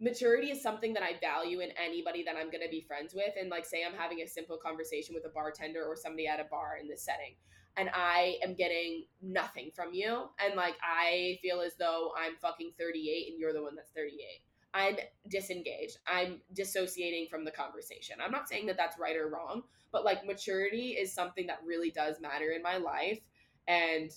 maturity 0.00 0.50
is 0.50 0.62
something 0.62 0.94
that 0.94 1.02
I 1.02 1.18
value 1.20 1.60
in 1.60 1.70
anybody 1.82 2.22
that 2.24 2.36
I'm 2.36 2.50
going 2.50 2.62
to 2.62 2.70
be 2.70 2.80
friends 2.80 3.14
with. 3.14 3.34
And 3.38 3.50
like, 3.50 3.66
say 3.66 3.84
I'm 3.84 3.98
having 3.98 4.20
a 4.20 4.28
simple 4.28 4.56
conversation 4.56 5.14
with 5.14 5.24
a 5.26 5.28
bartender 5.28 5.84
or 5.84 5.96
somebody 5.96 6.26
at 6.26 6.40
a 6.40 6.44
bar 6.44 6.78
in 6.80 6.88
this 6.88 7.02
setting, 7.02 7.34
and 7.76 7.90
I 7.92 8.36
am 8.42 8.54
getting 8.54 9.04
nothing 9.22 9.70
from 9.74 9.92
you, 9.92 10.28
and 10.44 10.54
like 10.56 10.74
I 10.82 11.38
feel 11.42 11.60
as 11.60 11.72
though 11.78 12.12
I'm 12.16 12.36
fucking 12.36 12.72
38 12.78 13.32
and 13.32 13.40
you're 13.40 13.52
the 13.52 13.62
one 13.62 13.74
that's 13.74 13.90
38. 13.90 14.16
I'm 14.74 14.96
disengaged. 15.30 15.98
I'm 16.06 16.40
dissociating 16.54 17.28
from 17.30 17.44
the 17.44 17.50
conversation. 17.50 18.16
I'm 18.22 18.30
not 18.30 18.48
saying 18.48 18.66
that 18.66 18.76
that's 18.76 18.98
right 18.98 19.16
or 19.16 19.28
wrong, 19.28 19.62
but 19.92 20.04
like 20.04 20.26
maturity 20.26 20.90
is 20.90 21.14
something 21.14 21.46
that 21.46 21.60
really 21.66 21.90
does 21.90 22.20
matter 22.20 22.50
in 22.50 22.62
my 22.62 22.76
life. 22.76 23.20
And 23.66 24.10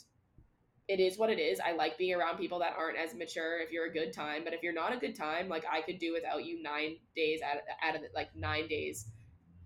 it 0.87 0.99
is 0.99 1.17
what 1.17 1.29
it 1.29 1.39
is. 1.39 1.59
I 1.59 1.71
like 1.71 1.97
being 1.97 2.13
around 2.13 2.37
people 2.37 2.59
that 2.59 2.73
aren't 2.77 2.97
as 2.97 3.15
mature 3.15 3.59
if 3.59 3.71
you're 3.71 3.85
a 3.85 3.93
good 3.93 4.11
time, 4.11 4.43
but 4.43 4.53
if 4.53 4.61
you're 4.61 4.73
not 4.73 4.93
a 4.93 4.97
good 4.97 5.15
time, 5.15 5.47
like 5.47 5.63
I 5.71 5.81
could 5.81 5.99
do 5.99 6.11
without 6.13 6.45
you 6.45 6.61
nine 6.61 6.97
days 7.15 7.39
out 7.41 7.55
of, 7.55 7.61
out 7.81 7.95
of 7.95 8.01
like 8.13 8.35
nine 8.35 8.67
days 8.67 9.05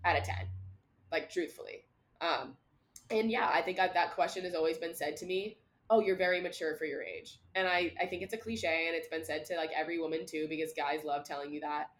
out 0.04 0.16
of 0.16 0.22
10, 0.22 0.36
like 1.10 1.30
truthfully. 1.30 1.84
Um, 2.20 2.56
and 3.10 3.30
yeah, 3.30 3.50
I 3.52 3.62
think 3.62 3.80
I, 3.80 3.88
that 3.88 4.14
question 4.14 4.44
has 4.44 4.54
always 4.54 4.78
been 4.78 4.94
said 4.94 5.16
to 5.18 5.26
me 5.26 5.58
oh 5.90 6.00
you're 6.00 6.16
very 6.16 6.40
mature 6.40 6.74
for 6.76 6.84
your 6.84 7.02
age. 7.02 7.38
And 7.54 7.66
i 7.66 7.92
i 8.00 8.06
think 8.06 8.22
it's 8.22 8.34
a 8.34 8.38
cliche 8.38 8.86
and 8.86 8.96
it's 8.96 9.08
been 9.08 9.24
said 9.24 9.44
to 9.46 9.56
like 9.56 9.70
every 9.76 9.98
woman 9.98 10.26
too 10.26 10.46
because 10.48 10.72
guys 10.72 11.04
love 11.04 11.24
telling 11.24 11.52
you 11.52 11.60
that. 11.60 11.90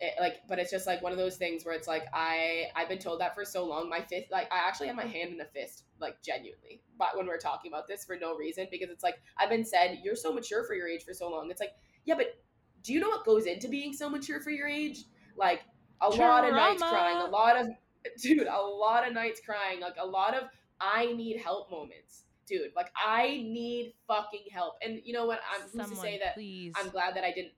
It, 0.00 0.14
like 0.20 0.38
but 0.48 0.58
it's 0.58 0.72
just 0.72 0.88
like 0.88 1.02
one 1.02 1.12
of 1.12 1.18
those 1.18 1.36
things 1.36 1.64
where 1.64 1.72
it's 1.72 1.86
like 1.86 2.04
i 2.12 2.64
i've 2.74 2.88
been 2.88 2.98
told 2.98 3.20
that 3.20 3.34
for 3.34 3.44
so 3.44 3.64
long. 3.64 3.88
My 3.88 4.00
fist 4.00 4.26
like 4.30 4.52
i 4.52 4.58
actually 4.66 4.88
have 4.88 4.96
my 4.96 5.04
hand 5.04 5.32
in 5.32 5.40
a 5.40 5.44
fist 5.44 5.84
like 6.00 6.20
genuinely. 6.22 6.82
But 6.98 7.16
when 7.16 7.26
we're 7.26 7.38
talking 7.38 7.70
about 7.70 7.86
this 7.86 8.04
for 8.04 8.16
no 8.16 8.34
reason 8.36 8.66
because 8.70 8.90
it's 8.90 9.04
like 9.04 9.16
i've 9.38 9.50
been 9.50 9.64
said 9.64 10.00
you're 10.02 10.16
so 10.16 10.32
mature 10.32 10.64
for 10.64 10.74
your 10.74 10.88
age 10.88 11.04
for 11.04 11.14
so 11.14 11.30
long. 11.30 11.50
It's 11.50 11.60
like 11.60 11.74
yeah 12.04 12.14
but 12.16 12.36
do 12.82 12.92
you 12.92 13.00
know 13.00 13.08
what 13.08 13.24
goes 13.24 13.46
into 13.46 13.68
being 13.68 13.92
so 13.92 14.10
mature 14.10 14.40
for 14.40 14.50
your 14.50 14.68
age? 14.68 15.04
Like 15.36 15.62
a 16.02 16.14
Trauma. 16.14 16.32
lot 16.32 16.44
of 16.48 16.54
nights 16.54 16.82
crying 16.82 17.16
a 17.18 17.26
lot 17.26 17.60
of 17.60 17.68
dude 18.22 18.46
a 18.46 18.60
lot 18.60 19.06
of 19.06 19.14
nights 19.14 19.40
crying 19.44 19.80
like 19.80 19.94
a 19.98 20.06
lot 20.06 20.34
of 20.34 20.44
i 20.80 21.06
need 21.12 21.38
help 21.38 21.70
moments 21.70 22.24
dude, 22.46 22.72
like 22.76 22.90
I 22.96 23.42
need 23.46 23.94
fucking 24.06 24.44
help. 24.52 24.74
And 24.82 25.00
you 25.04 25.12
know 25.12 25.26
what? 25.26 25.40
I'm 25.52 25.68
Someone, 25.68 25.88
who's 25.88 25.98
to 25.98 26.02
say 26.02 26.20
that 26.22 26.34
please. 26.34 26.72
I'm 26.76 26.90
glad 26.90 27.16
that 27.16 27.24
I 27.24 27.32
didn't 27.32 27.52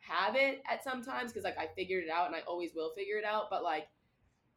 have 0.00 0.34
it 0.34 0.62
at 0.70 0.82
some 0.82 1.02
times 1.02 1.32
because 1.32 1.44
like 1.44 1.58
I 1.58 1.68
figured 1.74 2.04
it 2.04 2.10
out 2.10 2.26
and 2.26 2.34
I 2.36 2.40
always 2.40 2.70
will 2.74 2.92
figure 2.94 3.16
it 3.16 3.24
out. 3.24 3.50
But 3.50 3.62
like 3.62 3.88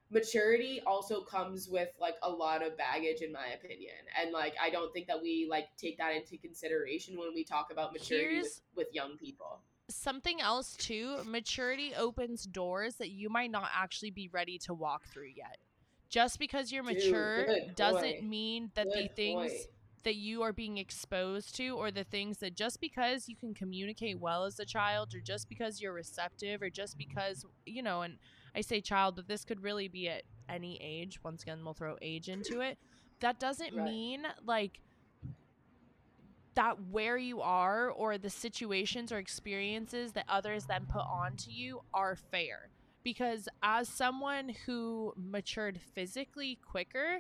maturity 0.10 0.82
also 0.86 1.22
comes 1.22 1.68
with 1.68 1.90
like 2.00 2.16
a 2.24 2.30
lot 2.30 2.66
of 2.66 2.78
baggage 2.78 3.22
in 3.22 3.32
my 3.32 3.48
opinion. 3.48 3.96
And 4.22 4.32
like 4.32 4.56
I 4.62 4.70
don't 4.70 4.92
think 4.94 5.08
that 5.08 5.22
we 5.22 5.48
like 5.50 5.68
take 5.78 5.98
that 5.98 6.16
into 6.16 6.38
consideration 6.38 7.18
when 7.18 7.34
we 7.34 7.44
talk 7.44 7.70
about 7.72 7.94
maturity 7.94 8.42
with, 8.42 8.62
with 8.76 8.88
young 8.94 9.18
people 9.18 9.62
something 9.90 10.42
else 10.42 10.76
too 10.78 11.18
maturity 11.26 11.94
opens 11.96 12.46
doors 12.46 12.96
that 12.96 13.12
you 13.12 13.30
might 13.30 13.52
not 13.52 13.70
actually 13.74 14.10
be 14.10 14.28
ready 14.30 14.58
to 14.58 14.74
walk 14.74 15.04
through 15.06 15.30
yet 15.36 15.58
just 16.10 16.40
because 16.40 16.72
you're 16.72 16.84
mature 16.84 17.46
Dude, 17.46 17.76
doesn't 17.76 18.24
mean 18.24 18.72
that 18.76 18.88
good 18.88 19.04
the 19.04 19.08
things 19.10 19.52
point 19.52 19.68
that 20.06 20.16
you 20.16 20.44
are 20.44 20.54
being 20.54 20.78
exposed 20.78 21.56
to 21.56 21.70
or 21.70 21.90
the 21.90 22.04
things 22.04 22.38
that 22.38 22.56
just 22.56 22.80
because 22.80 23.28
you 23.28 23.36
can 23.36 23.54
communicate 23.54 24.20
well 24.20 24.46
as 24.46 24.60
a 24.60 24.66
child 24.66 25.14
or 25.16 25.20
just 25.20 25.50
because 25.50 25.82
you're 25.82 25.92
receptive 25.92 26.62
or 26.62 26.70
just 26.70 26.96
because 26.98 27.44
you 27.66 27.82
know 27.82 28.04
and 28.04 28.18
i 28.56 28.62
say 28.62 28.80
child 28.80 29.16
but 29.16 29.28
this 29.28 29.44
could 29.44 29.62
really 29.62 29.88
be 29.88 30.08
at 30.08 30.22
any 30.48 30.80
age 30.82 31.20
once 31.24 31.42
again 31.42 31.60
we'll 31.66 31.74
throw 31.74 31.98
age 32.02 32.30
into 32.30 32.62
it 32.62 32.78
that 33.20 33.40
doesn't 33.40 33.76
right. 33.76 33.86
mean 33.86 34.24
like 34.46 34.80
that 36.54 36.78
where 36.90 37.18
you 37.18 37.42
are 37.42 37.90
or 37.90 38.18
the 38.18 38.30
situations 38.30 39.12
or 39.12 39.18
experiences 39.18 40.14
that 40.14 40.26
others 40.30 40.66
then 40.66 40.86
put 40.86 41.02
onto 41.02 41.50
you 41.50 41.82
are 41.94 42.16
fair 42.16 42.70
because 43.04 43.50
as 43.64 43.90
someone 43.90 44.52
who 44.66 45.14
matured 45.18 45.80
physically 45.94 46.60
quicker 46.64 47.20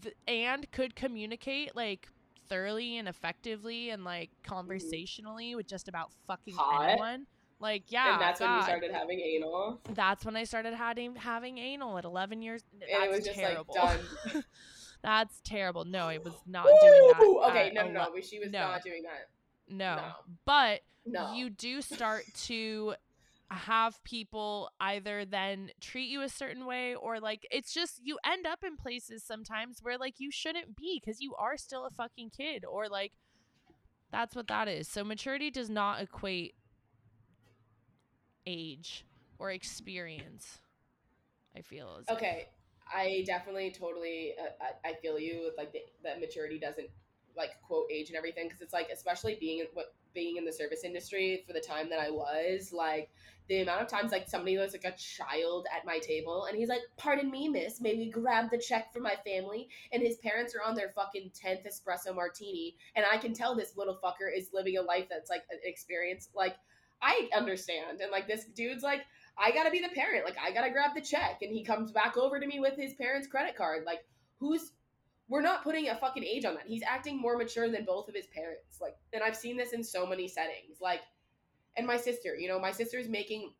th- 0.00 0.16
and 0.26 0.70
could 0.70 0.94
communicate 0.94 1.74
like 1.76 2.08
thoroughly 2.48 2.98
and 2.98 3.08
effectively 3.08 3.90
and 3.90 4.04
like 4.04 4.30
mm-hmm. 4.30 4.54
conversationally 4.54 5.48
mm-hmm. 5.48 5.56
with 5.58 5.66
just 5.66 5.88
about 5.88 6.10
fucking 6.26 6.54
Hot. 6.54 6.90
anyone. 6.90 7.26
Like 7.60 7.84
yeah, 7.88 8.14
and 8.14 8.20
that's 8.20 8.40
God. 8.40 8.48
when 8.48 8.56
you 8.56 8.62
started 8.64 8.92
having 8.92 9.20
anal. 9.20 9.80
That's 9.94 10.24
when 10.24 10.34
I 10.34 10.42
started 10.44 10.74
having 10.74 11.14
having 11.14 11.58
anal 11.58 11.96
at 11.96 12.04
11 12.04 12.42
years. 12.42 12.62
And 12.72 12.82
that's 12.82 13.04
it 13.04 13.10
was 13.10 13.24
just 13.24 13.38
terrible. 13.38 13.74
like 13.76 14.00
done. 14.32 14.44
that's 15.02 15.40
terrible. 15.44 15.84
No, 15.84 16.08
it 16.08 16.24
was 16.24 16.34
not 16.44 16.64
doing 16.64 17.12
that. 17.12 17.48
Okay, 17.50 17.70
no, 17.72 17.86
no, 17.86 18.08
no, 18.12 18.20
she 18.20 18.40
was 18.40 18.50
no. 18.50 18.58
not 18.58 18.82
doing 18.82 19.04
that. 19.04 19.28
No, 19.68 19.94
no. 19.94 20.12
but 20.44 20.80
no. 21.06 21.34
you 21.34 21.50
do 21.50 21.80
start 21.82 22.24
to 22.46 22.94
have 23.52 24.02
people 24.04 24.70
either 24.80 25.24
then 25.24 25.70
treat 25.80 26.08
you 26.08 26.22
a 26.22 26.28
certain 26.28 26.66
way 26.66 26.94
or 26.94 27.20
like 27.20 27.46
it's 27.50 27.72
just 27.72 28.00
you 28.02 28.18
end 28.24 28.46
up 28.46 28.64
in 28.64 28.76
places 28.76 29.22
sometimes 29.22 29.78
where 29.82 29.98
like 29.98 30.14
you 30.18 30.30
shouldn't 30.30 30.76
be 30.76 31.00
because 31.02 31.20
you 31.20 31.34
are 31.36 31.56
still 31.56 31.86
a 31.86 31.90
fucking 31.90 32.30
kid 32.30 32.64
or 32.64 32.88
like 32.88 33.12
that's 34.10 34.36
what 34.36 34.46
that 34.48 34.68
is. 34.68 34.88
So 34.88 35.02
maturity 35.02 35.50
does 35.50 35.70
not 35.70 36.00
equate 36.00 36.54
age 38.46 39.06
or 39.38 39.50
experience. 39.50 40.58
I 41.56 41.62
feel 41.62 41.98
as 42.00 42.14
okay. 42.14 42.46
If. 42.46 42.94
I 42.94 43.24
definitely 43.26 43.70
totally 43.70 44.34
uh, 44.38 44.66
I, 44.84 44.90
I 44.90 44.94
feel 44.94 45.18
you 45.18 45.44
with 45.46 45.54
like 45.56 45.72
the, 45.72 45.80
that 46.04 46.20
maturity 46.20 46.58
doesn't 46.58 46.88
like 47.36 47.50
quote 47.66 47.86
age 47.90 48.08
and 48.08 48.16
everything 48.16 48.46
because 48.46 48.60
it's 48.60 48.72
like 48.72 48.88
especially 48.92 49.36
being 49.40 49.60
in 49.60 49.66
what 49.74 49.94
being 50.14 50.36
in 50.36 50.44
the 50.44 50.52
service 50.52 50.84
industry 50.84 51.42
for 51.46 51.52
the 51.52 51.60
time 51.60 51.88
that 51.90 52.00
I 52.00 52.10
was, 52.10 52.72
like 52.72 53.10
the 53.48 53.60
amount 53.60 53.82
of 53.82 53.88
times 53.88 54.12
like 54.12 54.28
somebody 54.28 54.56
was 54.56 54.72
like 54.72 54.84
a 54.84 54.96
child 54.96 55.66
at 55.76 55.84
my 55.84 55.98
table 55.98 56.44
and 56.44 56.56
he's 56.56 56.68
like, 56.68 56.82
Pardon 56.96 57.30
me, 57.30 57.48
miss, 57.48 57.80
may 57.80 57.94
we 57.94 58.10
grab 58.10 58.50
the 58.50 58.58
check 58.58 58.92
for 58.92 59.00
my 59.00 59.14
family? 59.24 59.68
And 59.92 60.02
his 60.02 60.16
parents 60.18 60.54
are 60.54 60.66
on 60.66 60.74
their 60.74 60.90
fucking 60.90 61.32
tenth 61.34 61.60
espresso 61.64 62.14
martini, 62.14 62.76
and 62.94 63.04
I 63.10 63.18
can 63.18 63.34
tell 63.34 63.54
this 63.54 63.76
little 63.76 63.98
fucker 64.02 64.34
is 64.34 64.50
living 64.52 64.76
a 64.76 64.82
life 64.82 65.06
that's 65.10 65.30
like 65.30 65.42
an 65.50 65.58
experience. 65.64 66.28
Like, 66.34 66.56
I 67.00 67.28
understand. 67.34 68.00
And 68.00 68.12
like 68.12 68.28
this 68.28 68.44
dude's 68.44 68.84
like, 68.84 69.02
I 69.36 69.50
gotta 69.50 69.70
be 69.70 69.80
the 69.80 69.94
parent, 69.94 70.24
like 70.24 70.36
I 70.42 70.52
gotta 70.52 70.70
grab 70.70 70.94
the 70.94 71.00
check. 71.00 71.38
And 71.42 71.52
he 71.52 71.64
comes 71.64 71.90
back 71.90 72.16
over 72.16 72.38
to 72.38 72.46
me 72.46 72.60
with 72.60 72.76
his 72.76 72.94
parents' 72.94 73.26
credit 73.26 73.56
card. 73.56 73.84
Like, 73.84 74.04
who's 74.38 74.72
we're 75.32 75.40
not 75.40 75.64
putting 75.64 75.88
a 75.88 75.96
fucking 75.96 76.22
age 76.22 76.44
on 76.44 76.52
that. 76.52 76.64
He's 76.66 76.82
acting 76.82 77.18
more 77.18 77.38
mature 77.38 77.70
than 77.70 77.86
both 77.86 78.06
of 78.06 78.14
his 78.14 78.26
parents. 78.26 78.82
Like, 78.82 78.96
and 79.14 79.22
I've 79.22 79.34
seen 79.34 79.56
this 79.56 79.72
in 79.72 79.82
so 79.82 80.04
many 80.04 80.28
settings. 80.28 80.78
Like, 80.78 81.00
and 81.74 81.86
my 81.86 81.96
sister, 81.96 82.36
you 82.36 82.48
know, 82.48 82.60
my 82.60 82.70
sister's 82.70 83.08
making 83.08 83.54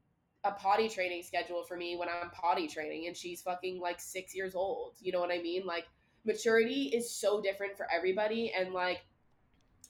a 0.45 0.53
potty 0.53 0.91
training 0.91 1.23
schedule 1.23 1.65
for 1.65 1.79
me 1.79 1.97
when 1.97 2.11
I'm 2.11 2.29
potty 2.29 2.69
training, 2.69 3.07
and 3.07 3.17
she's 3.17 3.41
fucking 3.41 3.81
like 3.81 4.01
six 4.01 4.37
years 4.37 4.55
old. 4.55 4.97
You 5.01 5.13
know 5.13 5.21
what 5.21 5.31
I 5.33 5.39
mean? 5.39 5.65
Like, 5.65 5.87
maturity 6.27 6.91
is 6.95 7.11
so 7.11 7.41
different 7.41 7.79
for 7.79 7.87
everybody, 7.91 8.53
and 8.55 8.75
like, 8.75 9.07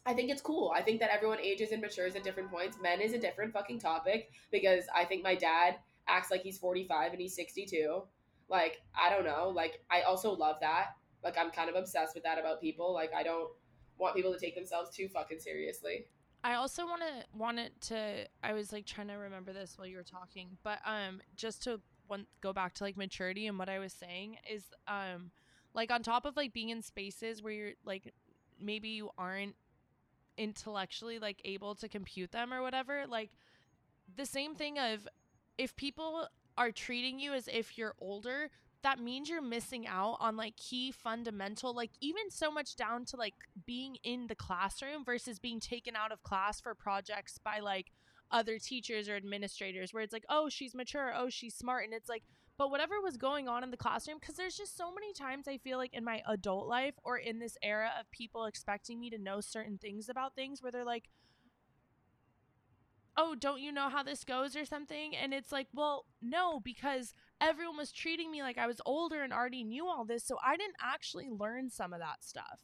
I 0.06 0.14
think 0.14 0.30
it's 0.30 0.40
cool. 0.40 0.72
I 0.76 0.82
think 0.82 1.00
that 1.00 1.10
everyone 1.12 1.40
ages 1.40 1.72
and 1.72 1.82
matures 1.82 2.14
at 2.14 2.22
different 2.22 2.52
points. 2.52 2.76
Men 2.80 3.00
is 3.00 3.12
a 3.12 3.18
different 3.18 3.52
fucking 3.52 3.80
topic 3.80 4.30
because 4.52 4.84
I 4.94 5.04
think 5.04 5.24
my 5.24 5.34
dad 5.34 5.78
acts 6.06 6.30
like 6.30 6.42
he's 6.42 6.58
45 6.58 7.10
and 7.10 7.20
he's 7.20 7.34
62. 7.34 8.02
Like, 8.48 8.82
I 8.94 9.10
don't 9.10 9.24
know. 9.24 9.48
Like, 9.48 9.80
I 9.90 10.02
also 10.02 10.30
love 10.30 10.56
that 10.60 10.90
like 11.24 11.38
I'm 11.38 11.50
kind 11.50 11.68
of 11.70 11.76
obsessed 11.76 12.14
with 12.14 12.24
that 12.24 12.38
about 12.38 12.60
people. 12.60 12.92
Like 12.92 13.12
I 13.14 13.22
don't 13.22 13.48
want 13.98 14.14
people 14.14 14.32
to 14.32 14.38
take 14.38 14.54
themselves 14.54 14.94
too 14.94 15.08
fucking 15.08 15.38
seriously. 15.38 16.06
I 16.44 16.54
also 16.54 16.86
want 16.86 17.02
to 17.02 17.38
wanted 17.38 17.80
to. 17.82 18.26
I 18.42 18.52
was 18.52 18.72
like 18.72 18.86
trying 18.86 19.08
to 19.08 19.14
remember 19.14 19.52
this 19.52 19.78
while 19.78 19.86
you 19.86 19.96
were 19.96 20.02
talking, 20.02 20.58
but 20.62 20.78
um, 20.84 21.20
just 21.36 21.62
to 21.64 21.80
one 22.08 22.26
go 22.40 22.52
back 22.52 22.74
to 22.74 22.84
like 22.84 22.96
maturity 22.96 23.46
and 23.46 23.58
what 23.58 23.68
I 23.68 23.78
was 23.78 23.92
saying 23.92 24.36
is 24.50 24.64
um, 24.88 25.30
like 25.72 25.90
on 25.90 26.02
top 26.02 26.24
of 26.24 26.36
like 26.36 26.52
being 26.52 26.70
in 26.70 26.82
spaces 26.82 27.42
where 27.42 27.52
you're 27.52 27.72
like 27.84 28.12
maybe 28.60 28.88
you 28.88 29.10
aren't 29.16 29.54
intellectually 30.36 31.18
like 31.18 31.40
able 31.44 31.74
to 31.76 31.88
compute 31.88 32.32
them 32.32 32.52
or 32.52 32.62
whatever, 32.62 33.04
like 33.08 33.30
the 34.16 34.26
same 34.26 34.54
thing 34.54 34.78
of 34.78 35.06
if 35.58 35.76
people 35.76 36.26
are 36.58 36.70
treating 36.70 37.18
you 37.18 37.32
as 37.32 37.48
if 37.48 37.78
you're 37.78 37.94
older 38.00 38.50
that 38.82 38.98
means 38.98 39.28
you're 39.28 39.40
missing 39.40 39.86
out 39.86 40.16
on 40.20 40.36
like 40.36 40.56
key 40.56 40.90
fundamental 40.90 41.74
like 41.74 41.90
even 42.00 42.30
so 42.30 42.50
much 42.50 42.76
down 42.76 43.04
to 43.04 43.16
like 43.16 43.34
being 43.66 43.96
in 44.02 44.26
the 44.26 44.34
classroom 44.34 45.04
versus 45.04 45.38
being 45.38 45.60
taken 45.60 45.94
out 45.96 46.12
of 46.12 46.22
class 46.22 46.60
for 46.60 46.74
projects 46.74 47.38
by 47.38 47.60
like 47.60 47.92
other 48.30 48.58
teachers 48.58 49.08
or 49.08 49.16
administrators 49.16 49.92
where 49.92 50.02
it's 50.02 50.12
like 50.12 50.24
oh 50.28 50.48
she's 50.48 50.74
mature 50.74 51.12
oh 51.16 51.28
she's 51.28 51.54
smart 51.54 51.84
and 51.84 51.94
it's 51.94 52.08
like 52.08 52.24
but 52.58 52.70
whatever 52.70 53.00
was 53.00 53.16
going 53.16 53.48
on 53.48 53.62
in 53.62 53.70
the 53.70 53.76
classroom 53.76 54.18
because 54.20 54.36
there's 54.36 54.56
just 54.56 54.76
so 54.76 54.92
many 54.92 55.12
times 55.12 55.46
i 55.46 55.58
feel 55.58 55.78
like 55.78 55.92
in 55.92 56.04
my 56.04 56.22
adult 56.28 56.66
life 56.66 56.94
or 57.04 57.16
in 57.18 57.38
this 57.38 57.56
era 57.62 57.90
of 58.00 58.10
people 58.10 58.46
expecting 58.46 58.98
me 58.98 59.10
to 59.10 59.18
know 59.18 59.40
certain 59.40 59.78
things 59.78 60.08
about 60.08 60.34
things 60.34 60.62
where 60.62 60.72
they're 60.72 60.84
like 60.84 61.08
oh, 63.16 63.34
don't 63.34 63.60
you 63.60 63.72
know 63.72 63.88
how 63.88 64.02
this 64.02 64.24
goes 64.24 64.56
or 64.56 64.64
something? 64.64 65.14
And 65.14 65.34
it's 65.34 65.52
like, 65.52 65.68
well, 65.72 66.06
no, 66.20 66.60
because 66.60 67.14
everyone 67.42 67.76
was 67.76 67.92
treating 67.92 68.30
me 68.30 68.42
like 68.42 68.56
I 68.56 68.66
was 68.66 68.80
older 68.86 69.22
and 69.22 69.32
already 69.32 69.64
knew 69.64 69.86
all 69.86 70.04
this. 70.04 70.24
So 70.24 70.38
I 70.44 70.56
didn't 70.56 70.76
actually 70.80 71.28
learn 71.28 71.68
some 71.68 71.92
of 71.92 71.98
that 71.98 72.22
stuff. 72.24 72.60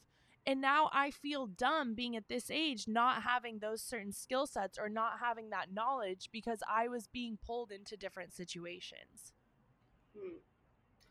And 0.47 0.63
now 0.63 0.89
I 0.95 1.11
feel 1.11 1.47
dumb 1.47 1.95
being 1.95 2.17
at 2.17 2.29
this 2.29 2.51
age, 2.51 2.87
not 2.89 3.23
having 3.23 3.59
those 3.59 3.83
certain 3.83 4.13
skill 4.13 4.47
sets 4.47 4.79
or 4.79 4.89
not 4.89 5.19
having 5.21 5.51
that 5.51 5.75
knowledge 5.75 6.31
because 6.33 6.61
I 6.67 6.89
was 6.89 7.07
being 7.09 7.39
pulled 7.45 7.71
into 7.71 7.99
different 7.99 8.33
situations. 8.33 9.35
Hmm. 10.17 10.39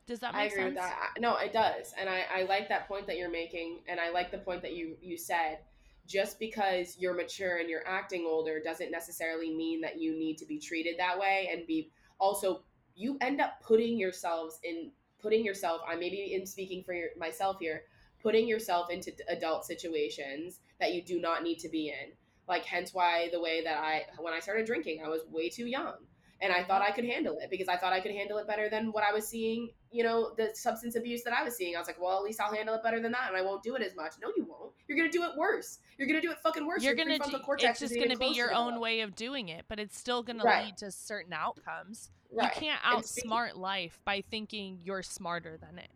Does 0.07 0.19
that 0.19 0.33
make 0.33 0.41
I 0.41 0.45
agree 0.45 0.63
sense? 0.63 0.75
with 0.75 0.83
that. 0.83 1.09
No, 1.19 1.35
it 1.35 1.53
does. 1.53 1.93
And 1.99 2.09
I, 2.09 2.25
I 2.33 2.43
like 2.43 2.69
that 2.69 2.87
point 2.87 3.05
that 3.07 3.17
you're 3.17 3.29
making. 3.29 3.81
And 3.87 3.99
I 3.99 4.09
like 4.09 4.31
the 4.31 4.37
point 4.37 4.61
that 4.63 4.73
you, 4.73 4.95
you 5.01 5.17
said 5.17 5.59
just 6.07 6.39
because 6.39 6.95
you're 6.97 7.13
mature 7.13 7.57
and 7.57 7.69
you're 7.69 7.87
acting 7.87 8.25
older 8.25 8.61
doesn't 8.63 8.89
necessarily 8.89 9.53
mean 9.53 9.81
that 9.81 9.99
you 9.99 10.17
need 10.17 10.37
to 10.37 10.45
be 10.45 10.57
treated 10.57 10.95
that 10.97 11.19
way 11.19 11.49
and 11.51 11.67
be 11.67 11.91
also 12.19 12.63
you 12.97 13.17
end 13.21 13.39
up 13.39 13.61
putting 13.61 13.97
yourselves 13.97 14.59
in 14.63 14.91
putting 15.21 15.45
yourself 15.45 15.81
i 15.87 15.95
maybe 15.95 16.33
in 16.33 16.45
speaking 16.45 16.83
for 16.83 16.93
your, 16.93 17.09
myself 17.17 17.57
here 17.59 17.83
putting 18.21 18.47
yourself 18.47 18.89
into 18.89 19.11
adult 19.29 19.65
situations 19.65 20.59
that 20.79 20.93
you 20.93 21.01
do 21.01 21.19
not 21.19 21.43
need 21.43 21.59
to 21.59 21.69
be 21.69 21.89
in. 21.89 22.11
Like 22.47 22.65
hence 22.65 22.93
why 22.93 23.29
the 23.31 23.39
way 23.39 23.63
that 23.63 23.77
i 23.77 24.03
when 24.19 24.33
i 24.33 24.39
started 24.39 24.65
drinking 24.65 25.01
i 25.05 25.09
was 25.09 25.21
way 25.29 25.49
too 25.49 25.65
young 25.65 25.95
and 26.41 26.53
I 26.53 26.63
thought 26.63 26.81
mm-hmm. 26.81 26.91
I 26.91 26.95
could 26.95 27.05
handle 27.05 27.37
it 27.39 27.49
because 27.49 27.67
I 27.67 27.77
thought 27.77 27.93
I 27.93 27.99
could 27.99 28.11
handle 28.11 28.37
it 28.37 28.47
better 28.47 28.69
than 28.69 28.91
what 28.91 29.03
I 29.03 29.13
was 29.13 29.27
seeing, 29.27 29.69
you 29.91 30.03
know, 30.03 30.33
the 30.37 30.51
substance 30.53 30.95
abuse 30.95 31.23
that 31.23 31.33
I 31.33 31.43
was 31.43 31.55
seeing. 31.55 31.75
I 31.75 31.79
was 31.79 31.87
like, 31.87 31.99
well, 32.01 32.17
at 32.17 32.23
least 32.23 32.39
I'll 32.39 32.53
handle 32.53 32.75
it 32.75 32.83
better 32.83 32.99
than 32.99 33.11
that 33.13 33.29
and 33.29 33.37
I 33.37 33.41
won't 33.41 33.63
do 33.63 33.75
it 33.75 33.81
as 33.81 33.95
much. 33.95 34.13
No, 34.21 34.29
you 34.35 34.45
won't. 34.45 34.73
You're 34.87 34.97
going 34.97 35.09
to 35.09 35.17
do 35.17 35.23
it 35.23 35.31
worse. 35.37 35.79
You're 35.97 36.07
going 36.07 36.21
to 36.21 36.25
do 36.25 36.31
it 36.31 36.37
fucking 36.39 36.65
worse. 36.65 36.83
You're 36.83 36.95
going 36.95 37.09
to 37.09 37.17
do, 37.17 37.37
it's 37.59 37.79
just 37.79 37.95
going 37.95 38.09
to 38.09 38.17
be 38.17 38.27
your 38.27 38.53
own 38.53 38.79
way 38.79 39.01
of 39.01 39.15
doing 39.15 39.49
it, 39.49 39.65
but 39.67 39.79
it's 39.79 39.97
still 39.97 40.23
going 40.23 40.37
Right. 40.39 40.59
to 40.59 40.65
lead 40.65 40.77
to 40.77 40.91
certain 40.91 41.33
outcomes. 41.33 42.11
Right. 42.31 42.53
You 42.55 42.61
can't 42.61 42.81
outsmart 42.81 43.55
life 43.55 43.99
by 44.05 44.21
thinking 44.29 44.79
you're 44.83 45.03
smarter 45.03 45.57
than 45.57 45.79
it. 45.79 45.89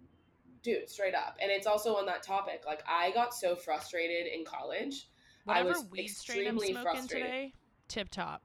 Dude, 0.63 0.89
straight 0.89 1.15
up. 1.15 1.37
And 1.41 1.51
it's 1.51 1.67
also 1.67 1.95
on 1.95 2.05
that 2.07 2.23
topic. 2.23 2.63
Like, 2.65 2.83
I 2.87 3.11
got 3.11 3.33
so 3.33 3.55
frustrated 3.55 4.27
in 4.27 4.45
college. 4.45 5.09
I 5.47 5.63
Whatever 5.63 5.69
was 5.69 5.85
weed 5.91 6.07
strain 6.07 6.47
I'm 6.47 6.55
extremely 6.55 6.73
smoking 6.73 6.91
frustrated. 6.91 7.27
today, 7.27 7.53
tip 7.87 8.09
top. 8.09 8.43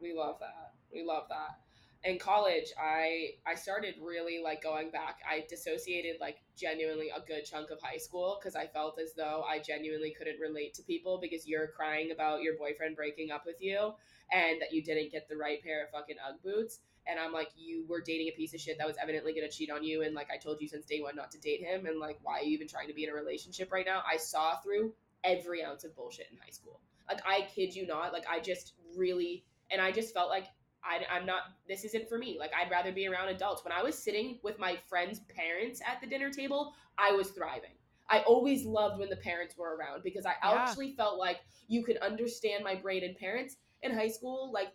We 0.00 0.14
love 0.14 0.36
that. 0.40 0.59
We 0.92 1.04
love 1.04 1.24
that. 1.28 1.60
In 2.02 2.18
college, 2.18 2.72
I 2.80 3.32
I 3.46 3.54
started 3.54 3.96
really 4.00 4.40
like 4.42 4.62
going 4.62 4.90
back. 4.90 5.20
I 5.28 5.44
dissociated 5.48 6.16
like 6.18 6.38
genuinely 6.56 7.10
a 7.10 7.20
good 7.20 7.44
chunk 7.44 7.70
of 7.70 7.80
high 7.82 7.98
school 7.98 8.38
because 8.40 8.56
I 8.56 8.66
felt 8.66 8.98
as 8.98 9.12
though 9.12 9.44
I 9.46 9.58
genuinely 9.58 10.14
couldn't 10.16 10.40
relate 10.40 10.72
to 10.74 10.82
people 10.82 11.18
because 11.20 11.46
you're 11.46 11.68
crying 11.68 12.10
about 12.10 12.42
your 12.42 12.56
boyfriend 12.56 12.96
breaking 12.96 13.30
up 13.30 13.44
with 13.44 13.60
you 13.60 13.92
and 14.32 14.60
that 14.62 14.72
you 14.72 14.82
didn't 14.82 15.12
get 15.12 15.28
the 15.28 15.36
right 15.36 15.62
pair 15.62 15.84
of 15.84 15.90
fucking 15.90 16.16
UGG 16.26 16.42
boots. 16.42 16.78
And 17.06 17.18
I'm 17.18 17.32
like, 17.32 17.50
you 17.56 17.84
were 17.88 18.00
dating 18.00 18.28
a 18.28 18.32
piece 18.32 18.54
of 18.54 18.60
shit 18.60 18.78
that 18.78 18.86
was 18.86 18.96
evidently 19.02 19.34
gonna 19.34 19.50
cheat 19.50 19.70
on 19.70 19.82
you, 19.84 20.02
and 20.02 20.14
like 20.14 20.28
I 20.32 20.38
told 20.38 20.60
you 20.60 20.68
since 20.68 20.86
day 20.86 21.00
one 21.00 21.16
not 21.16 21.30
to 21.32 21.38
date 21.38 21.62
him, 21.62 21.84
and 21.86 21.98
like 21.98 22.18
why 22.22 22.40
are 22.40 22.42
you 22.42 22.52
even 22.52 22.68
trying 22.68 22.88
to 22.88 22.94
be 22.94 23.04
in 23.04 23.10
a 23.10 23.14
relationship 23.14 23.70
right 23.72 23.86
now? 23.86 24.02
I 24.10 24.16
saw 24.16 24.56
through 24.56 24.94
every 25.22 25.62
ounce 25.62 25.84
of 25.84 25.94
bullshit 25.94 26.28
in 26.30 26.38
high 26.38 26.50
school. 26.50 26.80
Like 27.08 27.20
I 27.26 27.48
kid 27.54 27.74
you 27.74 27.86
not, 27.86 28.12
like 28.12 28.24
I 28.30 28.40
just 28.40 28.72
really 28.96 29.44
and 29.70 29.80
I 29.80 29.92
just 29.92 30.14
felt 30.14 30.30
like 30.30 30.46
I, 30.84 31.04
I'm 31.14 31.26
not. 31.26 31.42
This 31.68 31.84
isn't 31.84 32.08
for 32.08 32.18
me. 32.18 32.36
Like 32.38 32.52
I'd 32.54 32.70
rather 32.70 32.92
be 32.92 33.06
around 33.06 33.28
adults. 33.28 33.64
When 33.64 33.72
I 33.72 33.82
was 33.82 33.96
sitting 33.96 34.38
with 34.42 34.58
my 34.58 34.78
friends' 34.88 35.20
parents 35.34 35.80
at 35.86 36.00
the 36.00 36.06
dinner 36.06 36.30
table, 36.30 36.74
I 36.98 37.12
was 37.12 37.30
thriving. 37.30 37.70
I 38.08 38.20
always 38.20 38.64
loved 38.64 38.98
when 38.98 39.08
the 39.08 39.16
parents 39.16 39.56
were 39.56 39.76
around 39.76 40.02
because 40.02 40.26
I 40.26 40.34
Yeah. 40.42 40.54
actually 40.54 40.94
felt 40.96 41.18
like 41.18 41.40
you 41.68 41.84
could 41.84 41.96
understand 41.98 42.64
my 42.64 42.74
brain. 42.74 43.04
And 43.04 43.16
parents 43.16 43.56
in 43.82 43.92
high 43.94 44.08
school, 44.08 44.50
like, 44.52 44.72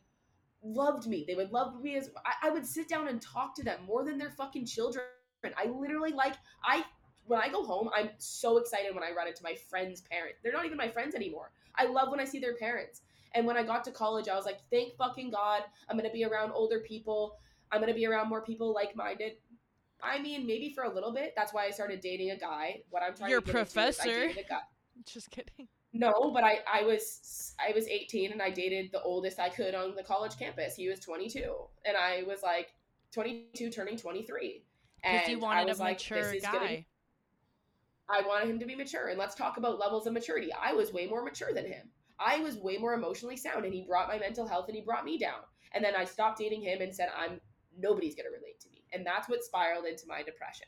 loved 0.63 1.07
me. 1.07 1.25
They 1.27 1.35
would 1.35 1.51
love 1.51 1.81
me 1.81 1.95
as 1.97 2.09
I, 2.25 2.47
I 2.47 2.49
would 2.49 2.65
sit 2.65 2.87
down 2.87 3.07
and 3.07 3.21
talk 3.21 3.53
to 3.55 3.63
them 3.63 3.83
more 3.85 4.03
than 4.03 4.17
their 4.17 4.31
fucking 4.31 4.65
children. 4.65 5.05
I 5.57 5.65
literally 5.65 6.11
like 6.11 6.35
I 6.63 6.83
when 7.27 7.39
I 7.39 7.49
go 7.49 7.63
home, 7.63 7.89
I'm 7.95 8.09
so 8.17 8.57
excited 8.57 8.93
when 8.93 9.03
I 9.03 9.11
run 9.11 9.27
into 9.27 9.43
my 9.43 9.55
friends' 9.55 10.01
parents. 10.01 10.39
They're 10.43 10.53
not 10.53 10.65
even 10.65 10.77
my 10.77 10.89
friends 10.89 11.15
anymore. 11.15 11.51
I 11.75 11.85
love 11.85 12.09
when 12.09 12.19
I 12.19 12.25
see 12.25 12.39
their 12.39 12.55
parents. 12.55 13.01
And 13.35 13.45
when 13.45 13.57
I 13.57 13.63
got 13.63 13.83
to 13.83 13.91
college, 13.91 14.27
I 14.29 14.35
was 14.35 14.45
like, 14.45 14.59
thank 14.71 14.95
fucking 14.97 15.29
God, 15.31 15.63
I'm 15.89 15.97
gonna 15.97 16.09
be 16.11 16.23
around 16.25 16.51
older 16.53 16.79
people. 16.79 17.37
I'm 17.71 17.81
gonna 17.81 17.93
be 17.93 18.05
around 18.07 18.29
more 18.29 18.41
people 18.41 18.73
like 18.73 18.95
minded. 18.95 19.33
I 20.01 20.19
mean, 20.21 20.47
maybe 20.47 20.71
for 20.73 20.83
a 20.85 20.93
little 20.93 21.11
bit. 21.13 21.33
That's 21.35 21.53
why 21.53 21.65
I 21.65 21.71
started 21.71 21.99
dating 21.99 22.31
a 22.31 22.37
guy. 22.37 22.81
What 22.89 23.03
I'm 23.03 23.13
trying 23.15 23.29
Your 23.31 23.41
to 23.41 23.45
is 23.47 23.49
I 23.49 23.53
professor. 23.53 24.03
dated 24.05 24.37
a 24.45 24.49
guy. 24.49 24.59
Just 25.05 25.29
kidding. 25.31 25.67
No, 25.93 26.31
but 26.33 26.43
I, 26.43 26.59
I 26.71 26.83
was 26.83 27.53
I 27.59 27.71
was 27.73 27.87
18 27.87 28.31
and 28.33 28.41
I 28.41 28.49
dated 28.49 28.91
the 28.91 29.01
oldest 29.01 29.39
I 29.39 29.49
could 29.49 29.73
on 29.75 29.95
the 29.95 30.03
college 30.03 30.37
campus. 30.37 30.75
He 30.75 30.89
was 30.89 30.99
22, 30.99 31.53
and 31.85 31.95
I 31.97 32.23
was 32.27 32.41
like 32.43 32.73
22, 33.13 33.69
turning 33.69 33.97
23. 33.97 34.63
Because 35.01 35.21
And 35.23 35.31
you 35.31 35.37
I 35.37 35.41
wanted 35.41 35.67
was 35.69 35.79
a 35.79 35.83
like, 35.83 35.97
mature 35.97 36.21
this 36.21 36.33
is 36.33 36.43
guy. 36.43 36.51
gonna- 36.51 36.85
I 38.07 38.21
wanted 38.27 38.49
him 38.49 38.59
to 38.59 38.65
be 38.65 38.75
mature, 38.75 39.07
and 39.07 39.17
let's 39.17 39.35
talk 39.35 39.57
about 39.57 39.79
levels 39.79 40.05
of 40.05 40.13
maturity. 40.13 40.51
I 40.53 40.73
was 40.73 40.93
way 40.93 41.07
more 41.07 41.23
mature 41.23 41.53
than 41.53 41.65
him. 41.65 41.89
I 42.19 42.39
was 42.39 42.57
way 42.57 42.77
more 42.77 42.93
emotionally 42.93 43.37
sound, 43.37 43.65
and 43.65 43.73
he 43.73 43.81
brought 43.81 44.07
my 44.07 44.17
mental 44.17 44.47
health 44.47 44.67
and 44.67 44.75
he 44.75 44.81
brought 44.81 45.05
me 45.05 45.17
down. 45.17 45.39
And 45.73 45.83
then 45.83 45.95
I 45.95 46.05
stopped 46.05 46.39
dating 46.39 46.61
him 46.61 46.81
and 46.81 46.93
said, 46.93 47.09
I'm 47.17 47.41
nobody's 47.77 48.15
gonna 48.15 48.29
relate 48.29 48.59
to 48.61 48.69
me, 48.69 48.85
and 48.93 49.05
that's 49.05 49.27
what 49.29 49.43
spiraled 49.43 49.85
into 49.85 50.07
my 50.07 50.23
depression. 50.23 50.67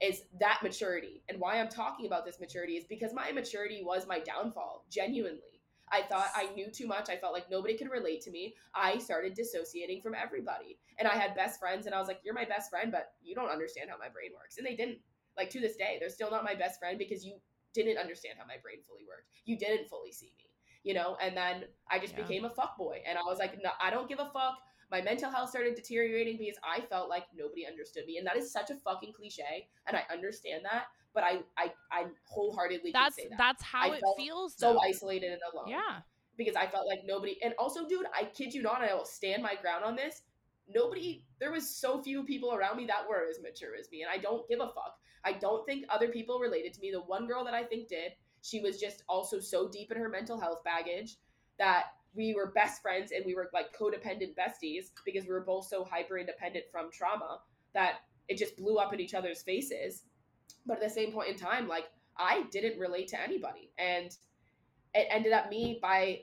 Is 0.00 0.22
that 0.40 0.60
maturity? 0.62 1.22
And 1.28 1.40
why 1.40 1.58
I'm 1.58 1.68
talking 1.68 2.06
about 2.06 2.24
this 2.24 2.40
maturity 2.40 2.74
is 2.74 2.84
because 2.84 3.12
my 3.14 3.28
immaturity 3.28 3.82
was 3.84 4.06
my 4.06 4.18
downfall. 4.20 4.86
Genuinely, 4.90 5.62
I 5.90 6.02
thought 6.02 6.30
I 6.34 6.52
knew 6.54 6.70
too 6.70 6.86
much. 6.86 7.08
I 7.08 7.16
felt 7.16 7.32
like 7.32 7.50
nobody 7.50 7.76
could 7.76 7.90
relate 7.90 8.20
to 8.22 8.30
me. 8.30 8.54
I 8.74 8.98
started 8.98 9.34
dissociating 9.34 10.02
from 10.02 10.14
everybody, 10.14 10.78
and 10.98 11.08
I 11.08 11.14
had 11.14 11.34
best 11.34 11.58
friends, 11.58 11.86
and 11.86 11.94
I 11.94 11.98
was 11.98 12.08
like, 12.08 12.20
"You're 12.24 12.34
my 12.34 12.44
best 12.44 12.70
friend, 12.70 12.92
but 12.92 13.14
you 13.22 13.34
don't 13.34 13.50
understand 13.50 13.90
how 13.90 13.98
my 13.98 14.08
brain 14.08 14.30
works," 14.34 14.58
and 14.58 14.66
they 14.66 14.76
didn't 14.76 14.98
like 15.36 15.50
to 15.50 15.60
this 15.60 15.76
day 15.76 15.96
they're 15.98 16.10
still 16.10 16.30
not 16.30 16.44
my 16.44 16.54
best 16.54 16.78
friend 16.78 16.98
because 16.98 17.24
you 17.24 17.36
didn't 17.74 17.98
understand 17.98 18.38
how 18.38 18.46
my 18.46 18.56
brain 18.62 18.78
fully 18.86 19.04
worked 19.06 19.28
you 19.44 19.58
didn't 19.58 19.88
fully 19.88 20.12
see 20.12 20.32
me 20.38 20.50
you 20.84 20.94
know 20.94 21.16
and 21.20 21.36
then 21.36 21.64
i 21.90 21.98
just 21.98 22.14
Yeah. 22.14 22.22
became 22.22 22.44
a 22.44 22.50
fuck 22.50 22.76
boy 22.78 23.02
and 23.06 23.18
i 23.18 23.22
was 23.22 23.38
like 23.38 23.54
no 23.62 23.70
i 23.80 23.90
don't 23.90 24.08
give 24.08 24.20
a 24.20 24.30
fuck 24.32 24.58
my 24.90 25.00
mental 25.02 25.30
health 25.30 25.50
started 25.50 25.74
deteriorating 25.74 26.36
because 26.38 26.56
i 26.62 26.80
felt 26.82 27.08
like 27.08 27.24
nobody 27.36 27.66
understood 27.66 28.06
me 28.06 28.18
and 28.18 28.26
that 28.26 28.36
is 28.36 28.52
such 28.52 28.70
a 28.70 28.76
fucking 28.76 29.12
cliche 29.12 29.68
and 29.88 29.96
i 29.96 30.02
understand 30.12 30.62
that 30.64 30.84
but 31.14 31.24
i 31.24 31.40
i, 31.58 31.72
I 31.90 32.04
wholeheartedly 32.26 32.92
can 32.92 33.02
That's 33.02 33.16
say 33.16 33.28
that 33.28 33.38
that's 33.38 33.62
how 33.62 33.90
I 33.90 33.96
it 33.96 34.02
feels. 34.16 34.54
so 34.56 34.74
though. 34.74 34.78
isolated 34.80 35.32
and 35.32 35.40
alone 35.52 35.68
Yeah. 35.68 36.00
because 36.36 36.56
I 36.56 36.66
felt 36.66 36.86
like 36.88 37.02
nobody. 37.06 37.38
And 37.44 37.54
also, 37.58 37.86
dude, 37.86 38.06
I 38.12 38.24
kid 38.24 38.52
you 38.54 38.62
not, 38.62 38.82
I 38.82 38.92
will 38.94 39.04
stand 39.04 39.40
my 39.42 39.54
ground 39.62 39.84
on 39.84 39.94
this. 39.94 40.22
Nobody, 40.68 41.24
there 41.38 41.52
was 41.52 41.68
so 41.68 42.02
few 42.02 42.24
people 42.24 42.52
around 42.52 42.76
me 42.76 42.86
that 42.86 43.08
were 43.08 43.26
as 43.30 43.40
mature 43.40 43.76
as 43.78 43.88
me, 43.92 44.02
and 44.02 44.10
I 44.10 44.18
don't 44.18 44.48
give 44.48 44.58
a 44.60 44.66
fuck. 44.66 44.98
I 45.24 45.34
don't 45.34 45.64
think 45.66 45.84
other 45.88 46.08
people 46.08 46.40
related 46.40 46.74
to 46.74 46.80
me. 46.80 46.90
The 46.90 47.00
one 47.02 47.26
girl 47.28 47.44
that 47.44 47.54
I 47.54 47.62
think 47.62 47.88
did, 47.88 48.12
she 48.44 48.60
was 48.60 48.78
just 48.78 49.02
also 49.08 49.40
so 49.40 49.66
deep 49.66 49.90
in 49.90 49.96
her 49.96 50.08
mental 50.10 50.38
health 50.38 50.62
baggage 50.64 51.16
that 51.58 51.86
we 52.14 52.34
were 52.34 52.52
best 52.52 52.82
friends 52.82 53.10
and 53.10 53.24
we 53.24 53.34
were 53.34 53.48
like 53.54 53.74
codependent 53.74 54.34
besties 54.36 54.90
because 55.06 55.24
we 55.24 55.32
were 55.32 55.40
both 55.40 55.66
so 55.66 55.82
hyper 55.82 56.18
independent 56.18 56.66
from 56.70 56.90
trauma 56.92 57.38
that 57.72 58.00
it 58.28 58.36
just 58.36 58.56
blew 58.58 58.76
up 58.76 58.92
in 58.92 59.00
each 59.00 59.14
other's 59.14 59.42
faces. 59.42 60.02
But 60.66 60.74
at 60.74 60.82
the 60.82 60.90
same 60.90 61.10
point 61.10 61.30
in 61.30 61.36
time, 61.36 61.66
like 61.66 61.86
I 62.18 62.44
didn't 62.50 62.78
relate 62.78 63.08
to 63.08 63.20
anybody, 63.20 63.70
and 63.78 64.14
it 64.92 65.08
ended 65.10 65.32
up 65.32 65.48
me 65.48 65.78
by 65.80 66.20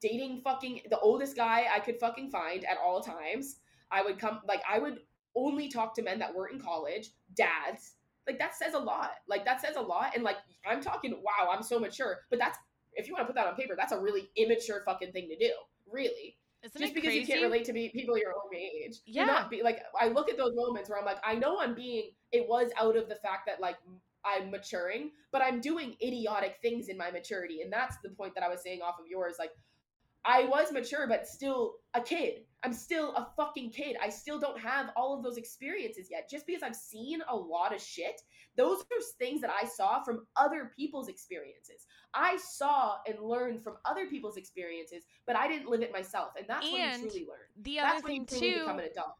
dating 0.00 0.40
fucking 0.42 0.80
the 0.90 0.98
oldest 1.00 1.36
guy 1.36 1.66
I 1.72 1.80
could 1.80 2.00
fucking 2.00 2.30
find 2.30 2.64
at 2.64 2.78
all 2.82 3.02
times. 3.02 3.56
I 3.90 4.02
would 4.02 4.18
come 4.18 4.40
like 4.48 4.62
I 4.68 4.78
would 4.78 5.00
only 5.36 5.68
talk 5.68 5.94
to 5.96 6.02
men 6.02 6.18
that 6.20 6.34
weren't 6.34 6.54
in 6.54 6.60
college, 6.60 7.10
dads. 7.34 7.96
Like 8.26 8.38
that 8.38 8.54
says 8.54 8.74
a 8.74 8.78
lot. 8.78 9.12
Like 9.28 9.44
that 9.44 9.60
says 9.60 9.76
a 9.76 9.80
lot. 9.80 10.12
And 10.14 10.22
like 10.24 10.36
I'm 10.66 10.80
talking, 10.80 11.12
wow, 11.22 11.50
I'm 11.52 11.62
so 11.62 11.78
mature. 11.78 12.18
But 12.30 12.38
that's 12.38 12.58
if 12.94 13.08
you 13.08 13.14
want 13.14 13.22
to 13.22 13.26
put 13.26 13.34
that 13.36 13.46
on 13.46 13.56
paper, 13.56 13.74
that's 13.76 13.92
a 13.92 13.98
really 14.00 14.28
immature 14.36 14.82
fucking 14.84 15.12
thing 15.12 15.28
to 15.28 15.36
do. 15.36 15.52
Really. 15.90 16.36
Isn't 16.62 16.80
Just 16.80 16.94
because 16.94 17.08
crazy? 17.08 17.20
you 17.20 17.26
can't 17.26 17.42
relate 17.42 17.64
to 17.64 17.72
be 17.72 17.88
people 17.88 18.16
your 18.16 18.30
own 18.32 18.54
age. 18.54 19.00
You're 19.04 19.24
Yeah. 19.26 19.32
not 19.32 19.50
be 19.50 19.62
like 19.62 19.82
I 20.00 20.08
look 20.08 20.28
at 20.30 20.36
those 20.36 20.52
moments 20.54 20.88
where 20.88 20.98
I'm 20.98 21.04
like, 21.04 21.18
I 21.24 21.34
know 21.34 21.58
I'm 21.60 21.74
being 21.74 22.10
it 22.30 22.48
was 22.48 22.70
out 22.78 22.96
of 22.96 23.08
the 23.08 23.16
fact 23.16 23.46
that 23.46 23.60
like 23.60 23.76
I'm 24.24 24.50
maturing, 24.52 25.10
but 25.32 25.42
I'm 25.42 25.60
doing 25.60 25.96
idiotic 26.00 26.58
things 26.62 26.88
in 26.88 26.96
my 26.96 27.10
maturity. 27.10 27.62
And 27.62 27.72
that's 27.72 27.96
the 28.04 28.10
point 28.10 28.36
that 28.36 28.44
I 28.44 28.48
was 28.48 28.62
saying 28.62 28.80
off 28.80 29.00
of 29.00 29.06
yours. 29.08 29.34
Like 29.38 29.50
I 30.24 30.44
was 30.44 30.72
mature, 30.72 31.06
but 31.08 31.26
still 31.26 31.74
a 31.94 32.00
kid. 32.00 32.42
I'm 32.64 32.72
still 32.72 33.12
a 33.14 33.28
fucking 33.36 33.70
kid. 33.70 33.96
I 34.00 34.08
still 34.08 34.38
don't 34.38 34.58
have 34.60 34.90
all 34.96 35.16
of 35.16 35.24
those 35.24 35.36
experiences 35.36 36.08
yet. 36.10 36.30
Just 36.30 36.46
because 36.46 36.62
I've 36.62 36.76
seen 36.76 37.20
a 37.28 37.36
lot 37.36 37.74
of 37.74 37.80
shit, 37.80 38.20
those 38.56 38.80
are 38.82 39.02
things 39.18 39.40
that 39.40 39.50
I 39.50 39.66
saw 39.66 40.02
from 40.04 40.26
other 40.36 40.70
people's 40.76 41.08
experiences. 41.08 41.86
I 42.14 42.36
saw 42.36 42.96
and 43.06 43.18
learned 43.20 43.62
from 43.62 43.74
other 43.84 44.06
people's 44.06 44.36
experiences, 44.36 45.02
but 45.26 45.34
I 45.34 45.48
didn't 45.48 45.68
live 45.68 45.82
it 45.82 45.92
myself. 45.92 46.34
And 46.38 46.46
that's 46.48 46.70
when 46.70 46.92
you 46.92 46.98
truly 47.10 47.26
learn. 47.26 47.62
the 47.62 47.78
other 47.80 47.88
That's 47.88 48.04
when 48.04 48.12
you 48.14 48.24
thing 48.24 48.38
truly 48.38 48.52
too, 48.54 48.60
become 48.60 48.78
an 48.78 48.84
adult. 48.84 49.16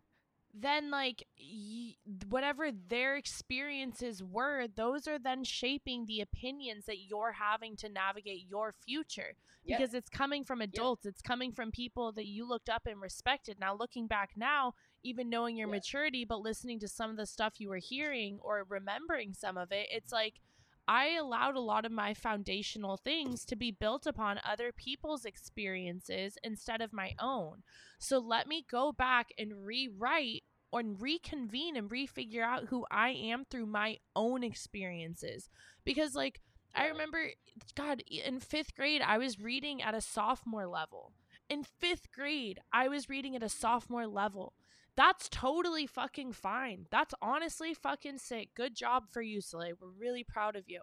Then 0.55 0.91
like 0.91 1.25
y- 1.39 1.95
whatever 2.29 2.71
their 2.89 3.17
experiences 3.17 4.23
were, 4.23 4.67
those 4.77 5.07
are 5.09 5.19
then 5.19 5.45
shaping 5.45 6.07
the 6.07 6.21
opinions 6.21 6.85
that 6.87 6.99
you're 7.09 7.33
having 7.33 7.77
to 7.77 7.89
navigate 7.89 8.47
your 8.49 8.75
future 8.87 9.35
Yeah. 9.65 9.79
because 9.79 9.95
it's 9.95 10.11
coming 10.11 10.45
from 10.45 10.61
adults. 10.61 11.07
It's 11.07 11.23
coming 11.23 11.53
from 11.53 11.71
people 11.71 12.13
that 12.13 12.27
you 12.27 12.47
looked 12.47 12.69
up 12.69 12.87
and 12.87 13.01
respected. 13.01 13.59
Now, 13.59 13.75
looking 13.75 14.07
back 14.07 14.31
now, 14.37 14.75
even 15.03 15.31
knowing 15.31 15.57
your 15.57 15.69
Yeah. 15.69 15.77
maturity, 15.77 16.25
but 16.25 16.41
listening 16.41 16.79
to 16.81 16.89
some 16.89 17.11
of 17.11 17.17
the 17.17 17.27
stuff 17.27 17.61
you 17.61 17.69
were 17.69 17.79
hearing 17.79 18.39
or 18.41 18.65
remembering 18.69 19.33
some 19.35 19.57
of 19.57 19.73
it, 19.73 19.89
it's 19.91 20.13
like 20.13 20.41
I 20.89 21.17
allowed 21.17 21.57
a 21.57 21.61
lot 21.61 21.85
of 21.85 21.93
my 21.93 22.13
foundational 22.13 22.97
things 22.97 23.45
to 23.47 23.57
be 23.57 23.71
built 23.71 24.07
upon 24.07 24.41
other 24.45 24.73
people's 24.73 25.25
experiences 25.25 26.37
instead 26.43 26.81
of 26.81 26.93
my 26.93 27.15
own. 27.21 27.63
So 27.99 28.19
let 28.19 28.47
me 28.49 28.67
go 28.69 28.93
back 28.93 29.29
and 29.39 29.65
rewrite 29.65 30.43
and 30.73 31.01
reconvene 31.01 31.77
and 31.77 31.91
refigure 31.91 32.43
out 32.43 32.69
who 32.69 32.85
I 32.91 33.11
am 33.11 33.45
through 33.45 33.67
my 33.67 33.99
own 34.17 34.43
experiences. 34.43 35.49
Because, 35.85 36.15
like, 36.15 36.41
I 36.75 36.87
remember, 36.89 37.31
God, 37.75 38.03
in 38.11 38.41
fifth 38.41 38.75
grade, 38.75 39.03
I 39.07 39.19
was 39.19 39.39
reading 39.39 39.83
at 39.83 39.95
a 39.95 40.01
sophomore 40.01 40.67
level. 40.67 41.13
In 41.49 41.65
fifth 41.65 42.11
grade, 42.13 42.61
I 42.73 42.89
was 42.89 43.11
reading 43.11 43.37
at 43.37 43.43
a 43.43 43.49
sophomore 43.49 44.07
level. 44.07 44.55
That's 44.97 45.29
totally 45.31 45.87
fucking 45.87 46.33
fine. 46.33 46.87
That's 46.91 47.15
honestly 47.23 47.73
fucking 47.75 48.19
sick. 48.19 48.51
Good 48.55 48.75
job 48.75 49.05
for 49.11 49.23
you, 49.23 49.41
Slay. 49.41 49.73
We're 49.79 49.89
really 49.89 50.23
proud 50.25 50.55
of 50.57 50.65
you. 50.69 50.83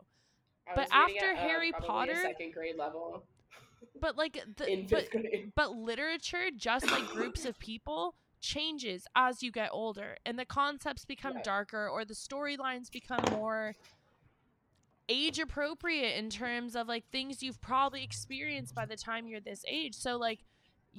But 0.76 0.88
after 0.92 1.32
at, 1.32 1.38
uh, 1.38 1.40
Harry 1.40 1.72
Potter- 1.72 2.16
second 2.22 2.54
grade 2.54 2.76
level 2.78 3.24
But 4.02 4.18
like 4.18 4.34
the 4.58 4.86
but 4.90 5.08
but 5.56 5.72
literature, 5.76 6.50
just 6.56 6.90
like 6.92 7.08
groups 7.08 7.46
of 7.46 7.58
people, 7.60 8.16
changes 8.42 9.06
as 9.16 9.42
you 9.44 9.52
get 9.52 9.70
older 9.74 10.16
and 10.26 10.38
the 10.40 10.46
concepts 10.46 11.06
become 11.06 11.36
Right. 11.36 11.44
darker 11.44 11.88
or 11.90 12.06
the 12.06 12.14
storylines 12.14 12.90
become 12.92 13.24
more 13.32 13.76
age 15.10 15.40
appropriate 15.40 16.18
in 16.18 16.30
terms 16.30 16.76
of 16.76 16.88
like 16.88 17.04
things 17.12 17.42
you've 17.42 17.60
probably 17.62 18.04
experienced 18.04 18.76
by 18.76 18.86
the 18.86 18.96
time 18.96 19.28
you're 19.28 19.42
this 19.42 19.64
age. 19.68 19.96
So 19.96 20.18
like 20.18 20.40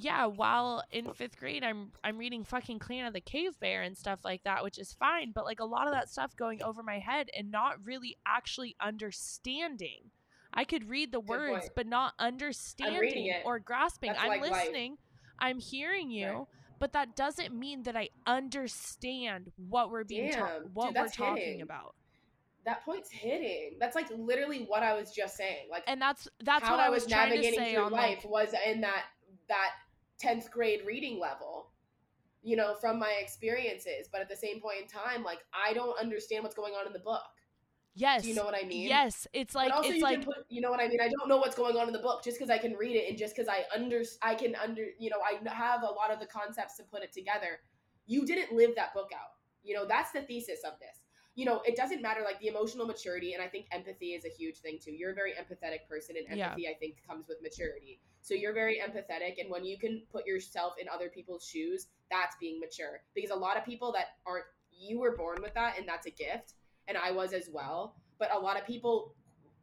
yeah, 0.00 0.26
while 0.26 0.82
in 0.90 1.12
fifth 1.12 1.36
grade 1.38 1.62
I'm 1.62 1.92
I'm 2.02 2.16
reading 2.18 2.44
fucking 2.44 2.78
Clan 2.78 3.06
of 3.06 3.12
the 3.12 3.20
Cave 3.20 3.58
Bear 3.60 3.82
and 3.82 3.96
stuff 3.96 4.20
like 4.24 4.42
that, 4.44 4.62
which 4.64 4.78
is 4.78 4.92
fine, 4.92 5.32
but 5.34 5.44
like 5.44 5.60
a 5.60 5.64
lot 5.64 5.86
of 5.86 5.92
that 5.92 6.08
stuff 6.08 6.34
going 6.36 6.62
over 6.62 6.82
my 6.82 6.98
head 6.98 7.28
and 7.36 7.50
not 7.50 7.84
really 7.84 8.16
actually 8.26 8.76
understanding. 8.80 10.10
I 10.52 10.64
could 10.64 10.88
read 10.90 11.12
the 11.12 11.20
Good 11.20 11.28
words, 11.28 11.60
point. 11.66 11.72
but 11.76 11.86
not 11.86 12.14
understanding 12.18 13.26
it. 13.26 13.42
or 13.44 13.58
grasping. 13.58 14.10
That's 14.12 14.22
I'm 14.22 14.28
like 14.28 14.40
life. 14.42 14.50
listening, 14.52 14.98
I'm 15.38 15.58
hearing 15.60 16.10
you, 16.10 16.28
Right. 16.28 16.46
but 16.80 16.92
that 16.94 17.14
doesn't 17.14 17.54
mean 17.54 17.84
that 17.84 17.96
I 17.96 18.08
understand 18.26 19.52
what 19.56 19.90
we're 19.90 20.04
being 20.04 20.32
ta- 20.32 20.46
Damn, 20.48 20.62
dude, 20.64 20.74
what 20.74 20.88
we're 20.88 20.92
that's 20.94 21.16
talking 21.16 21.36
hitting. 21.44 21.62
about. 21.62 21.94
That 22.64 22.84
point's 22.84 23.10
hitting. 23.10 23.76
That's 23.80 23.94
like 23.96 24.08
literally 24.10 24.64
what 24.66 24.82
I 24.82 24.94
was 24.94 25.12
just 25.12 25.36
saying. 25.36 25.68
Like 25.70 25.84
And 25.86 26.00
that's 26.00 26.28
that's 26.44 26.68
what 26.68 26.78
I 26.78 26.90
was, 26.90 27.06
trying 27.06 27.30
to 27.30 27.36
navigating 27.36 27.74
through 27.74 27.84
on 27.84 27.92
life 27.92 28.18
like 28.24 28.28
was 28.30 28.54
in 28.66 28.80
that 28.82 29.04
that 29.48 29.70
10th 30.22 30.50
grade 30.50 30.80
reading 30.86 31.18
level 31.18 31.70
you 32.42 32.56
know 32.56 32.74
from 32.80 32.98
my 32.98 33.16
experiences. 33.20 34.08
But 34.10 34.20
at 34.20 34.28
the 34.28 34.36
same 34.36 34.60
point 34.60 34.76
in 34.82 34.86
time 34.86 35.22
like 35.22 35.40
i 35.54 35.72
don't 35.72 35.98
understand 35.98 36.42
what's 36.42 36.54
going 36.54 36.74
on 36.74 36.86
in 36.86 36.92
the 36.92 37.00
book. 37.00 37.22
Yes. 37.94 38.22
do 38.22 38.28
you 38.28 38.34
know 38.34 38.44
what 38.44 38.54
i 38.54 38.66
mean? 38.66 38.88
Yes, 38.88 39.26
it's 39.32 39.54
like 39.54 39.70
but 39.70 39.78
also 39.78 39.90
it's 39.90 39.98
you 39.98 40.04
like 40.04 40.24
put 40.24 40.36
you 40.48 40.60
know 40.60 40.70
what 40.70 40.80
i 40.80 40.88
mean? 40.88 41.00
I 41.00 41.08
don't 41.08 41.28
know 41.28 41.38
what's 41.38 41.56
going 41.56 41.76
on 41.76 41.86
in 41.86 41.92
the 41.92 41.98
book 41.98 42.22
just 42.22 42.38
because 42.38 42.50
i 42.50 42.58
can 42.58 42.74
read 42.74 42.96
it 42.96 43.08
and 43.08 43.18
just 43.18 43.34
because 43.34 43.48
i 43.48 43.64
under 43.74 44.02
i 44.22 44.34
can 44.34 44.54
under 44.56 44.86
you 44.98 45.10
know 45.10 45.18
i 45.20 45.36
have 45.52 45.82
a 45.82 45.92
lot 45.92 46.10
of 46.12 46.20
the 46.20 46.26
concepts 46.26 46.76
to 46.76 46.84
put 46.84 47.02
it 47.02 47.12
together. 47.12 47.60
You 48.06 48.26
didn't 48.26 48.52
live 48.52 48.74
that 48.76 48.94
book 48.94 49.10
out. 49.14 49.32
You 49.62 49.74
know 49.74 49.86
that's 49.86 50.12
the 50.12 50.22
thesis 50.22 50.60
of 50.64 50.78
this 50.78 51.00
you 51.34 51.44
know 51.44 51.60
it 51.64 51.76
doesn't 51.76 52.02
matter 52.02 52.20
like 52.24 52.40
the 52.40 52.48
emotional 52.48 52.86
maturity 52.86 53.34
and 53.34 53.42
i 53.42 53.46
think 53.46 53.66
empathy 53.72 54.08
is 54.14 54.24
a 54.24 54.28
huge 54.28 54.56
thing 54.58 54.78
too. 54.82 54.92
You're 54.92 55.12
a 55.12 55.14
very 55.14 55.32
empathetic 55.32 55.88
person 55.88 56.16
and 56.16 56.36
Yeah. 56.36 56.46
empathy 56.48 56.68
i 56.68 56.74
think 56.74 56.96
comes 57.06 57.28
with 57.28 57.40
maturity. 57.42 58.00
So 58.22 58.34
you're 58.34 58.52
very 58.52 58.80
empathetic 58.86 59.40
and 59.40 59.50
when 59.50 59.64
you 59.64 59.78
can 59.78 60.02
put 60.12 60.26
yourself 60.26 60.74
in 60.80 60.86
other 60.88 61.08
people's 61.08 61.44
shoes 61.44 61.86
that's 62.10 62.36
being 62.40 62.60
mature. 62.60 63.00
Because 63.14 63.30
a 63.30 63.36
lot 63.36 63.56
of 63.56 63.64
people 63.64 63.92
that 63.92 64.18
aren't 64.26 64.44
you 64.72 64.98
were 64.98 65.16
born 65.16 65.38
with 65.42 65.54
that 65.54 65.78
and 65.78 65.86
that's 65.88 66.06
a 66.06 66.10
gift 66.10 66.54
and 66.88 66.98
i 66.98 67.10
was 67.10 67.32
as 67.32 67.48
well. 67.52 67.96
But 68.18 68.34
a 68.34 68.38
lot 68.38 68.58
of 68.60 68.66
people 68.66 69.14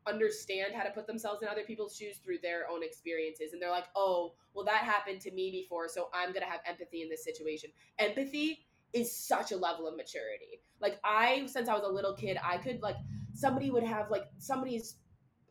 understand 0.08 0.74
how 0.74 0.84
to 0.84 0.90
put 0.92 1.06
themselves 1.06 1.42
in 1.42 1.50
other 1.50 1.64
people's 1.64 1.96
shoes 1.96 2.18
through 2.24 2.38
their 2.42 2.70
own 2.72 2.82
experiences 2.82 3.52
and 3.52 3.62
they're 3.62 3.70
like 3.70 3.90
oh 3.96 4.34
well 4.54 4.64
that 4.64 4.84
happened 4.84 5.20
to 5.20 5.32
me 5.32 5.52
before 5.52 5.90
so 5.90 6.08
i'm 6.14 6.30
going 6.30 6.42
to 6.46 6.50
have 6.50 6.62
empathy 6.66 7.02
in 7.02 7.10
this 7.10 7.26
situation. 7.26 7.70
Empathy 8.00 8.67
is 8.94 9.16
such 9.16 9.52
a 9.52 9.58
level 9.58 9.88
of 9.88 9.96
maturity. 9.96 10.62
Like 10.80 11.00
i 11.04 11.46
since 11.48 11.70
i 11.70 11.74
was 11.74 11.84
a 11.84 11.92
little 11.92 12.14
kid 12.14 12.38
i 12.44 12.58
could 12.58 12.82
like 12.82 12.98
somebody 13.34 13.72
would 13.72 13.84
have 13.84 14.12
like 14.12 14.26
somebody's 14.38 14.96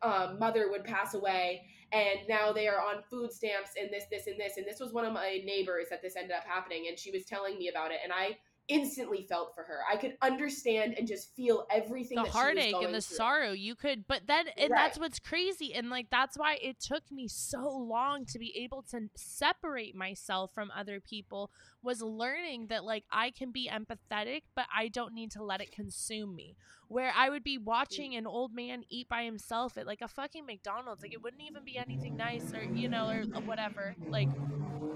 um, 0.03 0.37
mother 0.39 0.69
would 0.69 0.83
pass 0.83 1.15
away 1.15 1.63
and 1.91 2.19
now 2.29 2.51
they 2.51 2.67
are 2.67 2.79
on 2.79 3.01
food 3.09 3.31
stamps 3.31 3.71
and 3.79 3.89
this 3.91 4.03
this 4.11 4.27
and 4.27 4.39
this 4.39 4.57
and 4.57 4.65
this 4.65 4.79
was 4.79 4.93
one 4.93 5.05
of 5.05 5.13
my 5.13 5.41
neighbors 5.43 5.87
that 5.89 6.01
this 6.01 6.15
ended 6.15 6.35
up 6.35 6.43
happening 6.45 6.85
and 6.87 6.99
she 6.99 7.11
was 7.11 7.25
telling 7.25 7.57
me 7.57 7.69
about 7.69 7.91
it 7.91 7.97
and 8.03 8.13
i 8.13 8.37
instantly 8.69 9.25
felt 9.29 9.55
for 9.55 9.63
her 9.63 9.79
i 9.89 9.95
could 9.95 10.17
understand 10.21 10.93
and 10.97 11.07
just 11.07 11.33
feel 11.35 11.65
everything 11.71 12.15
the 12.17 12.23
that 12.23 12.25
she 12.25 12.27
was 12.27 12.33
heartache 12.33 12.75
and 12.75 12.93
the 12.93 13.01
through. 13.01 13.15
sorrow 13.15 13.51
you 13.51 13.75
could 13.75 14.05
but 14.07 14.21
then 14.27 14.45
and 14.57 14.71
Right. 14.71 14.77
that's 14.85 14.99
what's 14.99 15.19
crazy 15.19 15.73
and 15.73 15.89
like 15.89 16.07
that's 16.09 16.37
why 16.37 16.55
it 16.61 16.79
took 16.79 17.09
me 17.11 17.27
so 17.27 17.69
long 17.69 18.25
to 18.25 18.37
be 18.39 18.57
able 18.57 18.81
to 18.91 19.09
separate 19.15 19.95
myself 19.95 20.51
from 20.53 20.69
other 20.75 20.99
people 20.99 21.49
was 21.81 22.01
learning 22.01 22.67
that 22.67 22.83
like 22.83 23.05
I 23.11 23.31
can 23.31 23.51
be 23.51 23.69
empathetic 23.71 24.41
but 24.55 24.65
I 24.75 24.89
don't 24.89 25.13
need 25.13 25.31
to 25.31 25.43
let 25.43 25.61
it 25.61 25.71
consume 25.71 26.35
me 26.35 26.55
where 26.89 27.13
I 27.15 27.29
would 27.29 27.43
be 27.43 27.57
watching 27.57 28.15
an 28.15 28.27
old 28.27 28.53
man 28.53 28.83
eat 28.89 29.07
by 29.07 29.23
himself 29.23 29.77
at 29.77 29.87
like 29.87 30.01
a 30.01 30.07
fucking 30.07 30.45
McDonald's 30.45 31.01
like 31.03 31.13
it 31.13 31.21
wouldn't 31.23 31.41
even 31.43 31.63
be 31.63 31.77
anything 31.77 32.17
nice 32.17 32.53
or 32.53 32.63
you 32.75 32.89
know 32.89 33.09
or 33.09 33.21
whatever 33.41 33.95
like 34.09 34.29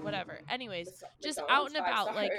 whatever 0.02 0.40
anyways 0.50 0.88
just 1.22 1.38
McDonald's, 1.38 1.74
out 1.74 1.78
and 1.78 1.86
about, 1.86 2.14
like. 2.14 2.32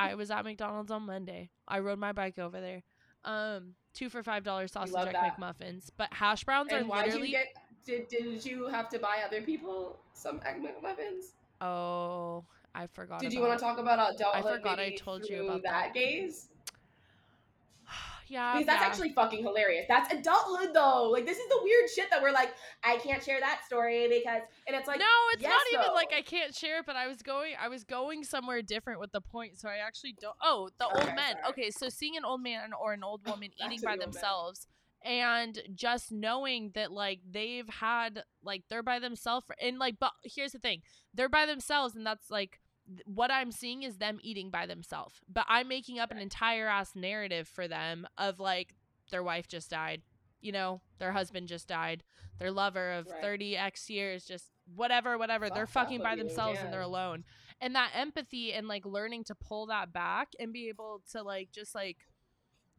I 0.00 0.14
was 0.14 0.30
at 0.30 0.44
McDonald's 0.44 0.90
on 0.90 1.02
Monday. 1.02 1.50
I 1.68 1.80
rode 1.80 1.98
my 1.98 2.12
bike 2.12 2.38
over 2.38 2.60
there. 2.60 2.82
Um, 3.24 3.74
two 3.94 4.08
for 4.08 4.22
five 4.22 4.44
dollars 4.44 4.72
sausage 4.72 4.94
egg 4.96 5.12
that. 5.12 5.38
McMuffins, 5.38 5.90
but 5.96 6.08
hash 6.12 6.44
browns 6.44 6.72
and 6.72 6.86
are 6.86 6.88
why 6.88 7.04
did 7.04 7.14
you 7.14 7.20
literally. 7.20 7.30
get 7.30 7.54
did, 7.84 8.08
did 8.08 8.44
you 8.44 8.66
have 8.68 8.88
to 8.90 8.98
buy 8.98 9.18
other 9.26 9.42
people 9.42 9.98
some 10.12 10.40
egg 10.46 10.62
McMuffins? 10.62 11.32
oh, 11.60 12.44
I 12.74 12.86
forgot. 12.86 13.20
Did 13.20 13.32
you 13.32 13.40
want 13.40 13.58
to 13.58 13.64
talk 13.64 13.78
about 13.78 14.14
adulthood? 14.14 14.44
I 14.46 14.56
forgot 14.56 14.78
I 14.78 14.94
told 14.94 15.28
you 15.28 15.44
about 15.44 15.62
that, 15.64 15.92
that. 15.92 15.94
gaze 15.94 16.49
Yeah, 18.30 18.52
because 18.52 18.66
that's 18.66 18.80
yeah. 18.80 18.86
actually 18.86 19.12
fucking 19.12 19.42
hilarious. 19.42 19.86
That's 19.88 20.14
adulthood 20.14 20.70
though. 20.72 21.10
Like 21.10 21.26
this 21.26 21.36
is 21.36 21.48
the 21.48 21.58
weird 21.64 21.90
shit 21.90 22.10
that 22.10 22.22
we're 22.22 22.30
like, 22.30 22.54
I 22.84 22.96
can't 22.98 23.20
share 23.22 23.40
that 23.40 23.62
story 23.66 24.06
because, 24.08 24.42
and 24.68 24.76
it's 24.76 24.86
like, 24.86 25.00
no, 25.00 25.06
it's 25.32 25.42
yes, 25.42 25.50
not 25.50 25.62
even 25.72 25.86
though. 25.88 25.94
like 25.94 26.12
I 26.16 26.22
can't 26.22 26.54
share 26.54 26.78
it, 26.78 26.86
but 26.86 26.94
I 26.94 27.08
was 27.08 27.22
going 27.22 27.54
I 27.60 27.66
was 27.68 27.82
going 27.82 28.22
somewhere 28.22 28.62
different 28.62 29.00
with 29.00 29.10
the 29.10 29.20
point, 29.20 29.58
so 29.58 29.68
I 29.68 29.78
actually 29.84 30.14
don't 30.20 30.36
oh, 30.44 30.70
the 30.78 30.86
Okay, 30.86 30.98
old 30.98 31.16
men. 31.16 31.32
sorry. 31.32 31.44
Okay, 31.48 31.70
so 31.70 31.88
seeing 31.88 32.16
an 32.16 32.24
old 32.24 32.40
man 32.40 32.70
or 32.80 32.92
an 32.92 33.02
old 33.02 33.26
woman 33.26 33.50
eating 33.64 33.80
by 33.84 33.96
themselves 33.96 34.68
and 35.04 35.60
just 35.74 36.12
knowing 36.12 36.70
that 36.74 36.92
like 36.92 37.20
they've 37.28 37.68
had 37.68 38.22
like 38.44 38.62
they're 38.68 38.82
by 38.82 39.00
themselves 39.00 39.46
and 39.60 39.78
like 39.78 39.96
but 39.98 40.12
here's 40.22 40.52
the 40.52 40.60
thing. 40.60 40.82
They're 41.14 41.28
by 41.28 41.46
themselves 41.46 41.96
and 41.96 42.06
that's 42.06 42.30
like 42.30 42.59
what 43.04 43.30
I'm 43.30 43.52
seeing 43.52 43.82
is 43.82 43.98
them 43.98 44.18
eating 44.22 44.50
by 44.50 44.66
themselves. 44.66 45.20
But 45.28 45.46
I'm 45.48 45.68
making 45.68 45.98
up 45.98 46.10
an 46.10 46.18
entire 46.18 46.68
ass 46.68 46.92
narrative 46.94 47.48
for 47.48 47.68
them 47.68 48.06
of 48.18 48.40
like 48.40 48.74
their 49.10 49.22
wife 49.22 49.48
just 49.48 49.70
died, 49.70 50.02
you 50.40 50.52
know, 50.52 50.80
their 50.98 51.12
husband 51.12 51.48
just 51.48 51.68
died, 51.68 52.02
their 52.38 52.50
lover 52.50 52.92
of 52.92 53.06
Right. 53.06 53.22
30 53.22 53.56
X 53.56 53.90
years 53.90 54.24
just 54.24 54.46
whatever, 54.74 55.18
whatever. 55.18 55.50
they're 55.50 55.66
fucking 55.66 56.00
by 56.00 56.16
themselves 56.16 56.58
and 56.60 56.72
they're 56.72 56.80
alone. 56.80 57.24
And 57.60 57.74
that 57.74 57.90
empathy 57.94 58.52
and 58.52 58.68
like 58.68 58.86
learning 58.86 59.24
to 59.24 59.34
pull 59.34 59.66
that 59.66 59.92
back 59.92 60.28
and 60.38 60.52
be 60.52 60.68
able 60.68 61.02
to 61.12 61.22
like 61.22 61.50
just 61.52 61.74
like 61.74 61.98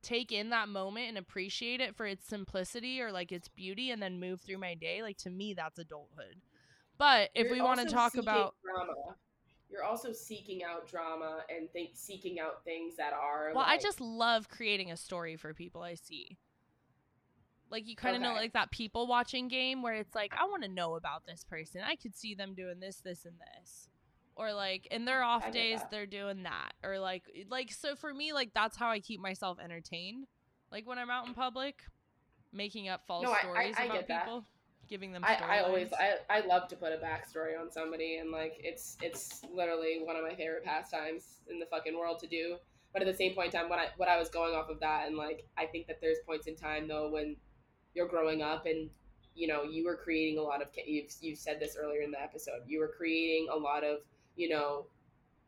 take 0.02 0.32
in 0.32 0.50
that 0.50 0.68
moment 0.68 1.10
and 1.10 1.18
appreciate 1.18 1.80
it 1.80 1.96
for 1.96 2.06
its 2.06 2.26
simplicity 2.26 3.02
or 3.02 3.12
like 3.12 3.32
its 3.32 3.48
beauty 3.50 3.92
and 3.92 4.02
then 4.02 4.20
move 4.20 4.42
through 4.42 4.58
my 4.58 4.74
day, 4.74 5.02
like 5.04 5.18
to 5.18 5.30
me 5.30 5.54
that's 5.54 5.78
adulthood. 5.78 6.42
But 6.98 7.30
if 7.36 7.46
You're 7.48 7.56
we 7.56 7.62
want 7.62 7.80
to 7.80 7.86
talk 7.86 8.16
about 8.16 8.56
drama, 8.64 8.94
you're 9.72 9.84
also 9.84 10.12
seeking 10.12 10.64
out 10.64 10.88
drama 10.88 11.40
and 11.50 11.72
think 11.72 11.92
seeking 11.94 12.40
out 12.40 12.64
things 12.66 12.96
that 12.98 13.14
are. 13.14 13.52
Well, 13.56 13.66
I 13.66 13.78
just 13.78 14.02
love 14.02 14.50
creating 14.50 14.92
a 14.92 14.98
story 14.98 15.36
for 15.38 15.54
people 15.54 15.82
I 15.82 15.94
see. 15.96 16.38
Like 17.70 17.88
you 17.88 17.96
kind 17.96 18.18
of 18.18 18.22
know 18.22 18.34
like 18.34 18.52
that 18.54 18.70
people 18.72 19.08
watching 19.08 19.48
game 19.48 19.82
where 19.82 19.94
it's 19.94 20.14
like 20.14 20.34
I 20.38 20.46
want 20.46 20.64
to 20.64 20.70
know 20.70 20.96
about 20.96 21.26
this 21.26 21.46
person. 21.46 21.82
I 21.86 21.96
could 21.96 22.16
see 22.16 22.36
them 22.36 22.54
doing 22.54 22.80
this 22.82 22.98
this 22.98 23.24
and 23.26 23.36
this. 23.40 23.88
Or 24.36 24.52
like 24.54 24.88
in 24.88 25.06
their 25.06 25.24
off 25.24 25.52
days 25.52 25.80
that. 25.80 25.90
they're 25.90 26.06
doing 26.06 26.44
that. 26.44 26.74
Or 26.84 27.00
like 27.00 27.24
like 27.50 27.72
so 27.72 27.96
for 27.96 28.14
me 28.14 28.34
like 28.34 28.54
that's 28.54 28.76
how 28.76 28.90
I 28.90 29.00
keep 29.00 29.22
myself 29.22 29.58
entertained. 29.64 30.28
Like 30.70 30.86
when 30.86 30.98
I'm 31.00 31.10
out 31.10 31.28
in 31.28 31.34
public 31.34 31.84
making 32.52 32.90
up 32.90 33.08
false 33.08 33.24
No, 33.24 33.32
I- 33.32 33.36
I- 33.36 33.40
stories 33.40 33.76
I 33.78 33.84
about 33.86 34.08
people 34.08 34.40
that. 34.42 34.46
Giving 34.92 35.14
them 35.14 35.24
I, 35.24 35.38
I 35.42 35.60
always. 35.62 35.88
I, 35.94 36.18
I 36.30 36.46
love 36.46 36.68
to 36.68 36.76
put 36.76 36.92
a 36.92 36.98
backstory 36.98 37.60
on 37.60 37.72
somebody 37.72 38.18
and 38.18 38.30
like 38.30 38.58
it's 38.60 38.98
it's 39.02 39.42
literally 39.52 40.02
one 40.04 40.18
of 40.18 40.24
my 40.24 40.36
favorite 40.36 40.66
pastimes 40.66 41.40
in 41.50 41.58
the 41.58 41.66
fucking 41.66 41.98
world 41.98 42.20
to 42.20 42.28
do. 42.28 42.58
But 42.92 43.02
at 43.02 43.08
the 43.08 43.14
same 43.14 43.34
point 43.34 43.54
in 43.54 43.60
time, 43.60 43.70
what 43.70 43.80
I 43.80 43.88
what 43.96 44.10
I 44.10 44.20
was 44.20 44.30
going 44.30 44.54
off 44.54 44.70
of 44.70 44.82
that 44.82 45.08
and 45.08 45.16
like 45.16 45.48
I 45.58 45.66
think 45.66 45.88
that 45.88 46.02
there's 46.02 46.18
points 46.28 46.46
in 46.46 46.58
time 46.58 46.90
though 46.90 47.10
when 47.10 47.38
you're 47.96 48.10
growing 48.10 48.42
up 48.42 48.66
and 48.66 48.90
you 49.34 49.48
know 49.48 49.64
you 49.64 49.86
were 49.86 49.96
creating 49.96 50.38
a 50.38 50.42
lot 50.42 50.62
of 50.62 50.68
you've 50.86 51.10
you've 51.22 51.40
said 51.40 51.60
this 51.60 51.78
earlier 51.82 52.02
in 52.02 52.12
the 52.12 52.22
episode 52.22 52.60
you 52.68 52.80
were 52.80 52.92
creating 52.96 53.48
a 53.52 53.56
lot 53.56 53.86
of 53.86 54.00
you 54.36 54.50
know 54.50 54.88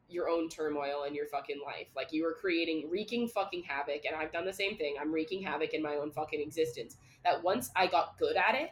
your 0.08 0.30
own 0.30 0.48
turmoil 0.48 1.04
in 1.06 1.14
your 1.14 1.26
fucking 1.28 1.60
life 1.66 1.88
like 1.96 2.14
you 2.14 2.24
were 2.24 2.34
creating 2.40 2.88
wreaking 2.90 3.28
fucking 3.28 3.64
havoc 3.64 4.06
and 4.06 4.16
I've 4.16 4.32
done 4.32 4.46
the 4.46 4.54
same 4.54 4.78
thing 4.78 4.96
I'm 5.02 5.12
wreaking 5.12 5.42
havoc 5.44 5.74
in 5.74 5.82
my 5.82 5.96
own 5.96 6.12
fucking 6.12 6.40
existence 6.40 6.98
that 7.26 7.44
once 7.44 7.72
I 7.76 7.88
got 7.88 8.18
good 8.18 8.38
at 8.38 8.56
it 8.56 8.72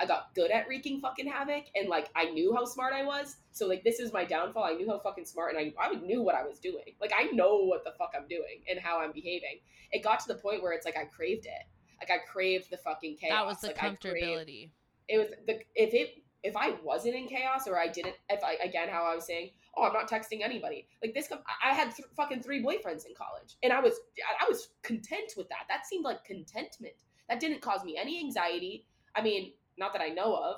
I 0.00 0.06
got 0.06 0.34
good 0.34 0.50
at 0.50 0.68
wreaking 0.68 1.00
fucking 1.00 1.26
havoc 1.26 1.64
and 1.74 1.88
like 1.88 2.08
I 2.14 2.26
knew 2.30 2.54
how 2.54 2.64
smart 2.64 2.92
I 2.92 3.04
was. 3.04 3.36
So 3.52 3.66
like 3.66 3.82
this 3.84 3.98
is 4.00 4.12
my 4.12 4.24
downfall. 4.24 4.64
I 4.64 4.72
knew 4.74 4.88
how 4.88 4.98
fucking 4.98 5.24
smart 5.24 5.54
and 5.54 5.58
I 5.58 5.72
I 5.82 5.94
knew 5.94 6.22
what 6.22 6.34
I 6.34 6.44
was 6.44 6.58
doing. 6.58 6.94
Like 7.00 7.12
I 7.18 7.24
know 7.32 7.58
what 7.64 7.84
the 7.84 7.92
fuck 7.98 8.12
I'm 8.16 8.28
doing 8.28 8.62
and 8.68 8.78
how 8.78 9.00
I'm 9.00 9.12
behaving. 9.12 9.60
It 9.92 10.02
got 10.02 10.20
to 10.20 10.28
the 10.28 10.34
point 10.36 10.62
where 10.62 10.72
it's 10.72 10.84
like 10.84 10.96
I 10.96 11.04
craved 11.04 11.46
it. 11.46 11.66
Like 12.00 12.10
I 12.10 12.18
craved 12.30 12.70
the 12.70 12.76
fucking 12.76 13.16
chaos. 13.20 13.32
That 13.32 13.46
was 13.46 13.58
the 13.60 13.66
like, 13.68 13.82
I 13.82 13.94
craved- 13.94 14.02
comfortability. 14.02 14.70
it 15.08 15.18
was 15.18 15.28
the 15.46 15.60
if 15.74 15.94
it 15.94 16.22
if 16.42 16.56
I 16.56 16.74
wasn't 16.84 17.14
in 17.16 17.26
chaos 17.26 17.66
or 17.66 17.78
I 17.78 17.88
didn't 17.88 18.14
if 18.28 18.44
I 18.44 18.54
again 18.62 18.88
how 18.88 19.04
I 19.10 19.14
was 19.14 19.26
saying 19.26 19.50
oh 19.76 19.84
I'm 19.84 19.92
not 19.92 20.08
texting 20.10 20.42
anybody 20.44 20.86
like 21.02 21.14
this 21.14 21.28
I 21.64 21.72
had 21.74 21.94
th- 21.94 22.08
fucking 22.16 22.42
three 22.42 22.62
boyfriends 22.62 23.06
in 23.06 23.14
college 23.16 23.56
and 23.62 23.72
I 23.72 23.80
was 23.80 23.94
I 24.40 24.46
was 24.48 24.68
content 24.82 25.32
with 25.36 25.48
that 25.48 25.64
that 25.68 25.86
seemed 25.86 26.04
like 26.04 26.24
contentment 26.24 26.94
that 27.28 27.40
didn't 27.40 27.62
cause 27.62 27.82
me 27.84 27.96
any 28.00 28.20
anxiety 28.20 28.86
I 29.16 29.22
mean 29.22 29.52
not 29.78 29.92
that 29.92 30.02
I 30.02 30.08
know 30.08 30.34
of 30.34 30.56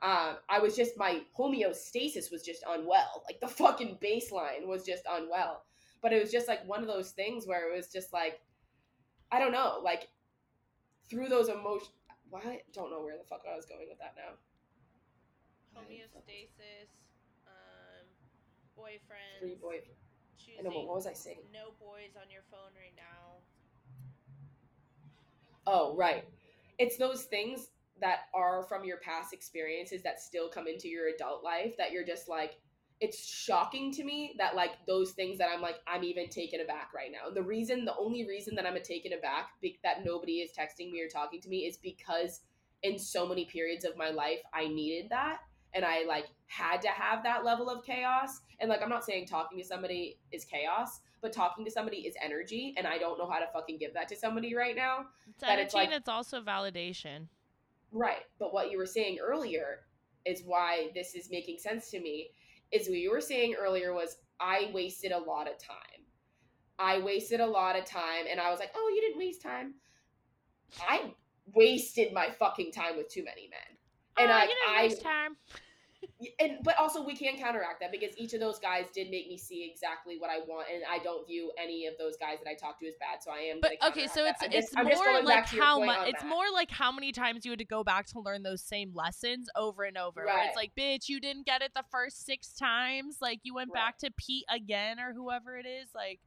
um, 0.00 0.36
I 0.48 0.60
was 0.60 0.76
just 0.76 0.96
my 0.96 1.22
homeostasis 1.36 2.30
was 2.30 2.42
just 2.42 2.62
unwell 2.68 3.24
like 3.26 3.40
the 3.40 3.48
fucking 3.48 3.98
baseline 4.02 4.66
was 4.66 4.84
just 4.84 5.02
unwell 5.10 5.64
but 6.02 6.12
it 6.12 6.20
was 6.20 6.30
just 6.30 6.48
like 6.48 6.66
one 6.68 6.80
of 6.80 6.86
those 6.86 7.10
things 7.10 7.46
where 7.46 7.72
it 7.72 7.76
was 7.76 7.88
just 7.88 8.12
like 8.12 8.40
I 9.32 9.38
don't 9.38 9.52
know 9.52 9.80
like 9.82 10.08
through 11.10 11.28
those 11.28 11.48
emotions 11.48 11.90
why 12.30 12.60
don't 12.72 12.90
know 12.90 13.02
where 13.02 13.16
the 13.16 13.24
fuck 13.24 13.42
I 13.50 13.56
was 13.56 13.64
going 13.64 13.86
with 13.88 13.98
that 13.98 14.14
now 14.16 14.34
Homeostasis, 15.78 16.90
um, 17.46 18.06
boyfriends. 18.76 19.40
Three 19.40 19.54
boy. 19.54 19.80
Choosing 20.36 20.60
I 20.60 20.62
know, 20.62 20.70
but 20.70 20.86
what 20.86 20.96
was 20.96 21.06
I 21.06 21.12
saying? 21.12 21.38
no 21.52 21.70
boys 21.78 22.14
on 22.16 22.30
your 22.30 22.42
phone 22.50 22.70
right 22.76 22.94
now. 22.96 23.38
Oh, 25.66 25.96
right. 25.96 26.24
It's 26.78 26.96
those 26.96 27.24
things 27.24 27.68
that 28.00 28.20
are 28.34 28.62
from 28.64 28.84
your 28.84 28.98
past 28.98 29.32
experiences 29.32 30.02
that 30.02 30.20
still 30.20 30.48
come 30.48 30.66
into 30.66 30.88
your 30.88 31.08
adult 31.08 31.42
life 31.42 31.76
that 31.76 31.92
you're 31.92 32.04
just 32.04 32.28
like, 32.28 32.58
it's 33.00 33.24
shocking 33.24 33.92
to 33.92 34.02
me 34.02 34.34
that 34.38 34.56
like 34.56 34.72
those 34.86 35.12
things 35.12 35.38
that 35.38 35.48
I'm 35.54 35.60
like, 35.60 35.76
I'm 35.86 36.02
even 36.02 36.28
taken 36.28 36.60
aback 36.60 36.90
right 36.94 37.10
now. 37.12 37.30
The 37.32 37.42
reason, 37.42 37.84
the 37.84 37.96
only 37.96 38.26
reason 38.26 38.54
that 38.56 38.66
I'm 38.66 38.74
a 38.76 38.80
taken 38.80 39.12
aback 39.12 39.50
be- 39.60 39.78
that 39.84 40.04
nobody 40.04 40.38
is 40.38 40.50
texting 40.50 40.90
me 40.90 41.00
or 41.00 41.08
talking 41.08 41.40
to 41.40 41.48
me 41.48 41.58
is 41.58 41.76
because 41.76 42.40
in 42.82 42.98
so 42.98 43.26
many 43.26 43.44
periods 43.44 43.84
of 43.84 43.96
my 43.96 44.10
life, 44.10 44.40
I 44.52 44.66
needed 44.66 45.10
that. 45.10 45.38
And 45.74 45.84
I 45.84 46.04
like 46.06 46.26
had 46.46 46.80
to 46.82 46.88
have 46.88 47.22
that 47.22 47.44
level 47.44 47.68
of 47.70 47.84
chaos. 47.84 48.40
And 48.58 48.68
like, 48.68 48.82
I'm 48.82 48.88
not 48.88 49.04
saying 49.04 49.26
talking 49.26 49.58
to 49.58 49.64
somebody 49.64 50.18
is 50.32 50.44
chaos, 50.44 51.00
but 51.20 51.32
talking 51.32 51.64
to 51.66 51.70
somebody 51.70 51.98
is 51.98 52.14
energy. 52.20 52.74
And 52.76 52.86
I 52.86 52.98
don't 52.98 53.18
know 53.18 53.28
how 53.30 53.38
to 53.38 53.46
fucking 53.52 53.78
give 53.78 53.94
that 53.94 54.08
to 54.08 54.16
somebody 54.16 54.54
right 54.56 54.74
now. 54.74 55.06
It's 55.28 55.40
That 55.40 55.50
energy 55.50 55.64
it's 55.66 55.74
like- 55.74 55.84
and 55.86 55.94
it's 55.94 56.08
also 56.08 56.40
validation. 56.40 57.28
Right. 57.92 58.24
But 58.38 58.52
what 58.52 58.70
you 58.70 58.78
were 58.78 58.86
saying 58.86 59.18
earlier 59.20 59.80
is 60.24 60.42
why 60.44 60.88
this 60.94 61.14
is 61.14 61.30
making 61.30 61.58
sense 61.58 61.90
to 61.90 62.00
me. 62.00 62.30
Is 62.70 62.88
what 62.88 62.98
you 62.98 63.10
were 63.10 63.20
saying 63.20 63.54
earlier 63.58 63.94
was 63.94 64.16
I 64.40 64.70
wasted 64.74 65.12
a 65.12 65.18
lot 65.18 65.48
of 65.48 65.58
time. 65.58 66.04
I 66.78 67.00
wasted 67.00 67.40
a 67.40 67.46
lot 67.46 67.78
of 67.78 67.84
time 67.84 68.26
and 68.30 68.38
I 68.38 68.50
was 68.50 68.60
like, 68.60 68.70
oh, 68.76 68.92
you 68.94 69.00
didn't 69.00 69.18
waste 69.18 69.42
time. 69.42 69.74
I 70.86 71.12
wasted 71.54 72.12
my 72.12 72.30
fucking 72.30 72.72
time 72.72 72.96
with 72.96 73.08
too 73.08 73.24
many 73.24 73.48
men. 73.50 73.78
And 74.18 74.30
oh, 74.30 74.34
I, 74.34 74.42
you 74.42 74.48
didn't 74.48 74.78
I 74.78 74.82
waste 74.82 75.02
time. 75.02 75.36
And 76.40 76.58
but 76.64 76.74
also 76.80 77.04
we 77.04 77.14
can 77.14 77.36
counteract 77.36 77.80
that 77.80 77.92
because 77.92 78.16
each 78.18 78.34
of 78.34 78.40
those 78.40 78.58
guys 78.58 78.86
did 78.92 79.08
make 79.10 79.28
me 79.28 79.36
see 79.38 79.68
exactly 79.70 80.16
what 80.18 80.30
I 80.30 80.38
want, 80.48 80.66
and 80.72 80.82
I 80.90 80.98
don't 81.02 81.26
view 81.26 81.52
any 81.62 81.86
of 81.86 81.94
those 81.98 82.16
guys 82.16 82.38
that 82.42 82.50
I 82.50 82.54
talk 82.54 82.80
to 82.80 82.86
as 82.88 82.94
bad. 82.98 83.22
So 83.22 83.30
I 83.30 83.38
am. 83.52 83.58
But 83.62 83.72
okay, 83.88 84.08
so 84.08 84.24
it's 84.24 84.42
I'm 84.42 84.50
it's 84.52 84.66
just- 84.70 84.78
I'm 84.78 84.88
just 84.88 85.02
more 85.04 85.22
like 85.22 85.46
how 85.46 85.84
much. 85.84 86.08
It's 86.08 86.22
that. 86.22 86.28
more 86.28 86.44
like 86.52 86.70
how 86.70 86.90
many 86.90 87.12
times 87.12 87.44
you 87.44 87.52
had 87.52 87.60
to 87.60 87.64
go 87.64 87.84
back 87.84 88.06
to 88.08 88.20
learn 88.20 88.42
those 88.42 88.62
same 88.62 88.92
lessons 88.94 89.48
over 89.54 89.84
and 89.84 89.96
over. 89.96 90.24
Right. 90.24 90.48
it's 90.48 90.56
like, 90.56 90.72
bitch, 90.76 91.08
you 91.08 91.20
didn't 91.20 91.46
get 91.46 91.62
it 91.62 91.70
the 91.76 91.84
first 91.90 92.26
six 92.26 92.52
times. 92.52 93.18
Like 93.20 93.40
you 93.44 93.54
went 93.54 93.70
Right. 93.72 93.80
back 93.86 93.98
to 93.98 94.10
Pete 94.16 94.44
again 94.52 94.98
or 94.98 95.12
whoever 95.14 95.56
it 95.56 95.66
is. 95.66 95.88
Like 95.94 96.18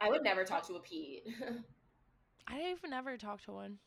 I 0.00 0.08
would 0.10 0.22
never 0.22 0.44
talk 0.44 0.66
to 0.68 0.74
a 0.74 0.80
Pete. 0.80 1.24
I've 2.46 2.80
never 2.88 3.16
talked 3.16 3.44
to 3.44 3.52
one. 3.52 3.78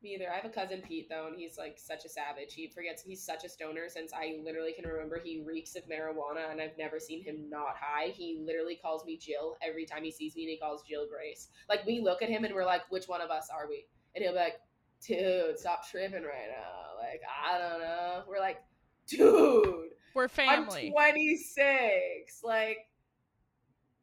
Me 0.00 0.14
either. 0.14 0.30
I 0.30 0.36
have 0.36 0.44
a 0.44 0.48
cousin 0.48 0.80
Pete 0.86 1.08
though, 1.08 1.26
and 1.26 1.36
he's 1.36 1.58
like 1.58 1.76
such 1.76 2.04
a 2.04 2.08
savage. 2.08 2.54
He 2.54 2.68
forgets 2.68 3.02
he's 3.02 3.24
such 3.24 3.44
a 3.44 3.48
stoner 3.48 3.88
since 3.88 4.12
I 4.12 4.38
literally 4.44 4.72
can 4.72 4.88
remember. 4.88 5.20
He 5.22 5.42
reeks 5.44 5.74
of 5.74 5.82
marijuana, 5.88 6.52
and 6.52 6.60
I've 6.60 6.78
never 6.78 7.00
seen 7.00 7.24
him 7.24 7.50
not 7.50 7.74
high. 7.76 8.10
He 8.10 8.40
literally 8.40 8.78
calls 8.80 9.04
me 9.04 9.16
Jill 9.16 9.56
every 9.60 9.84
time 9.84 10.04
he 10.04 10.12
sees 10.12 10.36
me, 10.36 10.42
and 10.42 10.50
he 10.50 10.58
calls 10.58 10.84
Jill 10.88 11.08
Grace. 11.08 11.48
Like 11.68 11.84
we 11.84 12.00
look 12.00 12.22
at 12.22 12.28
him 12.28 12.44
and 12.44 12.54
we're 12.54 12.64
like, 12.64 12.82
which 12.90 13.08
one 13.08 13.20
of 13.20 13.30
us 13.30 13.48
are 13.52 13.68
we? 13.68 13.86
And 14.14 14.22
he'll 14.22 14.34
be 14.34 14.38
like, 14.38 14.60
dude, 15.04 15.58
stop 15.58 15.88
tripping 15.88 16.22
right 16.22 16.48
now. 16.48 16.96
Like 16.96 17.20
I 17.26 17.58
don't 17.58 17.80
know. 17.80 18.22
We're 18.28 18.38
like, 18.38 18.62
dude, 19.08 19.90
We're 20.14 20.28
family. 20.28 20.86
I'm 20.86 20.92
26. 20.92 22.40
Like, 22.44 22.78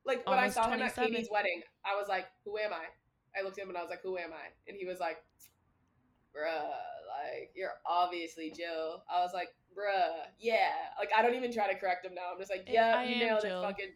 like 0.05 0.27
when 0.27 0.37
Almost 0.39 0.57
I 0.57 0.61
saw 0.61 0.69
him 0.69 0.81
at 0.81 0.95
Katie's 0.95 1.29
wedding, 1.31 1.61
I 1.85 1.95
was 1.95 2.07
like, 2.09 2.25
who 2.43 2.57
am 2.57 2.73
I? 2.73 2.85
I 3.37 3.43
looked 3.43 3.57
at 3.57 3.63
him 3.63 3.69
and 3.69 3.77
I 3.77 3.81
was 3.81 3.89
like, 3.89 4.01
who 4.01 4.17
am 4.17 4.31
I? 4.31 4.47
And 4.67 4.77
he 4.77 4.85
was 4.85 4.99
like, 4.99 5.17
bruh, 6.35 6.67
like, 7.07 7.51
you're 7.55 7.71
obviously 7.85 8.51
Jill. 8.55 9.03
I 9.09 9.21
was 9.21 9.31
like, 9.33 9.49
bruh, 9.77 10.25
yeah. 10.39 10.71
Like, 10.99 11.09
I 11.15 11.21
don't 11.21 11.35
even 11.35 11.53
try 11.53 11.71
to 11.71 11.79
correct 11.79 12.05
him 12.05 12.13
now. 12.13 12.31
I'm 12.33 12.39
just 12.39 12.51
like, 12.51 12.67
yeah, 12.67 12.95
I 12.97 13.03
you 13.05 13.15
nailed 13.25 13.41
Jill. 13.41 13.61
it. 13.61 13.65
Fucking, 13.65 13.91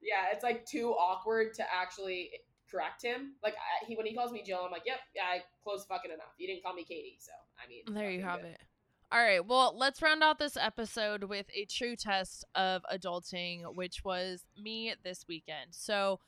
yeah, 0.00 0.26
it's 0.32 0.44
like 0.44 0.64
too 0.66 0.90
awkward 0.92 1.54
to 1.54 1.64
actually 1.74 2.30
correct 2.70 3.02
him. 3.02 3.34
Like, 3.42 3.54
I, 3.54 3.86
he 3.86 3.96
when 3.96 4.06
he 4.06 4.14
calls 4.14 4.30
me 4.32 4.42
Jill, 4.46 4.60
I'm 4.64 4.70
like, 4.70 4.86
yep, 4.86 5.00
yeah, 5.14 5.22
I 5.24 5.40
close 5.64 5.84
fucking 5.86 6.10
enough. 6.10 6.32
You 6.38 6.46
didn't 6.46 6.62
call 6.62 6.74
me 6.74 6.84
Katie, 6.84 7.18
so 7.20 7.32
I 7.62 7.68
mean, 7.68 7.82
There 7.92 8.10
you 8.10 8.22
have 8.22 8.42
good. 8.42 8.52
it. 8.52 8.60
All 9.12 9.18
right. 9.20 9.44
Well, 9.44 9.74
let's 9.76 10.00
round 10.02 10.22
out 10.22 10.38
this 10.38 10.56
episode 10.56 11.24
with 11.24 11.46
a 11.52 11.64
true 11.64 11.96
test 11.96 12.44
of 12.54 12.82
adulting, 12.94 13.74
which 13.74 14.04
was 14.04 14.44
me 14.56 14.94
this 15.02 15.24
weekend. 15.28 15.70
So, 15.72 16.20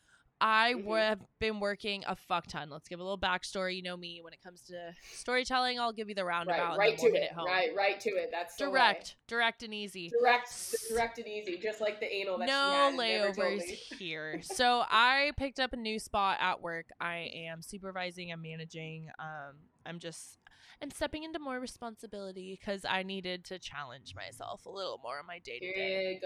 I 0.44 0.74
Mhm. 0.74 0.98
have 0.98 1.20
been 1.38 1.60
working 1.60 2.02
a 2.04 2.16
fuck 2.16 2.48
ton. 2.48 2.68
Let's 2.68 2.88
give 2.88 2.98
a 2.98 3.02
little 3.02 3.16
backstory. 3.18 3.76
You 3.76 3.82
know 3.82 3.96
me 3.96 4.20
when 4.22 4.32
it 4.32 4.42
comes 4.42 4.62
to 4.66 4.92
storytelling. 5.12 5.78
I'll 5.78 5.92
give 5.92 6.08
you 6.08 6.16
the 6.16 6.24
roundabout. 6.24 6.76
Right, 6.76 6.90
right 6.90 6.98
to 6.98 7.04
we'll 7.06 7.14
it. 7.14 7.30
home. 7.32 7.46
Right, 7.46 7.72
right 7.76 8.00
to 8.00 8.10
it. 8.10 8.30
That's. 8.32 8.56
Direct, 8.56 9.14
direct 9.28 9.62
and 9.62 9.72
easy. 9.72 10.08
direct, 10.10 10.74
direct 10.88 11.18
and 11.18 11.28
easy, 11.28 11.56
just 11.58 11.80
like 11.80 12.00
the 12.00 12.12
anal 12.12 12.38
that 12.38 12.46
no 12.46 12.52
she 12.52 12.56
had. 12.74 12.88
and 12.88 12.96
never 12.96 13.32
told 13.32 13.60
layovers 13.60 13.62
here. 13.98 14.42
So 14.42 14.84
I 14.90 15.30
picked 15.36 15.60
up 15.60 15.72
a 15.72 15.76
new 15.76 15.98
spot 16.00 16.38
at 16.40 16.60
work. 16.60 16.86
I 17.00 17.30
am 17.32 17.62
supervising. 17.62 18.32
I'm 18.32 18.42
managing. 18.42 19.10
Um, 19.20 19.68
I'm 19.86 20.00
just 20.00 20.38
I'm 20.80 20.90
stepping 20.90 21.22
into 21.22 21.38
more 21.38 21.60
responsibility 21.60 22.58
because 22.60 22.84
I 22.84 23.04
needed 23.04 23.44
to 23.44 23.60
challenge 23.60 24.16
myself 24.16 24.66
a 24.66 24.70
little 24.70 24.98
more 25.00 25.20
on 25.20 25.26
my 25.26 25.38
day 25.38 25.60
to 25.60 25.66
day 25.72 26.18
Period. 26.20 26.22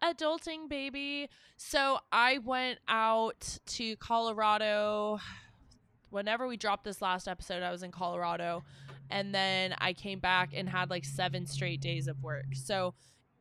Go 0.00 0.06
off, 0.06 0.14
sis. 0.18 0.22
adulting 0.26 0.68
baby. 0.68 1.28
So 1.56 1.98
i 2.12 2.38
went 2.38 2.78
out 2.88 3.58
to 3.66 3.96
colorado. 3.96 5.18
Whenever 6.10 6.46
we 6.46 6.56
dropped 6.56 6.84
this 6.84 7.02
last 7.02 7.28
episode 7.28 7.62
i 7.62 7.70
was 7.70 7.82
in 7.82 7.90
colorado. 7.90 8.64
And 9.10 9.34
then 9.34 9.74
i 9.78 9.92
came 9.92 10.18
back 10.18 10.50
and 10.54 10.68
had 10.68 10.90
like 10.90 11.04
seven 11.04 11.46
straight 11.46 11.80
days 11.80 12.08
of 12.08 12.22
work. 12.22 12.46
So 12.54 12.94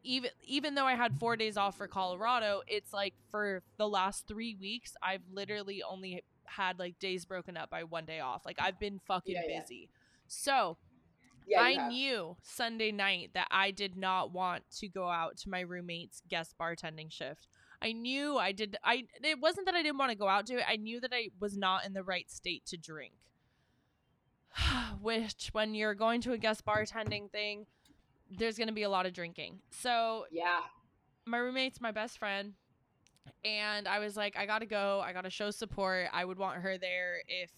even 0.04 0.30
even 0.44 0.76
though 0.76 0.86
i 0.86 0.94
had 0.94 1.18
four 1.18 1.36
days 1.36 1.58
off 1.58 1.76
for 1.78 1.88
colorado 1.88 2.62
it's 2.68 2.94
like 2.94 3.16
for 3.32 3.64
the 3.78 3.88
last 3.90 4.28
three 4.28 4.54
weeks 4.54 4.94
i've 5.02 5.24
literally 5.34 5.82
only 5.82 6.24
had 6.46 6.78
like 6.78 7.00
days 7.00 7.26
broken 7.26 7.58
up 7.58 7.72
by 7.72 7.84
one 7.84 8.06
day 8.06 8.20
off. 8.20 8.46
Like 8.46 8.58
i've 8.60 8.80
been 8.80 9.00
fucking 9.08 9.34
Yeah, 9.34 9.42
yeah. 9.48 9.62
busy. 9.62 9.90
So 10.28 10.78
yeah, 11.48 11.62
I 11.62 11.88
knew 11.90 12.38
Sunday 12.44 12.92
night 12.92 13.32
that 13.34 13.48
I 13.52 13.72
did 13.72 13.96
not 13.96 14.32
want 14.32 14.64
to 14.78 14.88
go 14.88 15.10
out 15.10 15.38
to 15.38 15.50
my 15.50 15.62
roommate's 15.62 16.22
guest 16.28 16.56
bartending 16.60 17.12
shift. 17.12 17.48
I 17.82 17.92
knew 17.92 18.38
I 18.38 18.52
did 18.52 18.78
I 18.84 19.04
it 19.24 19.40
wasn't 19.40 19.66
that 19.68 19.76
I 19.76 19.84
didn't 19.84 19.98
want 19.98 20.12
to 20.12 20.18
go 20.18 20.28
out 20.28 20.46
to 20.48 20.58
it. 20.58 20.66
I 20.68 20.78
knew 20.78 21.00
that 21.02 21.12
I 21.14 21.30
was 21.40 21.58
not 21.58 21.86
in 21.86 21.94
the 21.94 22.04
right 22.04 22.30
state 22.32 22.66
to 22.68 22.78
drink. 22.78 23.14
Which 25.02 25.50
when 25.52 25.74
you're 25.76 25.94
going 25.96 26.22
to 26.22 26.34
a 26.34 26.38
guest 26.38 26.66
bartending 26.66 27.30
thing, 27.32 27.66
there's 28.32 28.58
going 28.58 28.70
to 28.70 28.74
be 28.74 28.84
a 28.84 28.90
lot 28.90 29.06
of 29.06 29.14
drinking. 29.14 29.60
So, 29.72 30.26
Yeah. 30.32 30.62
my 31.26 31.38
roommate's 31.38 31.82
my 31.82 31.92
best 31.92 32.18
friend 32.20 32.54
and 33.44 33.88
i 33.88 33.98
was 33.98 34.16
like 34.16 34.38
i 34.38 34.46
gotta 34.46 34.68
go 34.68 35.02
i 35.04 35.12
gotta 35.12 35.32
show 35.32 35.50
support 35.50 36.08
i 36.14 36.24
would 36.24 36.38
want 36.38 36.58
her 36.62 36.78
there 36.78 37.16
if 37.28 37.50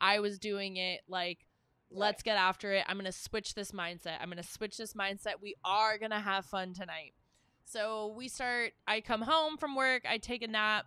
i 0.00 0.18
was 0.18 0.38
doing 0.38 0.78
it 0.78 1.02
like 1.08 1.46
let's 1.90 2.22
get 2.22 2.36
after 2.36 2.72
it. 2.72 2.84
I'm 2.88 2.96
gonna 2.96 3.12
switch 3.12 3.54
this 3.54 3.72
mindset. 3.72 4.16
I'm 4.20 4.28
gonna 4.28 4.42
switch 4.42 4.76
this 4.76 4.94
mindset. 4.94 5.34
We 5.40 5.54
are 5.64 5.98
gonna 5.98 6.20
have 6.20 6.46
fun 6.46 6.72
tonight. 6.72 7.14
So 7.64 8.14
we 8.16 8.28
start 8.28 8.72
i 8.86 9.00
come 9.00 9.22
home 9.22 9.56
from 9.56 9.76
work 9.76 10.02
i 10.08 10.18
take 10.18 10.42
a 10.42 10.48
nap. 10.48 10.86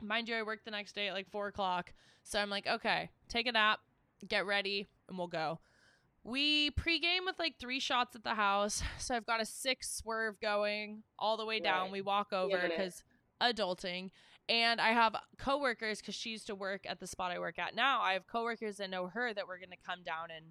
Mind 0.00 0.28
you 0.28 0.36
i 0.36 0.42
work 0.42 0.64
the 0.64 0.70
next 0.70 0.94
day 0.94 1.08
at 1.08 1.14
like 1.14 1.30
four 1.30 1.48
o'clock. 1.48 1.92
So 2.22 2.38
i'm 2.38 2.50
like 2.50 2.66
okay 2.66 3.10
take 3.28 3.46
a 3.46 3.52
nap 3.52 3.80
get 4.28 4.46
ready 4.46 4.88
and 5.08 5.18
we'll 5.18 5.26
go. 5.26 5.60
We 6.22 6.70
pregame 6.72 7.24
with 7.24 7.38
like 7.38 7.58
three 7.58 7.80
shots 7.80 8.14
at 8.14 8.24
the 8.24 8.34
house. 8.34 8.82
So 8.98 9.14
I've 9.14 9.26
got 9.26 9.40
a 9.40 9.46
six 9.46 9.90
swerve 9.96 10.40
going 10.40 11.02
all 11.18 11.36
the 11.36 11.46
way 11.46 11.58
down. 11.60 11.84
Right. 11.84 11.92
We 11.92 12.02
walk 12.02 12.32
over 12.32 12.60
because 12.68 13.02
adulting. 13.42 14.10
And 14.50 14.80
I 14.80 14.88
have 14.90 15.14
coworkers 15.38 16.00
because 16.00 16.16
she 16.16 16.30
used 16.30 16.48
to 16.48 16.54
work 16.56 16.80
at 16.84 16.98
the 16.98 17.06
spot 17.06 17.30
I 17.30 17.38
work 17.38 17.58
at 17.60 17.74
now. 17.76 18.00
I 18.02 18.14
have 18.14 18.26
coworkers 18.26 18.78
that 18.78 18.90
know 18.90 19.06
her 19.06 19.32
that 19.32 19.46
we're 19.46 19.58
going 19.58 19.70
to 19.70 19.76
come 19.86 20.02
down 20.02 20.28
and 20.36 20.44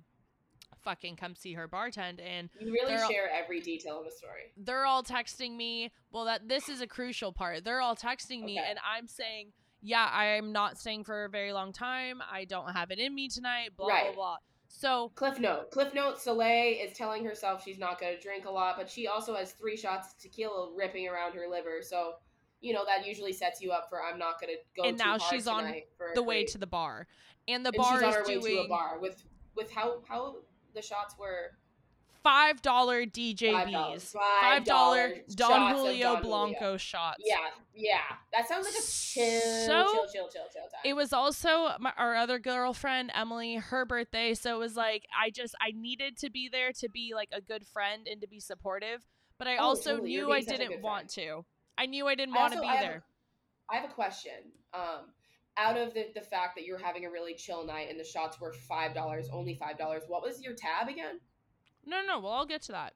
fucking 0.83 1.17
come 1.17 1.35
see 1.35 1.53
her 1.53 1.67
bartend. 1.67 2.19
And 2.25 2.49
You 2.61 2.71
really 2.71 2.87
They're 2.95 3.03
all- 3.03 3.11
share 3.11 3.29
every 3.29 3.59
detail 3.59 3.99
of 3.99 4.05
the 4.05 4.11
story. 4.11 4.53
they're 4.55 4.85
all 4.85 5.03
texting 5.03 5.57
me. 5.57 5.91
Well, 6.11 6.23
that 6.25 6.47
this 6.47 6.69
is 6.69 6.79
a 6.79 6.87
crucial 6.87 7.33
part. 7.33 7.65
They're 7.65 7.81
all 7.81 7.95
texting 7.95 8.43
me, 8.45 8.57
Okay. 8.57 8.69
and 8.69 8.79
I'm 8.89 9.07
saying, 9.07 9.51
yeah, 9.81 10.09
I'm 10.11 10.51
not 10.53 10.77
staying 10.77 11.03
for 11.03 11.25
a 11.25 11.29
very 11.29 11.51
long 11.51 11.73
time. 11.73 12.21
I 12.31 12.45
don't 12.45 12.71
have 12.71 12.91
it 12.91 12.99
in 12.99 13.13
me 13.13 13.27
tonight. 13.27 13.75
Blah 13.75 13.87
Right. 13.87 14.03
blah 14.05 14.13
blah. 14.13 14.37
So 14.69 15.09
Cliff 15.15 15.39
note. 15.39 15.71
Cliff 15.71 15.93
note. 15.93 16.21
Soleil 16.21 16.77
is 16.87 16.95
telling 16.95 17.25
herself 17.25 17.63
she's 17.63 17.79
not 17.79 17.99
going 17.99 18.15
to 18.15 18.21
drink 18.21 18.45
a 18.45 18.51
lot, 18.51 18.77
but 18.77 18.89
she 18.89 19.07
also 19.07 19.35
has 19.35 19.51
three 19.51 19.75
shots 19.75 20.13
of 20.13 20.19
tequila 20.19 20.71
ripping 20.75 21.07
around 21.09 21.33
her 21.33 21.47
liver. 21.49 21.81
So, 21.81 22.13
you 22.61 22.73
know 22.73 22.83
that 22.85 23.05
usually 23.07 23.33
sets 23.33 23.61
you 23.61 23.71
up 23.71 23.87
for 23.89 24.03
I'm 24.03 24.19
not 24.19 24.39
going 24.39 24.53
to 24.53 24.59
go. 24.75 24.87
And 24.87 24.97
now 24.97 25.17
she's 25.17 25.47
on 25.47 25.63
tonight 25.63 25.87
for 25.97 26.11
a 26.11 26.15
the 26.15 26.23
way 26.23 26.43
to 26.45 26.57
the 26.57 26.67
bar, 26.67 27.07
and 27.47 27.65
the 27.65 27.69
and 27.69 27.77
bar 27.77 28.03
is 28.03 28.27
doing 28.27 28.41
to 28.41 28.61
a 28.61 28.67
bar 28.67 28.99
with 28.99 29.23
with 29.55 29.71
how 29.71 30.01
how 30.07 30.37
the 30.73 30.81
shots 30.81 31.15
were 31.17 31.51
five 32.23 32.61
dollar 32.61 33.05
DJBs, 33.05 34.13
$5 34.13 34.15
five 34.41 34.63
dollar 34.65 35.13
Don 35.35 35.75
Julio 35.75 36.15
Don 36.15 36.21
Blanco 36.21 36.77
shots. 36.77 37.23
Yeah, 37.25 37.37
yeah. 37.73 37.99
That 38.33 38.47
sounds 38.47 38.65
like 38.65 38.75
a 38.75 38.85
chill, 38.85 39.65
So, 39.65 39.93
chill, 39.93 40.03
chill, 40.05 40.29
chill, 40.29 40.43
chill 40.53 40.63
time. 40.63 40.81
It 40.83 40.95
was 40.95 41.13
also 41.13 41.71
my, 41.79 41.93
our 41.97 42.15
other 42.15 42.39
girlfriend 42.39 43.11
Emily, 43.15 43.55
her 43.55 43.85
birthday, 43.85 44.33
so 44.33 44.55
it 44.55 44.59
was 44.59 44.75
like 44.75 45.05
I 45.17 45.29
just 45.29 45.55
I 45.61 45.71
needed 45.75 46.17
to 46.17 46.29
be 46.29 46.49
there 46.51 46.71
to 46.73 46.89
be 46.89 47.13
like 47.15 47.29
a 47.31 47.41
good 47.41 47.65
friend 47.65 48.07
and 48.09 48.21
to 48.21 48.27
be 48.27 48.39
supportive, 48.39 49.05
but 49.37 49.47
I 49.47 49.57
Oh, 49.57 49.69
also 49.69 49.91
totally. 49.91 50.09
Knew 50.09 50.31
I 50.31 50.37
being 50.39 50.45
such 50.49 50.55
a 50.55 50.67
didn't 50.67 50.81
want 50.81 51.09
to. 51.11 51.45
I 51.79 51.85
knew 51.85 52.07
I 52.07 52.15
didn't 52.15 52.35
want 52.35 52.53
to 52.53 52.59
be 52.61 52.67
I 52.67 52.79
there. 52.79 53.03
I 53.71 53.77
have 53.77 53.89
a 53.89 53.93
question. 53.93 54.33
Um, 54.73 55.05
out 55.57 55.77
of 55.77 55.93
the, 55.93 56.07
the 56.13 56.21
fact 56.21 56.55
that 56.55 56.65
you 56.65 56.73
were 56.73 56.79
having 56.79 57.05
a 57.05 57.09
really 57.09 57.33
chill 57.33 57.65
night 57.65 57.87
and 57.89 57.99
the 57.99 58.03
shots 58.03 58.39
were 58.39 58.53
five 58.53 58.93
dollars, 58.93 59.29
only 59.31 59.55
five 59.55 59.77
dollars. 59.77 60.03
What 60.07 60.21
was 60.21 60.41
your 60.43 60.53
tab 60.53 60.89
again? 60.89 61.19
No, 61.85 62.01
no, 62.01 62.07
no, 62.07 62.19
well 62.19 62.33
I'll 62.33 62.45
get 62.45 62.61
to 62.63 62.73
that 62.73 62.93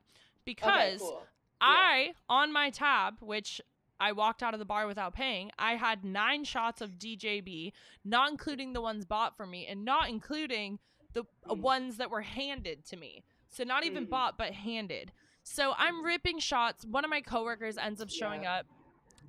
Okay, 0.62 0.96
because 0.96 1.00
cool. 1.00 1.24
I 1.62 2.14
on 2.30 2.52
my 2.52 2.70
tab, 2.70 3.16
which 3.22 3.62
I 4.00 4.12
walked 4.12 4.44
out 4.44 4.54
of 4.54 4.60
the 4.60 4.66
bar 4.66 4.86
without 4.86 5.14
paying, 5.14 5.50
I 5.58 5.76
had 5.76 6.04
nine 6.04 6.44
shots 6.44 6.82
of 6.82 7.00
DJB, 7.00 7.72
not 8.04 8.32
including 8.32 8.74
the 8.74 8.82
ones 8.82 9.06
bought 9.06 9.38
for 9.38 9.46
me, 9.46 9.66
and 9.66 9.86
not 9.86 10.10
including 10.10 10.80
the 11.14 11.24
uh, 11.50 11.54
Mm. 11.54 11.62
ones 11.62 11.98
that 11.98 12.10
were 12.10 12.22
handed 12.22 12.86
to 12.88 12.98
me. 12.98 13.24
So 13.50 13.64
not 13.64 13.86
even 13.86 14.08
Mhm. 14.08 14.10
bought, 14.10 14.38
but 14.38 14.52
handed. 14.54 15.14
So 15.44 15.74
I'm 15.78 16.04
ripping 16.06 16.40
shots. 16.40 16.86
One 16.86 17.04
of 17.04 17.10
my 17.10 17.22
coworkers 17.22 17.78
ends 17.78 18.02
up 18.02 18.10
showing 18.10 18.44
Yeah. 18.44 18.60
up. 18.60 18.66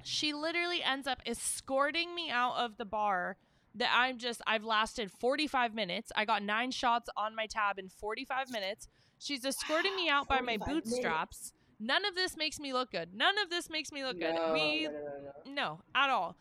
She 0.04 0.32
literally 0.32 0.82
ends 0.82 1.06
up 1.06 1.20
escorting 1.26 2.14
me 2.14 2.30
out 2.30 2.56
of 2.56 2.76
the 2.76 2.84
bar. 2.84 3.36
That 3.76 3.90
I'm 3.92 4.18
just, 4.18 4.40
I've 4.46 4.62
lasted 4.64 5.10
45 5.10 5.74
minutes. 5.74 6.12
I 6.14 6.24
got 6.24 6.44
nine 6.44 6.70
shots 6.70 7.10
on 7.16 7.34
my 7.34 7.46
tab 7.46 7.76
in 7.76 7.88
45 7.88 8.48
minutes. 8.50 8.86
She's 9.18 9.44
escorting 9.44 9.96
me 9.96 10.08
out 10.08 10.28
by 10.28 10.40
my 10.40 10.58
45 10.58 10.68
minutes. 10.68 10.90
bootstraps. 10.90 11.52
None 11.80 12.04
of 12.04 12.14
this 12.14 12.36
makes 12.36 12.60
me 12.60 12.72
look 12.72 12.92
good. 12.92 13.12
None 13.14 13.36
of 13.38 13.50
this 13.50 13.68
makes 13.68 13.90
me 13.90 14.04
look 14.04 14.20
good. 14.20 14.36
No, 14.36 14.52
we 14.52 14.84
no, 14.84 14.92
no, 14.92 15.52
no, 15.52 15.80
at 15.92 16.08
all. 16.08 16.36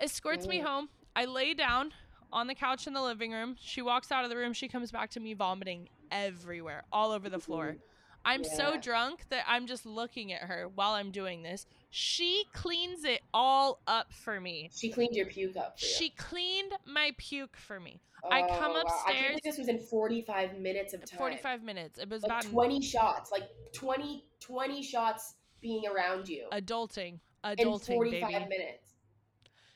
Escorts 0.00 0.48
me 0.48 0.58
Mm. 0.58 0.64
home. 0.64 0.88
I 1.14 1.24
lay 1.26 1.54
down 1.54 1.94
on 2.32 2.48
the 2.48 2.54
couch 2.56 2.88
in 2.88 2.94
the 2.94 3.02
living 3.02 3.30
room. 3.30 3.54
She 3.60 3.80
walks 3.80 4.10
out 4.10 4.24
of 4.24 4.30
the 4.30 4.36
room. 4.36 4.52
She 4.52 4.66
comes 4.66 4.90
back 4.90 5.10
to 5.10 5.20
me 5.20 5.34
vomiting 5.34 5.88
everywhere, 6.10 6.82
all 6.92 7.12
over 7.12 7.28
the 7.30 7.38
floor. 7.38 7.76
I'm 8.24 8.44
so 8.44 8.78
drunk 8.78 9.24
that 9.30 9.44
I'm 9.48 9.66
just 9.66 9.84
looking 9.86 10.32
at 10.32 10.42
her 10.42 10.68
while 10.74 10.92
I'm 10.92 11.10
doing 11.10 11.42
this. 11.42 11.66
She 11.90 12.44
cleans 12.52 13.04
it 13.04 13.20
all 13.34 13.80
up 13.86 14.12
for 14.12 14.40
me. 14.40 14.70
She 14.74 14.90
cleaned 14.90 15.14
your 15.16 15.26
puke 15.26 15.56
up 15.56 15.78
for 15.78 15.84
you. 15.84 15.92
She 15.92 16.10
cleaned 16.10 16.72
my 16.86 17.12
puke 17.18 17.56
for 17.56 17.78
me. 17.80 18.00
I 18.30 18.42
Oh, 18.42 18.46
come 18.58 18.72
wow. 18.72 18.78
I 18.78 18.82
can't 18.82 18.86
upstairs- 18.86 19.26
believe 19.28 19.42
this 19.42 19.58
was 19.58 19.68
in 19.68 19.78
45 19.78 20.58
minutes 20.58 20.94
of 20.94 21.04
time. 21.04 21.18
45 21.18 21.62
minutes. 21.64 21.98
It 21.98 22.08
was 22.08 22.22
Like 22.22 22.30
about 22.44 22.44
20 22.52 22.80
shots. 22.80 23.32
Like 23.32 23.48
20, 23.72 24.24
20 24.40 24.82
shots 24.82 25.34
being 25.60 25.86
around 25.86 26.28
you 26.28 26.46
adulting. 26.52 27.18
in 27.44 27.56
Adulting, 27.56 27.86
45 27.94 28.28
baby. 28.30 28.44
minutes. 28.48 28.94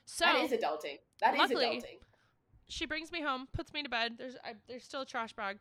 So 0.05 0.25
that 0.25 0.37
is 0.37 0.53
adulting. 0.53 0.99
That 1.21 1.35
is 1.35 1.41
luckily- 1.41 1.67
adulting. 1.83 1.99
she 2.69 2.87
brings 2.87 3.11
me 3.11 3.21
home, 3.23 3.49
puts 3.53 3.73
me 3.73 3.83
to 3.83 3.89
bed. 3.89 4.17
There's 4.19 4.37
I, 4.45 4.55
there's 4.69 4.85
still 4.85 5.01
a 5.03 5.07
trash 5.07 5.33
bag 5.33 5.59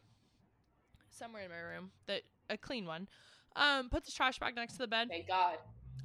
somewhere 1.09 1.43
in 1.43 1.49
my 1.49 1.57
room 1.59 1.91
that 2.05 2.21
a 2.49 2.57
clean 2.57 2.85
one. 2.85 3.07
Um, 3.55 3.89
puts 3.89 4.07
the 4.07 4.11
trash 4.11 4.39
bag 4.39 4.55
next 4.55 4.73
to 4.73 4.79
the 4.79 4.87
bed. 4.87 5.07
Thank 5.09 5.27
God. 5.27 5.57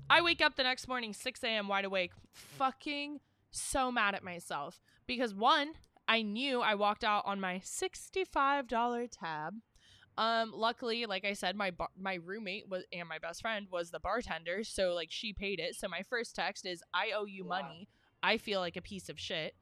I 0.08 0.20
wake 0.22 0.40
up 0.40 0.56
the 0.56 0.62
next 0.62 0.88
morning, 0.88 1.12
6 1.12 1.42
a.m. 1.44 1.68
wide 1.68 1.84
awake, 1.84 2.12
fucking 2.32 3.20
so 3.50 3.90
mad 3.92 4.14
at 4.14 4.22
myself 4.24 4.80
because 5.06 5.34
one, 5.34 5.72
I 6.08 6.22
knew 6.22 6.60
I 6.60 6.74
walked 6.74 7.04
out 7.04 7.24
on 7.26 7.40
my 7.40 7.60
$65 7.64 9.08
tab. 9.10 9.54
Um, 10.18 10.52
luckily, 10.54 11.06
like 11.06 11.24
I 11.24 11.32
said, 11.32 11.56
my 11.56 11.70
bar- 11.70 11.88
my 11.98 12.14
roommate 12.14 12.68
was 12.68 12.84
and 12.92 13.08
my 13.08 13.18
best 13.18 13.40
friend 13.40 13.68
was 13.70 13.90
the 13.90 14.00
bartender, 14.00 14.64
so 14.64 14.92
like 14.92 15.10
she 15.10 15.32
paid 15.32 15.60
it. 15.60 15.76
So 15.76 15.88
my 15.88 16.02
first 16.02 16.34
text 16.34 16.66
is, 16.66 16.82
"I 16.92 17.12
owe 17.12 17.24
you 17.24 17.44
Wow. 17.44 17.62
money. 17.62 17.88
I 18.22 18.36
feel 18.36 18.60
like 18.60 18.76
a 18.76 18.82
piece 18.82 19.08
of 19.08 19.18
shit." 19.18 19.54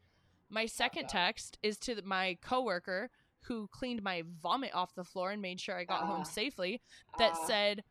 My 0.49 0.65
second 0.67 1.09
text 1.09 1.59
is 1.63 1.79
to 1.81 2.01
my 2.03 2.39
coworker 2.41 3.11
who 3.43 3.69
cleaned 3.69 4.03
my 4.03 4.23
vomit 4.43 4.75
off 4.75 4.95
the 4.95 5.05
floor 5.05 5.31
and 5.31 5.41
made 5.41 5.61
sure 5.61 5.77
I 5.79 5.85
got 5.85 6.03
Ah. 6.03 6.07
home 6.07 6.25
safely 6.25 6.81
that 7.19 7.33
Ah, 7.35 7.47
said, 7.47 7.85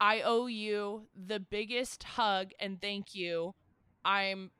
I 0.00 0.22
owe 0.22 0.46
you 0.46 1.08
the 1.14 1.38
biggest 1.40 2.02
hug 2.02 2.50
and 2.58 2.80
thank 2.80 3.14
you. 3.14 3.54
I'm 4.04 4.50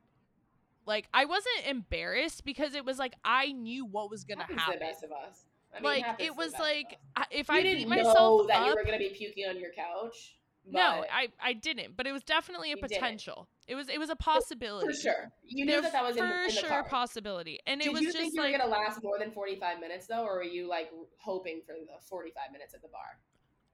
like, 0.85 1.07
I 1.13 1.25
wasn't 1.25 1.67
embarrassed 1.67 2.45
because 2.45 2.75
it 2.75 2.85
was 2.85 2.97
like, 2.97 3.13
I 3.25 3.51
knew 3.51 3.85
what 3.85 4.09
was 4.09 4.23
going 4.23 4.37
to 4.39 4.43
happens 4.45 4.61
to 4.61 4.65
the 4.65 4.71
happen. 4.71 4.87
best 4.87 5.03
of 5.03 5.11
us. 5.11 5.45
I 5.75 5.79
mean, 5.81 5.83
Like, 5.83 6.05
it 6.19 6.35
was 6.35 6.53
like, 6.59 6.97
if 7.31 7.49
you 7.49 7.55
I 7.55 7.61
didn't 7.63 7.89
beat 7.89 7.97
know 7.97 8.03
myself 8.03 8.47
that 8.47 8.65
you 8.67 8.75
were 8.75 8.83
going 8.83 8.97
to 8.99 9.09
be 9.09 9.09
puking 9.15 9.45
on 9.49 9.59
your 9.59 9.71
couch. 9.71 10.35
no, 10.65 10.99
but 11.01 11.09
I, 11.11 11.27
I 11.41 11.53
didn't, 11.53 11.97
but 11.97 12.07
it 12.07 12.11
was 12.13 12.23
definitely 12.23 12.71
a 12.71 12.77
potential. 12.77 13.49
It 13.67 13.75
was, 13.75 13.87
it 13.89 13.97
was 13.99 14.09
a 14.09 14.15
possibility. 14.15 14.87
for 14.87 14.93
sure. 14.93 15.31
You 15.45 15.65
knew 15.65 15.81
that 15.81 15.93
that 15.93 16.03
was 16.03 16.17
in, 16.17 16.23
for 16.27 16.33
in 16.35 16.43
the 16.47 16.51
sure 16.51 16.69
car. 16.69 16.83
possibility. 16.83 17.59
And 17.65 17.79
it 17.81 17.85
Did 17.85 17.93
was 17.93 18.01
you 18.01 18.07
just 18.07 18.17
think 18.17 18.33
you 18.33 18.41
like, 18.41 18.51
were 18.51 18.57
going 18.57 18.69
to 18.69 18.75
last 18.77 19.01
more 19.03 19.17
than 19.17 19.31
45 19.31 19.79
minutes, 19.79 20.07
though, 20.07 20.23
or 20.23 20.35
were 20.35 20.43
you, 20.43 20.67
like, 20.67 20.89
hoping 21.17 21.61
for 21.65 21.73
the 21.73 21.99
45 22.09 22.51
minutes 22.51 22.73
at 22.73 22.81
the 22.81 22.89
bar? 22.89 23.19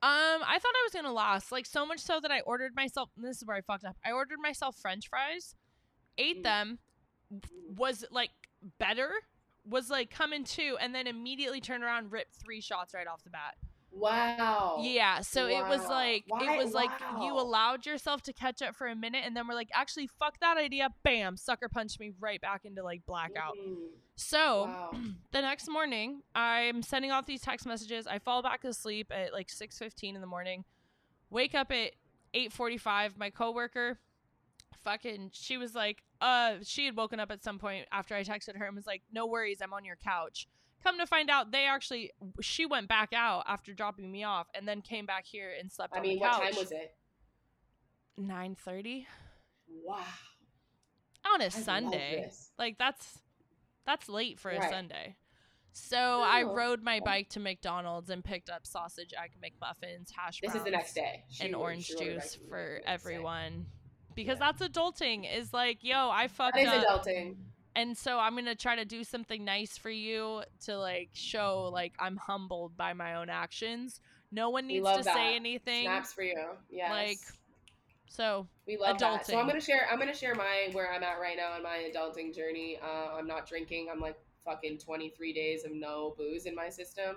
Um, 0.01 0.43
I 0.47 0.57
thought 0.61 0.71
I 0.73 0.83
was 0.85 0.93
gonna 0.93 1.11
last. 1.11 1.51
Like 1.51 1.65
so 1.65 1.85
much 1.85 1.99
so 1.99 2.21
that 2.21 2.31
I 2.31 2.39
ordered 2.41 2.73
myself. 2.73 3.09
This 3.17 3.35
is 3.41 3.45
where 3.45 3.57
I 3.57 3.61
fucked 3.61 3.83
up. 3.83 3.97
I 4.05 4.11
ordered 4.13 4.37
myself 4.41 4.77
French 4.77 5.09
fries, 5.09 5.55
ate 6.17 6.39
Mm. 6.39 6.43
them, 6.43 6.79
was 7.75 8.05
like 8.09 8.29
better, 8.77 9.09
was 9.65 9.89
like 9.89 10.09
coming 10.09 10.45
to, 10.45 10.77
and 10.79 10.95
then 10.95 11.05
immediately 11.05 11.59
turned 11.59 11.83
around, 11.83 12.13
ripped 12.13 12.35
three 12.35 12.61
shots 12.61 12.93
right 12.93 13.07
off 13.07 13.23
the 13.25 13.29
bat. 13.29 13.55
Wow. 13.91 14.77
Yeah, 14.81 15.21
so 15.21 15.47
it 15.47 15.67
was 15.67 15.81
like 15.89 16.23
Why- 16.27 16.55
it 16.55 16.57
was 16.63 16.73
like 16.73 16.91
you 17.21 17.33
allowed 17.33 17.85
yourself 17.85 18.21
to 18.23 18.33
catch 18.33 18.61
up 18.61 18.75
for 18.75 18.87
a 18.87 18.95
minute, 18.95 19.23
and 19.25 19.35
then 19.35 19.47
we're 19.47 19.55
like, 19.55 19.69
actually, 19.73 20.07
fuck 20.07 20.39
that 20.39 20.57
idea. 20.57 20.89
Bam, 21.03 21.37
sucker 21.37 21.67
punched 21.69 21.99
me 21.99 22.13
right 22.19 22.39
back 22.39 22.65
into 22.65 22.83
like 22.83 23.05
blackout. 23.05 23.57
Mm, 23.57 23.75
So 24.15 24.65
wow. 24.65 24.91
the 25.31 25.41
next 25.41 25.67
morning 25.69 26.21
i'm 26.35 26.81
sending 26.81 27.11
off 27.11 27.25
these 27.25 27.41
text 27.41 27.65
messages 27.65 28.05
i 28.07 28.19
fall 28.19 28.41
back 28.41 28.63
asleep 28.63 29.11
at 29.15 29.31
like 29.33 29.47
6.15 29.47 30.15
in 30.15 30.21
the 30.21 30.27
morning 30.27 30.65
wake 31.29 31.55
up 31.55 31.71
at 31.71 31.91
8.45 32.33 33.17
my 33.17 33.29
coworker 33.29 33.97
fucking 34.83 35.29
she 35.33 35.57
was 35.57 35.75
like 35.75 36.03
uh 36.21 36.55
she 36.63 36.85
had 36.85 36.95
woken 36.95 37.19
up 37.19 37.31
at 37.31 37.43
some 37.43 37.59
point 37.59 37.85
after 37.91 38.15
i 38.15 38.23
texted 38.23 38.55
her 38.57 38.65
and 38.65 38.75
was 38.75 38.85
like 38.87 39.01
no 39.11 39.25
worries 39.25 39.59
i'm 39.61 39.73
on 39.73 39.83
your 39.85 39.97
couch 39.97 40.47
come 40.83 40.97
to 40.99 41.05
find 41.05 41.29
out 41.29 41.51
they 41.51 41.65
actually 41.65 42.11
she 42.41 42.65
went 42.65 42.87
back 42.87 43.13
out 43.13 43.43
after 43.47 43.73
dropping 43.73 44.11
me 44.11 44.23
off 44.23 44.47
and 44.53 44.67
then 44.67 44.81
came 44.81 45.05
back 45.05 45.25
here 45.25 45.51
and 45.59 45.71
slept 45.71 45.93
I 45.95 45.99
mean, 46.01 46.19
what 46.19 46.31
couch 46.31 46.41
time 46.41 46.55
was 46.55 46.71
it? 46.71 46.95
9.30 48.19 49.05
Wow. 49.85 50.03
on 51.33 51.41
a 51.41 51.45
I 51.45 51.49
sunday. 51.49 52.31
Like 52.57 52.77
that's 52.77 53.19
that's 53.85 54.09
late 54.09 54.39
for 54.39 54.51
a 54.51 54.59
Right. 54.59 54.69
Sunday. 54.69 55.15
So 55.71 56.21
I 56.21 56.43
Oh. 56.43 56.53
rode 56.53 56.83
my 56.83 56.99
bike 56.99 57.29
to 57.29 57.39
McDonald's 57.39 58.09
and 58.09 58.23
picked 58.23 58.49
up 58.49 58.65
sausage, 58.65 59.13
egg 59.13 59.31
McMuffins, 59.41 60.11
hash 60.11 60.41
browns, 60.41 60.53
This 60.53 60.55
is 60.55 60.63
the 60.65 60.71
next 60.71 60.93
day. 60.93 61.23
She 61.29 61.45
and 61.45 61.55
orange 61.55 61.85
she 61.85 61.93
rode 61.95 62.07
her 62.07 62.13
juice 62.15 62.35
for 62.49 62.79
day. 62.79 62.83
everyone. 62.85 63.67
Because 64.15 64.39
Yeah. 64.39 64.51
that's 64.51 64.61
adulting. 64.73 65.31
Is 65.31 65.53
like, 65.53 65.83
yo, 65.83 66.09
I 66.09 66.27
fucked 66.27 66.57
up. 66.57 66.63
That 66.65 66.77
is 66.77 66.83
up, 66.83 67.05
adulting. 67.05 67.35
And 67.79 67.97
so 67.97 68.19
I'm 68.19 68.35
gonna 68.35 68.55
try 68.55 68.75
to 68.75 68.83
do 68.83 69.05
something 69.05 69.45
nice 69.45 69.77
for 69.77 69.89
you 69.89 70.43
to 70.65 70.77
like 70.77 71.09
show 71.13 71.69
like 71.71 71.93
I'm 71.97 72.17
humbled 72.17 72.75
by 72.75 72.93
my 72.93 73.15
own 73.15 73.29
actions. 73.29 74.01
No 74.31 74.49
one 74.49 74.67
needs 74.67 74.85
to 74.85 75.03
that. 75.03 75.15
say 75.15 75.35
anything. 75.35 75.85
Snaps 75.85 76.13
for 76.13 76.23
you. 76.23 76.37
yeah 76.69 76.91
Like, 76.91 77.19
So 78.07 78.47
we 78.67 78.77
love 78.77 78.97
that. 78.99 79.25
So. 79.25 79.39
I'm 79.39 79.47
gonna 79.47 79.61
share. 79.61 79.87
I'm 79.89 79.97
gonna 79.97 80.13
share 80.13 80.35
my 80.35 80.69
where 80.73 80.93
I'm 80.93 81.03
at 81.03 81.19
right 81.21 81.37
now 81.37 81.55
in 81.55 81.63
my 81.63 81.89
adulting 81.89 82.35
journey. 82.35 82.77
Uh, 82.83 83.15
I'm 83.17 83.27
not 83.27 83.47
drinking. 83.47 83.87
I'm 83.91 84.01
like 84.01 84.19
fucking 84.43 84.79
23 84.79 85.33
days 85.33 85.63
of 85.63 85.71
no 85.71 86.15
booze 86.17 86.45
in 86.45 86.55
my 86.55 86.69
system. 86.69 87.15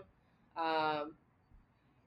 Um, 0.56 1.14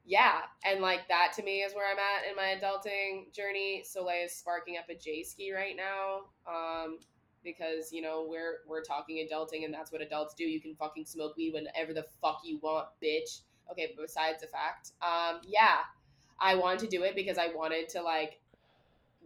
yeah, 0.06 0.42
and 0.64 0.80
like 0.80 1.08
that 1.08 1.32
to 1.36 1.42
me 1.42 1.58
is 1.58 1.74
where 1.74 1.90
I'm 1.90 1.98
at 1.98 2.30
in 2.30 2.36
my 2.36 2.58
adulting 2.58 3.34
journey. 3.34 3.82
Soleil 3.84 4.24
is 4.24 4.34
sparking 4.34 4.78
up 4.78 4.88
a 4.88 4.94
J 4.94 5.24
ski 5.24 5.52
right 5.52 5.76
now. 5.76 6.20
Um, 6.48 6.98
because 7.46 7.92
you 7.92 8.02
know 8.02 8.26
we're 8.28 8.58
we're 8.68 8.82
talking 8.82 9.26
adulting 9.26 9.64
and 9.64 9.72
that's 9.72 9.90
what 9.90 10.02
adults 10.02 10.34
do. 10.34 10.44
You 10.44 10.60
can 10.60 10.74
fucking 10.74 11.06
smoke 11.06 11.36
weed 11.38 11.54
whenever 11.54 11.94
the 11.94 12.04
fuck 12.20 12.40
you 12.44 12.58
want, 12.60 12.88
bitch. 13.02 13.40
Okay, 13.70 13.92
but 13.96 14.02
besides 14.02 14.42
the 14.42 14.48
fact, 14.48 14.90
um, 15.00 15.40
yeah, 15.46 15.78
I 16.38 16.56
wanted 16.56 16.80
to 16.80 16.86
do 16.88 17.04
it 17.04 17.14
because 17.14 17.38
I 17.38 17.48
wanted 17.54 17.88
to 17.90 18.02
like 18.02 18.40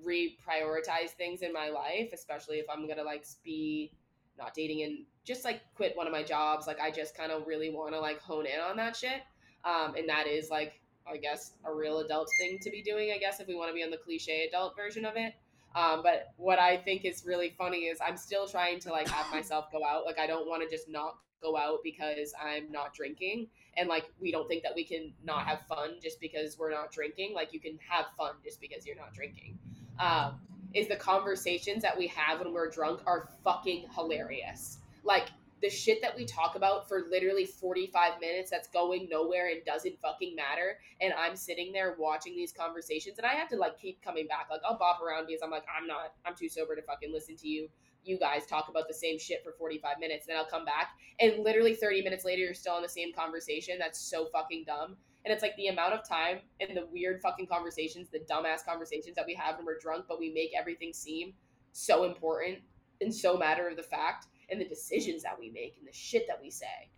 reprioritize 0.07 1.11
things 1.17 1.43
in 1.43 1.53
my 1.53 1.69
life, 1.71 2.11
especially 2.13 2.59
if 2.59 2.67
I'm 2.71 2.87
gonna 2.87 3.03
like 3.03 3.27
be 3.43 3.93
not 4.39 4.55
dating 4.55 4.83
and 4.83 4.99
just 5.25 5.45
like 5.45 5.63
quit 5.75 5.97
one 5.97 6.07
of 6.07 6.13
my 6.13 6.23
jobs. 6.23 6.67
Like 6.67 6.81
I 6.81 6.91
just 6.91 7.17
kind 7.17 7.33
of 7.33 7.47
really 7.47 7.71
want 7.71 7.95
to 7.95 8.01
like 8.01 8.21
hone 8.21 8.47
in 8.47 8.61
on 8.61 8.77
that 8.77 8.95
shit. 8.95 9.23
Um, 9.65 9.95
and 9.97 10.09
that 10.09 10.27
is 10.27 10.51
like 10.51 10.81
I 11.11 11.17
guess 11.17 11.53
a 11.65 11.75
real 11.75 11.99
adult 11.99 12.29
thing 12.39 12.59
to 12.63 12.71
be 12.71 12.83
doing. 12.83 13.13
I 13.15 13.19
guess 13.19 13.41
if 13.41 13.49
we 13.49 13.55
want 13.55 13.71
to 13.71 13.75
be 13.75 13.83
on 13.83 13.91
the 13.91 13.97
cliche 13.97 14.47
adult 14.47 14.77
version 14.77 15.05
of 15.05 15.17
it. 15.17 15.35
Um, 15.75 16.03
but 16.03 16.33
what 16.37 16.59
I 16.59 16.77
think 16.77 17.05
is 17.05 17.25
really 17.25 17.55
funny 17.57 17.85
is 17.87 17.99
I'm 18.05 18.17
still 18.17 18.47
trying 18.47 18.81
to 18.81 18.91
like 18.91 19.09
have 19.09 19.31
myself 19.33 19.71
go 19.71 19.85
out. 19.85 20.05
Like 20.05 20.19
I 20.19 20.27
don't 20.27 20.49
want 20.49 20.63
to 20.63 20.69
just 20.69 20.89
not 20.89 21.17
go 21.43 21.57
out 21.57 21.79
because 21.85 22.35
I'm 22.41 22.71
not 22.71 22.93
drinking. 22.95 23.49
And 23.77 23.89
like 23.89 24.11
we 24.21 24.33
don't 24.33 24.49
think 24.49 24.63
that 24.65 24.75
we 24.75 24.85
can 24.85 25.13
not 25.25 25.47
have 25.47 25.61
fun 25.69 25.99
just 26.03 26.21
because 26.21 26.59
we're 26.59 26.73
not 26.73 26.93
drinking. 26.93 27.35
Like 27.35 27.53
you 27.53 27.61
can 27.61 27.79
have 27.89 28.07
fun 28.17 28.33
just 28.45 28.61
because 28.61 28.85
you're 28.85 28.97
not 28.97 29.15
drinking. 29.15 29.59
Um, 29.99 30.41
is 30.75 30.89
the 30.89 30.97
conversations 30.97 31.83
that 31.83 31.97
we 31.97 32.07
have 32.09 32.41
when 32.41 32.53
we're 32.53 32.71
drunk 32.71 33.01
are 33.07 33.29
fucking 33.45 33.87
hilarious. 33.95 34.79
Like 35.05 35.29
the 35.63 35.69
shit 35.69 36.01
that 36.01 36.17
we 36.17 36.25
talk 36.25 36.55
about 36.57 36.89
for 36.89 37.07
literally 37.11 37.45
45 37.45 38.21
minutes 38.21 38.51
that's 38.51 38.69
going 38.69 39.09
nowhere 39.11 39.49
and 39.49 39.65
doesn't 39.65 40.01
fucking 40.01 40.35
matter. 40.35 40.79
And 41.01 41.13
I'm 41.13 41.37
sitting 41.37 41.73
there 41.73 41.97
watching 41.99 42.35
these 42.35 42.53
conversations 42.53 43.19
and 43.19 43.27
I 43.27 43.35
have 43.35 43.49
to 43.51 43.57
like 43.57 43.79
keep 43.79 44.03
coming 44.03 44.27
back. 44.27 44.47
Like 44.51 44.61
I'll 44.65 44.79
bop 44.79 45.03
around 45.03 45.27
because 45.27 45.43
I'm 45.43 45.51
like, 45.51 45.65
I'm 45.77 45.87
not, 45.87 46.15
I'm 46.25 46.35
too 46.35 46.49
sober 46.49 46.75
to 46.77 46.83
fucking 46.83 47.13
listen 47.13 47.37
to 47.37 47.49
you. 47.49 47.69
You 48.05 48.19
guys 48.19 48.47
talk 48.47 48.69
about 48.71 48.89
the 48.89 48.95
same 48.95 49.19
shit 49.19 49.45
for 49.45 49.53
45 49.53 49.99
minutes. 50.01 50.27
Then 50.27 50.37
I'll 50.37 50.47
come 50.47 50.65
back 50.65 50.93
and 51.21 51.45
literally 51.45 51.75
30 51.75 52.03
minutes 52.03 52.25
later, 52.25 52.43
you're 52.43 52.55
still 52.55 52.77
in 52.77 52.83
the 52.83 52.89
same 52.89 53.13
conversation. 53.13 53.77
That's 53.79 54.01
so 54.01 54.29
fucking 54.33 54.65
dumb. 54.67 54.97
And 55.27 55.35
it's 55.35 55.43
like 55.43 55.55
the 55.57 55.67
amount 55.67 55.93
of 55.93 56.09
time 56.09 56.39
and 56.61 56.75
the 56.75 56.87
weird 56.91 57.21
fucking 57.21 57.47
conversations, 57.47 58.09
the 58.09 58.21
dumbass 58.21 58.65
conversations 58.65 59.15
that 59.17 59.27
we 59.27 59.35
have 59.35 59.59
when 59.59 59.67
we're 59.67 59.79
drunk, 59.79 60.07
but 60.09 60.19
we 60.19 60.33
make 60.33 60.53
everything 60.59 60.95
seem 60.95 61.35
so 61.73 62.05
important 62.05 62.61
and 63.03 63.15
so 63.15 63.37
matter 63.37 63.69
of 63.69 63.77
the 63.77 63.83
fact 63.83 64.27
and 64.51 64.61
the 64.61 64.65
decisions 64.65 65.23
that 65.23 65.39
we 65.39 65.51
make 65.51 65.77
and 65.79 65.87
the 65.87 65.93
shit 65.93 66.27
that 66.29 66.41
we 66.41 66.51
say. 66.51 66.91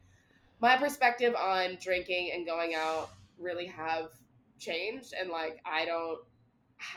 My 0.61 0.77
perspective 0.77 1.35
on 1.35 1.79
drinking 1.81 2.31
and 2.35 2.47
going 2.47 2.75
out 2.75 3.11
really 3.39 3.67
have 3.67 4.11
changed 4.59 5.13
and 5.19 5.29
like 5.29 5.61
I 5.67 5.85
don't 5.85 6.21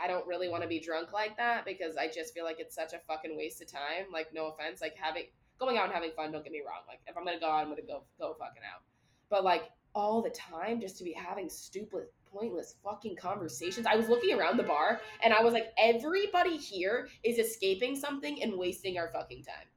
I 0.02 0.08
don't 0.08 0.26
really 0.28 0.50
want 0.50 0.64
to 0.64 0.70
be 0.70 0.80
drunk 0.80 1.14
like 1.14 1.38
that 1.38 1.66
because 1.66 1.96
I 1.98 2.08
just 2.08 2.34
feel 2.34 2.44
like 2.44 2.60
it's 2.60 2.76
such 2.76 2.94
a 2.94 3.00
fucking 3.08 3.38
waste 3.38 3.62
of 3.62 3.72
time. 3.72 4.06
Like 4.12 4.34
no 4.34 4.48
offense, 4.48 4.82
like 4.82 4.96
having 4.96 5.24
going 5.60 5.78
out 5.78 5.86
and 5.86 5.94
having 5.94 6.12
fun, 6.16 6.32
don't 6.32 6.44
get 6.44 6.52
me 6.52 6.62
wrong. 6.66 6.82
Like 6.88 7.00
if 7.08 7.18
I'm 7.18 7.26
gonna 7.26 7.40
go 7.40 7.48
out, 7.48 7.62
I'm 7.62 7.70
gonna 7.70 7.82
go 7.82 8.04
go 8.20 8.34
fucking 8.34 8.64
out. 8.64 8.82
But 9.30 9.44
like 9.44 9.64
all 9.94 10.22
the 10.22 10.30
time 10.32 10.82
just 10.82 10.98
to 10.98 11.04
be 11.04 11.14
having 11.14 11.50
stupid 11.50 12.06
pointless 12.32 12.76
fucking 12.84 13.16
conversations. 13.16 13.86
I 13.86 13.96
was 13.96 14.10
looking 14.10 14.38
around 14.38 14.58
the 14.58 14.64
bar 14.64 15.00
and 15.24 15.34
I 15.34 15.42
was 15.42 15.54
like 15.54 15.72
everybody 15.78 16.58
here 16.58 17.08
is 17.24 17.40
escaping 17.40 17.96
something 17.96 18.42
and 18.44 18.58
wasting 18.58 18.98
our 18.98 19.10
fucking 19.14 19.44
time 19.44 19.68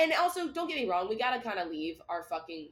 and 0.00 0.12
also 0.14 0.48
don't 0.48 0.68
get 0.68 0.76
me 0.76 0.88
wrong, 0.88 1.08
we 1.08 1.16
gotta 1.16 1.40
kind 1.40 1.58
of 1.58 1.68
leave 1.68 1.96
our 2.08 2.24
fucking. 2.24 2.70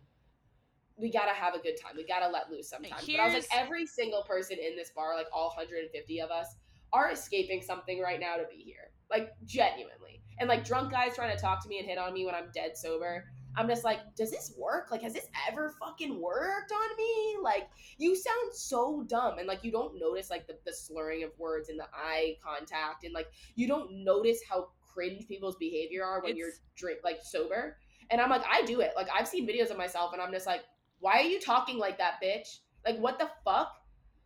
We 0.97 1.13
gotta 1.13 1.33
have 1.33 1.55
a 1.55 1.61
good 1.61 1.77
time. 1.81 1.93
We 1.97 2.05
gotta 2.05 2.29
let 2.29 2.51
loose 2.51 2.69
sometimes. 2.69 3.07
Here's, 3.07 3.19
but 3.19 3.23
I 3.23 3.27
was 3.27 3.35
like, 3.35 3.47
every 3.53 3.87
single 3.87 4.25
person 4.25 4.57
in 4.59 4.77
this 4.77 4.91
bar, 4.91 5.15
like 5.15 5.29
all 5.33 5.49
150 5.49 6.21
of 6.21 6.31
us, 6.31 6.57
are 6.93 7.11
escaping 7.11 7.63
something 7.63 8.01
right 8.01 8.19
now 8.19 8.37
to 8.37 8.45
be 8.51 8.63
here. 8.63 8.91
Like 9.11 9.31
genuinely, 9.45 10.23
and 10.39 10.49
like 10.49 10.65
drunk 10.65 10.91
guys 10.91 11.15
trying 11.15 11.35
to 11.35 11.41
talk 11.41 11.63
to 11.63 11.69
me 11.69 11.79
and 11.79 11.87
hit 11.87 11.99
on 11.99 12.13
me 12.13 12.27
when 12.27 12.35
I'm 12.35 12.51
dead 12.53 12.77
sober. 12.77 13.25
I'm 13.57 13.67
just 13.67 13.83
like, 13.83 13.99
does 14.15 14.31
this 14.31 14.55
work? 14.57 14.91
Like, 14.93 15.03
has 15.03 15.15
this 15.15 15.27
ever 15.51 15.75
fucking 15.81 16.21
worked 16.21 16.71
on 16.71 16.97
me? 16.97 17.37
Like, 17.43 17.69
you 17.97 18.15
sound 18.15 18.53
so 18.53 19.05
dumb. 19.09 19.39
And 19.39 19.49
like, 19.49 19.65
you 19.65 19.73
don't 19.73 19.99
notice 19.99 20.31
like 20.31 20.47
the, 20.47 20.57
the 20.65 20.73
slurring 20.73 21.25
of 21.25 21.31
words 21.39 21.69
and 21.69 21.79
the 21.79 21.89
eye 21.93 22.37
contact. 22.41 23.03
And 23.03 23.13
like, 23.13 23.27
you 23.57 23.67
don't 23.67 24.05
notice 24.05 24.39
how 24.49 24.69
cringe 24.99 25.29
people's 25.29 25.57
behavior 25.57 26.05
are 26.05 26.21
when 26.21 26.31
it's, 26.31 26.39
you're 26.39 26.51
drink 26.77 27.01
like 27.05 27.21
sober. 27.23 27.77
And 28.11 28.21
I'm 28.21 28.31
like, 28.31 28.43
I 28.51 28.63
do 28.63 28.81
it. 28.81 28.93
Like 28.97 29.09
I've 29.15 29.29
seen 29.29 29.47
videos 29.47 29.71
of 29.71 29.77
myself 29.77 30.13
and 30.13 30.21
I'm 30.21 30.33
just 30.33 30.47
like, 30.47 30.63
why 30.99 31.21
are 31.21 31.25
you 31.25 31.41
talking 31.41 31.79
like 31.79 31.99
that, 31.99 32.15
bitch? 32.23 32.59
Like 32.85 32.99
what 32.99 33.19
the 33.19 33.31
fuck? 33.45 33.73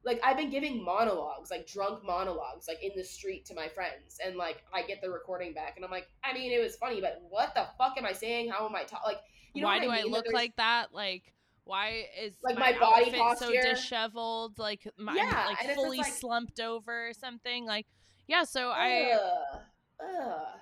Like 0.05 0.20
I've 0.25 0.37
been 0.37 0.51
giving 0.51 0.83
monologues, 0.83 1.51
like 1.51 1.66
drunk 1.66 2.05
monologues, 2.05 2.66
like 2.66 2.83
in 2.83 2.91
the 2.97 3.05
street 3.05 3.45
to 3.47 3.55
my 3.55 3.68
friends, 3.68 4.18
and 4.25 4.37
like 4.37 4.64
I 4.75 4.83
get 4.83 5.01
the 5.01 5.09
recording 5.11 5.55
back, 5.55 5.75
and 5.77 5.85
I'm 5.85 5.93
like, 5.93 6.09
I 6.25 6.33
mean, 6.33 6.51
it 6.51 6.61
was 6.61 6.75
funny, 6.75 7.01
but 7.01 7.23
what 7.29 7.55
the 7.55 7.66
fuck 7.79 7.97
am 7.97 8.05
I 8.05 8.12
saying? 8.12 8.51
How 8.51 8.66
am 8.66 8.75
I 8.75 8.83
talking? 8.83 9.05
Like, 9.07 9.20
you 9.55 9.62
know, 9.62 9.68
why 9.68 9.79
do 9.79 9.91
I, 9.91 10.03
mean? 10.03 10.07
I 10.07 10.09
look 10.09 10.25
that 10.25 10.35
like 10.35 10.57
that? 10.57 10.93
Like, 10.93 11.33
why 11.62 12.07
is 12.20 12.35
like 12.43 12.59
my, 12.59 12.73
my 12.73 12.79
body 12.81 13.12
posture 13.12 13.47
so 13.47 13.53
disheveled? 13.53 14.59
Like, 14.59 14.89
my, 14.99 15.14
yeah, 15.14 15.47
like 15.47 15.75
fully 15.77 15.99
like, 15.99 16.12
slumped 16.12 16.59
over 16.59 17.11
or 17.11 17.12
something? 17.12 17.64
Like, 17.64 17.87
yeah. 18.27 18.43
So 18.43 18.70
I 18.70 19.16
ugh. 20.01 20.59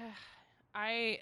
I 0.74 1.18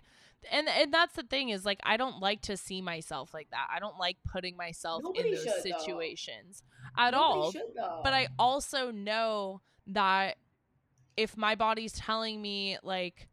and 0.51 0.69
and 0.69 0.93
that's 0.93 1.15
the 1.15 1.23
thing 1.23 1.49
is 1.49 1.65
like 1.65 1.81
I 1.83 1.97
don't 1.97 2.21
like 2.21 2.43
to 2.43 2.57
see 2.57 2.81
myself 2.81 3.35
like 3.35 3.49
that. 3.51 3.69
I 3.75 3.81
don't 3.81 3.99
like 3.99 4.17
putting 4.31 4.57
myself 4.57 5.03
Nobody 5.03 5.31
in 5.31 5.35
those 5.35 5.45
should, 5.45 5.63
situations 5.63 6.63
though. 6.97 7.03
at 7.03 7.13
Nobody 7.13 7.41
all. 7.41 7.53
Should, 7.53 7.63
but 8.05 8.13
I 8.13 8.29
also 8.39 8.91
know 8.91 9.61
that 9.89 10.37
if 11.17 11.37
my 11.37 11.55
body's 11.55 11.93
telling 11.93 12.41
me 12.41 12.79
like 12.83 13.29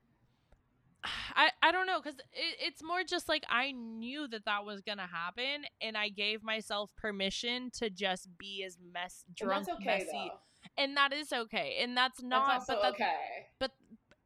I, 1.36 1.50
I 1.62 1.72
don't 1.72 1.86
know 1.86 2.00
because 2.02 2.20
it, 2.34 2.58
it's 2.60 2.84
more 2.84 3.04
just 3.04 3.30
like 3.30 3.44
I 3.50 3.72
knew 3.72 4.28
that 4.30 4.46
that 4.46 4.66
was 4.66 4.82
gonna 4.82 5.08
happen 5.08 5.66
and 5.82 5.96
I 5.96 6.10
gave 6.10 6.44
myself 6.44 6.90
permission 6.98 7.70
to 7.78 7.90
just 7.90 8.30
be 8.38 8.64
as 8.66 8.78
mess 8.94 9.24
drunk 9.36 9.68
okay, 9.70 9.86
messy 9.86 10.08
though. 10.12 10.40
and 10.78 10.98
that 10.98 11.14
is 11.14 11.32
okay 11.32 11.78
and 11.82 11.96
that's 11.96 12.22
not 12.24 12.48
that's 12.48 12.66
but 12.66 12.82
that's, 12.82 12.96
okay 12.96 13.14
but 13.60 13.72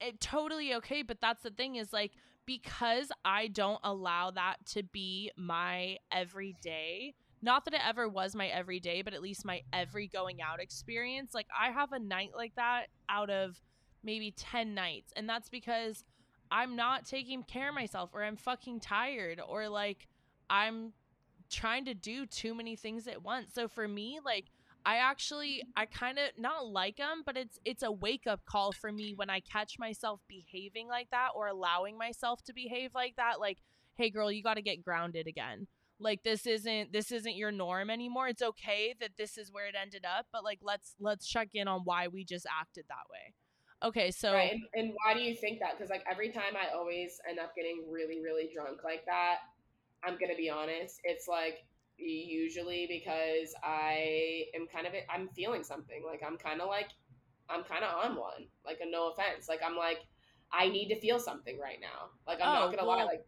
it, 0.01 0.19
totally 0.19 0.73
okay 0.75 1.01
but 1.01 1.19
that's 1.21 1.43
the 1.43 1.49
thing 1.49 1.75
is 1.75 1.91
like 1.93 2.11
because 2.45 3.11
i 3.25 3.47
don't 3.47 3.79
allow 3.83 4.31
that 4.31 4.55
to 4.65 4.83
be 4.83 5.31
my 5.37 5.97
everyday 6.11 7.13
not 7.41 7.65
that 7.65 7.73
it 7.73 7.81
ever 7.87 8.07
was 8.07 8.35
my 8.35 8.47
everyday 8.47 9.01
but 9.01 9.13
at 9.13 9.21
least 9.21 9.45
my 9.45 9.61
every 9.71 10.07
going 10.07 10.41
out 10.41 10.59
experience 10.59 11.33
like 11.33 11.47
i 11.57 11.69
have 11.69 11.91
a 11.91 11.99
night 11.99 12.31
like 12.35 12.55
that 12.55 12.87
out 13.09 13.29
of 13.29 13.61
maybe 14.03 14.31
10 14.31 14.73
nights 14.73 15.13
and 15.15 15.29
that's 15.29 15.49
because 15.49 16.03
i'm 16.51 16.75
not 16.75 17.05
taking 17.05 17.43
care 17.43 17.69
of 17.69 17.75
myself 17.75 18.09
or 18.13 18.23
i'm 18.23 18.37
fucking 18.37 18.79
tired 18.79 19.41
or 19.47 19.69
like 19.69 20.07
i'm 20.49 20.93
trying 21.49 21.85
to 21.85 21.93
do 21.93 22.25
too 22.25 22.53
many 22.53 22.75
things 22.75 23.07
at 23.07 23.23
once. 23.23 23.53
So 23.53 23.67
for 23.67 23.87
me 23.87 24.19
like 24.23 24.45
I 24.85 24.97
actually 24.97 25.63
I 25.75 25.85
kind 25.85 26.17
of 26.17 26.29
not 26.37 26.65
like 26.67 26.97
them, 26.97 27.23
but 27.25 27.37
it's 27.37 27.59
it's 27.65 27.83
a 27.83 27.91
wake 27.91 28.27
up 28.27 28.45
call 28.45 28.71
for 28.71 28.91
me 28.91 29.13
when 29.15 29.29
I 29.29 29.39
catch 29.39 29.77
myself 29.77 30.21
behaving 30.27 30.87
like 30.87 31.09
that 31.11 31.29
or 31.35 31.47
allowing 31.47 31.97
myself 31.97 32.43
to 32.45 32.53
behave 32.53 32.91
like 32.95 33.15
that. 33.17 33.39
Like, 33.39 33.57
hey 33.95 34.09
girl, 34.09 34.31
you 34.31 34.41
got 34.41 34.55
to 34.55 34.61
get 34.61 34.83
grounded 34.83 35.27
again. 35.27 35.67
Like 35.99 36.23
this 36.23 36.47
isn't 36.47 36.93
this 36.93 37.11
isn't 37.11 37.35
your 37.35 37.51
norm 37.51 37.89
anymore. 37.89 38.29
It's 38.29 38.41
okay 38.41 38.95
that 39.01 39.11
this 39.17 39.37
is 39.37 39.51
where 39.51 39.67
it 39.67 39.75
ended 39.79 40.05
up, 40.05 40.27
but 40.31 40.43
like 40.43 40.59
let's 40.61 40.95
let's 40.99 41.27
check 41.27 41.49
in 41.53 41.67
on 41.67 41.81
why 41.83 42.07
we 42.07 42.23
just 42.23 42.47
acted 42.49 42.85
that 42.87 43.09
way. 43.11 43.33
Okay, 43.81 44.11
so 44.11 44.33
right. 44.33 44.51
and, 44.51 44.61
and 44.73 44.93
why 45.03 45.13
do 45.13 45.21
you 45.21 45.35
think 45.35 45.59
that? 45.59 45.77
Because 45.77 45.89
like 45.89 46.03
every 46.09 46.31
time 46.31 46.55
I 46.55 46.73
always 46.75 47.19
end 47.29 47.39
up 47.39 47.53
getting 47.55 47.83
really 47.91 48.21
really 48.21 48.49
drunk 48.53 48.83
like 48.83 49.05
that, 49.05 49.37
I'm 50.03 50.17
gonna 50.17 50.35
be 50.37 50.49
honest. 50.49 51.01
It's 51.03 51.27
like 51.27 51.65
usually 52.07 52.87
because 52.87 53.53
I 53.63 54.45
am 54.55 54.67
kind 54.67 54.87
of 54.87 54.93
I'm 55.09 55.29
feeling 55.29 55.63
something. 55.63 56.03
Like 56.05 56.21
I'm 56.25 56.37
kind 56.37 56.61
of 56.61 56.67
like 56.67 56.89
I'm 57.49 57.63
kind 57.63 57.83
of 57.83 58.11
on 58.11 58.17
one. 58.17 58.47
Like 58.65 58.79
a 58.81 58.89
no 58.89 59.11
offense. 59.11 59.49
Like 59.49 59.61
I'm 59.65 59.75
like 59.75 59.99
I 60.51 60.69
need 60.69 60.89
to 60.89 60.99
feel 60.99 61.19
something 61.19 61.59
right 61.59 61.79
now. 61.81 62.09
Like 62.27 62.39
I'm 62.41 62.49
oh, 62.49 62.65
not 62.65 62.75
gonna 62.75 62.87
well, 62.87 62.97
lie. 62.97 63.05
Like 63.05 63.25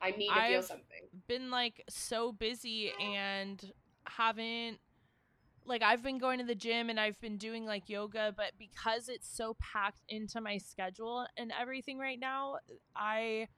I 0.00 0.10
need 0.12 0.28
to 0.28 0.34
I've 0.34 0.50
feel 0.50 0.62
something. 0.62 1.08
Been 1.26 1.50
like 1.50 1.82
so 1.88 2.32
busy 2.32 2.92
and 3.00 3.72
haven't 4.06 4.78
like 5.66 5.82
I've 5.82 6.02
been 6.02 6.18
going 6.18 6.38
to 6.38 6.44
the 6.44 6.54
gym 6.54 6.90
and 6.90 7.00
I've 7.00 7.18
been 7.20 7.38
doing 7.38 7.64
like 7.64 7.88
yoga, 7.88 8.34
but 8.36 8.52
because 8.58 9.08
it's 9.08 9.28
so 9.28 9.56
packed 9.60 10.04
into 10.08 10.40
my 10.40 10.58
schedule 10.58 11.26
and 11.36 11.52
everything 11.58 11.98
right 11.98 12.20
now, 12.20 12.56
I 12.94 13.48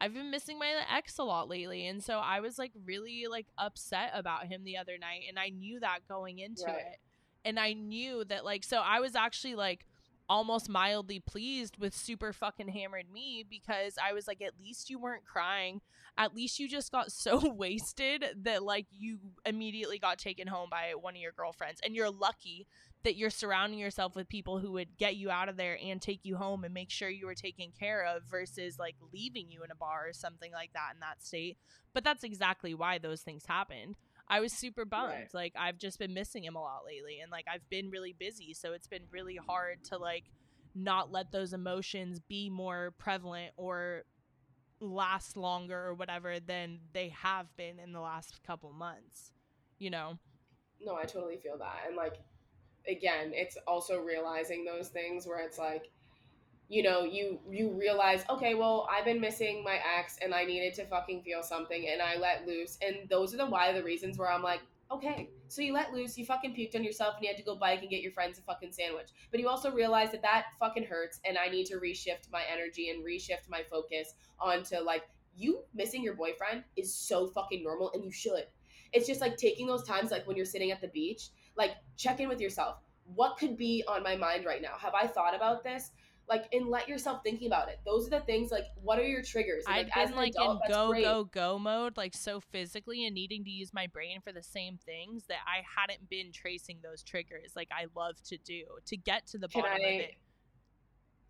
I've 0.00 0.14
been 0.14 0.30
missing 0.30 0.58
my 0.58 0.72
ex 0.94 1.18
a 1.18 1.24
lot 1.24 1.48
lately. 1.48 1.86
And 1.86 2.02
so 2.02 2.18
I 2.18 2.40
was 2.40 2.58
like 2.58 2.72
really 2.84 3.26
like 3.30 3.46
upset 3.58 4.12
about 4.14 4.46
him 4.46 4.64
the 4.64 4.78
other 4.78 4.96
night. 4.98 5.22
And 5.28 5.38
I 5.38 5.50
knew 5.50 5.80
that 5.80 6.00
going 6.08 6.38
into 6.38 6.64
right. 6.66 6.76
it. 6.76 6.98
And 7.44 7.58
I 7.58 7.74
knew 7.74 8.24
that 8.24 8.44
like, 8.44 8.64
so 8.64 8.78
I 8.78 9.00
was 9.00 9.14
actually 9.14 9.54
like, 9.54 9.86
almost 10.30 10.68
mildly 10.68 11.18
pleased 11.18 11.76
with 11.76 11.92
super 11.92 12.32
fucking 12.32 12.68
hammered 12.68 13.10
me 13.12 13.44
because 13.50 13.96
I 14.02 14.12
was 14.12 14.28
like, 14.28 14.40
at 14.40 14.52
least 14.62 14.88
you 14.88 14.96
weren't 14.96 15.24
crying. 15.24 15.80
At 16.16 16.36
least 16.36 16.60
you 16.60 16.68
just 16.68 16.92
got 16.92 17.10
so 17.10 17.50
wasted 17.56 18.24
that 18.44 18.62
like 18.62 18.86
you 18.92 19.18
immediately 19.44 19.98
got 19.98 20.18
taken 20.18 20.46
home 20.46 20.68
by 20.70 20.92
one 20.98 21.16
of 21.16 21.20
your 21.20 21.32
girlfriends. 21.32 21.80
And 21.84 21.96
you're 21.96 22.10
lucky 22.10 22.68
that 23.02 23.16
you're 23.16 23.30
surrounding 23.30 23.78
yourself 23.78 24.14
with 24.14 24.28
people 24.28 24.58
who 24.58 24.72
would 24.72 24.96
get 24.98 25.16
you 25.16 25.30
out 25.30 25.48
of 25.48 25.56
there 25.56 25.78
and 25.82 26.02
take 26.02 26.20
you 26.22 26.36
home 26.36 26.64
and 26.64 26.74
make 26.74 26.90
sure 26.90 27.08
you 27.08 27.26
were 27.26 27.34
taken 27.34 27.72
care 27.78 28.04
of 28.04 28.22
versus 28.24 28.78
like 28.78 28.96
leaving 29.12 29.50
you 29.50 29.62
in 29.64 29.70
a 29.70 29.74
bar 29.74 30.08
or 30.08 30.12
something 30.12 30.52
like 30.52 30.72
that 30.74 30.92
in 30.94 31.00
that 31.00 31.22
state. 31.22 31.56
But 31.94 32.04
that's 32.04 32.24
exactly 32.24 32.74
why 32.74 32.98
those 32.98 33.22
things 33.22 33.46
happened. 33.46 33.96
I 34.28 34.40
was 34.40 34.52
super 34.52 34.84
bummed. 34.84 35.12
Right. 35.12 35.34
Like 35.34 35.54
I've 35.58 35.78
just 35.78 35.98
been 35.98 36.12
missing 36.12 36.44
him 36.44 36.56
a 36.56 36.60
lot 36.60 36.84
lately 36.86 37.20
and 37.20 37.32
like 37.32 37.46
I've 37.52 37.68
been 37.70 37.90
really 37.90 38.14
busy, 38.18 38.52
so 38.52 38.72
it's 38.72 38.88
been 38.88 39.04
really 39.10 39.36
hard 39.36 39.82
to 39.84 39.96
like 39.96 40.24
not 40.74 41.10
let 41.10 41.32
those 41.32 41.52
emotions 41.52 42.20
be 42.20 42.48
more 42.50 42.92
prevalent 42.98 43.52
or 43.56 44.04
last 44.80 45.36
longer 45.36 45.78
or 45.78 45.94
whatever 45.94 46.40
than 46.40 46.80
they 46.92 47.08
have 47.08 47.46
been 47.56 47.78
in 47.78 47.92
the 47.92 48.00
last 48.00 48.42
couple 48.46 48.72
months 48.72 49.30
you 49.78 49.90
know 49.90 50.18
no 50.80 50.96
i 50.96 51.04
totally 51.04 51.36
feel 51.36 51.58
that 51.58 51.82
and 51.86 51.96
like 51.96 52.14
again 52.88 53.32
it's 53.32 53.56
also 53.66 53.98
realizing 54.00 54.64
those 54.64 54.88
things 54.88 55.26
where 55.26 55.40
it's 55.40 55.58
like 55.58 55.90
you 56.68 56.82
know 56.82 57.04
you 57.04 57.40
you 57.50 57.72
realize 57.78 58.24
okay 58.30 58.54
well 58.54 58.88
i've 58.90 59.04
been 59.04 59.20
missing 59.20 59.62
my 59.64 59.78
ex 59.98 60.18
and 60.22 60.34
i 60.34 60.44
needed 60.44 60.72
to 60.74 60.84
fucking 60.86 61.22
feel 61.22 61.42
something 61.42 61.88
and 61.88 62.00
i 62.00 62.16
let 62.16 62.46
loose 62.46 62.78
and 62.80 63.08
those 63.08 63.34
are 63.34 63.38
the 63.38 63.46
why 63.46 63.72
the 63.72 63.82
reasons 63.82 64.18
where 64.18 64.30
i'm 64.30 64.42
like 64.42 64.60
okay, 64.92 65.30
so 65.48 65.62
you 65.62 65.72
let 65.72 65.92
loose, 65.92 66.18
you 66.18 66.24
fucking 66.24 66.54
puked 66.54 66.74
on 66.74 66.82
yourself, 66.84 67.14
and 67.16 67.24
you 67.24 67.28
had 67.28 67.36
to 67.36 67.44
go 67.44 67.54
bike 67.54 67.80
and 67.80 67.90
get 67.90 68.02
your 68.02 68.12
friends 68.12 68.38
a 68.38 68.42
fucking 68.42 68.72
sandwich. 68.72 69.10
But 69.30 69.40
you 69.40 69.48
also 69.48 69.70
realize 69.70 70.10
that 70.12 70.22
that 70.22 70.46
fucking 70.58 70.84
hurts, 70.84 71.20
and 71.24 71.38
I 71.38 71.48
need 71.48 71.66
to 71.66 71.76
reshift 71.76 72.30
my 72.32 72.42
energy 72.52 72.90
and 72.90 73.04
reshift 73.04 73.48
my 73.48 73.62
focus 73.70 74.14
onto 74.40 74.76
like 74.78 75.04
you 75.36 75.62
missing 75.74 76.02
your 76.02 76.14
boyfriend 76.14 76.64
is 76.76 76.94
so 76.94 77.28
fucking 77.28 77.62
normal, 77.62 77.92
and 77.94 78.04
you 78.04 78.10
should. 78.10 78.44
It's 78.92 79.06
just 79.06 79.20
like 79.20 79.36
taking 79.36 79.66
those 79.66 79.84
times, 79.84 80.10
like 80.10 80.26
when 80.26 80.36
you're 80.36 80.44
sitting 80.46 80.72
at 80.72 80.80
the 80.80 80.88
beach, 80.88 81.28
like 81.56 81.72
check 81.96 82.20
in 82.20 82.28
with 82.28 82.40
yourself. 82.40 82.76
What 83.14 83.38
could 83.38 83.56
be 83.56 83.82
on 83.88 84.02
my 84.02 84.16
mind 84.16 84.44
right 84.44 84.62
now? 84.62 84.76
Have 84.78 84.94
I 84.94 85.06
thought 85.06 85.34
about 85.34 85.64
this? 85.64 85.90
like 86.30 86.44
and 86.52 86.68
let 86.68 86.88
yourself 86.88 87.20
thinking 87.22 87.48
about 87.48 87.68
it 87.68 87.80
those 87.84 88.06
are 88.06 88.10
the 88.10 88.20
things 88.20 88.50
like 88.50 88.64
what 88.80 88.98
are 88.98 89.04
your 89.04 89.22
triggers 89.22 89.64
and, 89.66 89.76
like, 89.76 89.96
i've 89.96 90.08
been 90.08 90.16
like 90.16 90.32
adult, 90.36 90.62
in 90.64 90.72
go 90.72 90.92
go 90.92 91.24
go 91.24 91.58
mode 91.58 91.96
like 91.96 92.14
so 92.14 92.40
physically 92.40 93.04
and 93.04 93.14
needing 93.14 93.44
to 93.44 93.50
use 93.50 93.74
my 93.74 93.86
brain 93.88 94.20
for 94.22 94.32
the 94.32 94.42
same 94.42 94.78
things 94.86 95.24
that 95.26 95.40
i 95.46 95.62
hadn't 95.76 96.08
been 96.08 96.30
tracing 96.32 96.78
those 96.82 97.02
triggers 97.02 97.52
like 97.56 97.68
i 97.72 97.86
love 97.96 98.14
to 98.22 98.38
do 98.38 98.62
to 98.86 98.96
get 98.96 99.26
to 99.26 99.36
the 99.36 99.48
can 99.48 99.62
bottom 99.62 99.78
I, 99.84 99.88
of 99.88 100.00
it 100.00 100.14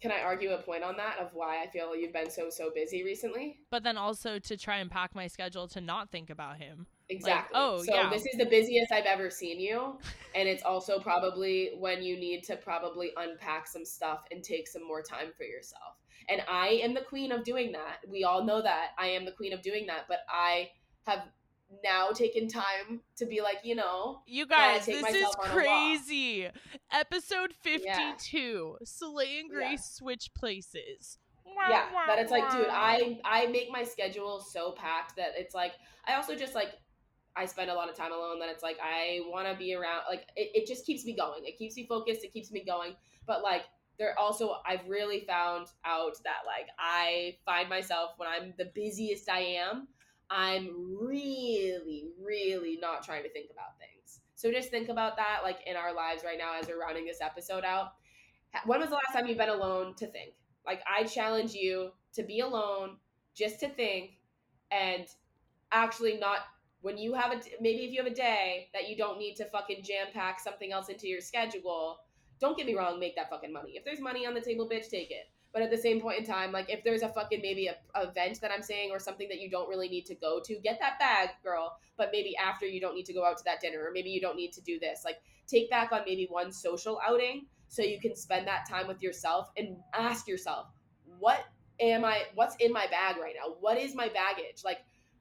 can 0.00 0.10
I 0.10 0.22
argue 0.22 0.52
a 0.52 0.56
point 0.56 0.82
on 0.82 0.96
that 0.96 1.18
of 1.18 1.28
why 1.34 1.62
I 1.62 1.66
feel 1.66 1.94
you've 1.94 2.14
been 2.14 2.30
so 2.30 2.48
so 2.48 2.70
busy 2.74 3.04
recently? 3.04 3.58
But 3.70 3.82
then 3.82 3.98
also 3.98 4.38
to 4.38 4.56
try 4.56 4.78
and 4.78 4.90
pack 4.90 5.14
my 5.14 5.26
schedule 5.26 5.68
to 5.68 5.80
not 5.82 6.10
think 6.10 6.30
about 6.30 6.56
him. 6.56 6.86
Exactly. 7.10 7.58
Like, 7.58 7.68
oh, 7.68 7.82
so 7.82 7.92
yeah. 7.92 8.08
this 8.08 8.24
is 8.24 8.38
the 8.38 8.46
busiest 8.46 8.92
I've 8.92 9.04
ever 9.04 9.30
seen 9.30 9.58
you, 9.58 9.98
and 10.36 10.48
it's 10.48 10.62
also 10.62 11.00
probably 11.00 11.72
when 11.76 12.02
you 12.02 12.16
need 12.16 12.44
to 12.44 12.56
probably 12.56 13.10
unpack 13.16 13.66
some 13.66 13.84
stuff 13.84 14.20
and 14.30 14.44
take 14.44 14.68
some 14.68 14.86
more 14.86 15.02
time 15.02 15.32
for 15.36 15.42
yourself. 15.42 15.98
And 16.28 16.42
I 16.48 16.68
am 16.84 16.94
the 16.94 17.00
queen 17.00 17.32
of 17.32 17.42
doing 17.42 17.72
that. 17.72 17.98
We 18.08 18.22
all 18.22 18.44
know 18.44 18.62
that 18.62 18.90
I 18.96 19.08
am 19.08 19.24
the 19.24 19.32
queen 19.32 19.52
of 19.52 19.60
doing 19.60 19.86
that, 19.88 20.04
but 20.08 20.18
I 20.30 20.70
have 21.06 21.22
now 21.82 22.10
taken 22.10 22.46
time 22.46 23.00
to 23.16 23.26
be 23.26 23.40
like, 23.40 23.58
you 23.64 23.74
know, 23.74 24.20
you 24.26 24.46
guys, 24.46 24.86
this 24.86 25.02
is 25.12 25.34
crazy. 25.40 26.48
Episode 26.92 27.52
52 27.60 27.88
yeah. 27.88 28.76
Soleil 28.84 29.40
and 29.40 29.50
Grace 29.50 29.70
yeah. 29.70 29.76
switch 29.78 30.30
places. 30.34 31.18
Yeah, 31.68 31.86
but 32.06 32.18
it's 32.18 32.30
like, 32.30 32.50
dude, 32.52 32.68
I 32.70 33.18
I 33.24 33.46
make 33.46 33.70
my 33.70 33.82
schedule 33.82 34.40
so 34.40 34.72
packed 34.72 35.16
that 35.16 35.32
it's 35.36 35.54
like 35.54 35.72
I 36.06 36.14
also 36.14 36.34
just 36.36 36.54
like 36.54 36.70
I 37.36 37.46
spend 37.46 37.70
a 37.70 37.74
lot 37.74 37.88
of 37.88 37.96
time 37.96 38.12
alone 38.12 38.40
that 38.40 38.48
it's 38.48 38.62
like 38.62 38.78
I 38.82 39.20
want 39.26 39.48
to 39.48 39.56
be 39.56 39.74
around 39.74 40.02
like 40.08 40.26
it, 40.36 40.50
it 40.54 40.66
just 40.66 40.84
keeps 40.84 41.04
me 41.04 41.14
going. 41.14 41.44
It 41.44 41.58
keeps 41.58 41.76
me 41.76 41.86
focused, 41.86 42.24
it 42.24 42.32
keeps 42.32 42.50
me 42.50 42.64
going. 42.64 42.94
But 43.26 43.42
like 43.42 43.62
there 43.98 44.18
also 44.18 44.56
I've 44.66 44.86
really 44.88 45.24
found 45.26 45.68
out 45.84 46.16
that 46.24 46.40
like 46.46 46.68
I 46.78 47.36
find 47.44 47.68
myself 47.68 48.12
when 48.16 48.28
I'm 48.28 48.54
the 48.58 48.70
busiest 48.74 49.28
I 49.28 49.40
am, 49.40 49.88
I'm 50.30 50.70
really, 51.00 52.08
really 52.22 52.78
not 52.80 53.04
trying 53.04 53.22
to 53.24 53.30
think 53.30 53.50
about 53.50 53.78
things. 53.78 54.20
So 54.36 54.50
just 54.50 54.70
think 54.70 54.88
about 54.88 55.16
that, 55.16 55.40
like 55.42 55.58
in 55.66 55.76
our 55.76 55.94
lives 55.94 56.24
right 56.24 56.38
now 56.38 56.58
as 56.58 56.66
we're 56.66 56.80
rounding 56.80 57.04
this 57.04 57.20
episode 57.20 57.64
out. 57.64 57.92
When 58.64 58.80
was 58.80 58.88
the 58.88 58.94
last 58.94 59.12
time 59.12 59.26
you've 59.26 59.38
been 59.38 59.48
alone 59.48 59.94
to 59.96 60.06
think? 60.06 60.32
Like, 60.66 60.82
I 60.86 61.04
challenge 61.04 61.52
you 61.52 61.90
to 62.14 62.22
be 62.22 62.40
alone, 62.40 62.96
just 63.34 63.60
to 63.60 63.68
think, 63.68 64.18
and 64.70 65.06
actually 65.72 66.18
not 66.18 66.38
when 66.82 66.96
you 66.96 67.14
have 67.14 67.32
a 67.32 67.40
maybe 67.60 67.84
if 67.84 67.92
you 67.92 68.02
have 68.02 68.10
a 68.10 68.14
day 68.14 68.68
that 68.72 68.88
you 68.88 68.96
don't 68.96 69.18
need 69.18 69.36
to 69.36 69.44
fucking 69.46 69.82
jam 69.84 70.06
pack 70.12 70.40
something 70.40 70.72
else 70.72 70.88
into 70.88 71.06
your 71.06 71.20
schedule. 71.20 71.98
Don't 72.40 72.56
get 72.56 72.66
me 72.66 72.74
wrong, 72.74 72.98
make 72.98 73.16
that 73.16 73.28
fucking 73.28 73.52
money. 73.52 73.72
If 73.76 73.84
there's 73.84 74.00
money 74.00 74.26
on 74.26 74.32
the 74.32 74.40
table, 74.40 74.66
bitch, 74.66 74.88
take 74.88 75.10
it. 75.10 75.28
But 75.52 75.62
at 75.62 75.70
the 75.70 75.76
same 75.76 76.00
point 76.00 76.20
in 76.20 76.24
time, 76.24 76.52
like 76.52 76.70
if 76.70 76.82
there's 76.84 77.02
a 77.02 77.08
fucking 77.08 77.40
maybe 77.42 77.66
a, 77.66 77.74
a 77.94 78.08
event 78.08 78.40
that 78.40 78.50
I'm 78.50 78.62
saying 78.62 78.90
or 78.92 78.98
something 78.98 79.28
that 79.28 79.40
you 79.40 79.50
don't 79.50 79.68
really 79.68 79.88
need 79.88 80.06
to 80.06 80.14
go 80.14 80.40
to, 80.44 80.58
get 80.60 80.78
that 80.80 80.98
bag, 80.98 81.30
girl. 81.42 81.76
But 81.98 82.10
maybe 82.12 82.34
after 82.36 82.66
you 82.66 82.80
don't 82.80 82.94
need 82.94 83.06
to 83.06 83.12
go 83.12 83.24
out 83.24 83.36
to 83.38 83.44
that 83.44 83.60
dinner, 83.60 83.80
or 83.80 83.90
maybe 83.92 84.10
you 84.10 84.20
don't 84.20 84.36
need 84.36 84.52
to 84.54 84.62
do 84.62 84.78
this. 84.78 85.02
Like 85.04 85.20
take 85.46 85.68
back 85.68 85.92
on 85.92 86.02
maybe 86.06 86.28
one 86.30 86.52
social 86.52 87.00
outing 87.06 87.46
so 87.68 87.82
you 87.82 88.00
can 88.00 88.14
spend 88.16 88.46
that 88.46 88.68
time 88.68 88.86
with 88.86 89.02
yourself 89.02 89.50
and 89.56 89.76
ask 89.94 90.26
yourself, 90.26 90.68
what 91.18 91.44
am 91.80 92.04
I? 92.04 92.22
What's 92.34 92.56
in 92.56 92.72
my 92.72 92.86
bag 92.86 93.16
right 93.20 93.34
now? 93.36 93.54
What 93.60 93.76
is 93.76 93.94
my 93.94 94.08
baggage? 94.08 94.62
Like 94.64 94.78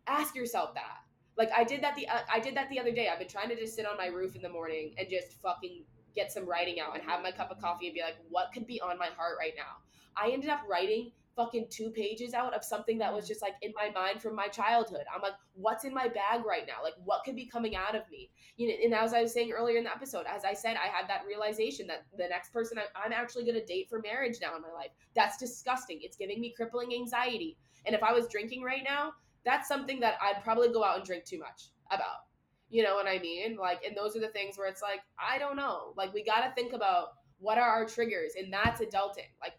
ask 0.07 0.35
yourself 0.35 0.73
that. 0.75 0.99
Like 1.39 1.49
I 1.55 1.63
did 1.63 1.81
that 1.81 1.95
the 1.95 2.07
uh, 2.07 2.19
I 2.31 2.39
did 2.39 2.53
that 2.57 2.69
the 2.69 2.79
other 2.79 2.91
day. 2.91 3.07
I've 3.07 3.17
been 3.17 3.29
trying 3.29 3.47
to 3.49 3.55
just 3.55 3.73
sit 3.73 3.85
on 3.85 3.97
my 3.97 4.07
roof 4.07 4.35
in 4.35 4.41
the 4.41 4.49
morning 4.49 4.93
and 4.97 5.07
just 5.09 5.41
fucking 5.41 5.83
get 6.13 6.33
some 6.33 6.47
writing 6.47 6.81
out 6.81 6.93
and 6.95 7.09
have 7.09 7.23
my 7.23 7.31
cup 7.31 7.49
of 7.49 7.61
coffee 7.61 7.87
and 7.87 7.95
be 7.95 8.01
like, 8.01 8.17
what 8.29 8.49
could 8.53 8.67
be 8.67 8.81
on 8.81 8.97
my 8.97 9.07
heart 9.17 9.37
right 9.39 9.53
now? 9.55 9.77
I 10.17 10.31
ended 10.31 10.49
up 10.49 10.59
writing 10.69 11.11
fucking 11.37 11.67
two 11.69 11.91
pages 11.91 12.33
out 12.33 12.53
of 12.53 12.61
something 12.61 12.97
that 12.97 13.13
was 13.13 13.25
just 13.25 13.41
like 13.41 13.53
in 13.61 13.71
my 13.73 13.89
mind 13.91 14.21
from 14.21 14.35
my 14.35 14.47
childhood. 14.47 15.03
I'm 15.15 15.21
like, 15.21 15.35
what's 15.53 15.85
in 15.85 15.93
my 15.93 16.09
bag 16.09 16.43
right 16.45 16.67
now? 16.67 16.83
Like, 16.83 16.95
what 17.05 17.23
could 17.23 17.37
be 17.37 17.45
coming 17.45 17.77
out 17.77 17.95
of 17.95 18.01
me? 18.11 18.29
You 18.57 18.67
know, 18.67 18.73
and 18.83 18.93
as 18.93 19.13
I 19.13 19.21
was 19.21 19.31
saying 19.31 19.53
earlier 19.53 19.77
in 19.77 19.85
the 19.85 19.91
episode, 19.91 20.25
as 20.27 20.43
I 20.43 20.53
said, 20.53 20.75
I 20.75 20.87
had 20.87 21.07
that 21.07 21.23
realization 21.25 21.87
that 21.87 22.03
the 22.17 22.27
next 22.27 22.51
person 22.51 22.77
I, 22.77 22.83
I'm 23.01 23.13
actually 23.13 23.45
going 23.45 23.55
to 23.55 23.65
date 23.65 23.87
for 23.89 24.01
marriage 24.01 24.39
now 24.41 24.57
in 24.57 24.61
my 24.61 24.73
life. 24.73 24.91
That's 25.15 25.37
disgusting. 25.37 25.99
It's 26.01 26.17
giving 26.17 26.41
me 26.41 26.53
crippling 26.53 26.93
anxiety. 26.93 27.55
And 27.85 27.95
if 27.95 28.03
I 28.03 28.11
was 28.11 28.27
drinking 28.27 28.61
right 28.61 28.83
now, 28.83 29.13
that's 29.45 29.67
something 29.67 29.99
that 30.01 30.15
I'd 30.21 30.43
probably 30.43 30.69
go 30.69 30.83
out 30.83 30.97
and 30.97 31.05
drink 31.05 31.25
too 31.25 31.39
much 31.39 31.69
about. 31.91 32.25
You 32.69 32.83
know 32.83 32.95
what 32.95 33.07
I 33.07 33.19
mean? 33.19 33.57
Like, 33.57 33.83
and 33.83 33.97
those 33.97 34.15
are 34.15 34.19
the 34.19 34.27
things 34.27 34.57
where 34.57 34.67
it's 34.67 34.81
like, 34.81 35.01
I 35.19 35.39
don't 35.39 35.55
know. 35.55 35.93
Like, 35.97 36.13
we 36.13 36.23
got 36.23 36.41
to 36.41 36.53
think 36.53 36.73
about 36.73 37.07
what 37.39 37.57
are 37.57 37.67
our 37.67 37.85
triggers, 37.85 38.33
and 38.37 38.53
that's 38.53 38.81
adulting. 38.81 39.31
Like, 39.41 39.53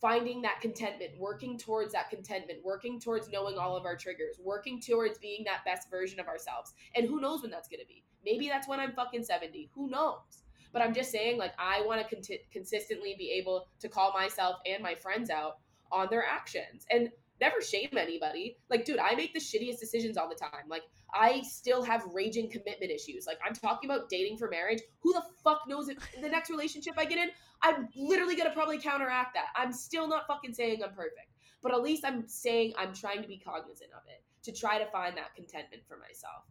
finding 0.00 0.42
that 0.42 0.60
contentment, 0.60 1.12
working 1.18 1.58
towards 1.58 1.92
that 1.92 2.10
contentment, 2.10 2.58
working 2.62 3.00
towards 3.00 3.30
knowing 3.30 3.56
all 3.56 3.76
of 3.76 3.84
our 3.84 3.96
triggers, 3.96 4.38
working 4.42 4.80
towards 4.80 5.18
being 5.18 5.44
that 5.44 5.64
best 5.64 5.90
version 5.90 6.20
of 6.20 6.26
ourselves. 6.26 6.74
And 6.94 7.06
who 7.06 7.20
knows 7.20 7.42
when 7.42 7.50
that's 7.50 7.68
going 7.68 7.80
to 7.80 7.86
be? 7.86 8.04
Maybe 8.24 8.48
that's 8.48 8.68
when 8.68 8.80
I'm 8.80 8.92
fucking 8.92 9.24
70. 9.24 9.70
Who 9.74 9.88
knows? 9.88 10.44
But 10.72 10.82
I'm 10.82 10.92
just 10.92 11.10
saying, 11.10 11.38
like, 11.38 11.52
I 11.58 11.82
want 11.86 12.06
to 12.06 12.14
con- 12.14 12.38
consistently 12.52 13.14
be 13.18 13.30
able 13.30 13.68
to 13.80 13.88
call 13.88 14.12
myself 14.12 14.56
and 14.66 14.82
my 14.82 14.94
friends 14.94 15.30
out 15.30 15.58
on 15.92 16.08
their 16.10 16.24
actions. 16.24 16.84
And 16.90 17.10
never 17.44 17.60
shame 17.60 17.90
anybody. 17.96 18.56
Like, 18.70 18.84
dude, 18.84 18.98
I 18.98 19.14
make 19.14 19.34
the 19.34 19.40
shittiest 19.40 19.78
decisions 19.78 20.16
all 20.16 20.28
the 20.28 20.34
time. 20.34 20.66
Like, 20.68 20.82
I 21.12 21.42
still 21.42 21.82
have 21.82 22.02
raging 22.12 22.50
commitment 22.50 22.90
issues. 22.90 23.26
Like, 23.26 23.38
I'm 23.46 23.54
talking 23.54 23.90
about 23.90 24.08
dating 24.08 24.38
for 24.38 24.48
marriage. 24.48 24.80
Who 25.00 25.12
the 25.12 25.22
fuck 25.42 25.60
knows 25.68 25.88
if 25.88 25.98
the 26.20 26.28
next 26.28 26.50
relationship 26.50 26.94
I 26.96 27.04
get 27.04 27.18
in, 27.18 27.28
I'm 27.62 27.88
literally 27.96 28.34
gonna 28.34 28.52
probably 28.52 28.78
counteract 28.78 29.34
that. 29.34 29.46
I'm 29.56 29.72
still 29.72 30.08
not 30.08 30.26
fucking 30.26 30.54
saying 30.54 30.82
I'm 30.82 30.94
perfect, 30.94 31.32
but 31.62 31.72
at 31.72 31.82
least 31.82 32.04
I'm 32.04 32.26
saying 32.26 32.72
I'm 32.78 32.94
trying 32.94 33.22
to 33.22 33.28
be 33.28 33.38
cognizant 33.38 33.90
of 33.92 34.02
it 34.08 34.22
to 34.44 34.52
try 34.52 34.78
to 34.78 34.86
find 34.90 35.16
that 35.16 35.34
contentment 35.34 35.82
for 35.86 35.96
myself. 35.98 36.44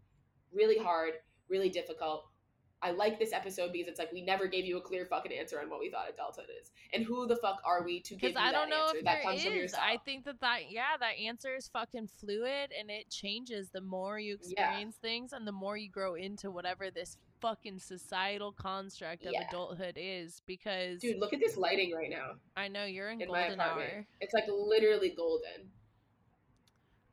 Really 0.53 0.77
hard, 0.77 1.13
really 1.49 1.69
difficult. 1.69 2.25
I 2.83 2.91
like 2.91 3.17
this 3.17 3.31
episode 3.31 3.71
because 3.71 3.87
it's 3.87 3.97
like 3.97 4.11
we 4.11 4.21
never 4.21 4.45
gave 4.47 4.65
you 4.65 4.77
a 4.77 4.81
clear 4.81 5.05
fucking 5.05 5.31
answer 5.31 5.59
on 5.61 5.69
what 5.69 5.79
we 5.79 5.89
thought 5.89 6.09
adulthood 6.09 6.47
is, 6.61 6.71
and 6.93 7.03
who 7.03 7.25
the 7.25 7.37
fuck 7.37 7.61
are 7.65 7.83
we 7.83 8.01
to 8.01 8.15
give 8.15 8.31
you 8.31 8.37
I 8.37 8.51
don't 8.51 8.69
know 8.69 8.87
answer? 8.87 8.97
If 8.97 9.05
that 9.05 9.23
comes 9.23 9.39
is. 9.39 9.45
from 9.45 9.53
yourself. 9.53 9.83
I 9.85 9.97
think 10.03 10.25
that 10.25 10.41
that 10.41 10.69
yeah, 10.69 10.97
that 10.99 11.17
answer 11.25 11.55
is 11.55 11.69
fucking 11.69 12.09
fluid, 12.19 12.71
and 12.77 12.91
it 12.91 13.09
changes 13.09 13.69
the 13.69 13.79
more 13.79 14.19
you 14.19 14.35
experience 14.35 14.97
yeah. 15.01 15.09
things, 15.09 15.31
and 15.31 15.47
the 15.47 15.53
more 15.53 15.77
you 15.77 15.89
grow 15.89 16.15
into 16.15 16.51
whatever 16.51 16.91
this 16.91 17.17
fucking 17.41 17.79
societal 17.79 18.51
construct 18.51 19.25
of 19.25 19.31
yeah. 19.31 19.47
adulthood 19.47 19.93
is. 19.95 20.41
Because 20.45 20.99
dude, 20.99 21.19
look 21.19 21.33
at 21.33 21.39
this 21.39 21.55
lighting 21.55 21.93
right 21.95 22.09
now. 22.09 22.33
I 22.57 22.67
know 22.67 22.83
you're 22.83 23.09
in, 23.09 23.21
in 23.21 23.27
golden 23.27 23.61
hour. 23.61 24.05
It's 24.19 24.33
like 24.33 24.45
literally 24.49 25.13
golden. 25.15 25.69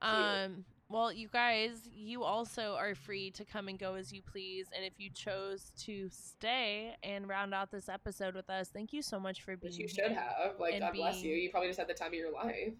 Um. 0.02 0.64
Well, 0.90 1.12
you 1.12 1.28
guys, 1.28 1.88
you 1.94 2.24
also 2.24 2.74
are 2.74 2.96
free 2.96 3.30
to 3.32 3.44
come 3.44 3.68
and 3.68 3.78
go 3.78 3.94
as 3.94 4.12
you 4.12 4.22
please. 4.22 4.66
And 4.74 4.84
if 4.84 4.94
you 4.98 5.08
chose 5.08 5.70
to 5.84 6.08
stay 6.10 6.96
and 7.04 7.28
round 7.28 7.54
out 7.54 7.70
this 7.70 7.88
episode 7.88 8.34
with 8.34 8.50
us, 8.50 8.70
thank 8.70 8.92
you 8.92 9.00
so 9.00 9.20
much 9.20 9.42
for 9.42 9.56
being 9.56 9.72
Which 9.72 9.78
you 9.78 9.86
should 9.86 10.10
have. 10.10 10.58
Like, 10.58 10.80
God 10.80 10.90
being... 10.90 11.04
bless 11.04 11.22
you. 11.22 11.32
You 11.32 11.48
probably 11.48 11.68
just 11.68 11.78
had 11.78 11.88
the 11.88 11.94
time 11.94 12.08
of 12.08 12.14
your 12.14 12.32
life. 12.32 12.72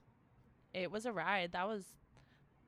It 0.74 0.90
was 0.90 1.06
a 1.06 1.12
ride. 1.12 1.52
That 1.52 1.68
was 1.68 1.84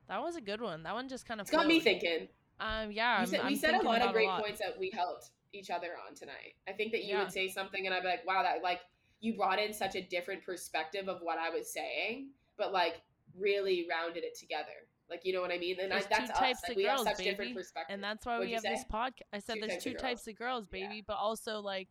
that 0.07 0.21
was 0.21 0.37
a 0.37 0.41
good 0.41 0.61
one. 0.61 0.83
That 0.83 0.93
one 0.93 1.09
just 1.09 1.25
kind 1.25 1.41
of 1.41 1.51
got 1.51 1.67
me 1.67 1.81
thinking. 1.81 2.29
Um, 2.61 2.91
yeah, 2.91 3.17
I'm, 3.19 3.25
said, 3.25 3.45
we 3.45 3.55
said 3.57 3.73
a 3.73 3.81
lot 3.81 4.01
of 4.01 4.13
great 4.13 4.29
points 4.29 4.59
that 4.59 4.79
we 4.79 4.91
helped 4.91 5.31
each 5.51 5.69
other 5.69 5.89
on 6.07 6.15
tonight. 6.15 6.55
I 6.69 6.71
think 6.71 6.93
that 6.93 7.03
you 7.03 7.15
yeah. 7.15 7.23
would 7.23 7.33
say 7.33 7.49
something, 7.49 7.85
and 7.85 7.93
I'd 7.93 8.03
be 8.03 8.07
like, 8.07 8.25
"Wow, 8.25 8.43
that 8.43 8.63
like 8.63 8.79
you 9.19 9.35
brought 9.35 9.59
in 9.59 9.73
such 9.73 9.95
a 9.95 10.01
different 10.01 10.45
perspective 10.45 11.09
of 11.09 11.19
what 11.21 11.37
I 11.37 11.49
was 11.49 11.69
saying, 11.69 12.29
but 12.57 12.71
like 12.71 13.01
really 13.37 13.87
rounded 13.89 14.23
it 14.23 14.37
together." 14.37 14.87
Like 15.13 15.25
you 15.25 15.33
know 15.33 15.41
what 15.41 15.51
I 15.51 15.59
mean? 15.59 15.77
And 15.79 15.93
I, 15.93 16.01
that's 16.01 16.29
two 16.29 16.33
types 16.33 16.63
us. 16.63 16.63
Like, 16.63 16.71
of 16.71 16.75
we 16.77 16.83
girls, 16.85 17.05
have 17.05 17.07
such 17.09 17.17
baby. 17.17 17.29
different 17.29 17.55
perspectives. 17.55 17.93
And 17.93 18.03
that's 18.03 18.25
why 18.25 18.39
What'd 18.39 18.49
we 18.49 18.53
have 18.55 18.63
this 18.63 18.83
podcast. 18.91 19.21
I 19.31 19.37
said 19.37 19.55
two 19.55 19.67
there's 19.67 19.83
two 19.83 19.93
types 19.93 20.27
of 20.27 20.35
girls, 20.35 20.65
baby, 20.65 20.95
yeah. 20.95 21.01
but 21.05 21.17
also 21.17 21.59
like 21.59 21.89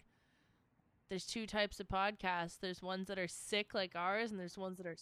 there's 1.09 1.25
two 1.25 1.47
types 1.47 1.79
of 1.79 1.87
podcasts. 1.87 2.59
There's 2.61 2.83
ones 2.83 3.07
that 3.07 3.19
are 3.21 3.29
sick 3.29 3.75
like 3.75 3.93
ours, 3.95 4.33
and 4.33 4.41
there's 4.41 4.59
ones 4.59 4.79
that 4.79 4.87
are 4.89 4.97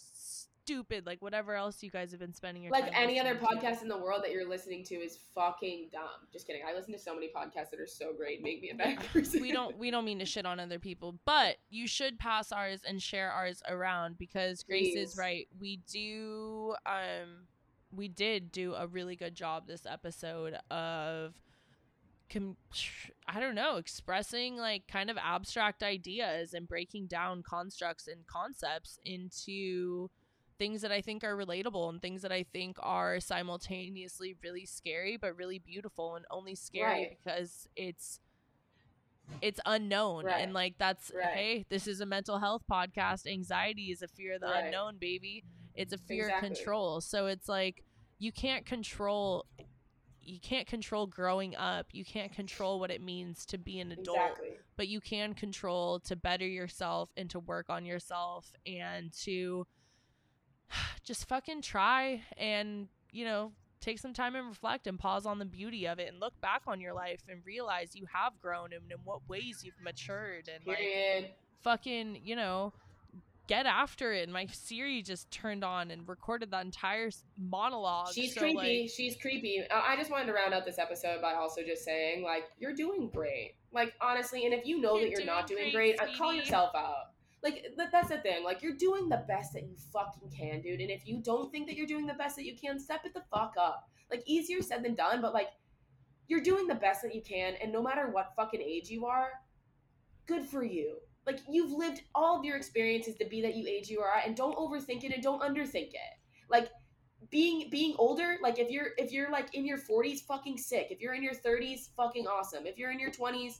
stupid 0.63 1.05
like 1.05 1.21
whatever 1.21 1.55
else 1.55 1.81
you 1.81 1.89
guys 1.89 2.11
have 2.11 2.19
been 2.19 2.33
spending 2.33 2.63
your 2.63 2.71
time. 2.71 2.81
like 2.81 2.93
any 2.95 3.19
other 3.19 3.33
listening 3.33 3.59
to. 3.59 3.67
podcast 3.67 3.81
in 3.81 3.87
the 3.87 3.97
world 3.97 4.23
that 4.23 4.31
you're 4.31 4.47
listening 4.47 4.83
to 4.83 4.95
is 4.95 5.17
fucking 5.33 5.89
dumb. 5.91 6.27
Just 6.31 6.47
kidding. 6.47 6.61
I 6.67 6.73
listen 6.73 6.93
to 6.93 6.99
so 6.99 7.13
many 7.13 7.29
podcasts 7.35 7.71
that 7.71 7.79
are 7.79 7.87
so 7.87 8.13
great, 8.13 8.43
make 8.43 8.61
me 8.61 8.69
a 8.69 8.75
better 8.75 9.01
person. 9.13 9.41
we 9.41 9.51
don't 9.51 9.77
we 9.77 9.91
don't 9.91 10.05
mean 10.05 10.19
to 10.19 10.25
shit 10.25 10.45
on 10.45 10.59
other 10.59 10.79
people, 10.79 11.19
but 11.25 11.57
you 11.69 11.87
should 11.87 12.19
pass 12.19 12.51
ours 12.51 12.81
and 12.87 13.01
share 13.01 13.31
ours 13.31 13.63
around 13.67 14.17
because 14.17 14.63
Grace 14.63 14.95
is 14.95 15.17
right. 15.17 15.47
We 15.59 15.81
do 15.91 16.75
um 16.85 17.47
we 17.93 18.07
did 18.07 18.51
do 18.51 18.73
a 18.73 18.87
really 18.87 19.15
good 19.15 19.35
job 19.35 19.67
this 19.67 19.85
episode 19.85 20.55
of 20.69 21.33
com- 22.31 22.57
I 23.27 23.39
don't 23.39 23.55
know, 23.55 23.77
expressing 23.77 24.57
like 24.57 24.87
kind 24.87 25.09
of 25.09 25.17
abstract 25.17 25.83
ideas 25.83 26.53
and 26.53 26.67
breaking 26.67 27.07
down 27.07 27.43
constructs 27.43 28.07
and 28.07 28.25
concepts 28.27 28.97
into 29.05 30.09
things 30.57 30.81
that 30.83 30.91
I 30.91 31.01
think 31.01 31.23
are 31.23 31.35
relatable 31.35 31.89
and 31.89 32.01
things 32.01 32.21
that 32.21 32.31
I 32.31 32.43
think 32.43 32.77
are 32.81 33.19
simultaneously 33.19 34.35
really 34.43 34.65
scary 34.65 35.17
but 35.17 35.35
really 35.35 35.57
beautiful 35.59 36.15
and 36.15 36.25
only 36.29 36.53
scary 36.55 36.85
Right. 36.85 37.17
because 37.23 37.67
it's 37.75 38.19
it's 39.41 39.59
unknown 39.65 40.25
Right. 40.25 40.41
and 40.41 40.53
like 40.53 40.75
that's 40.77 41.11
Right. 41.15 41.33
hey 41.33 41.65
this 41.69 41.87
is 41.87 41.99
a 42.01 42.05
mental 42.05 42.37
health 42.39 42.63
podcast 42.69 43.25
anxiety 43.25 43.91
is 43.91 44.01
a 44.03 44.07
fear 44.07 44.35
of 44.35 44.41
the 44.41 44.51
unknown 44.53 44.97
baby 44.99 45.43
it's 45.75 45.93
a 45.93 45.97
fear 45.97 46.25
Exactly. 46.25 46.49
of 46.49 46.55
control 46.55 47.01
so 47.01 47.27
it's 47.27 47.47
like 47.49 47.83
you 48.19 48.31
can't 48.31 48.65
control 48.65 49.45
you 50.23 50.39
can't 50.39 50.67
control 50.67 51.07
growing 51.07 51.55
up 51.55 51.87
you 51.91 52.05
can't 52.05 52.31
control 52.31 52.79
what 52.79 52.91
it 52.91 53.01
means 53.01 53.45
to 53.47 53.57
be 53.57 53.79
an 53.79 53.91
adult 53.91 54.17
Exactly. 54.17 54.49
but 54.77 54.87
you 54.87 55.01
can 55.01 55.33
control 55.33 55.99
to 56.01 56.15
better 56.15 56.45
yourself 56.47 57.09
and 57.17 57.29
to 57.31 57.39
work 57.39 57.69
on 57.69 57.85
yourself 57.85 58.53
and 58.67 59.11
to 59.23 59.65
just 61.03 61.27
fucking 61.27 61.61
try 61.61 62.21
and 62.37 62.87
you 63.11 63.25
know 63.25 63.51
take 63.79 63.97
some 63.97 64.13
time 64.13 64.35
and 64.35 64.47
reflect 64.47 64.85
and 64.85 64.99
pause 64.99 65.25
on 65.25 65.39
the 65.39 65.45
beauty 65.45 65.87
of 65.87 65.97
it 65.97 66.07
and 66.07 66.19
look 66.19 66.39
back 66.39 66.61
on 66.67 66.79
your 66.79 66.93
life 66.93 67.21
and 67.27 67.41
realize 67.43 67.95
you 67.95 68.05
have 68.13 68.39
grown 68.39 68.71
and 68.73 68.83
in 68.91 68.97
what 69.03 69.27
ways 69.27 69.63
you've 69.63 69.81
matured 69.83 70.47
and 70.53 70.65
like 70.67 70.77
Period. 70.77 71.31
fucking 71.63 72.19
you 72.23 72.35
know 72.35 72.73
get 73.51 73.65
after 73.65 74.13
it 74.13 74.23
and 74.23 74.31
my 74.31 74.45
Siri 74.45 75.01
just 75.01 75.29
turned 75.29 75.61
on 75.63 75.91
and 75.91 76.07
recorded 76.07 76.51
that 76.51 76.63
entire 76.63 77.09
monologue 77.37 78.13
She's 78.13 78.33
so, 78.33 78.39
creepy. 78.39 78.83
like, 78.83 78.91
She's 78.95 79.17
creepy. 79.17 79.61
Uh, 79.69 79.81
I 79.85 79.97
just 79.97 80.09
wanted 80.09 80.27
to 80.27 80.33
round 80.33 80.53
out 80.53 80.65
this 80.65 80.79
episode 80.79 81.21
by 81.21 81.33
also 81.33 81.61
just 81.61 81.83
saying, 81.83 82.23
like, 82.23 82.45
you're 82.59 82.73
doing 82.73 83.09
great. 83.13 83.55
Like, 83.73 83.93
honestly, 83.99 84.45
and 84.45 84.53
if 84.53 84.65
you 84.65 84.79
know 84.79 84.95
You're 84.95 85.09
that 85.09 85.17
you're 85.17 85.25
not 85.25 85.47
doing 85.47 85.63
doing 85.63 85.73
great, 85.73 85.97
great, 85.97 86.09
uh, 86.09 86.17
call 86.17 86.33
yourself 86.33 86.71
out. 86.75 87.11
Like, 87.43 87.65
that's 87.75 88.07
the 88.07 88.19
thing. 88.19 88.45
Like, 88.45 88.61
you're 88.61 88.77
doing 88.77 89.09
the 89.09 89.25
best 89.27 89.51
that 89.51 89.63
you 89.63 89.75
fucking 89.91 90.29
can, 90.29 90.61
dude. 90.61 90.79
And 90.79 90.89
if 90.89 91.05
you 91.05 91.21
don't 91.21 91.51
think 91.51 91.67
that 91.67 91.75
you're 91.75 91.87
doing 91.87 92.05
the 92.05 92.13
best 92.13 92.37
that 92.37 92.45
you 92.45 92.55
can, 92.55 92.79
step 92.79 93.01
it 93.03 93.13
the 93.13 93.23
fuck 93.33 93.55
up. 93.59 93.89
Like, 94.09 94.23
easier 94.25 94.61
said 94.61 94.81
than 94.81 94.95
done, 94.95 95.21
but 95.21 95.33
like, 95.33 95.49
you're 96.29 96.41
doing 96.41 96.67
the 96.67 96.75
best 96.75 97.01
that 97.01 97.13
you 97.13 97.21
can. 97.21 97.55
And 97.61 97.73
no 97.73 97.81
matter 97.81 98.09
what 98.11 98.31
fucking 98.37 98.61
age 98.61 98.89
you 98.89 99.07
are, 99.07 99.31
good 100.25 100.45
for 100.45 100.63
you. 100.63 100.99
Like, 101.25 101.39
you've 101.49 101.71
lived 101.71 102.01
all 102.15 102.37
of 102.39 102.43
your 102.45 102.57
experiences 102.57 103.15
to 103.17 103.25
be 103.25 103.41
that 103.41 103.55
you 103.55 103.67
age 103.67 103.89
you 103.89 103.99
are 104.01 104.21
and 104.25 104.35
don't 104.35 104.55
overthink 104.57 105.03
it 105.03 105.13
and 105.13 105.21
don't 105.21 105.41
underthink 105.41 105.89
it. 105.93 106.13
Like, 106.49 106.69
being 107.29 107.69
being 107.69 107.93
older 107.99 108.37
like 108.41 108.57
if 108.57 108.71
you're 108.71 108.87
if 108.97 109.11
you're 109.11 109.29
like 109.29 109.53
in 109.53 109.63
your 109.63 109.77
40s 109.77 110.21
fucking 110.21 110.57
sick 110.57 110.87
if 110.89 110.99
you're 110.99 111.13
in 111.13 111.21
your 111.21 111.35
30s 111.35 111.89
fucking 111.95 112.25
awesome 112.25 112.65
if 112.65 112.79
you're 112.79 112.89
in 112.89 112.99
your 112.99 113.11
20s 113.11 113.59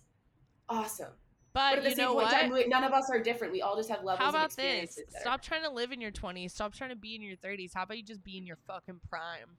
awesome 0.67 1.11
but, 1.53 1.69
but 1.69 1.77
at 1.77 1.83
the 1.83 1.89
you 1.91 1.95
same 1.95 2.05
know 2.05 2.13
point 2.15 2.25
what 2.25 2.33
time 2.33 2.49
we- 2.51 2.65
none 2.67 2.83
of 2.83 2.91
us 2.91 3.07
are 3.11 3.19
different 3.21 3.53
we 3.53 3.61
all 3.61 3.75
just 3.77 3.88
have 3.89 4.03
levels 4.03 4.19
How 4.23 4.29
about 4.29 4.55
this? 4.55 4.97
Stop 5.19 5.43
trying 5.43 5.61
to 5.63 5.69
live 5.69 5.91
in 5.91 6.01
your 6.01 6.11
20s. 6.11 6.51
Stop 6.53 6.73
trying 6.73 6.89
to 6.89 6.95
be 6.95 7.13
in 7.15 7.21
your 7.21 7.35
30s. 7.38 7.71
How 7.75 7.83
about 7.83 7.97
you 7.97 8.03
just 8.03 8.23
be 8.23 8.35
in 8.38 8.45
your 8.47 8.57
fucking 8.67 8.99
prime? 9.09 9.57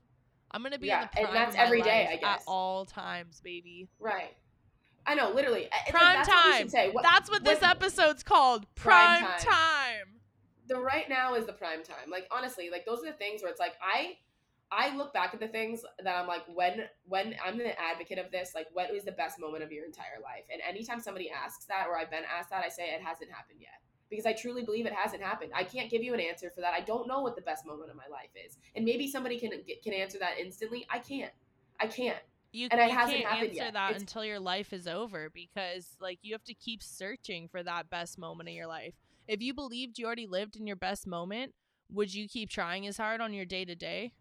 I'm 0.51 0.61
gonna 0.63 0.77
be 0.77 0.87
Yeah, 0.87 1.03
in 1.03 1.09
the 1.13 1.19
and 1.19 1.29
prime 1.29 1.33
that's 1.33 1.55
of 1.55 1.59
my 1.59 1.63
every 1.65 1.81
day, 1.81 2.09
I 2.11 2.15
guess. 2.17 2.41
at 2.41 2.43
all 2.45 2.85
times, 2.85 3.39
baby. 3.41 3.87
right 3.99 4.33
i 5.05 5.15
know 5.15 5.31
literally 5.31 5.63
It's 5.63 5.71
like, 5.73 5.89
Prime 5.93 6.15
that's 6.15 6.27
what 6.29 6.43
time. 6.51 6.61
should 6.61 6.71
say. 6.71 6.89
What, 6.91 7.03
That's 7.03 7.29
what 7.29 7.43
this 7.43 7.61
what- 7.61 7.69
episode's 7.71 8.23
called. 8.23 8.65
Prime 8.75 9.19
Prime, 9.23 9.39
time. 9.39 9.51
time. 9.53 10.07
the 10.67 10.79
right 10.79 11.07
now 11.09 11.35
is 11.35 11.45
the 11.45 11.53
prime 11.53 11.83
time. 11.83 12.09
Like 12.09 12.27
honestly 12.31 12.69
like 12.71 12.85
those 12.85 12.99
are 13.03 13.07
the 13.07 13.17
things 13.17 13.41
where 13.41 13.51
it's 13.51 13.59
like 13.59 13.73
i 13.81 14.17
i 14.71 14.95
look 14.95 15.13
back 15.13 15.33
at 15.33 15.39
the 15.39 15.47
things 15.47 15.81
that 16.03 16.15
i'm 16.15 16.27
like 16.27 16.41
when 16.53 16.85
when 17.05 17.35
i'm 17.45 17.57
the 17.57 17.79
advocate 17.79 18.17
of 18.17 18.31
this 18.31 18.53
like 18.55 18.67
what 18.73 18.91
is 18.91 19.03
the 19.03 19.11
best 19.11 19.39
moment 19.39 19.63
of 19.63 19.71
your 19.71 19.85
entire 19.85 20.19
life? 20.23 20.45
And 20.51 20.61
anytime 20.67 20.99
somebody 20.99 21.29
asks 21.29 21.65
that 21.65 21.85
or 21.87 21.97
i've 21.97 22.09
been 22.09 22.23
asked 22.37 22.49
that 22.49 22.63
i 22.65 22.69
say 22.69 22.85
it 22.93 23.01
hasn't 23.01 23.29
happened 23.31 23.59
yet. 23.61 23.79
Because 24.09 24.25
i 24.25 24.33
truly 24.33 24.63
believe 24.63 24.85
it 24.85 24.93
hasn't 24.93 25.21
happened. 25.23 25.51
I 25.55 25.63
can't 25.63 25.89
give 25.89 26.01
you 26.03 26.13
an 26.13 26.19
answer 26.19 26.49
for 26.49 26.61
that. 26.61 26.73
I 26.73 26.81
don't 26.81 27.07
know 27.07 27.21
what 27.21 27.35
the 27.35 27.41
best 27.41 27.65
moment 27.65 27.89
of 27.89 27.95
my 27.95 28.07
life 28.11 28.29
is. 28.45 28.57
And 28.75 28.85
maybe 28.85 29.07
somebody 29.09 29.39
can 29.39 29.51
get, 29.67 29.81
can 29.83 29.91
answer 29.93 30.19
that 30.19 30.37
instantly. 30.39 30.85
I 30.89 30.99
can't. 30.99 31.31
I 31.79 31.87
can't 31.87 32.17
You, 32.53 32.67
And 32.71 32.79
it 32.79 32.89
you 32.91 32.95
hasn't 32.97 33.17
can't 33.23 33.33
answer 33.41 33.53
yet. 33.53 33.73
that 33.73 33.89
It's- 33.89 34.01
until 34.01 34.23
your 34.23 34.39
life 34.39 34.71
is 34.73 34.87
over 34.87 35.29
because 35.29 35.97
like 35.99 36.19
you 36.21 36.33
have 36.33 36.43
to 36.45 36.53
keep 36.53 36.81
searching 36.83 37.47
for 37.49 37.61
that 37.63 37.89
best 37.89 38.17
moment 38.17 38.47
of 38.47 38.55
your 38.55 38.67
life. 38.67 38.93
If 39.27 39.41
you 39.41 39.53
believed 39.53 39.97
you 39.97 40.05
already 40.05 40.27
lived 40.27 40.55
in 40.55 40.67
your 40.67 40.75
best 40.75 41.07
moment, 41.07 41.53
would 41.89 42.13
you 42.13 42.27
keep 42.29 42.49
trying 42.49 42.85
as 42.87 42.97
hard 42.97 43.19
on 43.21 43.33
your 43.33 43.45
day 43.45 43.65
to 43.65 43.75
day? 43.75 44.13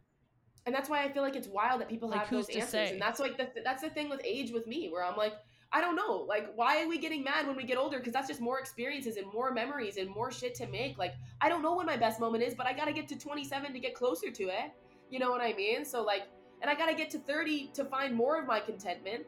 and 0.65 0.73
that's 0.73 0.89
why 0.89 1.03
I 1.03 1.11
feel 1.13 1.25
like 1.25 1.35
it's 1.35 1.49
wild 1.49 1.81
that 1.81 1.89
people 1.89 2.09
Like, 2.09 2.21
have 2.21 2.31
those 2.31 2.49
answers. 2.51 2.71
say? 2.71 2.91
And 2.93 3.03
that's 3.03 3.19
like 3.19 3.37
the 3.37 3.51
that's 3.65 3.83
the 3.83 3.91
thing 3.91 4.09
with 4.09 4.21
age 4.25 4.53
with 4.53 4.69
me, 4.69 4.89
where 4.91 5.05
I'm 5.05 5.17
like, 5.17 5.35
I 5.73 5.81
don't 5.81 5.97
know, 5.97 6.25
like 6.29 6.53
why 6.55 6.81
are 6.85 6.87
we 6.89 6.99
getting 6.99 7.25
mad 7.25 7.49
when 7.49 7.57
we 7.57 7.65
get 7.65 7.77
older? 7.79 7.99
Because 7.99 8.13
that's 8.13 8.29
just 8.29 8.41
more 8.41 8.61
experiences 8.61 9.17
and 9.17 9.27
more 9.33 9.51
memories 9.53 9.97
and 9.97 10.09
more 10.09 10.31
shit 10.31 10.55
to 10.57 10.69
make. 10.69 10.99
Like 10.99 11.15
I 11.41 11.49
don't 11.49 11.63
know 11.63 11.75
when 11.75 11.85
my 11.87 11.97
best 11.97 12.21
moment 12.21 12.45
is, 12.45 12.55
but 12.55 12.67
I 12.69 12.73
gotta 12.75 12.93
get 12.93 13.09
to 13.09 13.17
27 13.19 13.73
to 13.73 13.79
get 13.81 13.95
closer 13.97 14.31
to 14.31 14.45
it. 14.45 14.71
You 15.11 15.19
know 15.19 15.33
what 15.33 15.41
I 15.41 15.53
mean? 15.53 15.85
So 15.85 16.03
like, 16.05 16.29
and 16.63 16.71
I 16.71 16.75
gotta 16.75 16.95
get 16.95 17.11
to 17.11 17.19
30 17.19 17.71
to 17.75 17.85
find 17.85 18.15
more 18.15 18.39
of 18.41 18.47
my 18.47 18.61
contentment. 18.61 19.25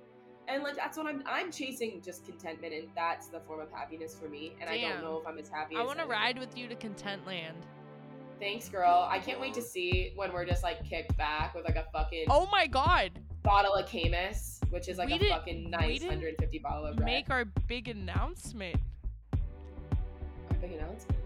And 0.49 0.63
like 0.63 0.77
that's 0.77 0.97
what 0.99 1.07
I'm 1.07 1.23
I'm 1.27 1.51
chasing 1.51 2.01
just 2.03 2.25
contentment, 2.27 2.73
and 2.75 2.89
that's 2.95 3.29
the 3.29 3.41
form 3.41 3.61
of 3.61 3.71
happiness 3.71 4.15
for 4.15 4.29
me. 4.29 4.55
And 4.61 4.69
I 4.71 4.79
don't 4.81 5.03
know 5.03 5.19
if 5.19 5.27
I'm 5.27 5.39
as 5.39 5.49
happy. 5.49 5.75
I 5.77 5.81
as 5.81 5.87
want 5.87 5.99
to 5.99 6.05
am. 6.05 6.11
ride 6.11 6.39
with 6.39 6.57
you 6.57 6.69
to 6.69 6.75
Content 6.75 7.27
Land. 7.27 7.57
Thanks, 8.41 8.69
girl. 8.69 9.07
I 9.11 9.21
can't 9.21 9.41
wait 9.41 9.55
to 9.55 9.63
see 9.63 10.13
when 10.17 10.33
we're 10.33 10.45
just 10.45 10.63
like 10.63 10.85
kicked 10.85 11.17
back 11.17 11.55
with 11.55 11.65
like 11.65 11.77
a 11.77 11.85
fucking 11.93 12.27
Oh 12.29 12.47
my 12.53 12.67
god. 12.67 13.13
bottle 13.43 13.73
of 13.75 13.87
Caymus, 13.87 14.61
which 14.71 14.89
is 14.89 14.99
like 14.99 15.09
We 15.09 15.15
a 15.15 15.19
didn't- 15.19 15.33
fucking 15.39 15.71
nice 15.71 16.01
150 16.03 16.59
bottle 16.59 16.87
of 16.87 16.99
red. 16.99 17.07
Make 17.07 17.31
our 17.31 17.45
big 17.67 17.89
announcement. 17.89 18.77
Our 20.51 20.57
big 20.61 20.73
announcement. 20.73 21.21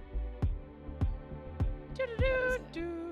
Do-do-do-do-do. 1.97 3.08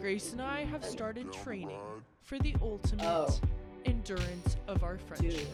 Grace 0.00 0.32
and 0.32 0.40
I 0.42 0.64
have 0.64 0.84
started 0.84 1.32
training 1.32 1.80
for 2.22 2.38
the 2.38 2.54
ultimate 2.62 3.04
Oh. 3.04 3.40
endurance 3.84 4.56
of 4.68 4.82
our 4.82 4.98
friendship. 4.98 5.30
Dude. 5.40 5.48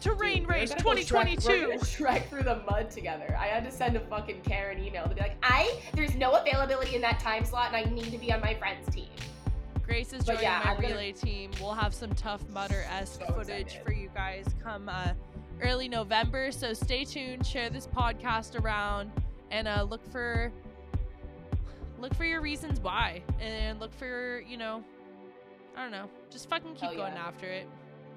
Terrain 0.00 0.40
Dude, 0.40 0.48
Race 0.50 0.70
gonna 0.70 0.82
go 0.82 0.90
Shrek- 0.90 1.06
2022. 1.08 1.48
We're 1.48 1.66
gonna 1.68 1.80
Shrek 1.80 2.28
through 2.28 2.42
the 2.42 2.62
mud 2.68 2.90
together. 2.90 3.36
I 3.40 3.46
had 3.46 3.64
to 3.64 3.70
send 3.72 3.96
a 3.96 4.00
fucking 4.00 4.42
Karen 4.42 4.82
email 4.82 5.08
to 5.08 5.14
be 5.14 5.20
like, 5.20 5.36
I 5.42 5.78
there's 5.94 6.14
no 6.14 6.32
availability 6.32 6.94
in 6.94 7.00
that 7.02 7.20
time 7.20 7.44
slot, 7.44 7.72
and 7.72 7.76
I 7.76 7.90
need 7.90 8.10
to 8.12 8.18
be 8.18 8.32
on 8.32 8.40
my 8.40 8.54
friend's 8.54 8.92
team. 8.94 9.08
Grace 9.82 10.12
is 10.12 10.24
joining 10.24 10.42
yeah, 10.42 10.60
my 10.64 10.70
I'm 10.72 10.76
gonna- 10.80 10.94
relay 10.94 11.12
team. 11.12 11.50
We'll 11.60 11.74
have 11.74 11.94
some 11.94 12.14
tough 12.14 12.46
mudder 12.50 12.84
esque 12.90 13.20
So 13.20 13.26
footage 13.32 13.48
excited. 13.74 13.84
for 13.84 13.92
you 13.92 14.08
guys 14.14 14.46
come 14.62 14.88
uh, 14.88 15.12
early 15.62 15.88
November. 15.88 16.52
So 16.52 16.72
stay 16.74 17.04
tuned, 17.04 17.46
share 17.46 17.70
this 17.70 17.86
podcast 17.86 18.60
around, 18.62 19.10
and 19.50 19.66
uh, 19.68 19.82
look 19.82 20.06
for 20.10 20.52
look 22.04 22.14
for 22.14 22.26
your 22.26 22.42
reasons 22.42 22.80
why, 22.80 23.22
and 23.40 23.80
look 23.80 23.94
for 23.94 24.42
you 24.46 24.58
know, 24.58 24.84
I 25.74 25.82
don't 25.82 25.90
know, 25.90 26.10
just 26.30 26.50
fucking 26.50 26.74
keep 26.74 26.90
Hell 26.90 26.96
going 26.96 27.14
yeah. 27.14 27.26
after 27.26 27.46
it. 27.46 27.66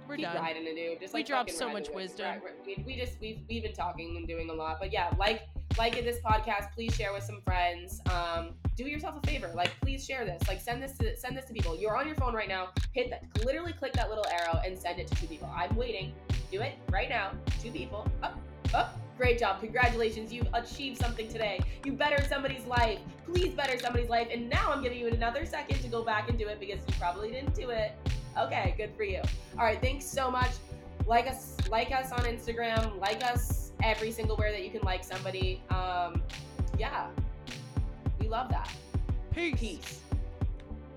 We're 0.09 0.17
Keep 0.17 0.25
done. 0.25 0.37
riding 0.37 0.65
it, 0.65 0.75
dude. 0.75 0.99
Just 1.01 1.13
We 1.13 1.19
like 1.19 1.27
dropped 1.27 1.51
so 1.51 1.69
much 1.69 1.89
wisdom. 1.93 2.41
We, 2.65 2.81
we 2.85 2.95
just 2.95 3.19
we've 3.19 3.39
we've 3.49 3.63
been 3.63 3.73
talking 3.73 4.15
and 4.17 4.27
doing 4.27 4.49
a 4.49 4.53
lot, 4.53 4.77
but 4.79 4.91
yeah, 4.91 5.13
like 5.17 5.47
like 5.77 5.97
in 5.97 6.03
this 6.05 6.19
podcast. 6.19 6.73
Please 6.73 6.93
share 6.95 7.13
with 7.13 7.23
some 7.23 7.41
friends. 7.45 8.01
Um, 8.11 8.51
do 8.75 8.85
yourself 8.85 9.15
a 9.21 9.27
favor. 9.27 9.51
Like, 9.55 9.71
please 9.81 10.05
share 10.05 10.23
this. 10.23 10.47
Like, 10.47 10.61
send 10.61 10.81
this 10.81 10.97
to 10.99 11.15
send 11.17 11.37
this 11.37 11.45
to 11.45 11.53
people. 11.53 11.77
You're 11.77 11.97
on 11.97 12.07
your 12.07 12.15
phone 12.15 12.33
right 12.33 12.47
now. 12.47 12.69
Hit 12.93 13.09
that. 13.09 13.23
Literally 13.45 13.73
click 13.73 13.93
that 13.93 14.09
little 14.09 14.25
arrow 14.27 14.61
and 14.65 14.77
send 14.77 14.99
it 14.99 15.07
to 15.07 15.15
two 15.15 15.27
people. 15.27 15.49
I'm 15.53 15.75
waiting. 15.75 16.13
Do 16.51 16.61
it 16.61 16.75
right 16.89 17.09
now. 17.09 17.31
Two 17.61 17.71
people. 17.71 18.07
Up, 18.23 18.39
up. 18.73 18.97
Great 19.17 19.39
job. 19.39 19.59
Congratulations. 19.59 20.31
You've 20.31 20.47
achieved 20.53 20.99
something 20.99 21.27
today. 21.27 21.59
You 21.83 21.93
better 21.93 22.23
somebody's 22.23 22.65
life. 22.65 22.99
Please 23.25 23.53
better 23.53 23.77
somebody's 23.79 24.09
life. 24.09 24.27
And 24.31 24.47
now 24.49 24.71
I'm 24.71 24.83
giving 24.83 24.99
you 24.99 25.07
another 25.07 25.45
second 25.45 25.79
to 25.81 25.87
go 25.87 26.03
back 26.03 26.29
and 26.29 26.37
do 26.37 26.47
it 26.47 26.59
because 26.59 26.79
you 26.87 26.93
probably 26.99 27.31
didn't 27.31 27.55
do 27.55 27.71
it. 27.71 27.93
Okay, 28.37 28.75
good 28.77 28.91
for 28.95 29.03
you. 29.03 29.21
All 29.57 29.65
right, 29.65 29.81
thanks 29.81 30.05
so 30.05 30.29
much. 30.29 30.51
Like 31.07 31.25
us, 31.27 31.55
like 31.69 31.91
us 31.91 32.11
on 32.11 32.19
Instagram. 32.25 32.99
Like 32.99 33.23
us 33.23 33.71
every 33.83 34.11
single 34.11 34.35
where 34.37 34.51
that 34.51 34.63
you 34.63 34.69
can 34.69 34.81
like 34.81 35.03
somebody. 35.03 35.61
Um, 35.69 36.21
yeah, 36.77 37.07
we 38.19 38.27
love 38.27 38.49
that. 38.49 38.71
Peace. 39.33 39.55
Peace. 39.59 40.01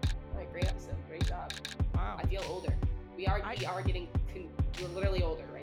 All 0.05 0.39
right, 0.39 0.53
great 0.53 0.67
episode. 0.67 0.95
Great 1.09 1.27
job. 1.27 1.53
Wow. 1.95 2.17
I 2.23 2.27
feel 2.27 2.45
older. 2.49 2.75
We 3.17 3.27
are 3.27 3.41
I- 3.43 3.57
we 3.59 3.65
are 3.67 3.83
getting. 3.83 4.09
Con- 4.33 4.49
we're 4.81 4.89
literally 4.89 5.23
older 5.23 5.45
right. 5.53 5.60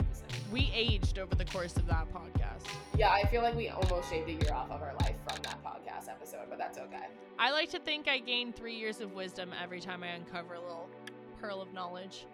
We 0.52 0.70
aged 0.74 1.18
over 1.18 1.34
the 1.34 1.44
course 1.44 1.76
of 1.76 1.86
that 1.86 2.06
podcast. 2.12 2.66
Yeah, 2.96 3.10
I 3.10 3.26
feel 3.28 3.42
like 3.42 3.54
we 3.54 3.68
almost 3.68 4.10
shaved 4.10 4.28
a 4.28 4.32
year 4.32 4.52
off 4.52 4.70
of 4.70 4.82
our 4.82 4.94
life 5.00 5.16
from 5.26 5.42
that 5.42 5.62
podcast 5.62 6.08
episode, 6.08 6.46
but 6.48 6.58
that's 6.58 6.78
okay. 6.78 7.06
I 7.38 7.52
like 7.52 7.70
to 7.70 7.78
think 7.78 8.08
I 8.08 8.18
gain 8.18 8.52
three 8.52 8.74
years 8.74 9.00
of 9.00 9.12
wisdom 9.12 9.50
every 9.62 9.80
time 9.80 10.02
I 10.02 10.08
uncover 10.08 10.54
a 10.54 10.60
little 10.60 10.88
pearl 11.40 11.62
of 11.62 11.72
knowledge. 11.72 12.26